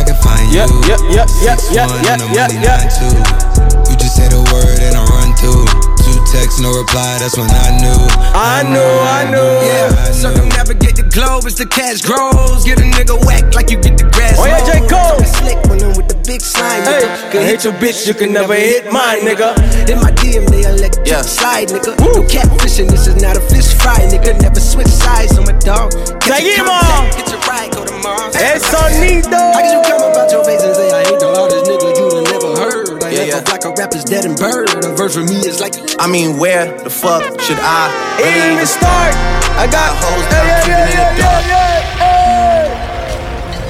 Yeah, 0.54 0.70
yeah, 0.86 0.94
yeah, 1.10 1.26
yeah, 1.42 1.58
yeah, 1.74 1.90
yeah, 2.06 2.46
yeah, 2.54 2.62
yeah. 2.62 3.90
You 3.90 3.96
just 3.98 4.14
say 4.14 4.28
the 4.28 4.38
word 4.54 4.78
and 4.78 4.94
I 4.94 5.02
run 5.10 5.34
through 5.34 5.88
text, 6.32 6.60
no 6.60 6.70
reply, 6.76 7.18
that's 7.18 7.36
when 7.36 7.48
I 7.48 7.72
knew. 7.80 8.00
I 8.36 8.62
knew, 8.62 8.94
I 9.10 9.24
knew. 9.32 9.50
Yeah, 9.64 10.12
circumnavigate 10.12 10.96
the 10.96 11.08
globe 11.08 11.44
as 11.46 11.56
the 11.56 11.66
cash 11.66 12.02
grows. 12.02 12.64
Get 12.64 12.78
a 12.78 12.86
nigga 12.86 13.16
whack 13.24 13.54
like 13.54 13.70
you 13.70 13.80
get 13.80 13.96
the 13.96 14.04
grass. 14.12 14.36
Oh, 14.36 14.46
yeah, 14.46 14.60
J. 14.64 14.84
Cole. 14.86 15.18
Slick 15.24 15.58
one 15.66 15.80
with 15.96 16.08
the 16.08 16.20
big 16.26 16.40
slime. 16.40 16.84
Hey, 16.84 17.08
can 17.32 17.42
hit 17.42 17.64
your 17.64 17.72
bitch, 17.74 18.06
you 18.06 18.14
can 18.14 18.32
never 18.32 18.54
hit 18.54 18.92
mine, 18.92 19.24
nigga. 19.24 19.56
In 19.88 19.98
my 19.98 20.12
DM, 20.20 20.44
they 20.48 20.68
elect 20.68 21.00
yeah. 21.04 21.22
slide, 21.22 21.68
nigga. 21.68 21.96
Woo. 22.00 22.20
No 22.20 22.22
catfishing, 22.28 22.88
this 22.88 23.06
is 23.06 23.16
not 23.20 23.36
a 23.36 23.42
fish 23.48 23.72
fry, 23.80 23.98
nigga. 24.12 24.40
Never 24.40 24.60
switch 24.60 24.88
sides 24.92 25.36
on 25.38 25.44
my 25.44 25.56
dog. 25.64 25.92
Get 26.20 26.44
your 26.68 26.80
contact, 26.80 27.16
get 27.16 27.28
your 27.32 27.40
ride, 27.48 27.70
go 27.72 27.84
to 27.84 27.96
Mars. 28.04 28.36
Es 28.36 28.62
sonido. 28.62 29.40
How 29.54 29.60
can 29.60 29.72
you 29.72 29.82
come 29.88 30.04
about 30.04 30.30
your 30.30 30.44
face 30.44 30.62
and 30.62 30.74
say 30.76 30.90
I 30.92 31.02
ain't 31.08 31.20
the 31.20 31.32
hardest 31.32 31.64
nigga 31.64 31.88
you 31.96 32.10
done 32.12 32.24
never 32.28 32.52
heard? 32.60 33.02
I 33.02 33.10
yeah, 33.10 33.24
yeah. 33.24 33.42
like 33.48 33.64
a 33.64 33.72
rapper's 33.72 34.04
dead 34.04 34.24
and 34.24 34.36
bird. 34.36 34.68
A 34.84 34.94
verse 34.94 35.14
for 35.14 35.24
me 35.24 35.40
is 35.48 35.60
like. 35.60 35.74
I 35.98 36.06
mean, 36.06 36.38
where 36.38 36.66
the 36.84 36.90
fuck 36.90 37.22
should 37.40 37.58
I 37.60 37.90
really 38.20 38.54
even 38.54 38.66
start? 38.66 39.14
I 39.58 39.66
got 39.66 39.96
hoes 39.98 40.26
that 40.30 40.44
I'm 40.46 40.62
keeping 40.62 40.94
in 40.94 41.02
the 41.10 41.22
dark. 41.22 41.44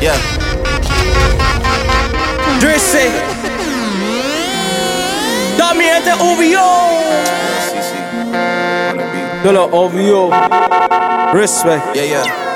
Yeah. 0.03 0.19
Drizzy. 2.61 3.09
Dame 5.57 5.83
gente 5.83 6.13
OVO. 6.21 6.69
De 9.43 9.53
la 9.53 9.65
OVO. 9.73 10.31
Respect. 11.33 11.97
Yeah, 11.97 12.05
yeah. 12.05 12.48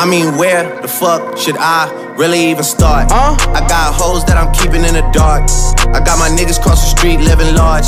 I 0.00 0.06
mean, 0.06 0.38
where 0.38 0.80
the 0.80 0.88
fuck 0.88 1.36
should 1.36 1.58
I 1.58 1.84
really 2.16 2.48
even 2.48 2.64
start? 2.64 3.10
Huh? 3.10 3.36
I 3.52 3.60
got 3.68 3.92
hoes 3.92 4.24
that 4.24 4.38
I'm 4.38 4.50
keeping 4.54 4.82
in 4.82 4.94
the 4.94 5.04
dark. 5.12 5.44
I 5.92 6.00
got 6.00 6.18
my 6.18 6.30
niggas 6.30 6.58
cross 6.58 6.80
the 6.80 6.96
street 6.96 7.18
living 7.20 7.54
large. 7.54 7.84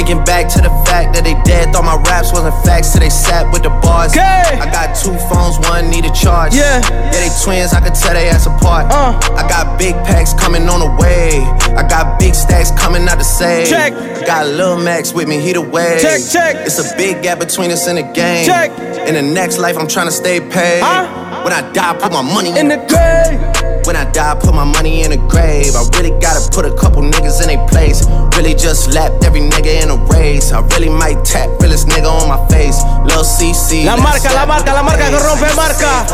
Thinking 0.00 0.24
back 0.24 0.48
to 0.56 0.62
the 0.62 0.72
fact 0.88 1.12
that 1.12 1.28
they 1.28 1.36
dead, 1.44 1.74
thought 1.74 1.84
my 1.84 2.00
raps 2.08 2.32
wasn't 2.32 2.56
facts, 2.64 2.90
so 2.94 2.98
they 2.98 3.10
sat 3.10 3.44
with 3.52 3.64
the 3.64 3.68
bars. 3.84 4.16
Okay. 4.16 4.56
I 4.56 4.64
got 4.72 4.96
two 4.96 5.12
phones, 5.28 5.60
one 5.68 5.90
need 5.90 6.06
a 6.06 6.12
charge. 6.16 6.54
Yeah. 6.54 6.80
Yeah, 6.88 7.20
they 7.20 7.28
twins, 7.44 7.76
I 7.76 7.84
could 7.84 7.92
tell 7.92 8.14
they 8.14 8.32
ass 8.32 8.46
apart. 8.46 8.88
Uh. 8.88 9.20
I 9.36 9.44
got 9.44 9.78
big 9.78 9.92
packs 10.08 10.32
coming 10.32 10.66
on 10.70 10.80
the 10.80 10.88
way. 10.96 11.44
I 11.76 11.84
got 11.86 12.18
big 12.18 12.34
stacks 12.34 12.70
coming 12.70 13.06
out 13.08 13.18
to 13.18 13.24
save. 13.24 13.68
Check. 13.68 13.92
Got 14.24 14.46
Lil 14.46 14.78
Max 14.78 15.12
with 15.12 15.28
me, 15.28 15.38
he 15.38 15.52
the 15.52 15.60
way. 15.60 15.98
Check, 16.00 16.22
check. 16.32 16.56
It's 16.64 16.80
a 16.80 16.96
big 16.96 17.22
gap 17.22 17.38
between 17.38 17.70
us 17.70 17.86
in 17.86 17.96
the 17.96 18.02
game. 18.02 18.46
Check. 18.46 18.72
In 19.06 19.12
the 19.12 19.22
next 19.22 19.58
life, 19.58 19.76
I'm 19.76 19.86
trying 19.86 20.06
to 20.06 20.16
stay 20.16 20.40
paid. 20.40 20.80
Huh? 20.80 21.44
When 21.44 21.52
I 21.52 21.60
die, 21.72 21.92
put 22.00 22.10
my 22.10 22.22
money 22.22 22.58
In 22.58 22.68
the 22.68 22.76
grave. 22.88 23.49
When 23.86 23.96
I 23.96 24.04
die, 24.10 24.34
put 24.38 24.54
my 24.54 24.64
money 24.64 25.02
in 25.02 25.10
the 25.10 25.16
grave. 25.16 25.74
I 25.74 25.82
really 25.96 26.12
gotta 26.20 26.40
put 26.50 26.64
a 26.64 26.74
couple 26.74 27.02
niggas 27.02 27.40
in 27.42 27.48
their 27.48 27.66
place. 27.68 28.06
Really 28.36 28.54
just 28.54 28.92
lapped 28.94 29.24
every 29.24 29.40
nigga 29.40 29.82
in 29.82 29.90
a 29.90 29.96
race. 30.12 30.52
I 30.52 30.60
really 30.74 30.88
might 30.88 31.24
tap 31.24 31.48
realest 31.60 31.88
nigga 31.88 32.08
on 32.08 32.28
my 32.28 32.40
face. 32.48 32.78
Lil 33.04 33.24
CC. 33.24 33.84
La 33.84 33.96
marca, 33.96 34.32
la 34.32 34.46
marca, 34.46 34.72
la 34.72 34.82
marca 34.82 35.08
que 35.08 35.18
rompe 35.18 35.54
marca. 35.54 36.06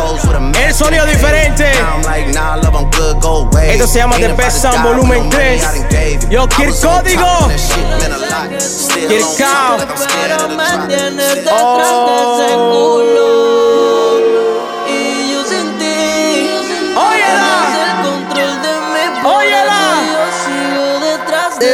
El 0.59 0.75
sonido 0.75 1.05
diferente. 1.07 1.73
Like, 2.05 2.33
nah, 2.33 2.57
love, 2.57 2.75
I'm 2.75 2.91
good, 2.91 3.21
go 3.21 3.47
away. 3.47 3.71
Esto 3.71 3.87
se 3.87 3.99
llama 3.99 4.17
The 4.17 4.33
Best 4.35 4.63
Sound 4.63 4.83
Volumen 4.85 5.29
3. 5.31 5.63
Yo, 6.31 6.49
Kir 6.49 6.73
Código. 6.81 7.49
Kir 9.09 9.23
Cao. 9.39 9.77
Pero 10.23 10.49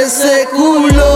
se 0.09 0.47
kullo 0.47 1.12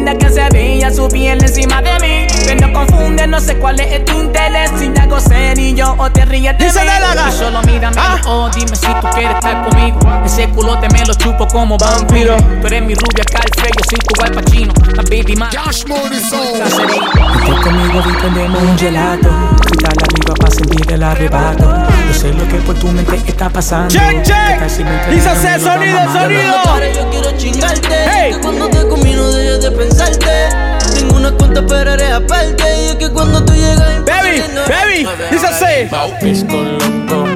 linda 0.00 0.14
que 0.14 0.30
se 0.30 0.48
veía 0.50 0.90
su 0.90 1.06
piel 1.08 1.42
encima 1.42 1.82
de 1.82 1.92
mí. 2.00 2.26
Pero 2.46 2.72
confunde, 2.72 3.26
no 3.26 3.38
sé 3.38 3.56
cuál 3.56 3.78
es 3.80 4.02
tu 4.06 4.18
interés. 4.18 4.70
Si 4.78 4.88
te 4.88 4.98
hago 5.00 5.20
serio 5.20 5.94
o 5.98 6.10
te 6.10 6.24
ríes 6.24 6.56
de 6.56 6.64
Dice 6.64 6.80
mí. 6.80 6.86
Dálaga. 6.86 7.28
Y 7.28 7.32
solo 7.32 7.60
mírame, 7.62 7.96
Ah. 7.98 8.18
oh, 8.26 8.48
dime 8.54 8.74
si 8.74 8.86
tú 8.86 9.08
quieres 9.14 9.34
estar 9.34 9.68
conmigo. 9.68 9.98
Ese 10.24 10.48
culote 10.48 10.88
me 10.88 11.04
lo 11.04 11.12
chupo 11.14 11.46
como 11.48 11.76
vampiro. 11.76 12.36
Tú 12.60 12.66
eres 12.66 12.82
mi 12.82 12.94
rubia, 12.94 13.24
Calfrey, 13.30 13.70
yo 13.76 13.84
soy 13.90 13.98
tu 13.98 14.14
guay 14.16 14.30
pachino. 14.30 14.72
La 14.94 15.02
baby 15.02 15.36
man. 15.36 15.50
Vente 15.50 15.84
conmigo 17.62 18.02
y 18.62 18.66
un 18.66 18.78
gelato. 18.78 19.28
Arriba 20.20 20.34
para 20.34 20.50
sentir 20.50 20.92
el 20.92 21.02
arrebato. 21.02 21.64
Yo 22.08 22.14
sé 22.14 22.32
lo 22.34 22.46
que 22.46 22.56
por 22.56 22.78
tu 22.78 22.88
mente 22.88 23.16
está 23.26 23.48
pasando. 23.48 23.88
Check, 23.88 24.22
check. 24.22 24.60
Lo 25.08 25.24
da 25.24 25.58
sonido, 25.58 25.98
sonido. 26.12 26.54
Yo 26.94 27.10
quiero 27.10 27.36
chingarte. 27.38 27.88
Hey. 28.06 28.32
Que 28.34 28.40
cuando 28.40 28.68
te 28.68 28.86
comino 28.86 29.30
dejes 29.32 29.62
de 29.62 29.70
pensarte. 29.70 30.48
Tengo 30.94 31.16
una 31.16 31.30
cuenta, 31.32 31.64
pero 31.66 31.92
eres 31.92 32.12
aparte. 32.12 32.64
Y 32.82 32.88
es 32.88 32.96
que 32.96 33.08
cuando 33.08 33.42
tú 33.44 33.54
llegas. 33.54 34.04
Baby, 34.04 34.42
baby. 34.68 35.08
Dice 35.30 35.46
así. 35.46 37.29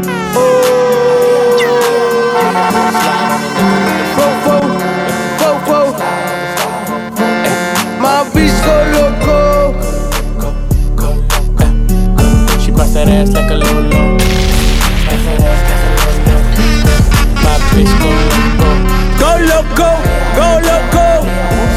That 13.04 13.28
ass 13.28 13.32
like 13.34 13.50
a 13.50 13.54
lolo. 13.54 14.16
My 17.44 17.54
bitch 17.68 17.92
go 18.00 18.08
loco. 18.32 18.70
Go 19.20 19.30
loco, 19.44 19.88
go 20.32 20.46
loco. 20.64 21.04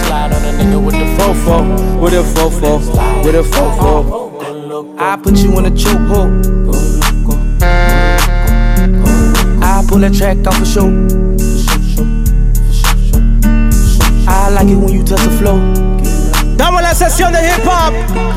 Slide 0.08 0.32
on 0.32 0.40
a 0.40 0.52
nigga 0.56 0.80
with 0.82 0.95
the 0.95 1.08
fofo. 1.18 1.58
With 1.99 2.14
a 2.14 2.24
fofo, 2.24 2.80
with 3.26 3.36
a 3.36 3.44
fofo. 3.44 3.91
I 4.98 5.18
put 5.18 5.38
you 5.40 5.60
in 5.60 5.66
a 5.66 5.72
chokehold. 5.72 6.32
I 9.62 9.86
pull 9.86 9.99
that 9.99 10.14
track 10.14 10.48
off 10.48 10.62
a 10.62 10.66
show. 10.66 10.88
I 14.30 14.49
like 14.49 14.70
it 14.70 14.78
when 14.78 14.94
you 14.94 15.04
touch 15.04 15.22
the 15.24 15.32
flow. 15.32 15.60
Damos 16.56 16.82
la 16.82 16.94
sesión 16.94 17.34
de 17.34 17.40
hip 17.40 17.66
hop. 17.66 17.94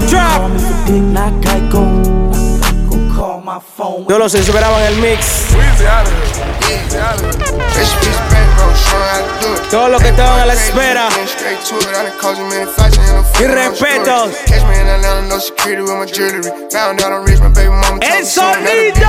Trap. 0.09 0.51
Not 3.51 3.63
Geico. 3.63 3.81
Call 3.81 3.97
my 3.97 4.05
phone. 4.05 4.07
No 4.09 4.19
los 4.19 4.35
esperaban 4.35 4.83
el 4.83 4.97
mix. 4.97 5.47
Todos 9.71 9.91
los 9.91 10.03
que 10.03 10.09
estaban 10.09 10.41
a 10.41 10.47
la 10.47 10.55
espera. 10.55 11.09
Y 13.39 13.45
respetos. 13.45 14.31
El 18.01 18.27
sonido. 18.27 19.09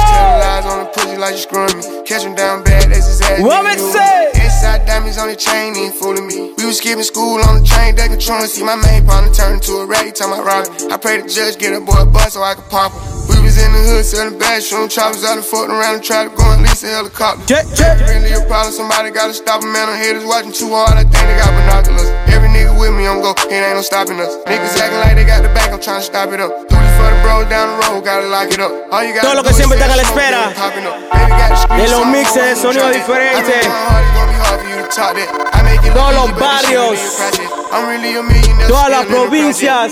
Woman 3.39 3.77
say. 3.77 4.31
Inside 4.33 4.85
diamonds 4.85 5.17
on 5.17 5.27
the 5.27 5.35
chain, 5.35 5.75
ain't 5.75 5.95
fooling 5.95 6.27
me. 6.27 6.53
We 6.57 6.65
was 6.65 6.77
skipping 6.77 7.03
school 7.03 7.41
on 7.41 7.61
the 7.61 7.67
train, 7.67 7.95
they 7.95 8.07
controlling. 8.07 8.47
See 8.47 8.63
my 8.63 8.75
main 8.75 9.05
partner 9.05 9.33
turn 9.33 9.53
into 9.53 9.73
a 9.77 9.85
rag, 9.85 10.13
time 10.13 10.33
I 10.33 10.41
rob 10.41 10.65
it. 10.65 10.91
I 10.91 10.97
pray 10.97 11.21
the 11.21 11.27
judge 11.27 11.57
get 11.57 11.73
a 11.73 11.79
boy 11.79 12.01
a 12.01 12.05
bus 12.05 12.33
so 12.33 12.43
I 12.43 12.55
can 12.55 12.63
pop 12.69 12.91
him. 12.91 13.30
We 13.51 13.59
was 13.59 13.67
in 13.67 13.75
the 13.75 13.83
hood 13.83 14.05
selling 14.07 14.39
bags, 14.39 14.63
showing 14.63 14.87
choppers 14.87 15.27
out 15.27 15.35
and 15.35 15.43
fucking 15.43 15.75
around 15.75 15.99
and 15.99 16.03
try 16.07 16.23
to 16.23 16.31
go 16.31 16.39
and 16.55 16.63
lease 16.63 16.87
a 16.87 16.87
helicopter. 16.87 17.43
Check, 17.51 17.67
check. 17.75 17.99
Really 18.07 18.31
a 18.31 18.39
problem, 18.47 18.71
somebody 18.71 19.11
gotta 19.11 19.35
stop 19.35 19.59
him, 19.59 19.75
man. 19.75 19.91
I'm 19.91 19.99
haters 19.99 20.23
watching 20.23 20.55
too 20.55 20.71
hard, 20.71 20.95
I 20.95 21.03
think 21.03 21.19
they 21.19 21.35
got 21.35 21.51
binoculars. 21.51 22.07
Every 22.31 22.47
nigga 22.47 22.71
with 22.79 22.95
me 22.95 23.11
on 23.11 23.19
go, 23.19 23.35
it 23.35 23.51
ain't 23.51 23.75
no 23.75 23.83
stopping 23.83 24.23
us. 24.23 24.39
Niggas 24.47 24.79
acting 24.79 25.03
like 25.03 25.19
they 25.19 25.27
got 25.27 25.43
the 25.43 25.51
back, 25.51 25.67
I'm 25.67 25.83
trying 25.83 25.99
to 25.99 26.07
stop 26.07 26.31
it 26.31 26.39
up. 26.39 26.47
Do 26.71 26.79
this 26.79 26.95
for 26.95 27.11
the 27.11 27.19
bros 27.27 27.43
down 27.51 27.75
the 27.75 27.83
road, 27.91 27.99
gotta 28.07 28.31
lock 28.31 28.55
it 28.55 28.63
up. 28.63 28.71
All 28.87 29.03
you 29.03 29.11
gotta 29.11 29.27
Todo 29.27 29.35
lo 29.35 29.43
do 29.43 29.45
que 29.51 29.51
is 29.51 29.59
siempre 29.59 29.75
say 29.75 29.83
están 29.83 29.91
a 29.91 29.99
la 29.99 30.07
smoke, 30.07 30.15
espera. 30.15 30.47
then 30.47 30.55
popping 30.55 30.87
up. 30.87 30.95
Baby 31.11 31.35
got 31.35 31.51
the 31.51 31.59
screen 31.59 31.75
De 31.75 31.91
los 31.91 31.99
song, 31.99 32.07
mixes 32.15 32.39
de 32.39 32.47
I'm 32.47 32.55
sonido 32.55 32.87
trying 32.87 32.95
to- 32.95 33.03
diferente. 33.03 33.35
I 33.35 33.43
think 33.51 33.67
my 33.67 33.83
heart 33.91 34.07
is 34.07 34.15
gonna 34.15 34.31
be 34.31 34.39
hard 34.39 34.63
for 34.63 34.67
you 34.71 34.79
to 34.79 34.87
talk 34.95 35.11
that. 35.19 35.27
I 35.27 35.59
make 35.67 35.83
it 35.83 35.91
look 35.91 35.99
Todos 35.99 36.07
easy, 36.07 36.23
los 36.23 36.31
but 36.31 36.39
this 36.39 36.55
shit 36.55 36.71
barrios. 36.71 36.95
really 36.95 37.03
a 37.03 37.19
process. 37.19 37.51
I'm 37.75 37.83
really 37.91 38.15
a 38.15 38.23
millionaire, 38.23 38.71
Todas 38.71 38.79
still 38.79 38.95
las 38.95 39.03
in 39.03 39.11
the 39.11 39.11
project. 39.11 39.27
provincias. 39.27 39.91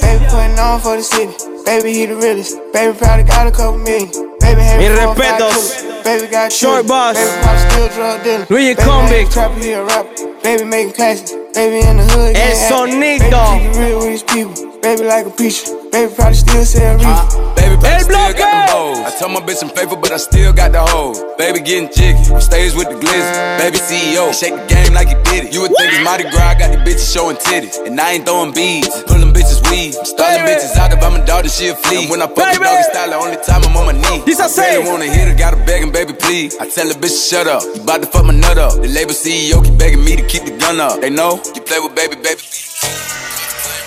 Baby 1.69 1.81
putting 1.81 1.93
the 1.93 1.93
city. 1.93 1.93
Baby, 1.93 1.93
he 1.93 2.05
the 2.05 2.15
realest. 2.15 2.73
Baby, 2.73 2.97
probably 2.97 3.23
got 3.25 3.47
a 3.47 3.51
couple 3.51 3.77
million. 3.79 4.09
Baby, 4.39 4.61
had 4.61 5.05
four 5.05 5.13
respetos. 5.13 6.03
Baby, 6.03 6.27
got 6.31 6.51
Short 6.51 6.87
boss. 6.87 7.15
Baby, 7.15 7.41
probably 7.41 7.69
still 7.69 7.87
drug 7.89 8.23
dealer. 8.23 8.47
Luigi 8.49 8.75
Baby, 8.75 8.89
Convict. 8.89 9.31
trapper, 9.31 9.59
he 9.59 9.71
a 9.73 9.83
rapper. 9.83 10.41
Baby, 10.41 10.63
making 10.63 10.93
classics. 10.93 11.31
Baby, 11.53 11.87
in 11.87 11.97
the 11.97 12.03
hood, 12.03 12.35
El 12.35 12.57
happy. 12.57 12.73
sonido. 12.73 13.19
Baby, 13.19 13.65
keep 13.65 13.75
it 13.75 13.79
real 13.79 13.97
with 13.99 14.09
his 14.09 14.23
people. 14.23 14.78
Baby, 14.81 15.03
like 15.03 15.25
a 15.25 15.29
preacher. 15.29 15.75
Baby, 15.91 16.13
probably 16.15 16.39
still 16.39 16.63
sell 16.63 16.95
reefer. 16.95 17.11
Uh, 17.11 17.55
baby, 17.55 17.75
but 17.75 17.91
I 17.91 17.99
still 17.99 18.15
got 18.15 18.31
bloque. 18.31 18.39
the 18.39 18.71
balls. 18.71 18.99
I 19.03 19.11
told 19.19 19.31
my 19.35 19.41
bitch 19.43 19.59
I'm 19.59 19.69
faithful, 19.75 19.97
but 19.97 20.11
I 20.11 20.17
still 20.17 20.53
got 20.53 20.71
the 20.71 20.79
hoe. 20.79 21.35
Baby 21.35 21.59
getting 21.59 21.91
jiggy, 21.91 22.31
on 22.31 22.39
stage 22.39 22.71
with 22.79 22.87
the 22.87 22.95
glizzy. 22.95 23.59
Baby 23.59 23.75
CEO, 23.83 24.31
shake 24.31 24.55
the 24.55 24.63
game 24.71 24.93
like 24.95 25.11
he 25.11 25.19
did 25.27 25.51
it. 25.51 25.53
You 25.53 25.67
would 25.67 25.75
think 25.75 25.91
it's 25.91 25.99
Mardi 25.99 26.23
Gras, 26.31 26.55
I 26.55 26.59
got 26.59 26.71
the 26.71 26.79
bitches 26.79 27.11
showing 27.11 27.35
titties. 27.35 27.75
And 27.85 27.99
I 27.99 28.15
ain't 28.15 28.25
throwing 28.25 28.53
beads, 28.53 28.87
pulling 29.03 29.35
bitches 29.35 29.59
weed. 29.67 29.99
I'm 29.99 30.05
stalling 30.07 30.47
bitches 30.47 30.71
out 30.79 30.95
if 30.95 31.03
I'm 31.03 31.19
a 31.19 31.25
daughter, 31.25 31.49
she 31.49 31.67
a 31.67 31.75
flea. 31.75 32.07
And 32.07 32.09
when 32.09 32.21
I 32.21 32.27
fuck 32.27 32.55
a 32.55 32.59
doggy 32.59 32.83
style, 32.87 33.09
the 33.11 33.19
only 33.19 33.35
time 33.43 33.67
I'm 33.67 33.75
on 33.75 33.91
my 33.91 33.97
knee. 33.99 34.23
This 34.23 34.39
I 34.39 34.47
say. 34.47 34.77
really 34.79 34.87
wanna 34.87 35.11
hit 35.11 35.27
her, 35.27 35.35
gotta 35.35 35.59
beg 35.67 35.83
and 35.83 35.91
baby 35.91 36.13
please. 36.13 36.55
I 36.55 36.69
tell 36.69 36.87
the 36.87 36.95
bitch 36.95 37.19
shut 37.19 37.47
up, 37.47 37.67
you 37.75 37.83
bout 37.83 37.99
to 37.99 38.07
fuck 38.07 38.23
my 38.23 38.33
nut 38.33 38.57
up. 38.57 38.79
The 38.79 38.87
label 38.87 39.11
CEO 39.11 39.59
keep 39.59 39.77
begging 39.77 40.05
me 40.05 40.15
to 40.15 40.23
keep 40.23 40.45
the 40.47 40.55
gun 40.55 40.79
up. 40.79 41.01
They 41.01 41.09
know 41.09 41.35
you 41.51 41.59
play 41.67 41.83
with 41.83 41.95
baby, 41.95 42.15
baby. 42.15 42.39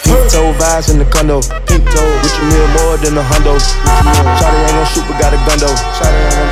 Pink 0.04 0.22
toe 0.30 0.52
vibes 0.58 0.90
in 0.90 0.98
the 0.98 1.06
condo. 1.06 1.40
Pink 1.66 1.84
toe, 1.90 2.10
rich 2.22 2.38
a 2.38 2.44
meal 2.50 2.66
more 2.76 2.96
than 2.98 3.16
a 3.18 3.22
hundo. 3.22 3.58
Shawty 3.58 4.58
ain't 4.66 4.76
gon' 4.76 4.86
shoot, 4.90 5.04
but 5.08 5.18
got 5.18 5.32
a 5.34 5.38
gun 5.46 5.58
though. 5.58 5.76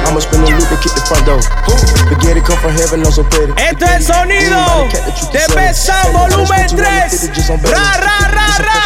I'ma 0.07 0.21
spin 0.21 0.43
the 0.43 0.51
loop 0.55 0.71
and 0.71 0.81
kick 0.81 0.95
the 0.95 1.03
front 1.07 1.27
door. 1.27 1.43
Spaghetti 1.43 2.41
come 2.41 2.59
from 2.59 2.73
heaven, 2.73 3.03
no 3.03 3.11
so 3.11 3.23
petty. 3.25 3.53
Esto 3.59 3.85
es 3.87 4.07
sonido 4.07 4.89
de 5.33 5.43
Besa 5.55 5.95
Volumen 6.13 6.69
3. 6.69 6.79
Ra, 7.71 7.87
ra, 8.01 8.17
ra, 8.31 8.49
ra. 8.65 8.81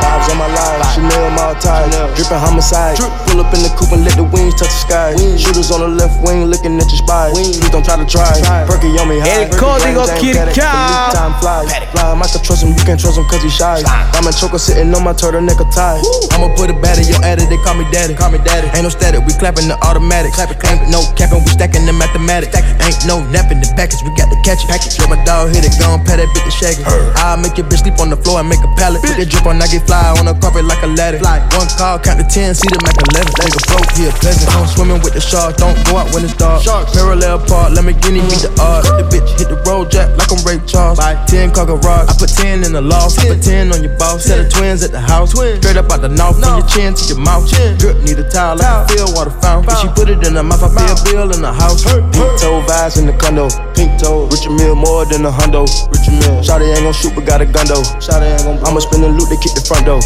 Vibes 0.00 0.28
on 0.30 0.38
my 0.38 0.46
life, 0.54 0.94
Chanel 0.94 1.30
my 1.30 1.54
tie, 1.60 1.88
dripping 2.14 2.38
homicide. 2.38 2.96
Pull 3.26 3.40
up 3.40 3.52
in 3.54 3.62
the 3.62 3.70
coupe 3.76 3.92
and 3.92 4.04
let 4.04 4.14
the 4.16 4.24
wings 4.24 4.54
touch 4.54 4.68
the 4.68 4.80
sky. 4.86 5.10
Shooters 5.36 5.70
on 5.70 5.80
the 5.80 5.88
left 5.88 6.22
wing 6.22 6.46
looking 6.46 6.76
at 6.78 6.88
your 6.88 7.00
spy. 7.02 7.30
Please 7.32 7.58
don't 7.70 7.84
try 7.84 7.96
to 7.96 8.06
try. 8.06 8.32
Perky 8.66 8.88
on 8.98 9.08
me 9.08 9.18
high. 9.18 9.44
El 9.44 9.50
código 9.50 10.06
Kirka. 10.18 11.10
Time 11.12 11.34
fly. 11.40 11.66
Fly, 11.92 12.14
can 12.50 12.59
trust 12.60 12.68
him, 12.68 12.76
you 12.76 12.84
can't 12.84 13.00
trust 13.00 13.16
him 13.16 13.24
cause 13.24 13.42
he 13.42 13.48
shy. 13.48 13.80
Diamond 14.12 14.36
choker 14.36 14.58
sitting 14.58 14.92
on 14.92 15.02
my 15.04 15.12
turtleneck 15.12 15.60
tie. 15.72 16.00
I'ma 16.32 16.52
put 16.56 16.68
a 16.68 16.76
bat 16.76 17.00
in 17.00 17.08
your 17.08 17.20
addy, 17.24 17.44
they 17.48 17.56
call 17.64 17.74
me 17.74 17.88
daddy. 17.90 18.14
Call 18.14 18.30
me 18.30 18.38
daddy. 18.44 18.68
Ain't 18.76 18.84
no 18.84 18.92
static, 18.92 19.24
we 19.24 19.32
clapping 19.40 19.68
the 19.68 19.76
automatic. 19.80 20.32
Clap 20.32 20.52
it, 20.52 20.60
Ain't 20.68 20.90
no 20.90 21.00
capping, 21.16 21.40
we 21.40 21.50
stacking 21.50 21.86
the 21.86 21.92
mathematics. 21.92 22.52
Ain't 22.52 23.00
no 23.06 23.24
napping 23.32 23.60
the 23.60 23.68
package, 23.76 24.02
we 24.04 24.12
got 24.16 24.28
the 24.28 24.36
catch 24.44 24.64
it. 24.64 24.68
Let 25.00 25.08
my 25.08 25.18
dog 25.24 25.54
hit 25.54 25.64
it, 25.64 25.72
gon' 25.80 26.04
pat 26.04 26.20
that 26.20 26.28
bitch 26.36 26.44
to 26.44 26.52
shaggy. 26.52 26.84
I'll 27.24 27.40
make 27.40 27.56
your 27.56 27.66
bitch 27.66 27.82
sleep 27.82 27.98
on 28.00 28.10
the 28.10 28.18
floor 28.20 28.40
and 28.40 28.48
make 28.48 28.60
a 28.60 28.70
pallet. 28.76 29.00
Put 29.00 29.16
that 29.16 29.28
drip 29.28 29.46
on, 29.46 29.60
I 29.62 29.66
get 29.68 29.86
fly 29.86 30.12
on 30.20 30.28
the 30.28 30.34
carpet 30.36 30.64
like 30.64 30.82
a 30.84 30.90
ladder. 30.90 31.20
One 31.56 31.68
call, 31.80 31.98
count 31.98 32.20
to 32.20 32.26
ten, 32.28 32.52
see 32.52 32.68
them 32.68 32.82
make 32.84 32.98
eleven. 33.00 33.32
Nigga 33.40 33.60
broke, 33.72 33.88
he 33.96 34.08
a 34.08 34.12
peasant. 34.20 34.52
I'm 34.52 34.68
swimming 34.68 35.00
with 35.00 35.14
the 35.16 35.22
sharks, 35.22 35.56
don't 35.56 35.76
go 35.88 35.96
out 35.96 36.12
when 36.12 36.24
it's 36.24 36.36
dark. 36.36 36.62
Parallel 36.92 37.40
park, 37.46 37.72
let 37.72 37.84
me 37.84 37.96
guinea 37.96 38.20
beat 38.28 38.44
the 38.44 38.52
art. 38.60 38.84
The 38.84 39.04
bitch 39.08 39.28
hit 39.40 39.48
the 39.48 39.56
road 39.64 39.90
jack 39.90 40.12
like 40.18 40.28
I'm 40.28 40.40
Ray 40.44 40.60
Charles. 40.66 41.00
Ten 41.30 41.50
cocker 41.54 41.80
rock, 41.80 42.10
I 42.10 42.12
put 42.18 42.30
ten 42.40 42.64
in 42.64 42.72
the 42.72 42.80
loft. 42.80 43.20
I 43.20 43.28
put 43.28 43.42
ten 43.44 43.72
on 43.72 43.84
your 43.84 43.94
boss. 44.00 44.24
Set 44.24 44.40
of 44.40 44.48
twins 44.48 44.82
at 44.82 44.90
the 44.90 45.00
house. 45.00 45.36
Straight 45.36 45.76
up 45.76 45.92
out 45.92 46.00
the 46.00 46.08
north, 46.08 46.40
from 46.40 46.58
your 46.58 46.66
chin 46.66 46.96
to 46.96 47.02
your 47.04 47.20
mouth. 47.20 47.44
Chin. 47.44 47.76
Drip 47.76 48.00
need 48.02 48.18
a 48.18 48.26
towel 48.28 48.56
like 48.56 48.66
a 48.66 48.88
field 48.88 49.12
water 49.14 49.34
fountain. 49.44 49.76
She 49.76 49.88
put 49.92 50.08
it 50.08 50.24
in 50.26 50.34
her 50.34 50.42
mouth, 50.42 50.64
I 50.64 50.72
a 50.72 50.96
bill 51.04 51.28
in 51.30 51.44
the 51.44 51.52
house. 51.52 51.84
Pink 51.84 52.32
toe 52.40 52.64
vibes 52.64 52.96
in 52.96 53.04
the 53.06 53.14
condo. 53.20 53.52
Pink 53.76 54.00
toe, 54.00 54.26
Richard 54.32 54.56
Mill 54.56 54.74
more 54.74 55.04
than 55.04 55.24
a 55.28 55.32
hundo. 55.32 55.68
Richard 55.92 56.16
Mill. 56.16 56.40
Shawty 56.40 56.72
ain't 56.72 56.82
gon' 56.82 56.96
shoot, 56.96 57.12
but 57.14 57.28
got 57.28 57.44
a 57.44 57.46
gun 57.46 57.68
though. 57.68 57.84
Shawty 58.00 58.26
ain't 58.26 58.44
gon' 58.44 58.58
I'ma 58.64 58.80
spin 58.80 59.04
the 59.04 59.12
loot, 59.12 59.28
they 59.28 59.38
kick 59.44 59.52
the 59.52 59.64
front 59.64 59.84
door. 59.84 60.00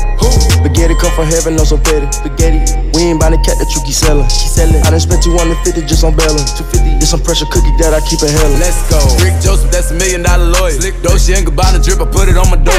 Spaghetti 0.59 0.95
come 0.99 1.13
from 1.15 1.27
heaven, 1.31 1.55
no 1.55 1.65
so 1.65 1.79
petty. 1.79 2.11
Spaghetti. 2.11 2.61
We 2.95 3.11
ain't 3.11 3.21
bout 3.21 3.31
the 3.31 3.41
cat 3.43 3.59
that 3.59 3.71
you 3.75 3.81
keep 3.87 3.95
selling. 3.95 4.27
She 4.31 4.51
sellin'. 4.51 4.83
I 4.83 4.91
done 4.91 5.03
spent 5.03 5.23
250 5.23 5.87
just 5.87 6.03
on 6.03 6.15
bailing. 6.15 6.43
250. 6.59 6.99
This 6.99 7.11
some 7.11 7.23
pressure 7.23 7.47
cookie 7.47 7.75
that 7.79 7.93
I 7.95 8.01
keep 8.07 8.23
a 8.23 8.31
hell. 8.31 8.51
Let's 8.59 8.81
go. 8.91 8.99
Rick 9.23 9.39
Joseph, 9.45 9.71
that's 9.71 9.91
a 9.91 9.97
million 9.99 10.23
dollar 10.23 10.47
lawyer. 10.47 10.79
Slick 10.81 10.97
Dolce 11.03 11.35
and 11.35 11.47
Gabbana 11.47 11.83
drip, 11.85 12.01
I 12.01 12.07
put 12.09 12.24
it 12.29 12.37
on 12.37 12.49
my 12.51 12.57
door. 12.57 12.75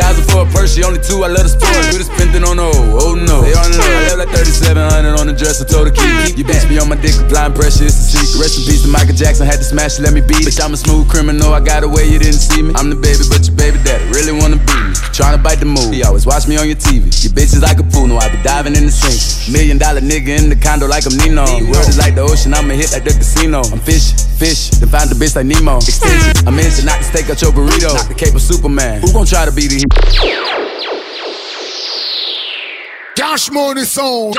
Thousand 0.00 0.24
for 0.32 0.42
a 0.42 0.48
purse, 0.50 0.74
she 0.74 0.82
only 0.82 1.00
two, 1.00 1.22
I 1.24 1.28
let 1.28 1.44
her 1.44 1.52
sport. 1.52 1.76
Good 1.92 2.00
as 2.00 2.08
spent 2.08 2.32
on 2.40 2.58
oh, 2.58 2.72
oh 2.72 3.14
no. 3.14 3.44
They 3.44 3.52
on 3.52 3.68
the 3.68 3.78
I 3.80 4.16
left 4.16 4.32
like 4.32 4.32
3700 4.32 5.20
on 5.20 5.26
the 5.28 5.36
dress, 5.36 5.60
I 5.60 5.68
told 5.68 5.86
her 5.88 5.94
keep. 5.94 6.36
You 6.38 6.44
bitch 6.44 6.64
be 6.68 6.80
on 6.80 6.88
my 6.88 6.96
dick, 6.96 7.14
applying 7.20 7.52
pressure, 7.52 7.84
it's 7.84 8.00
a 8.00 8.04
secret. 8.16 8.40
Rest 8.40 8.58
in 8.58 8.62
peace 8.64 8.82
to 8.82 8.88
Michael 8.88 9.12
Jackson, 9.12 9.44
had 9.44 9.60
to 9.60 9.68
smash 9.68 10.00
it, 10.00 10.02
let 10.02 10.16
me 10.16 10.24
beat 10.24 10.42
it. 10.42 10.48
Bitch, 10.48 10.60
I'm 10.62 10.72
a 10.72 10.80
smooth 10.80 11.08
criminal, 11.08 11.52
I 11.52 11.60
got 11.60 11.84
away, 11.84 12.08
you 12.08 12.18
didn't 12.18 12.40
see 12.40 12.62
me. 12.64 12.72
I'm 12.74 12.88
the 12.88 12.96
baby, 12.96 13.22
but 13.28 13.44
your 13.44 13.56
baby 13.56 13.78
daddy 13.84 14.08
really 14.10 14.32
wanna 14.32 14.56
be 14.56 14.76
me. 14.88 14.96
Tryna 15.12 15.44
bite 15.44 15.60
the 15.60 15.68
move, 15.68 15.92
you 15.92 16.04
always 16.08 16.24
watch 16.24 16.48
me 16.48 16.56
on 16.56 16.66
your 16.66 16.80
TV. 16.80 17.06
Your 17.20 17.32
bitch 17.36 17.52
is 17.52 17.62
like 17.62 17.78
a 17.78 17.86
pool, 17.86 18.08
no, 18.08 18.16
I 18.16 18.32
be 18.32 18.40
diving 18.42 18.74
in 18.74 18.88
the 18.88 18.94
sink. 18.94 19.20
Million 19.52 19.76
dollar 19.76 20.00
nigga 20.00 20.32
in 20.32 20.48
the 20.48 20.56
condo 20.56 20.88
like 20.88 21.04
I'm 21.04 21.14
Nino. 21.20 21.44
The 21.44 21.68
world 21.68 21.86
is 21.86 22.00
like 22.00 22.16
the 22.16 22.24
ocean, 22.24 22.56
I'ma 22.56 22.74
hit 22.74 22.90
like 22.96 23.04
the 23.04 23.12
casino. 23.12 23.60
I'm 23.68 23.84
fish, 23.84 24.16
fish, 24.40 24.72
then 24.80 24.88
find 24.88 25.12
the 25.12 25.14
bitch 25.14 25.36
like 25.36 25.46
Nemo. 25.46 25.78
Extension, 25.78 26.48
I'm 26.48 26.56
in 26.58 26.72
to 26.72 26.82
knock 26.88 26.98
the 26.98 27.06
steak 27.06 27.28
out 27.28 27.38
your 27.44 27.52
burrito. 27.52 27.92
Knock 27.92 28.08
the 28.08 28.16
cape 28.16 28.34
of 28.34 28.42
Superman. 28.42 28.89
Who 28.98 29.12
gon' 29.12 29.26
try 29.26 29.44
to 29.44 29.52
be 29.52 29.68
the 29.68 29.84
hero? 30.20 30.46
Cash 33.14 33.50
money 33.50 33.84
sound. 33.84 34.34